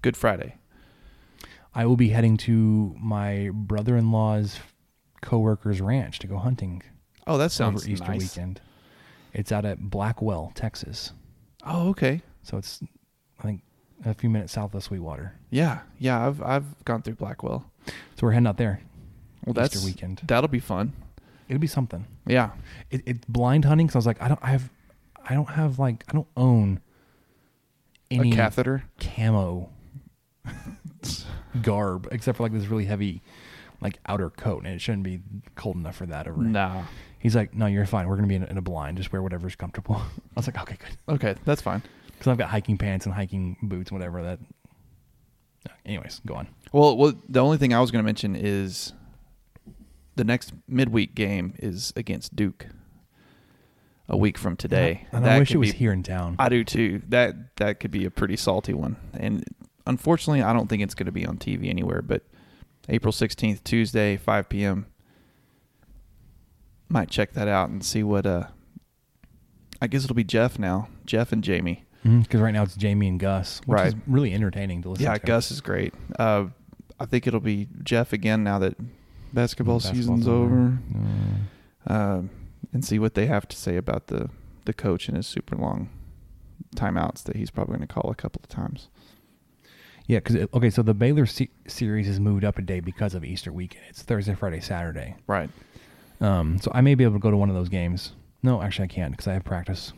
Good 0.01 0.15
Friday. 0.15 0.55
I 1.75 1.85
will 1.85 1.97
be 1.97 2.09
heading 2.09 2.37
to 2.37 2.95
my 2.99 3.49
brother-in-law's 3.53 4.59
coworker's 5.21 5.81
ranch 5.81 6.19
to 6.19 6.27
go 6.27 6.37
hunting 6.37 6.83
Oh, 7.27 7.37
that 7.37 7.51
sounds 7.51 7.83
over 7.83 7.91
Easter 7.91 8.07
nice. 8.07 8.35
weekend. 8.35 8.61
It's 9.33 9.51
out 9.51 9.65
at 9.65 9.79
Blackwell, 9.89 10.51
Texas. 10.55 11.13
Oh, 11.65 11.89
okay. 11.89 12.21
So 12.43 12.57
it's 12.57 12.81
I 13.39 13.43
think 13.43 13.61
a 14.05 14.13
few 14.13 14.29
minutes 14.29 14.53
south 14.53 14.73
of 14.73 14.83
Sweetwater. 14.83 15.35
Yeah, 15.49 15.81
yeah. 15.99 16.27
I've 16.27 16.41
I've 16.41 16.85
gone 16.85 17.01
through 17.01 17.15
Blackwell. 17.15 17.71
So 17.85 17.93
we're 18.21 18.31
heading 18.31 18.47
out 18.47 18.57
there. 18.57 18.81
Well, 19.45 19.53
Easter 19.53 19.77
that's 19.77 19.85
weekend. 19.85 20.21
That'll 20.25 20.47
be 20.47 20.59
fun. 20.59 20.93
It'll 21.47 21.59
be 21.59 21.67
something. 21.67 22.05
Yeah. 22.25 22.51
it, 22.89 23.01
it's 23.05 23.25
blind 23.27 23.65
hunting 23.65 23.87
because 23.87 23.95
I 23.95 23.99
was 23.99 24.05
like, 24.05 24.21
I 24.21 24.27
don't 24.29 24.39
I 24.41 24.51
have, 24.51 24.69
I 25.27 25.33
don't 25.33 25.49
have 25.49 25.79
like, 25.79 26.03
I 26.07 26.13
don't 26.13 26.27
own 26.37 26.79
any 28.09 28.31
a 28.31 28.35
catheter. 28.35 28.83
camo 28.99 29.69
garb 31.61 32.07
except 32.11 32.37
for 32.37 32.43
like 32.43 32.53
this 32.53 32.67
really 32.67 32.85
heavy, 32.85 33.21
like 33.81 33.99
outer 34.05 34.29
coat, 34.29 34.63
and 34.65 34.73
it 34.73 34.79
shouldn't 34.79 35.03
be 35.03 35.21
cold 35.55 35.75
enough 35.75 35.95
for 35.95 36.05
that. 36.05 36.27
Over. 36.27 36.41
Nah. 36.41 36.83
He's 37.19 37.35
like, 37.35 37.53
no, 37.53 37.65
you're 37.65 37.85
fine. 37.85 38.07
We're 38.07 38.15
gonna 38.15 38.27
be 38.27 38.35
in 38.35 38.43
a, 38.43 38.47
in 38.47 38.57
a 38.57 38.61
blind. 38.61 38.97
Just 38.97 39.11
wear 39.11 39.21
whatever's 39.21 39.55
comfortable. 39.55 39.95
I 39.97 40.01
was 40.35 40.47
like, 40.47 40.59
okay, 40.61 40.77
good. 40.79 41.15
Okay, 41.15 41.35
that's 41.45 41.61
fine. 41.61 41.81
Because 42.07 42.27
I've 42.27 42.37
got 42.37 42.49
hiking 42.49 42.77
pants 42.77 43.05
and 43.05 43.13
hiking 43.15 43.57
boots 43.63 43.89
and 43.91 43.99
whatever 43.99 44.21
that 44.23 44.39
uh, 45.67 45.73
Anyways, 45.85 46.21
go 46.25 46.35
on. 46.35 46.47
Well, 46.71 46.95
well, 46.97 47.13
the 47.27 47.39
only 47.39 47.57
thing 47.57 47.73
I 47.73 47.79
was 47.79 47.91
going 47.91 48.03
to 48.03 48.05
mention 48.05 48.35
is 48.35 48.93
the 50.15 50.23
next 50.23 50.53
midweek 50.67 51.15
game 51.15 51.53
is 51.59 51.91
against 51.95 52.35
Duke. 52.35 52.67
A 54.07 54.17
week 54.17 54.37
from 54.37 54.57
today. 54.57 55.07
And 55.13 55.23
That 55.23 55.35
I 55.37 55.39
wish 55.39 55.51
it 55.51 55.57
was 55.57 55.71
be- 55.71 55.77
here 55.77 55.93
in 55.93 56.03
town. 56.03 56.35
I 56.37 56.49
do 56.49 56.63
too. 56.65 57.01
That 57.09 57.55
that 57.57 57.79
could 57.79 57.91
be 57.91 58.03
a 58.05 58.11
pretty 58.11 58.35
salty 58.35 58.73
one. 58.73 58.97
And 59.13 59.45
unfortunately, 59.87 60.41
I 60.41 60.51
don't 60.51 60.67
think 60.67 60.83
it's 60.83 60.93
going 60.95 61.05
to 61.05 61.13
be 61.13 61.25
on 61.25 61.37
TV 61.37 61.69
anywhere. 61.69 62.01
But 62.01 62.23
April 62.89 63.11
sixteenth, 63.11 63.63
Tuesday, 63.63 64.17
five 64.17 64.49
p.m. 64.49 64.85
Might 66.89 67.09
check 67.09 67.33
that 67.33 67.47
out 67.47 67.69
and 67.69 67.83
see 67.83 68.03
what. 68.03 68.25
uh 68.25 68.47
I 69.83 69.87
guess 69.87 70.03
it'll 70.03 70.15
be 70.15 70.23
Jeff 70.23 70.59
now. 70.59 70.89
Jeff 71.05 71.31
and 71.31 71.43
Jamie. 71.43 71.85
Because 72.03 72.39
right 72.41 72.51
now 72.53 72.63
it's 72.63 72.75
Jamie 72.75 73.07
and 73.07 73.19
Gus, 73.19 73.61
which 73.65 73.79
is 73.81 73.93
Right. 73.95 74.03
really 74.07 74.33
entertaining 74.33 74.81
to 74.83 74.89
listen 74.89 75.05
Yeah, 75.05 75.13
to. 75.17 75.25
Gus 75.25 75.49
is 75.51 75.59
great. 75.61 75.93
Uh, 76.19 76.47
I 76.99 77.05
think 77.05 77.25
it'll 77.27 77.39
be 77.39 77.67
Jeff 77.83 78.11
again 78.13 78.43
now 78.43 78.59
that 78.59 78.75
basketball 79.33 79.79
season's 79.79 80.27
over. 80.27 80.45
over. 80.55 80.77
Uh, 81.87 81.93
Um, 81.93 82.29
and 82.73 82.85
see 82.85 82.99
what 82.99 83.15
they 83.15 83.25
have 83.25 83.47
to 83.47 83.55
say 83.57 83.75
about 83.77 84.07
the 84.07 84.29
the 84.65 84.73
coach 84.73 85.07
and 85.07 85.17
his 85.17 85.25
super 85.25 85.55
long 85.55 85.89
timeouts 86.75 87.23
that 87.23 87.35
he's 87.35 87.49
probably 87.49 87.75
going 87.77 87.87
to 87.87 87.91
call 87.93 88.11
a 88.11 88.15
couple 88.15 88.39
of 88.43 88.49
times. 88.49 88.89
Yeah, 90.07 90.19
because 90.19 90.47
okay, 90.53 90.69
so 90.69 90.81
the 90.81 90.93
Baylor 90.93 91.25
se- 91.25 91.49
series 91.67 92.07
is 92.07 92.19
moved 92.19 92.43
up 92.43 92.57
a 92.57 92.61
day 92.61 92.79
because 92.79 93.13
of 93.13 93.23
Easter 93.23 93.51
weekend. 93.51 93.85
It's 93.89 94.01
Thursday, 94.01 94.35
Friday, 94.35 94.59
Saturday. 94.59 95.15
Right. 95.27 95.49
Um, 96.19 96.59
so 96.59 96.71
I 96.73 96.81
may 96.81 96.95
be 96.95 97.03
able 97.03 97.15
to 97.15 97.19
go 97.19 97.31
to 97.31 97.37
one 97.37 97.49
of 97.49 97.55
those 97.55 97.69
games. 97.69 98.13
No, 98.43 98.61
actually, 98.61 98.85
I 98.85 98.87
can't 98.87 99.11
because 99.11 99.27
I 99.27 99.33
have 99.33 99.43
practice 99.43 99.93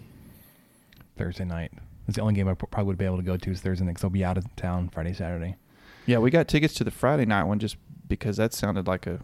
Thursday 1.18 1.46
night. 1.46 1.72
It's 2.08 2.18
the 2.18 2.22
only 2.22 2.34
game 2.34 2.48
I 2.48 2.54
probably 2.54 2.84
would 2.86 2.98
be 2.98 3.06
able 3.06 3.18
to 3.18 3.24
go 3.24 3.38
to 3.38 3.52
is 3.52 3.62
Thursday 3.62 3.86
night 3.86 3.92
because 3.92 4.04
I'll 4.04 4.10
be 4.10 4.26
out 4.26 4.38
of 4.38 4.54
town 4.56 4.90
Friday, 4.90 5.14
Saturday. 5.14 5.56
Yeah, 6.06 6.18
we 6.18 6.32
got 6.32 6.48
tickets 6.48 6.74
to 6.76 6.84
the 6.84 6.92
Friday 6.92 7.26
night 7.26 7.44
one 7.44 7.60
just 7.60 7.78
because 8.08 8.38
that 8.38 8.54
sounded 8.54 8.88
like 8.88 9.08
a. 9.08 9.20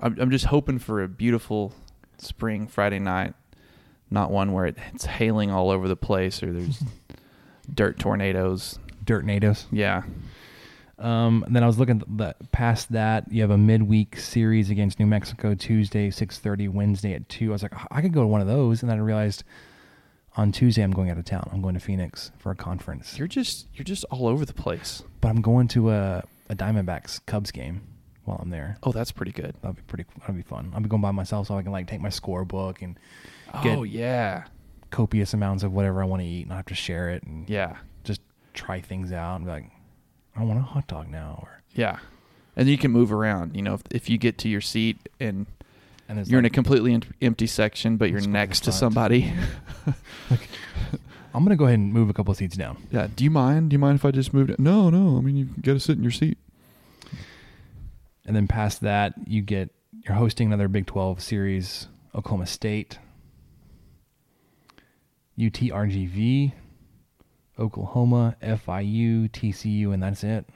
I'm, 0.00 0.16
I'm 0.20 0.30
just 0.30 0.46
hoping 0.46 0.78
for 0.78 1.02
a 1.02 1.08
beautiful 1.08 1.72
spring 2.18 2.66
Friday 2.68 2.98
night, 2.98 3.34
not 4.10 4.30
one 4.30 4.52
where 4.52 4.66
it, 4.66 4.76
it's 4.94 5.06
hailing 5.06 5.50
all 5.50 5.70
over 5.70 5.88
the 5.88 5.96
place 5.96 6.42
or 6.42 6.52
there's 6.52 6.82
dirt 7.74 7.98
tornadoes. 7.98 8.78
Dirt 9.06 9.24
natives. 9.24 9.66
Yeah. 9.72 10.02
Um, 10.98 11.44
then 11.48 11.62
I 11.62 11.66
was 11.66 11.78
looking 11.78 12.02
the, 12.06 12.34
past 12.52 12.92
that. 12.92 13.30
You 13.30 13.42
have 13.42 13.50
a 13.50 13.58
midweek 13.58 14.16
series 14.18 14.70
against 14.70 14.98
New 14.98 15.06
Mexico 15.06 15.54
Tuesday, 15.54 16.10
six 16.10 16.38
thirty. 16.38 16.68
Wednesday 16.68 17.12
at 17.14 17.28
two. 17.28 17.50
I 17.50 17.52
was 17.52 17.62
like, 17.62 17.72
I 17.90 18.00
could 18.00 18.12
go 18.12 18.22
to 18.22 18.26
one 18.26 18.40
of 18.40 18.46
those, 18.46 18.82
and 18.82 18.90
then 18.90 18.98
I 18.98 19.00
realized 19.02 19.44
on 20.36 20.52
Tuesday 20.52 20.82
I'm 20.82 20.90
going 20.92 21.10
out 21.10 21.18
of 21.18 21.24
town. 21.24 21.48
I'm 21.52 21.60
going 21.62 21.74
to 21.74 21.80
Phoenix 21.80 22.30
for 22.38 22.50
a 22.50 22.54
conference. 22.54 23.18
You're 23.18 23.28
just 23.28 23.66
you're 23.74 23.84
just 23.84 24.04
all 24.10 24.26
over 24.26 24.44
the 24.46 24.54
place. 24.54 25.02
but 25.20 25.28
I'm 25.28 25.40
going 25.42 25.68
to 25.68 25.90
a, 25.90 26.24
a 26.48 26.54
Diamondbacks 26.54 27.20
Cubs 27.26 27.50
game 27.50 27.82
while 28.24 28.38
I'm 28.42 28.48
there. 28.50 28.78
Oh, 28.82 28.90
that's 28.92 29.12
pretty 29.12 29.32
good. 29.32 29.54
That'll 29.60 29.74
be 29.74 29.82
pretty. 29.82 30.06
That'll 30.20 30.34
be 30.34 30.42
fun. 30.42 30.72
I'll 30.74 30.80
be 30.80 30.88
going 30.88 31.02
by 31.02 31.10
myself, 31.10 31.48
so 31.48 31.58
I 31.58 31.62
can 31.62 31.72
like 31.72 31.88
take 31.88 32.00
my 32.00 32.08
scorebook 32.08 32.80
and 32.80 32.98
Get 33.62 33.76
oh 33.78 33.82
yeah. 33.82 34.44
copious 34.90 35.34
amounts 35.34 35.62
of 35.62 35.72
whatever 35.72 36.02
I 36.02 36.06
want 36.06 36.22
to 36.22 36.26
eat, 36.26 36.44
and 36.44 36.52
I 36.54 36.56
have 36.56 36.66
to 36.66 36.74
share 36.74 37.10
it 37.10 37.22
and 37.22 37.48
Yeah. 37.50 37.76
Try 38.56 38.80
things 38.80 39.12
out 39.12 39.36
and 39.36 39.44
be 39.44 39.50
like, 39.50 39.70
I 40.34 40.42
want 40.44 40.58
a 40.58 40.62
hot 40.62 40.86
dog 40.88 41.08
now, 41.08 41.38
or 41.42 41.62
Yeah. 41.74 41.98
And 42.56 42.68
you 42.68 42.78
can 42.78 42.90
move 42.90 43.12
around. 43.12 43.54
You 43.54 43.62
know, 43.62 43.74
if, 43.74 43.82
if 43.90 44.10
you 44.10 44.18
get 44.18 44.38
to 44.38 44.48
your 44.48 44.60
seat 44.60 45.08
and 45.20 45.46
and 46.08 46.26
you're 46.26 46.38
in 46.38 46.44
a 46.44 46.50
completely 46.50 46.94
em- 46.94 47.02
empty 47.20 47.46
section, 47.46 47.96
but 47.96 48.10
you're 48.10 48.18
Let's 48.20 48.26
go 48.26 48.30
to 48.30 48.32
the 48.32 48.38
next 48.38 48.60
to 48.64 48.72
somebody. 48.72 49.32
I'm 51.34 51.44
gonna 51.44 51.56
go 51.56 51.66
ahead 51.66 51.78
and 51.78 51.92
move 51.92 52.08
a 52.08 52.14
couple 52.14 52.32
of 52.32 52.38
seats 52.38 52.56
down. 52.56 52.78
yeah. 52.90 53.08
Do 53.14 53.24
you 53.24 53.30
mind? 53.30 53.70
Do 53.70 53.74
you 53.74 53.78
mind 53.78 53.96
if 53.96 54.04
I 54.04 54.10
just 54.10 54.32
moved? 54.32 54.50
It? 54.50 54.58
No, 54.58 54.88
no. 54.88 55.18
I 55.18 55.20
mean, 55.20 55.36
you 55.36 55.44
got 55.60 55.74
to 55.74 55.80
sit 55.80 55.96
in 55.98 56.02
your 56.02 56.12
seat. 56.12 56.38
And 58.24 58.34
then 58.34 58.48
past 58.48 58.80
that, 58.80 59.14
you 59.26 59.42
get 59.42 59.70
you're 60.04 60.16
hosting 60.16 60.46
another 60.48 60.68
Big 60.68 60.86
12 60.86 61.20
series, 61.20 61.88
Oklahoma 62.14 62.46
State, 62.46 62.98
UTRGV, 65.38 66.52
Oklahoma, 67.58 68.36
FIU, 68.42 69.30
TCU, 69.30 69.92
and 69.92 70.02
that's 70.02 70.22
it. 70.24 70.46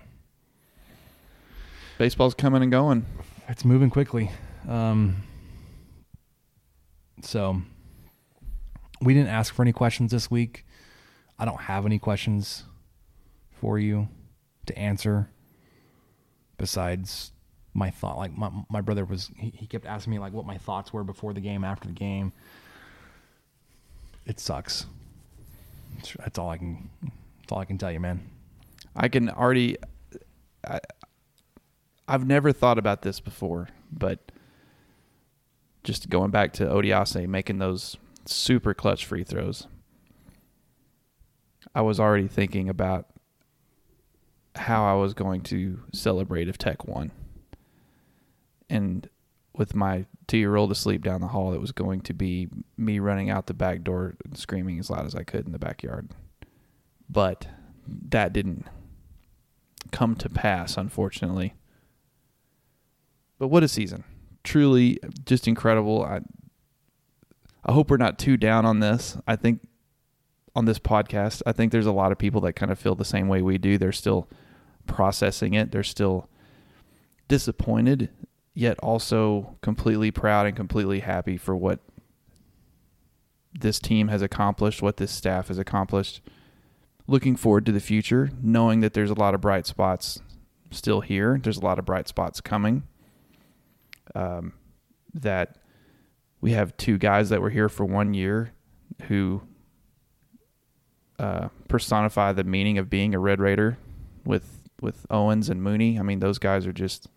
Baseball's 1.98 2.35
coming 2.35 2.62
and 2.62 2.70
going. 2.70 3.05
It's 3.48 3.64
moving 3.64 3.90
quickly. 3.90 4.31
Um, 4.68 5.16
so 7.22 7.62
we 9.01 9.14
didn't 9.14 9.28
ask 9.28 9.52
for 9.55 9.62
any 9.62 9.72
questions 9.72 10.10
this 10.10 10.31
week. 10.31 10.66
I 11.39 11.44
don't 11.44 11.60
have 11.60 11.86
any 11.86 11.98
questions 11.98 12.64
for 13.51 13.78
you 13.78 14.09
to 14.66 14.78
answer 14.78 15.31
besides 16.59 17.32
my 17.74 17.90
thought. 17.90 18.18
Like 18.18 18.36
my 18.36 18.51
my 18.68 18.81
brother 18.81 19.05
was, 19.05 19.31
he, 19.36 19.52
he 19.55 19.66
kept 19.66 19.86
asking 19.86 20.10
me 20.12 20.18
like 20.18 20.32
what 20.32 20.47
my 20.47 20.59
thoughts 20.59 20.93
were 20.93 21.05
before 21.05 21.32
the 21.32 21.40
game, 21.40 21.64
after 21.64 21.89
the 21.89 21.94
game. 21.94 22.32
It 24.27 24.39
sucks. 24.39 24.86
That's 26.18 26.39
all 26.39 26.51
I 26.51 26.59
can. 26.59 26.90
That's 27.02 27.52
all 27.52 27.59
I 27.59 27.64
can 27.64 27.78
tell 27.78 27.93
you, 27.93 28.01
man. 28.01 28.28
I 28.94 29.09
can 29.09 29.28
already. 29.31 29.77
I, 30.66 30.81
I've 32.09 32.27
never 32.27 32.52
thought 32.52 32.78
about 32.78 33.02
this 33.02 33.20
before, 33.20 33.68
but 33.93 34.32
just 35.85 36.10
going 36.10 36.31
back 36.31 36.52
to 36.55 36.64
Odiase 36.64 37.28
making 37.28 37.59
those 37.59 37.97
super 38.27 38.74
clutch 38.74 39.06
free 39.06 39.24
throws, 39.24 39.66
I 41.74 41.82
was 41.82 42.01
already 42.01 42.28
thinking 42.28 42.68
about 42.68 43.06
how 44.56 44.85
I 44.85 45.01
was 45.01 45.14
going 45.14 45.43
to 45.43 45.81
celebrate 45.93 46.48
if 46.48 46.59
Tech 46.59 46.86
won. 46.86 47.12
And 48.68 49.09
with 49.55 49.74
my 49.74 50.06
two 50.27 50.39
year 50.39 50.56
old 50.56 50.70
asleep 50.70 51.02
down 51.02 51.20
the 51.20 51.28
hall, 51.28 51.52
it 51.52 51.60
was 51.60 51.72
going 51.72 52.01
to 52.02 52.14
be 52.14 52.48
me 52.77 52.98
running 52.98 53.31
out 53.31 53.47
the 53.47 53.55
back 53.55 53.82
door 53.82 54.14
screaming 54.35 54.78
as 54.78 54.90
loud 54.90 55.06
as 55.06 55.14
I 55.14 55.22
could 55.22 55.47
in 55.47 55.52
the 55.52 55.59
backyard. 55.59 56.10
But 57.09 57.48
that 57.86 58.32
didn't 58.32 58.66
come 59.90 60.14
to 60.16 60.28
pass, 60.28 60.77
unfortunately. 60.77 61.55
But 63.39 63.48
what 63.48 63.62
a 63.62 63.68
season. 63.68 64.05
Truly 64.44 64.98
just 65.24 65.48
incredible. 65.48 66.05
I 66.05 66.20
I 67.64 67.72
hope 67.72 67.90
we're 67.90 67.97
not 67.97 68.18
too 68.18 68.36
down 68.36 68.64
on 68.64 68.81
this. 68.81 69.16
I 69.27 69.36
think 69.36 69.60
on 70.55 70.64
this 70.64 70.78
podcast, 70.78 71.43
I 71.47 71.52
think 71.52 71.72
there's 71.72 71.86
a 71.86 71.93
lot 71.93 72.12
of 72.12 72.18
people 72.18 72.40
that 72.43 72.55
kind 72.55 72.72
of 72.72 72.78
feel 72.78 72.94
the 72.94 73.05
same 73.05 73.28
way 73.28 73.43
we 73.43 73.59
do. 73.59 73.78
They're 73.78 73.93
still 73.93 74.28
processing 74.86 75.55
it. 75.55 75.70
They're 75.70 75.82
still 75.82 76.28
disappointed, 77.28 78.10
yet 78.55 78.78
also 78.81 79.56
completely 79.62 80.10
proud 80.10 80.47
and 80.47 80.56
completely 80.56 81.01
happy 81.01 81.36
for 81.36 81.56
what 81.56 81.81
this 83.52 83.78
team 83.78 84.09
has 84.09 84.22
accomplished, 84.22 84.82
what 84.82 84.97
this 84.97 85.10
staff 85.10 85.48
has 85.48 85.59
accomplished. 85.59 86.20
Looking 87.06 87.36
forward 87.36 87.66
to 87.66 87.72
the 87.72 87.81
future, 87.81 88.31
knowing 88.40 88.81
that 88.81 88.93
there's 88.93 89.10
a 89.10 89.14
lot 89.14 89.35
of 89.35 89.40
bright 89.40 89.66
spots 89.66 90.20
still 90.70 91.01
here. 91.01 91.39
There's 91.43 91.56
a 91.56 91.64
lot 91.64 91.78
of 91.78 91.85
bright 91.85 92.06
spots 92.06 92.40
coming. 92.40 92.85
Um, 94.14 94.52
that 95.14 95.56
we 96.40 96.52
have 96.52 96.77
two 96.77 96.98
guys 96.98 97.28
that 97.31 97.43
were 97.43 97.51
here 97.51 97.68
for 97.68 97.85
one 97.85 98.14
year 98.14 98.52
who 99.02 99.43
uh, 101.18 101.48
personify 101.68 102.32
the 102.32 102.44
meaning 102.44 102.78
of 102.78 102.89
being 102.89 103.14
a 103.14 103.18
Red 103.18 103.40
Raider 103.40 103.78
with 104.24 104.62
with 104.81 105.05
Owens 105.10 105.51
and 105.51 105.62
Mooney. 105.62 105.98
I 105.98 106.02
mean, 106.02 106.20
those 106.20 106.39
guys 106.39 106.66
are 106.66 106.72
just 106.72 107.09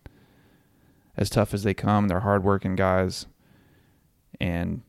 as 1.16 1.30
tough 1.30 1.54
as 1.54 1.62
they 1.62 1.74
come. 1.74 2.08
They're 2.08 2.20
hardworking 2.20 2.76
guys, 2.76 3.26
and 4.40 4.82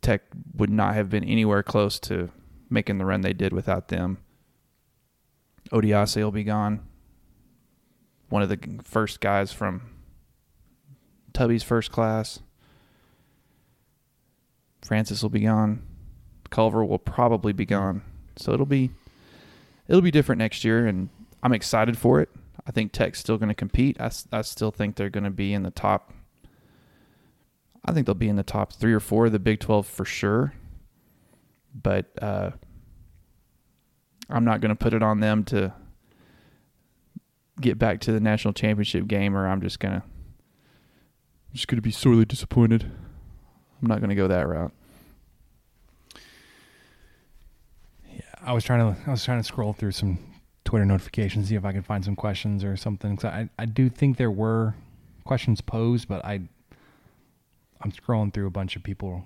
Tech 0.00 0.22
would 0.54 0.70
not 0.70 0.94
have 0.94 1.10
been 1.10 1.24
anywhere 1.24 1.62
close 1.62 1.98
to 2.00 2.30
making 2.70 2.98
the 2.98 3.04
run 3.04 3.22
they 3.22 3.32
did 3.32 3.52
without 3.52 3.88
them. 3.88 4.18
Odiase 5.70 6.16
will 6.16 6.30
be 6.30 6.44
gone. 6.44 6.80
One 8.28 8.42
of 8.42 8.48
the 8.48 8.58
first 8.84 9.20
guys 9.20 9.52
from 9.52 9.82
Tubby's 11.32 11.62
first 11.62 11.92
class. 11.92 12.40
Francis 14.84 15.22
will 15.22 15.30
be 15.30 15.40
gone. 15.40 15.82
Culver 16.50 16.84
will 16.84 16.98
probably 16.98 17.52
be 17.52 17.66
gone. 17.66 18.02
So 18.36 18.52
it'll 18.52 18.66
be 18.66 18.90
it'll 19.86 20.02
be 20.02 20.10
different 20.10 20.38
next 20.38 20.64
year 20.64 20.86
and 20.86 21.08
I'm 21.42 21.52
excited 21.52 21.96
for 21.98 22.20
it. 22.20 22.30
I 22.68 22.70
think 22.70 22.92
Tech's 22.92 23.18
still 23.18 23.38
going 23.38 23.48
to 23.48 23.54
compete. 23.54 23.96
I 23.98 24.42
still 24.42 24.70
think 24.70 24.96
they're 24.96 25.08
going 25.08 25.24
to 25.24 25.30
be 25.30 25.54
in 25.54 25.62
the 25.62 25.70
top 25.70 26.12
I 27.84 27.92
think 27.92 28.04
they'll 28.04 28.14
be 28.14 28.28
in 28.28 28.36
the 28.36 28.42
top 28.42 28.74
3 28.74 28.92
or 28.92 29.00
4 29.00 29.26
of 29.26 29.32
the 29.32 29.38
Big 29.38 29.60
12 29.60 29.86
for 29.86 30.04
sure. 30.04 30.52
But 31.74 32.06
uh 32.22 32.50
I'm 34.28 34.44
not 34.44 34.60
going 34.60 34.68
to 34.68 34.76
put 34.76 34.92
it 34.92 35.02
on 35.02 35.20
them 35.20 35.42
to 35.44 35.72
get 37.60 37.78
back 37.78 38.00
to 38.00 38.12
the 38.12 38.20
national 38.20 38.52
championship 38.52 39.06
game 39.06 39.34
or 39.34 39.48
I'm 39.48 39.62
just 39.62 39.80
going 39.80 39.94
to 39.94 40.02
just 41.54 41.66
going 41.66 41.78
to 41.78 41.82
be 41.82 41.90
sorely 41.90 42.26
disappointed. 42.26 42.84
I'm 42.84 43.88
not 43.88 44.00
going 44.00 44.10
to 44.10 44.14
go 44.14 44.28
that 44.28 44.46
route. 44.46 44.72
Yeah, 48.06 48.20
I 48.42 48.52
was 48.52 48.64
trying 48.64 48.94
to 48.94 49.00
I 49.06 49.10
was 49.10 49.24
trying 49.24 49.40
to 49.40 49.44
scroll 49.44 49.72
through 49.72 49.92
some 49.92 50.18
Twitter 50.68 50.84
notifications, 50.84 51.48
see 51.48 51.54
if 51.54 51.64
I 51.64 51.72
can 51.72 51.82
find 51.82 52.04
some 52.04 52.14
questions 52.14 52.62
or 52.62 52.76
something. 52.76 53.16
'Cause 53.16 53.24
I 53.24 53.48
I 53.58 53.64
do 53.64 53.88
think 53.88 54.18
there 54.18 54.30
were 54.30 54.74
questions 55.24 55.62
posed, 55.62 56.08
but 56.08 56.22
I 56.26 56.42
I'm 57.80 57.90
scrolling 57.90 58.34
through 58.34 58.46
a 58.48 58.50
bunch 58.50 58.76
of 58.76 58.82
people 58.82 59.24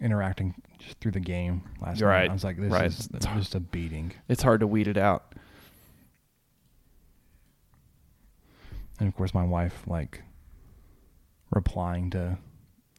interacting 0.00 0.54
just 0.78 0.98
through 1.00 1.10
the 1.12 1.20
game 1.20 1.60
last 1.82 2.00
Right, 2.00 2.20
night. 2.22 2.30
I 2.30 2.32
was 2.32 2.42
like, 2.42 2.56
this 2.56 2.72
right. 2.72 2.86
is 2.86 3.06
It's 3.12 3.26
just 3.26 3.54
a 3.54 3.60
beating. 3.60 4.12
It's 4.28 4.42
hard 4.42 4.60
to 4.60 4.66
weed 4.66 4.88
it 4.88 4.96
out. 4.96 5.34
And 8.98 9.08
of 9.08 9.14
course, 9.14 9.34
my 9.34 9.44
wife 9.44 9.82
like 9.86 10.22
replying 11.50 12.08
to 12.10 12.38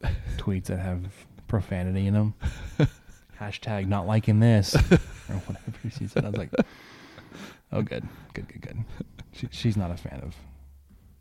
tweets 0.36 0.66
that 0.66 0.78
have 0.78 1.12
profanity 1.48 2.06
in 2.06 2.14
them. 2.14 2.34
Hashtag 3.40 3.88
not 3.88 4.06
liking 4.06 4.38
this 4.38 4.76
or 4.76 5.36
whatever 5.48 5.90
she 5.98 6.06
said. 6.06 6.24
I 6.24 6.28
was 6.28 6.36
like, 6.38 6.52
oh, 7.72 7.82
good, 7.82 8.06
good, 8.34 8.48
good, 8.48 8.60
good. 8.60 8.76
She, 9.32 9.46
she's 9.52 9.76
not 9.76 9.92
a 9.92 9.96
fan 9.96 10.20
of 10.24 10.34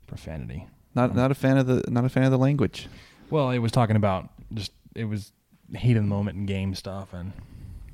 profanity. 0.08 0.66
Not 0.96 1.16
not 1.16 1.30
a 1.30 1.36
fan 1.36 1.60
of 1.60 1.68
the 1.68 1.84
not 1.92 2.06
a 2.06 2.10
fan 2.10 2.24
of 2.24 2.32
the 2.32 2.40
language. 2.40 2.88
Well, 3.30 3.52
it 3.52 3.60
was 3.60 3.72
talking 3.72 3.96
about 3.96 4.30
just 4.52 4.72
it 4.96 5.06
was 5.06 5.32
heat 5.78 5.96
of 5.96 6.02
the 6.04 6.10
moment 6.10 6.38
and 6.38 6.48
game 6.48 6.74
stuff, 6.74 7.14
and 7.14 7.34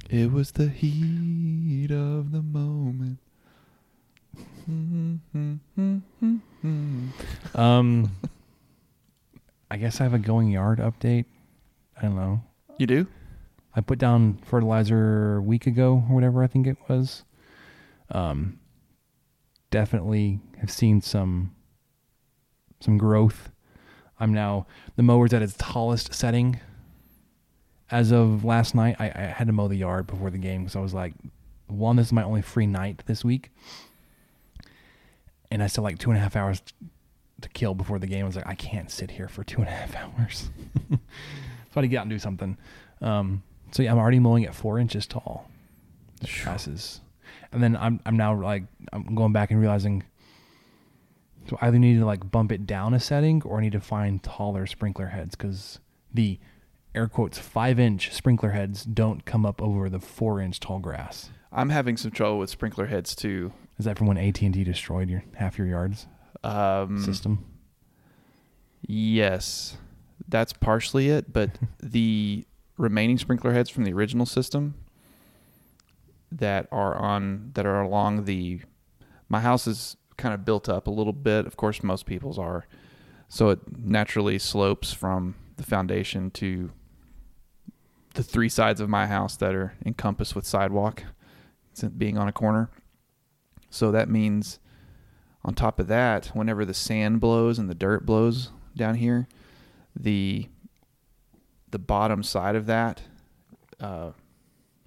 It 0.10 0.32
was 0.32 0.52
the 0.54 0.70
heat 0.70 1.92
of 1.92 2.32
the 2.32 2.42
moment. 2.42 3.20
um, 7.56 8.12
I 9.70 9.78
guess 9.78 10.00
I 10.00 10.04
have 10.04 10.14
a 10.14 10.20
going 10.20 10.50
yard 10.50 10.80
update. 10.80 11.26
I 11.98 12.04
don't 12.04 12.16
know. 12.16 12.42
You 12.78 12.88
do? 12.88 13.08
I 13.76 13.82
put 13.82 14.00
down 14.00 14.40
fertilizer 14.46 15.38
a 15.38 15.42
week 15.42 15.68
ago 15.68 16.04
or 16.10 16.16
whatever 16.16 16.44
I 16.44 16.48
think 16.48 16.68
it 16.68 16.78
was. 16.88 17.24
Um, 18.12 18.60
definitely 19.72 20.40
have 20.60 20.72
seen 20.72 21.02
some 21.02 21.56
some 22.80 22.98
growth. 22.98 23.52
I'm 24.20 24.34
now 24.34 24.68
the 24.96 25.04
mower's 25.04 25.34
at 25.34 25.42
its 25.42 25.56
tallest 25.58 26.14
setting. 26.14 26.60
As 27.92 28.12
of 28.12 28.44
last 28.44 28.74
night, 28.74 28.96
I, 29.00 29.06
I 29.14 29.22
had 29.22 29.48
to 29.48 29.54
mow 29.54 29.68
the 29.68 29.76
yard 29.76 30.08
before 30.08 30.30
the 30.30 30.38
game 30.38 30.64
because 30.64 30.76
I 30.76 30.80
was 30.80 30.94
like, 30.94 31.14
one, 31.68 31.96
this 31.98 32.08
is 32.08 32.14
my 32.14 32.24
only 32.24 32.42
free 32.42 32.66
night 32.66 33.04
this 33.06 33.24
week, 33.24 33.52
and 35.52 35.62
I 35.62 35.68
still 35.68 35.84
like 35.84 36.00
two 36.00 36.10
and 36.10 36.18
a 36.18 36.22
half 36.22 36.36
hours 36.36 36.62
to 37.42 37.50
kill 37.50 37.76
before 37.76 38.00
the 38.00 38.08
game. 38.08 38.24
I 38.24 38.28
was 38.28 38.36
like, 38.36 38.48
I 38.48 38.56
can't 38.56 38.90
sit 38.90 39.12
here 39.12 39.28
for 39.28 39.44
two 39.44 39.60
and 39.62 39.68
a 39.68 39.72
half 39.72 39.96
hours. 40.20 40.50
so 40.90 40.96
I 40.96 41.00
had 41.76 41.82
to 41.82 41.88
get 41.88 41.98
out 41.98 42.04
and 42.04 42.12
do 42.12 42.20
something. 42.20 42.58
Um, 43.02 43.44
so 43.72 43.84
yeah, 43.84 43.92
I'm 43.92 44.00
already 44.00 44.20
mowing 44.20 44.46
at 44.46 44.56
four 44.56 44.80
inches 44.80 45.06
tall. 45.06 45.50
Passes, 46.44 47.02
and 47.56 47.64
then 47.64 47.76
I'm 47.76 48.00
I'm 48.06 48.16
now 48.18 48.40
like 48.40 48.64
I'm 48.94 49.16
going 49.16 49.34
back 49.34 49.50
and 49.50 49.60
realizing. 49.60 50.04
So 51.50 51.58
I 51.62 51.68
either 51.68 51.78
need 51.80 52.00
to 52.00 52.06
like 52.06 52.30
bump 52.32 52.52
it 52.52 52.66
down 52.68 52.94
a 52.94 53.00
setting, 53.00 53.42
or 53.44 53.60
I 53.60 53.62
need 53.62 53.72
to 53.74 53.80
find 53.80 54.22
taller 54.22 54.66
sprinkler 54.66 55.08
heads 55.08 55.36
because 55.36 55.80
the 56.14 56.40
air 56.94 57.08
quotes 57.08 57.38
five 57.38 57.80
inch 57.80 58.12
sprinkler 58.14 58.52
heads 58.52 58.84
don't 58.84 59.26
come 59.26 59.46
up 59.46 59.62
over 59.62 59.90
the 59.90 60.00
four 60.00 60.40
inch 60.42 60.60
tall 60.60 60.80
grass. 60.80 61.30
I'm 61.52 61.70
having 61.70 61.98
some 61.98 62.12
trouble 62.12 62.40
with 62.40 62.50
sprinkler 62.50 62.88
heads 62.88 63.16
too. 63.16 63.52
Is 63.78 63.86
that 63.86 63.98
from 63.98 64.08
when 64.08 64.18
AT 64.18 64.42
and 64.42 64.54
T 64.54 64.64
destroyed 64.64 65.10
your 65.10 65.24
half 65.36 65.58
your 65.58 65.68
yards 65.68 66.08
Um, 66.44 67.04
system? 67.04 67.46
Yes, 68.88 69.78
that's 70.28 70.54
partially 70.54 71.10
it, 71.10 71.32
but 71.32 71.52
the 71.82 72.46
remaining 72.78 73.18
sprinkler 73.18 73.54
heads 73.54 73.70
from 73.70 73.84
the 73.84 73.94
original 73.94 74.26
system 74.26 74.76
that 76.36 76.68
are 76.72 76.96
on 76.96 77.52
that 77.54 77.66
are 77.66 77.82
along 77.82 78.26
the 78.26 78.62
my 79.30 79.40
house 79.40 79.68
is 79.68 79.98
kind 80.18 80.34
of 80.34 80.46
built 80.46 80.70
up 80.70 80.88
a 80.88 80.92
little 80.92 81.14
bit. 81.14 81.46
Of 81.46 81.58
course, 81.58 81.84
most 81.84 82.06
people's 82.06 82.38
are, 82.38 82.68
so 83.28 83.50
it 83.50 83.60
naturally 83.78 84.38
slopes 84.40 84.94
from 84.94 85.36
the 85.58 85.64
foundation 85.64 86.32
to 86.32 86.72
the 88.14 88.24
three 88.24 88.50
sides 88.50 88.80
of 88.80 88.90
my 88.90 89.08
house 89.08 89.36
that 89.38 89.54
are 89.54 89.74
encompassed 89.86 90.36
with 90.36 90.46
sidewalk, 90.46 91.04
being 91.98 92.18
on 92.18 92.28
a 92.28 92.32
corner. 92.32 92.70
So 93.70 93.92
that 93.92 94.10
means 94.10 94.60
on 95.44 95.54
top 95.54 95.80
of 95.80 95.88
that, 95.88 96.28
whenever 96.28 96.66
the 96.66 96.74
sand 96.74 97.20
blows 97.20 97.60
and 97.60 97.70
the 97.70 97.76
dirt 97.76 98.06
blows 98.06 98.52
down 98.76 98.96
here, 98.96 99.28
the 99.96 100.48
the 101.72 101.80
bottom 101.80 102.24
side 102.24 102.56
of 102.56 102.68
that 102.68 103.02
uh, 103.80 104.12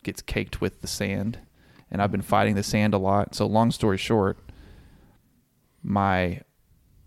gets 0.03 0.23
caked 0.23 0.61
with 0.61 0.81
the 0.81 0.87
sand, 0.87 1.39
and 1.91 2.01
I've 2.03 2.13
been 2.13 2.23
fighting 2.23 2.55
the 2.55 2.63
sand 2.63 2.95
a 2.95 2.99
lot. 2.99 3.35
So 3.35 3.47
long 3.47 3.71
story 3.71 3.97
short, 3.99 4.39
my 5.83 6.43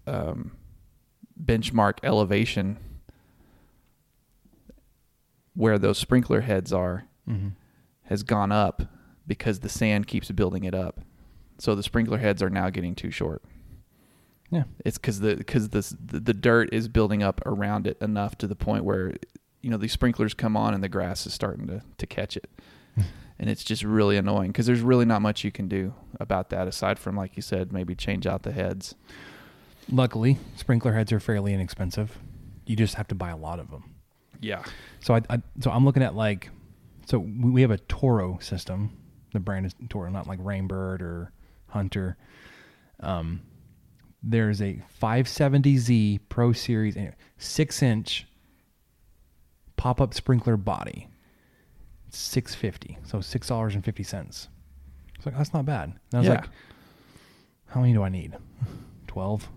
um, 0.07 0.51
benchmark 1.43 1.99
elevation 2.03 2.77
where 5.53 5.77
those 5.77 5.97
sprinkler 5.97 6.41
heads 6.41 6.71
are 6.73 7.05
Mm-hmm. 7.29 7.49
has 8.05 8.23
gone 8.23 8.51
up 8.51 8.81
because 9.27 9.59
the 9.59 9.69
sand 9.69 10.07
keeps 10.07 10.31
building 10.31 10.63
it 10.63 10.73
up. 10.73 11.01
So 11.59 11.75
the 11.75 11.83
sprinkler 11.83 12.17
heads 12.17 12.41
are 12.41 12.49
now 12.49 12.71
getting 12.71 12.95
too 12.95 13.11
short. 13.11 13.43
Yeah. 14.49 14.63
It's 14.83 14.97
because 14.97 15.19
the 15.19 15.35
because 15.35 15.69
the, 15.69 15.95
the 16.03 16.19
the 16.19 16.33
dirt 16.33 16.73
is 16.73 16.87
building 16.87 17.21
up 17.21 17.41
around 17.45 17.85
it 17.85 17.97
enough 18.01 18.37
to 18.39 18.47
the 18.47 18.55
point 18.55 18.83
where 18.85 19.13
you 19.61 19.69
know 19.69 19.77
these 19.77 19.91
sprinklers 19.93 20.33
come 20.33 20.57
on 20.57 20.73
and 20.73 20.83
the 20.83 20.89
grass 20.89 21.27
is 21.27 21.33
starting 21.35 21.67
to 21.67 21.83
to 21.99 22.07
catch 22.07 22.35
it, 22.35 22.49
and 22.95 23.49
it's 23.49 23.63
just 23.63 23.83
really 23.83 24.17
annoying 24.17 24.51
because 24.51 24.65
there's 24.65 24.81
really 24.81 25.05
not 25.05 25.21
much 25.21 25.43
you 25.43 25.51
can 25.51 25.67
do 25.67 25.93
about 26.19 26.49
that 26.49 26.67
aside 26.67 26.99
from 26.99 27.15
like 27.15 27.35
you 27.35 27.41
said 27.41 27.71
maybe 27.71 27.95
change 27.95 28.27
out 28.27 28.43
the 28.43 28.51
heads. 28.51 28.95
Luckily, 29.91 30.37
sprinkler 30.55 30.93
heads 30.93 31.11
are 31.11 31.19
fairly 31.19 31.53
inexpensive. 31.53 32.17
You 32.65 32.75
just 32.75 32.95
have 32.95 33.07
to 33.09 33.15
buy 33.15 33.31
a 33.31 33.37
lot 33.37 33.59
of 33.59 33.71
them. 33.71 33.95
Yeah. 34.39 34.63
So 34.99 35.15
I, 35.15 35.21
I 35.29 35.41
so 35.59 35.71
I'm 35.71 35.85
looking 35.85 36.03
at 36.03 36.15
like 36.15 36.49
so 37.05 37.19
we 37.19 37.61
have 37.61 37.71
a 37.71 37.77
Toro 37.77 38.37
system. 38.39 38.97
The 39.33 39.39
brand 39.39 39.65
is 39.65 39.75
Toro, 39.89 40.09
not 40.09 40.27
like 40.27 40.39
Rainbird 40.39 41.01
or 41.01 41.31
Hunter. 41.67 42.17
Um, 42.99 43.41
there's 44.21 44.61
a 44.61 44.81
570Z 45.01 46.19
Pro 46.29 46.53
Series 46.53 46.95
six 47.37 47.81
inch 47.81 48.27
pop 49.77 49.99
up 49.99 50.13
sprinkler 50.13 50.57
body. 50.57 51.07
Six 52.11 52.53
fifty, 52.53 52.97
so 53.03 53.21
six 53.21 53.47
dollars 53.47 53.73
and 53.73 53.83
fifty 53.83 54.03
cents. 54.03 54.49
It's 55.15 55.25
like 55.25 55.37
that's 55.37 55.53
not 55.53 55.65
bad. 55.65 55.89
And 55.89 55.95
I 56.13 56.17
was 56.19 56.27
Yeah. 56.27 56.33
like, 56.35 56.49
how 57.67 57.79
many 57.81 57.93
do 57.93 58.03
I 58.03 58.09
need? 58.09 58.35
Twelve. 59.07 59.47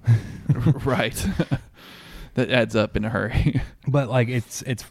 right. 0.84 1.14
that 2.34 2.50
adds 2.50 2.74
up 2.76 2.96
in 2.96 3.04
a 3.04 3.10
hurry. 3.10 3.60
but 3.88 4.08
like 4.08 4.28
it's 4.28 4.62
it's 4.62 4.84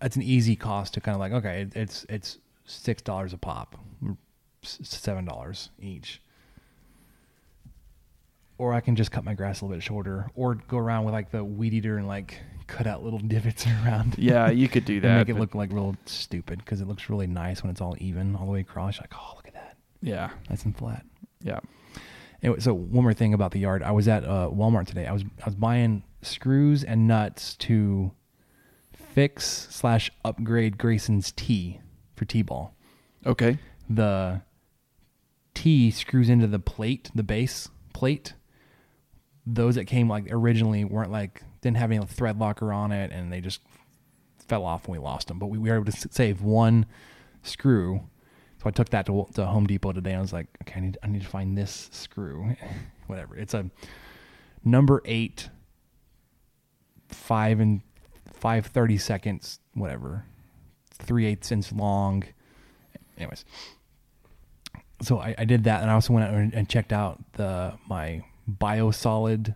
it's 0.00 0.16
an 0.16 0.22
easy 0.22 0.56
cost 0.56 0.94
to 0.94 1.00
kind 1.00 1.14
of 1.14 1.20
like 1.20 1.32
okay 1.32 1.62
it, 1.62 1.76
it's 1.76 2.04
it's 2.08 2.38
six 2.64 3.02
dollars 3.02 3.32
a 3.32 3.38
pop 3.38 3.76
mm, 4.02 4.16
seven 4.62 5.24
dollars 5.24 5.70
each 5.80 6.20
or 8.58 8.72
i 8.72 8.80
can 8.80 8.96
just 8.96 9.12
cut 9.12 9.22
my 9.24 9.32
grass 9.34 9.60
a 9.60 9.64
little 9.64 9.76
bit 9.76 9.82
shorter 9.82 10.28
or 10.34 10.54
go 10.56 10.76
around 10.76 11.04
with 11.04 11.12
like 11.14 11.30
the 11.30 11.44
weed 11.44 11.72
eater 11.72 11.98
and 11.98 12.08
like 12.08 12.40
cut 12.72 12.86
out 12.86 13.02
little 13.04 13.18
divots 13.34 13.66
around 13.66 14.14
yeah, 14.18 14.50
you 14.50 14.68
could 14.68 14.84
do 14.84 14.94
and 14.96 15.04
that. 15.04 15.18
make 15.18 15.28
it 15.28 15.38
look 15.38 15.54
like 15.54 15.70
real 15.72 15.94
stupid 16.06 16.58
because 16.58 16.80
it 16.80 16.88
looks 16.88 17.08
really 17.10 17.26
nice 17.26 17.62
when 17.62 17.70
it's 17.70 17.80
all 17.80 17.94
even 17.98 18.34
all 18.36 18.46
the 18.46 18.52
way 18.52 18.60
across 18.60 18.96
You're 18.96 19.02
like 19.04 19.14
oh 19.14 19.32
look 19.36 19.46
at 19.48 19.54
that 19.54 19.76
yeah. 20.00 20.30
nice 20.50 20.64
and 20.64 20.76
flat 20.76 21.04
Yeah. 21.42 21.60
Anyway, 22.42 22.58
so 22.58 22.74
one 22.74 23.04
more 23.04 23.14
thing 23.14 23.34
about 23.34 23.52
the 23.52 23.60
yard. 23.60 23.84
I 23.84 23.92
was 23.92 24.08
at 24.08 24.24
uh, 24.24 24.50
Walmart 24.52 24.86
today. 24.86 25.06
I 25.06 25.12
was 25.12 25.22
I 25.22 25.44
was 25.44 25.54
buying 25.54 26.02
screws 26.22 26.82
and 26.82 27.06
nuts 27.06 27.54
to 27.56 28.10
fix 28.92 29.68
slash 29.70 30.10
upgrade 30.24 30.76
Grayson's 30.78 31.30
T 31.32 31.80
for 32.16 32.24
t-ball. 32.24 32.74
Okay. 33.24 33.58
The 33.88 34.42
T 35.54 35.90
screws 35.92 36.28
into 36.28 36.46
the 36.48 36.58
plate, 36.58 37.10
the 37.14 37.22
base 37.22 37.68
plate. 37.92 38.34
Those 39.46 39.74
that 39.74 39.86
came 39.86 40.08
like 40.08 40.28
originally 40.30 40.84
weren't 40.84 41.10
like 41.10 41.42
didn't 41.60 41.78
have 41.78 41.90
any 41.90 42.04
thread 42.06 42.38
locker 42.38 42.72
on 42.72 42.92
it, 42.92 43.10
and 43.10 43.32
they 43.32 43.40
just 43.40 43.60
fell 44.38 44.64
off 44.64 44.86
when 44.86 45.00
we 45.00 45.04
lost 45.04 45.28
them. 45.28 45.38
But 45.38 45.46
we, 45.46 45.58
we 45.58 45.70
were 45.70 45.76
able 45.76 45.90
to 45.90 46.08
save 46.10 46.42
one 46.42 46.86
screw. 47.42 48.02
So 48.58 48.68
I 48.68 48.70
took 48.70 48.90
that 48.90 49.06
to, 49.06 49.26
to 49.34 49.46
Home 49.46 49.66
Depot 49.66 49.92
today. 49.92 50.10
And 50.10 50.18
I 50.18 50.22
was 50.22 50.32
like, 50.32 50.46
okay, 50.62 50.78
I 50.78 50.80
need 50.80 50.98
I 51.02 51.06
need 51.08 51.22
to 51.22 51.28
find 51.28 51.58
this 51.58 51.88
screw, 51.92 52.54
whatever. 53.06 53.36
It's 53.36 53.54
a 53.54 53.70
number 54.64 55.02
eight, 55.04 55.48
five 57.08 57.60
and 57.60 57.80
five 58.32 58.66
thirty 58.66 58.98
seconds, 58.98 59.58
whatever, 59.74 60.26
three 60.90 61.26
eighths 61.26 61.50
inch 61.50 61.72
long. 61.72 62.24
Anyways, 63.18 63.44
so 65.02 65.18
I, 65.18 65.34
I 65.38 65.44
did 65.44 65.64
that, 65.64 65.82
and 65.82 65.90
I 65.90 65.94
also 65.94 66.12
went 66.12 66.28
out 66.28 66.34
and, 66.34 66.54
and 66.54 66.68
checked 66.68 66.92
out 66.92 67.20
the 67.32 67.74
my 67.88 68.22
biosolid 68.50 69.54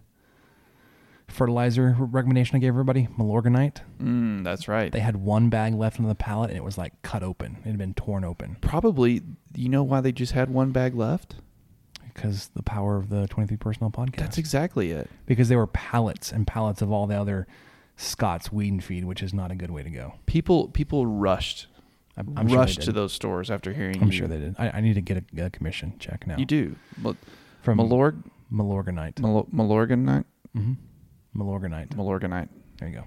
fertilizer 1.28 1.96
recommendation 1.98 2.56
I 2.56 2.60
gave 2.60 2.68
everybody, 2.68 3.08
Malorganite. 3.18 3.80
Mm, 4.00 4.44
that's 4.44 4.68
right. 4.68 4.92
They 4.92 5.00
had 5.00 5.16
one 5.16 5.48
bag 5.50 5.74
left 5.74 5.98
on 5.98 6.06
the 6.06 6.14
pallet 6.14 6.50
and 6.50 6.56
it 6.56 6.64
was 6.64 6.78
like 6.78 7.00
cut 7.02 7.22
open. 7.22 7.58
It 7.64 7.68
had 7.68 7.78
been 7.78 7.94
torn 7.94 8.24
open 8.24 8.56
Probably, 8.60 9.22
you 9.54 9.68
know 9.68 9.82
why 9.82 10.00
they 10.00 10.12
just 10.12 10.32
had 10.32 10.50
one 10.50 10.70
bag 10.70 10.94
left? 10.94 11.36
because 12.14 12.48
the 12.54 12.62
power 12.62 12.96
of 12.96 13.10
the 13.10 13.28
23 13.28 13.58
Personal 13.58 13.90
podcast. 13.90 14.16
That's 14.16 14.38
exactly 14.38 14.90
it. 14.90 15.10
because 15.26 15.50
they 15.50 15.56
were 15.56 15.66
pallets 15.66 16.32
and 16.32 16.46
pallets 16.46 16.80
of 16.80 16.90
all 16.90 17.06
the 17.06 17.14
other 17.14 17.46
Scott's 17.96 18.50
weed 18.50 18.72
and 18.72 18.82
feed, 18.82 19.04
which 19.04 19.22
is 19.22 19.34
not 19.34 19.50
a 19.50 19.54
good 19.54 19.70
way 19.70 19.82
to 19.82 19.90
go. 19.90 20.14
People 20.24 20.68
people 20.68 21.06
rushed 21.06 21.66
I'm, 22.16 22.32
I'm 22.36 22.48
sure 22.48 22.58
rushed 22.58 22.82
to 22.82 22.92
those 22.92 23.12
stores 23.12 23.50
after 23.50 23.72
hearing. 23.72 24.00
I'm 24.02 24.10
you. 24.10 24.18
sure 24.18 24.28
they 24.28 24.38
did. 24.38 24.56
I, 24.58 24.70
I 24.70 24.80
need 24.80 24.94
to 24.94 25.00
get 25.02 25.24
a, 25.38 25.44
a 25.46 25.50
commission 25.50 25.94
check 25.98 26.26
now. 26.26 26.36
You 26.38 26.46
do. 26.46 26.76
But 26.98 27.16
from 27.62 27.78
Malorg, 27.78 28.22
Malorganite. 28.52 29.18
Mal- 29.20 29.48
Malorganite, 29.52 30.24
mm-hmm. 30.56 30.73
Malorganite. 31.40 31.89
Malorganite. 31.90 32.48
There 32.78 32.89
you 32.89 32.97
go. 32.97 33.05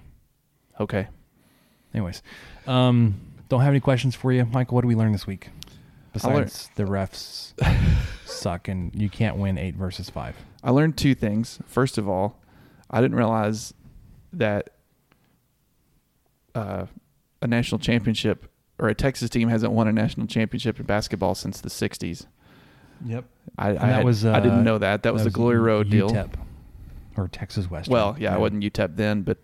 Okay. 0.80 1.08
Anyways, 1.94 2.22
um, 2.66 3.20
don't 3.48 3.60
have 3.60 3.70
any 3.70 3.80
questions 3.80 4.14
for 4.14 4.32
you, 4.32 4.44
Michael. 4.44 4.76
What 4.76 4.82
did 4.82 4.88
we 4.88 4.94
learn 4.94 5.12
this 5.12 5.26
week? 5.26 5.48
Besides 6.12 6.70
the 6.74 6.84
refs 6.84 7.52
suck 8.24 8.68
and 8.68 8.92
you 8.94 9.08
can't 9.08 9.36
win 9.36 9.58
eight 9.58 9.76
versus 9.76 10.10
five. 10.10 10.36
I 10.62 10.70
learned 10.70 10.96
two 10.96 11.14
things. 11.14 11.60
First 11.66 11.98
of 11.98 12.08
all, 12.08 12.40
I 12.90 13.00
didn't 13.00 13.16
realize 13.16 13.72
that 14.32 14.70
uh, 16.54 16.86
a 17.40 17.46
national 17.46 17.78
championship 17.78 18.50
or 18.78 18.88
a 18.88 18.94
Texas 18.94 19.30
team 19.30 19.48
hasn't 19.48 19.72
won 19.72 19.86
a 19.86 19.92
national 19.92 20.26
championship 20.26 20.80
in 20.80 20.86
basketball 20.86 21.34
since 21.34 21.60
the 21.60 21.68
'60s. 21.68 22.26
Yep. 23.04 23.24
I, 23.58 23.70
I, 23.70 23.72
that 23.72 23.80
had- 23.80 24.04
was 24.04 24.24
I 24.24 24.40
didn't 24.40 24.60
uh, 24.60 24.62
know 24.62 24.78
that. 24.78 25.02
That 25.02 25.12
was 25.12 25.24
the 25.24 25.30
Glory 25.30 25.58
Road 25.58 25.90
deal. 25.90 26.28
Or 27.16 27.28
Texas 27.28 27.68
Western. 27.70 27.92
Well, 27.92 28.16
yeah, 28.18 28.34
I 28.34 28.38
wasn't 28.38 28.62
UTEP 28.62 28.96
then, 28.96 29.22
but 29.22 29.38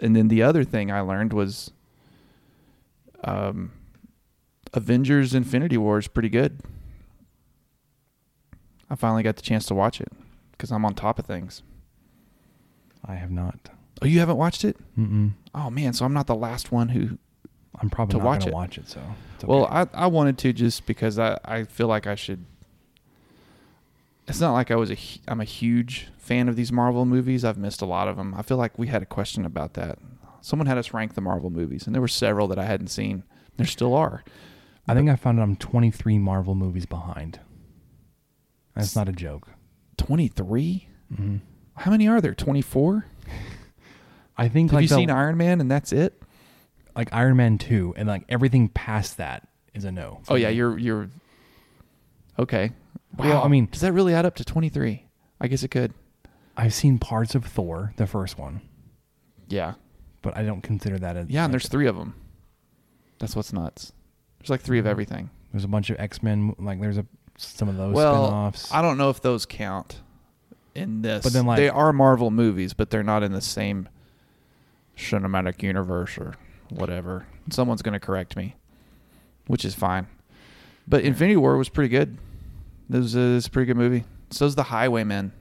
and 0.00 0.14
then 0.14 0.28
the 0.28 0.42
other 0.42 0.64
thing 0.64 0.90
I 0.92 1.00
learned 1.00 1.32
was 1.32 1.70
um, 3.24 3.72
Avengers: 4.74 5.34
Infinity 5.34 5.76
War 5.76 5.98
is 5.98 6.08
pretty 6.08 6.28
good. 6.28 6.60
I 8.90 8.94
finally 8.94 9.22
got 9.22 9.36
the 9.36 9.42
chance 9.42 9.64
to 9.66 9.74
watch 9.74 10.00
it 10.00 10.12
because 10.52 10.70
I'm 10.70 10.84
on 10.84 10.94
top 10.94 11.18
of 11.18 11.24
things. 11.26 11.62
I 13.04 13.14
have 13.14 13.30
not. 13.30 13.70
Oh, 14.02 14.06
you 14.06 14.18
haven't 14.20 14.36
watched 14.36 14.64
it? 14.64 14.76
Mm-mm. 14.98 15.32
Oh 15.54 15.70
man, 15.70 15.92
so 15.94 16.04
I'm 16.04 16.12
not 16.12 16.26
the 16.26 16.34
last 16.34 16.70
one 16.70 16.90
who. 16.90 17.18
I'm 17.80 17.90
probably 17.90 18.12
To 18.12 18.18
not 18.18 18.26
watch 18.26 18.40
gonna 18.40 18.50
it. 18.50 18.54
watch 18.54 18.78
it. 18.78 18.88
So 18.88 19.00
it's 19.36 19.44
Well. 19.44 19.66
I 19.66 19.86
I 19.94 20.06
wanted 20.06 20.38
to 20.38 20.52
just 20.52 20.86
because 20.86 21.18
I 21.18 21.38
I 21.44 21.64
feel 21.64 21.86
like 21.88 22.06
I 22.06 22.14
should. 22.14 22.44
It's 24.28 24.40
not 24.40 24.52
like 24.52 24.70
I 24.70 24.76
was 24.76 24.90
a 24.90 24.96
I'm 25.26 25.40
a 25.40 25.44
huge 25.44 26.08
fan 26.18 26.48
of 26.48 26.56
these 26.56 26.70
Marvel 26.70 27.04
movies. 27.04 27.44
I've 27.44 27.58
missed 27.58 27.82
a 27.82 27.86
lot 27.86 28.08
of 28.08 28.16
them. 28.16 28.34
I 28.36 28.42
feel 28.42 28.56
like 28.56 28.78
we 28.78 28.86
had 28.86 29.02
a 29.02 29.06
question 29.06 29.44
about 29.44 29.74
that. 29.74 29.98
Someone 30.40 30.66
had 30.66 30.78
us 30.78 30.92
rank 30.94 31.14
the 31.14 31.20
Marvel 31.20 31.50
movies, 31.50 31.86
and 31.86 31.94
there 31.94 32.00
were 32.00 32.08
several 32.08 32.46
that 32.48 32.58
I 32.58 32.64
hadn't 32.64 32.88
seen. 32.88 33.24
There 33.56 33.66
still 33.66 33.94
are. 33.94 34.24
I 34.88 34.94
think 34.94 35.08
I 35.08 35.14
found 35.16 35.38
out 35.38 35.44
I'm 35.44 35.54
23 35.56 36.18
Marvel 36.18 36.54
movies 36.56 36.86
behind. 36.86 37.38
That's 38.74 38.96
not 38.96 39.08
a 39.08 39.12
joke. 39.12 39.48
Twenty 39.96 40.28
three. 40.28 40.88
hmm 41.14 41.36
How 41.76 41.90
many 41.90 42.08
are 42.08 42.20
there? 42.20 42.34
Twenty 42.34 42.62
four. 42.62 43.06
I 44.38 44.48
think 44.48 44.70
Have 44.70 44.76
like 44.78 44.82
you 44.82 44.88
the- 44.88 44.94
seen 44.94 45.10
Iron 45.10 45.36
Man 45.36 45.60
and 45.60 45.70
that's 45.70 45.92
it? 45.92 46.21
Like 46.96 47.12
Iron 47.12 47.36
Man 47.36 47.58
2 47.58 47.94
and 47.96 48.08
like 48.08 48.24
everything 48.28 48.68
past 48.68 49.16
that 49.16 49.48
is 49.74 49.84
a 49.84 49.92
no. 49.92 50.20
Oh 50.28 50.34
yeah, 50.34 50.48
you're 50.48 50.78
you're. 50.78 51.08
Okay. 52.38 52.72
Well, 53.16 53.42
I 53.42 53.48
mean- 53.48 53.68
does 53.70 53.82
that 53.82 53.92
really 53.92 54.14
add 54.14 54.24
up 54.24 54.36
to 54.36 54.44
twenty 54.44 54.68
three? 54.68 55.06
I 55.40 55.48
guess 55.48 55.62
it 55.62 55.68
could. 55.68 55.92
I've 56.56 56.74
seen 56.74 56.98
parts 56.98 57.34
of 57.34 57.44
Thor, 57.44 57.92
the 57.96 58.06
first 58.06 58.38
one, 58.38 58.60
Yeah. 59.48 59.74
but 60.20 60.36
I 60.36 60.42
don't 60.44 60.60
consider 60.60 60.98
that 60.98 61.16
a 61.16 61.26
Yeah, 61.28 61.44
and 61.44 61.52
there's 61.52 61.68
three 61.68 61.86
of 61.86 61.96
them. 61.96 62.14
That's 63.18 63.34
what's 63.34 63.52
nuts. 63.52 63.92
There's 64.38 64.50
like 64.50 64.60
three 64.60 64.78
of 64.78 64.84
mm-hmm. 64.84 64.90
everything. 64.90 65.30
there's 65.52 65.64
a 65.64 65.68
bunch 65.68 65.90
of 65.90 65.98
X-Men 65.98 66.54
like 66.58 66.80
there's 66.80 66.98
a 66.98 67.06
some 67.36 67.68
of 67.68 67.76
those 67.76 67.94
well, 67.94 68.26
spin-offs. 68.26 68.72
I 68.72 68.82
don't 68.82 68.98
know 68.98 69.10
if 69.10 69.20
those 69.20 69.46
count 69.46 70.00
in 70.74 71.02
this. 71.02 71.24
But 71.24 71.32
then, 71.32 71.46
like- 71.46 71.56
they 71.56 71.68
are 71.68 71.92
Marvel 71.92 72.30
movies, 72.30 72.72
but 72.74 72.90
they're 72.90 73.02
not 73.02 73.22
in 73.22 73.32
the 73.32 73.40
same 73.40 73.88
cinematic 74.96 75.62
universe 75.62 76.18
or 76.18 76.34
whatever. 76.72 77.26
Someone's 77.50 77.82
going 77.82 77.94
to 77.94 78.00
correct 78.00 78.36
me, 78.36 78.56
which 79.46 79.64
is 79.64 79.74
fine. 79.74 80.06
But 80.86 81.04
Infinity 81.04 81.36
War 81.36 81.56
was 81.56 81.68
pretty 81.68 81.88
good. 81.88 82.18
It 82.90 82.96
was, 82.96 83.14
a, 83.14 83.20
it 83.20 83.34
was 83.34 83.46
a 83.46 83.50
pretty 83.50 83.66
good 83.66 83.76
movie. 83.76 84.04
So 84.30 84.46
So's 84.46 84.54
The 84.54 84.64
Highwaymen. 84.64 85.32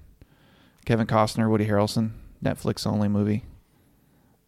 Kevin 0.86 1.08
Costner, 1.08 1.50
Woody 1.50 1.68
Harrelson, 1.68 2.12
Netflix 2.44 2.88
only 2.88 3.08
movie. 3.08 3.46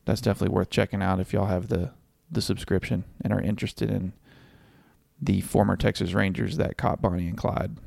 That's 0.05 0.22
definitely 0.22 0.53
worth 0.55 0.69
checking 0.69 1.01
out 1.01 1.19
if 1.19 1.31
y'all 1.31 1.45
have 1.45 1.68
the 1.69 1.91
the 2.31 2.41
subscription 2.41 3.03
and 3.22 3.31
are 3.31 3.41
interested 3.41 3.91
in 3.91 4.14
the 5.22 5.41
former 5.41 5.77
Texas 5.77 6.14
Rangers 6.14 6.57
that 6.57 6.77
caught 6.77 7.01
Bonnie 7.01 7.27
and 7.27 7.38
Clyde. 7.38 7.77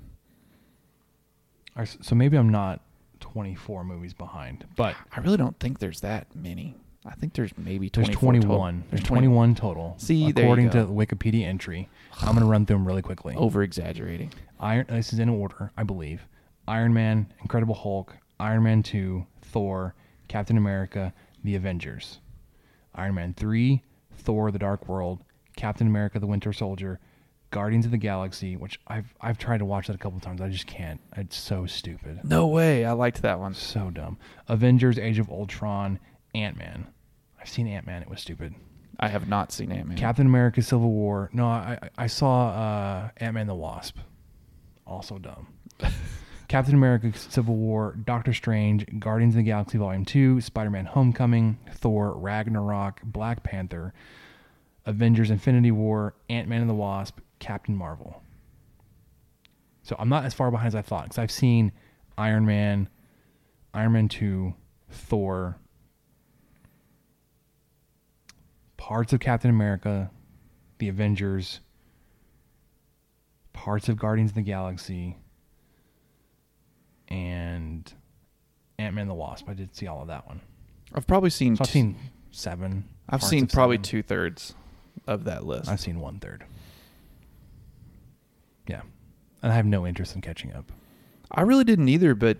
So 2.01 2.15
maybe 2.15 2.39
I'm 2.39 2.49
not 2.49 2.81
24 3.21 3.85
movies 3.85 4.15
behind, 4.15 4.65
but 4.77 4.95
I 5.13 5.21
really 5.21 5.37
don't 5.37 5.59
think 5.59 5.79
there's 5.79 6.01
that 6.01 6.35
many. 6.35 6.77
I 7.09 7.15
think 7.15 7.35
there's 7.35 7.57
maybe 7.57 7.89
there's 7.89 8.09
21. 8.09 8.43
total. 8.43 8.87
There's 8.91 9.03
21 9.05 9.55
total. 9.55 9.95
See, 9.99 10.33
there 10.33 10.45
you 10.45 10.49
according 10.49 10.67
go. 10.67 10.81
to 10.81 10.87
the 10.87 10.93
Wikipedia 10.93 11.45
entry. 11.45 11.89
I'm 12.21 12.33
going 12.35 12.41
to 12.41 12.47
run 12.47 12.67
through 12.67 12.77
them 12.79 12.87
really 12.87 13.03
quickly. 13.03 13.35
Over 13.37 13.63
exaggerating. 13.63 14.33
Iron. 14.61 14.87
This 14.89 15.13
is 15.13 15.19
in 15.19 15.29
order, 15.29 15.71
I 15.77 15.83
believe. 15.85 16.27
Iron 16.69 16.93
Man, 16.93 17.33
Incredible 17.43 17.75
Hulk, 17.77 18.17
Iron 18.41 18.65
Man 18.65 18.83
Two, 18.83 19.27
Thor, 19.43 19.95
Captain 20.29 20.57
America, 20.57 21.13
The 21.45 21.55
Avengers, 21.55 22.19
Iron 22.95 23.15
Man 23.15 23.35
Three, 23.35 23.83
Thor: 24.17 24.51
The 24.51 24.59
Dark 24.59 24.89
World, 24.89 25.21
Captain 25.57 25.87
America: 25.87 26.19
The 26.19 26.27
Winter 26.27 26.53
Soldier, 26.53 26.99
Guardians 27.51 27.85
of 27.85 27.93
the 27.93 27.99
Galaxy, 27.99 28.57
which 28.57 28.81
I've 28.89 29.15
I've 29.21 29.39
tried 29.39 29.59
to 29.59 29.65
watch 29.65 29.87
that 29.87 29.95
a 29.95 29.99
couple 29.99 30.19
times. 30.19 30.41
I 30.41 30.49
just 30.49 30.67
can't. 30.67 31.01
It's 31.17 31.37
so 31.37 31.67
stupid, 31.67 32.21
No 32.25 32.49
way. 32.49 32.85
I 32.85 32.93
liked 32.93 33.23
that 33.23 33.39
one. 33.39 33.55
so 33.55 33.91
dumb. 33.91 34.19
Avengers: 34.49 34.99
Age 34.99 35.21
of 35.21 35.31
Ultron, 35.31 36.01
Ant 36.35 36.57
Man. 36.59 36.89
I've 37.47 37.53
seen 37.53 37.69
Ant 37.69 37.87
Man. 37.87 38.03
It 38.03 38.11
was 38.11 38.21
stupid. 38.21 38.57
I 38.99 39.07
have 39.07 39.29
not 39.29 39.53
seen 39.53 39.71
Ant 39.71 39.87
Man. 39.87 39.97
Captain 39.97 40.27
America: 40.27 40.61
Civil 40.63 40.91
War. 40.91 41.31
No, 41.33 41.47
I 41.47 41.79
I- 41.97 42.09
saw 42.09 42.49
uh, 42.49 43.11
Ant 43.19 43.35
Man 43.35 43.47
the 43.47 43.55
Wasp. 43.55 43.99
Also 44.85 45.19
dumb. 45.19 45.47
Captain 46.49 46.75
America: 46.75 47.17
Civil 47.17 47.55
War, 47.55 47.97
Doctor 48.05 48.33
Strange, 48.33 48.85
Guardians 48.99 49.35
of 49.35 49.37
the 49.37 49.43
Galaxy 49.45 49.79
Volume 49.79 50.05
Two, 50.05 50.41
Spider-Man: 50.41 50.87
Homecoming, 50.87 51.57
Thor: 51.73 52.15
Ragnarok, 52.19 53.01
Black 53.05 53.45
Panther, 53.45 53.95
Avengers: 54.85 55.31
Infinity 55.31 55.71
War, 55.71 56.17
Ant 56.29 56.49
Man 56.49 56.63
and 56.63 56.69
the 56.69 56.75
Wasp, 56.75 57.21
Captain 57.39 57.77
Marvel. 57.77 58.23
So 59.85 59.95
I'm 60.01 60.09
not 60.09 60.25
as 60.25 60.35
far 60.35 60.51
behind 60.51 60.67
as 60.67 60.75
I 60.75 60.83
thought 60.83 61.05
because 61.05 61.19
I've 61.19 61.31
seen 61.31 61.71
Iron 62.19 62.45
Man, 62.45 62.89
Iron 63.73 63.93
Man 63.93 64.09
Two, 64.09 64.55
Thor, 64.91 65.59
parts 68.87 69.13
of 69.13 69.19
Captain 69.19 69.51
America, 69.51 70.13
the 70.79 70.89
Avengers, 70.89 71.59
parts 73.53 73.89
of 73.89 73.99
Guardians 73.99 74.31
of 74.31 74.37
the 74.37 74.43
Galaxy, 74.43 75.17
and 77.09 77.93
Ant 78.79 78.95
Man 78.95 79.09
the 79.09 79.15
Wasp. 79.15 79.49
I 79.49 79.55
did 79.55 79.75
see 79.75 79.89
all 79.89 80.03
of 80.03 80.07
that 80.07 80.29
one. 80.29 80.41
I've 80.95 81.05
probably 81.05 81.31
seen. 81.31 81.57
So 81.57 81.63
I've 81.63 81.67
t- 81.67 81.73
seen 81.73 81.97
seven. 82.31 82.85
I've 83.09 83.25
seen 83.25 83.49
probably 83.49 83.79
two 83.79 84.05
thirds 84.05 84.55
of 85.09 85.25
that 85.25 85.45
list. 85.45 85.69
I've 85.69 85.81
seen 85.81 85.99
one 85.99 86.21
third. 86.21 86.45
Yeah, 88.69 88.83
and 89.43 89.51
I 89.51 89.57
have 89.57 89.67
no 89.67 89.85
interest 89.85 90.15
in 90.15 90.21
catching 90.21 90.53
up. 90.53 90.71
I 91.33 91.41
really 91.41 91.65
didn't 91.65 91.89
either, 91.89 92.15
but 92.15 92.39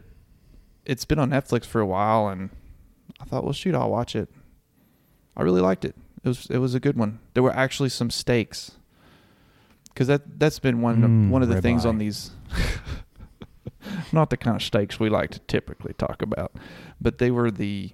it's 0.85 1.05
been 1.05 1.19
on 1.19 1.31
Netflix 1.31 1.65
for 1.65 1.81
a 1.81 1.87
while, 1.87 2.29
and 2.29 2.51
I 3.19 3.25
thought, 3.25 3.43
well, 3.43 3.53
shoot, 3.53 3.75
I'll 3.75 3.91
watch 3.91 4.15
it. 4.15 4.29
I 5.37 5.43
really 5.43 5.61
liked 5.61 5.85
it. 5.85 5.97
It 6.27 6.31
was 6.31 6.47
it 6.51 6.59
was 6.59 6.75
a 6.75 6.81
good 6.81 6.97
one. 6.97 7.21
There 7.35 7.43
were 7.43 7.55
actually 7.55 7.89
some 7.89 8.11
stakes, 8.11 8.73
because 9.89 10.09
that 10.09 10.41
that's 10.41 10.59
been 10.59 10.81
one 10.83 11.03
Mm, 11.03 11.31
one 11.31 11.43
of 11.43 11.49
the 11.49 11.63
things 11.63 11.85
ribeye. 11.85 11.89
on 11.89 11.99
these. 11.99 12.31
not 14.13 14.31
the 14.31 14.37
kind 14.37 14.57
of 14.57 14.63
steaks 14.63 14.99
we 14.99 15.09
like 15.09 15.31
to 15.31 15.39
typically 15.41 15.93
talk 15.95 16.23
about, 16.23 16.53
but 17.01 17.19
they 17.19 17.31
were 17.31 17.51
the. 17.51 17.93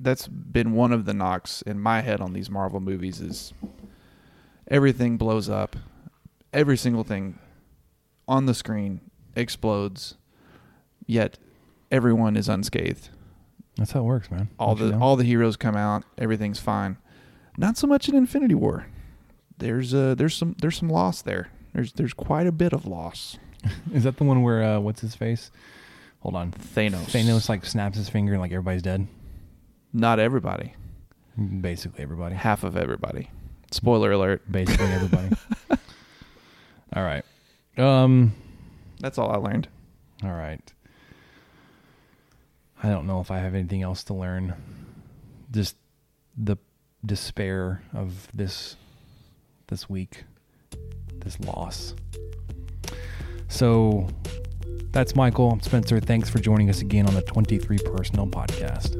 That's 0.00 0.26
been 0.26 0.72
one 0.72 0.92
of 0.92 1.04
the 1.06 1.14
knocks 1.14 1.62
in 1.62 1.80
my 1.80 2.00
head 2.02 2.20
on 2.20 2.32
these 2.32 2.50
Marvel 2.50 2.80
movies 2.80 3.20
is 3.20 3.54
everything 4.68 5.16
blows 5.16 5.48
up, 5.48 5.76
every 6.52 6.76
single 6.76 7.04
thing 7.04 7.38
on 8.28 8.44
the 8.46 8.54
screen 8.54 9.00
explodes, 9.36 10.16
yet 11.06 11.38
everyone 11.92 12.36
is 12.36 12.48
unscathed. 12.48 13.08
That's 13.76 13.92
how 13.92 14.00
it 14.00 14.04
works, 14.04 14.30
man. 14.30 14.48
All 14.58 14.74
Don't 14.74 14.86
you 14.86 14.92
the 14.92 14.98
know? 14.98 15.04
all 15.04 15.16
the 15.16 15.24
heroes 15.24 15.56
come 15.56 15.76
out, 15.76 16.04
everything's 16.18 16.60
fine. 16.60 16.96
Not 17.56 17.76
so 17.76 17.86
much 17.86 18.08
in 18.08 18.14
Infinity 18.14 18.54
War. 18.54 18.86
There's 19.58 19.94
uh 19.94 20.14
there's 20.14 20.34
some 20.34 20.56
there's 20.60 20.76
some 20.76 20.88
loss 20.88 21.22
there. 21.22 21.48
There's 21.72 21.92
there's 21.92 22.12
quite 22.14 22.46
a 22.46 22.52
bit 22.52 22.72
of 22.72 22.86
loss. 22.86 23.38
Is 23.92 24.04
that 24.04 24.16
the 24.16 24.24
one 24.24 24.42
where 24.42 24.62
uh, 24.62 24.80
what's 24.80 25.00
his 25.02 25.14
face 25.14 25.50
Hold 26.20 26.36
on. 26.36 26.52
Thanos. 26.52 27.06
Thanos 27.06 27.48
like 27.48 27.64
snaps 27.64 27.96
his 27.96 28.08
finger 28.10 28.32
and 28.32 28.42
like 28.42 28.52
everybody's 28.52 28.82
dead. 28.82 29.06
Not 29.92 30.18
everybody. 30.18 30.74
Basically 31.60 32.02
everybody. 32.02 32.34
Half 32.34 32.62
of 32.62 32.76
everybody. 32.76 33.30
Spoiler 33.70 34.12
alert. 34.12 34.42
Basically 34.50 34.86
everybody. 34.92 35.30
all 36.94 37.02
right. 37.02 37.24
Um. 37.78 38.34
That's 39.00 39.16
all 39.16 39.30
I 39.30 39.36
learned. 39.36 39.68
All 40.22 40.32
right. 40.34 40.60
I 42.82 42.88
don't 42.88 43.06
know 43.06 43.20
if 43.20 43.30
I 43.30 43.38
have 43.38 43.54
anything 43.54 43.82
else 43.82 44.04
to 44.04 44.14
learn. 44.14 44.54
Just 45.50 45.76
the 46.36 46.56
despair 47.04 47.82
of 47.92 48.28
this 48.32 48.76
this 49.68 49.88
week, 49.88 50.24
this 51.16 51.38
loss. 51.40 51.94
So 53.48 54.08
that's 54.92 55.14
Michael. 55.14 55.50
I'm 55.50 55.60
Spencer. 55.60 56.00
Thanks 56.00 56.30
for 56.30 56.38
joining 56.38 56.70
us 56.70 56.80
again 56.80 57.06
on 57.06 57.14
the 57.14 57.22
23 57.22 57.78
Personal 57.78 58.26
Podcast. 58.26 58.96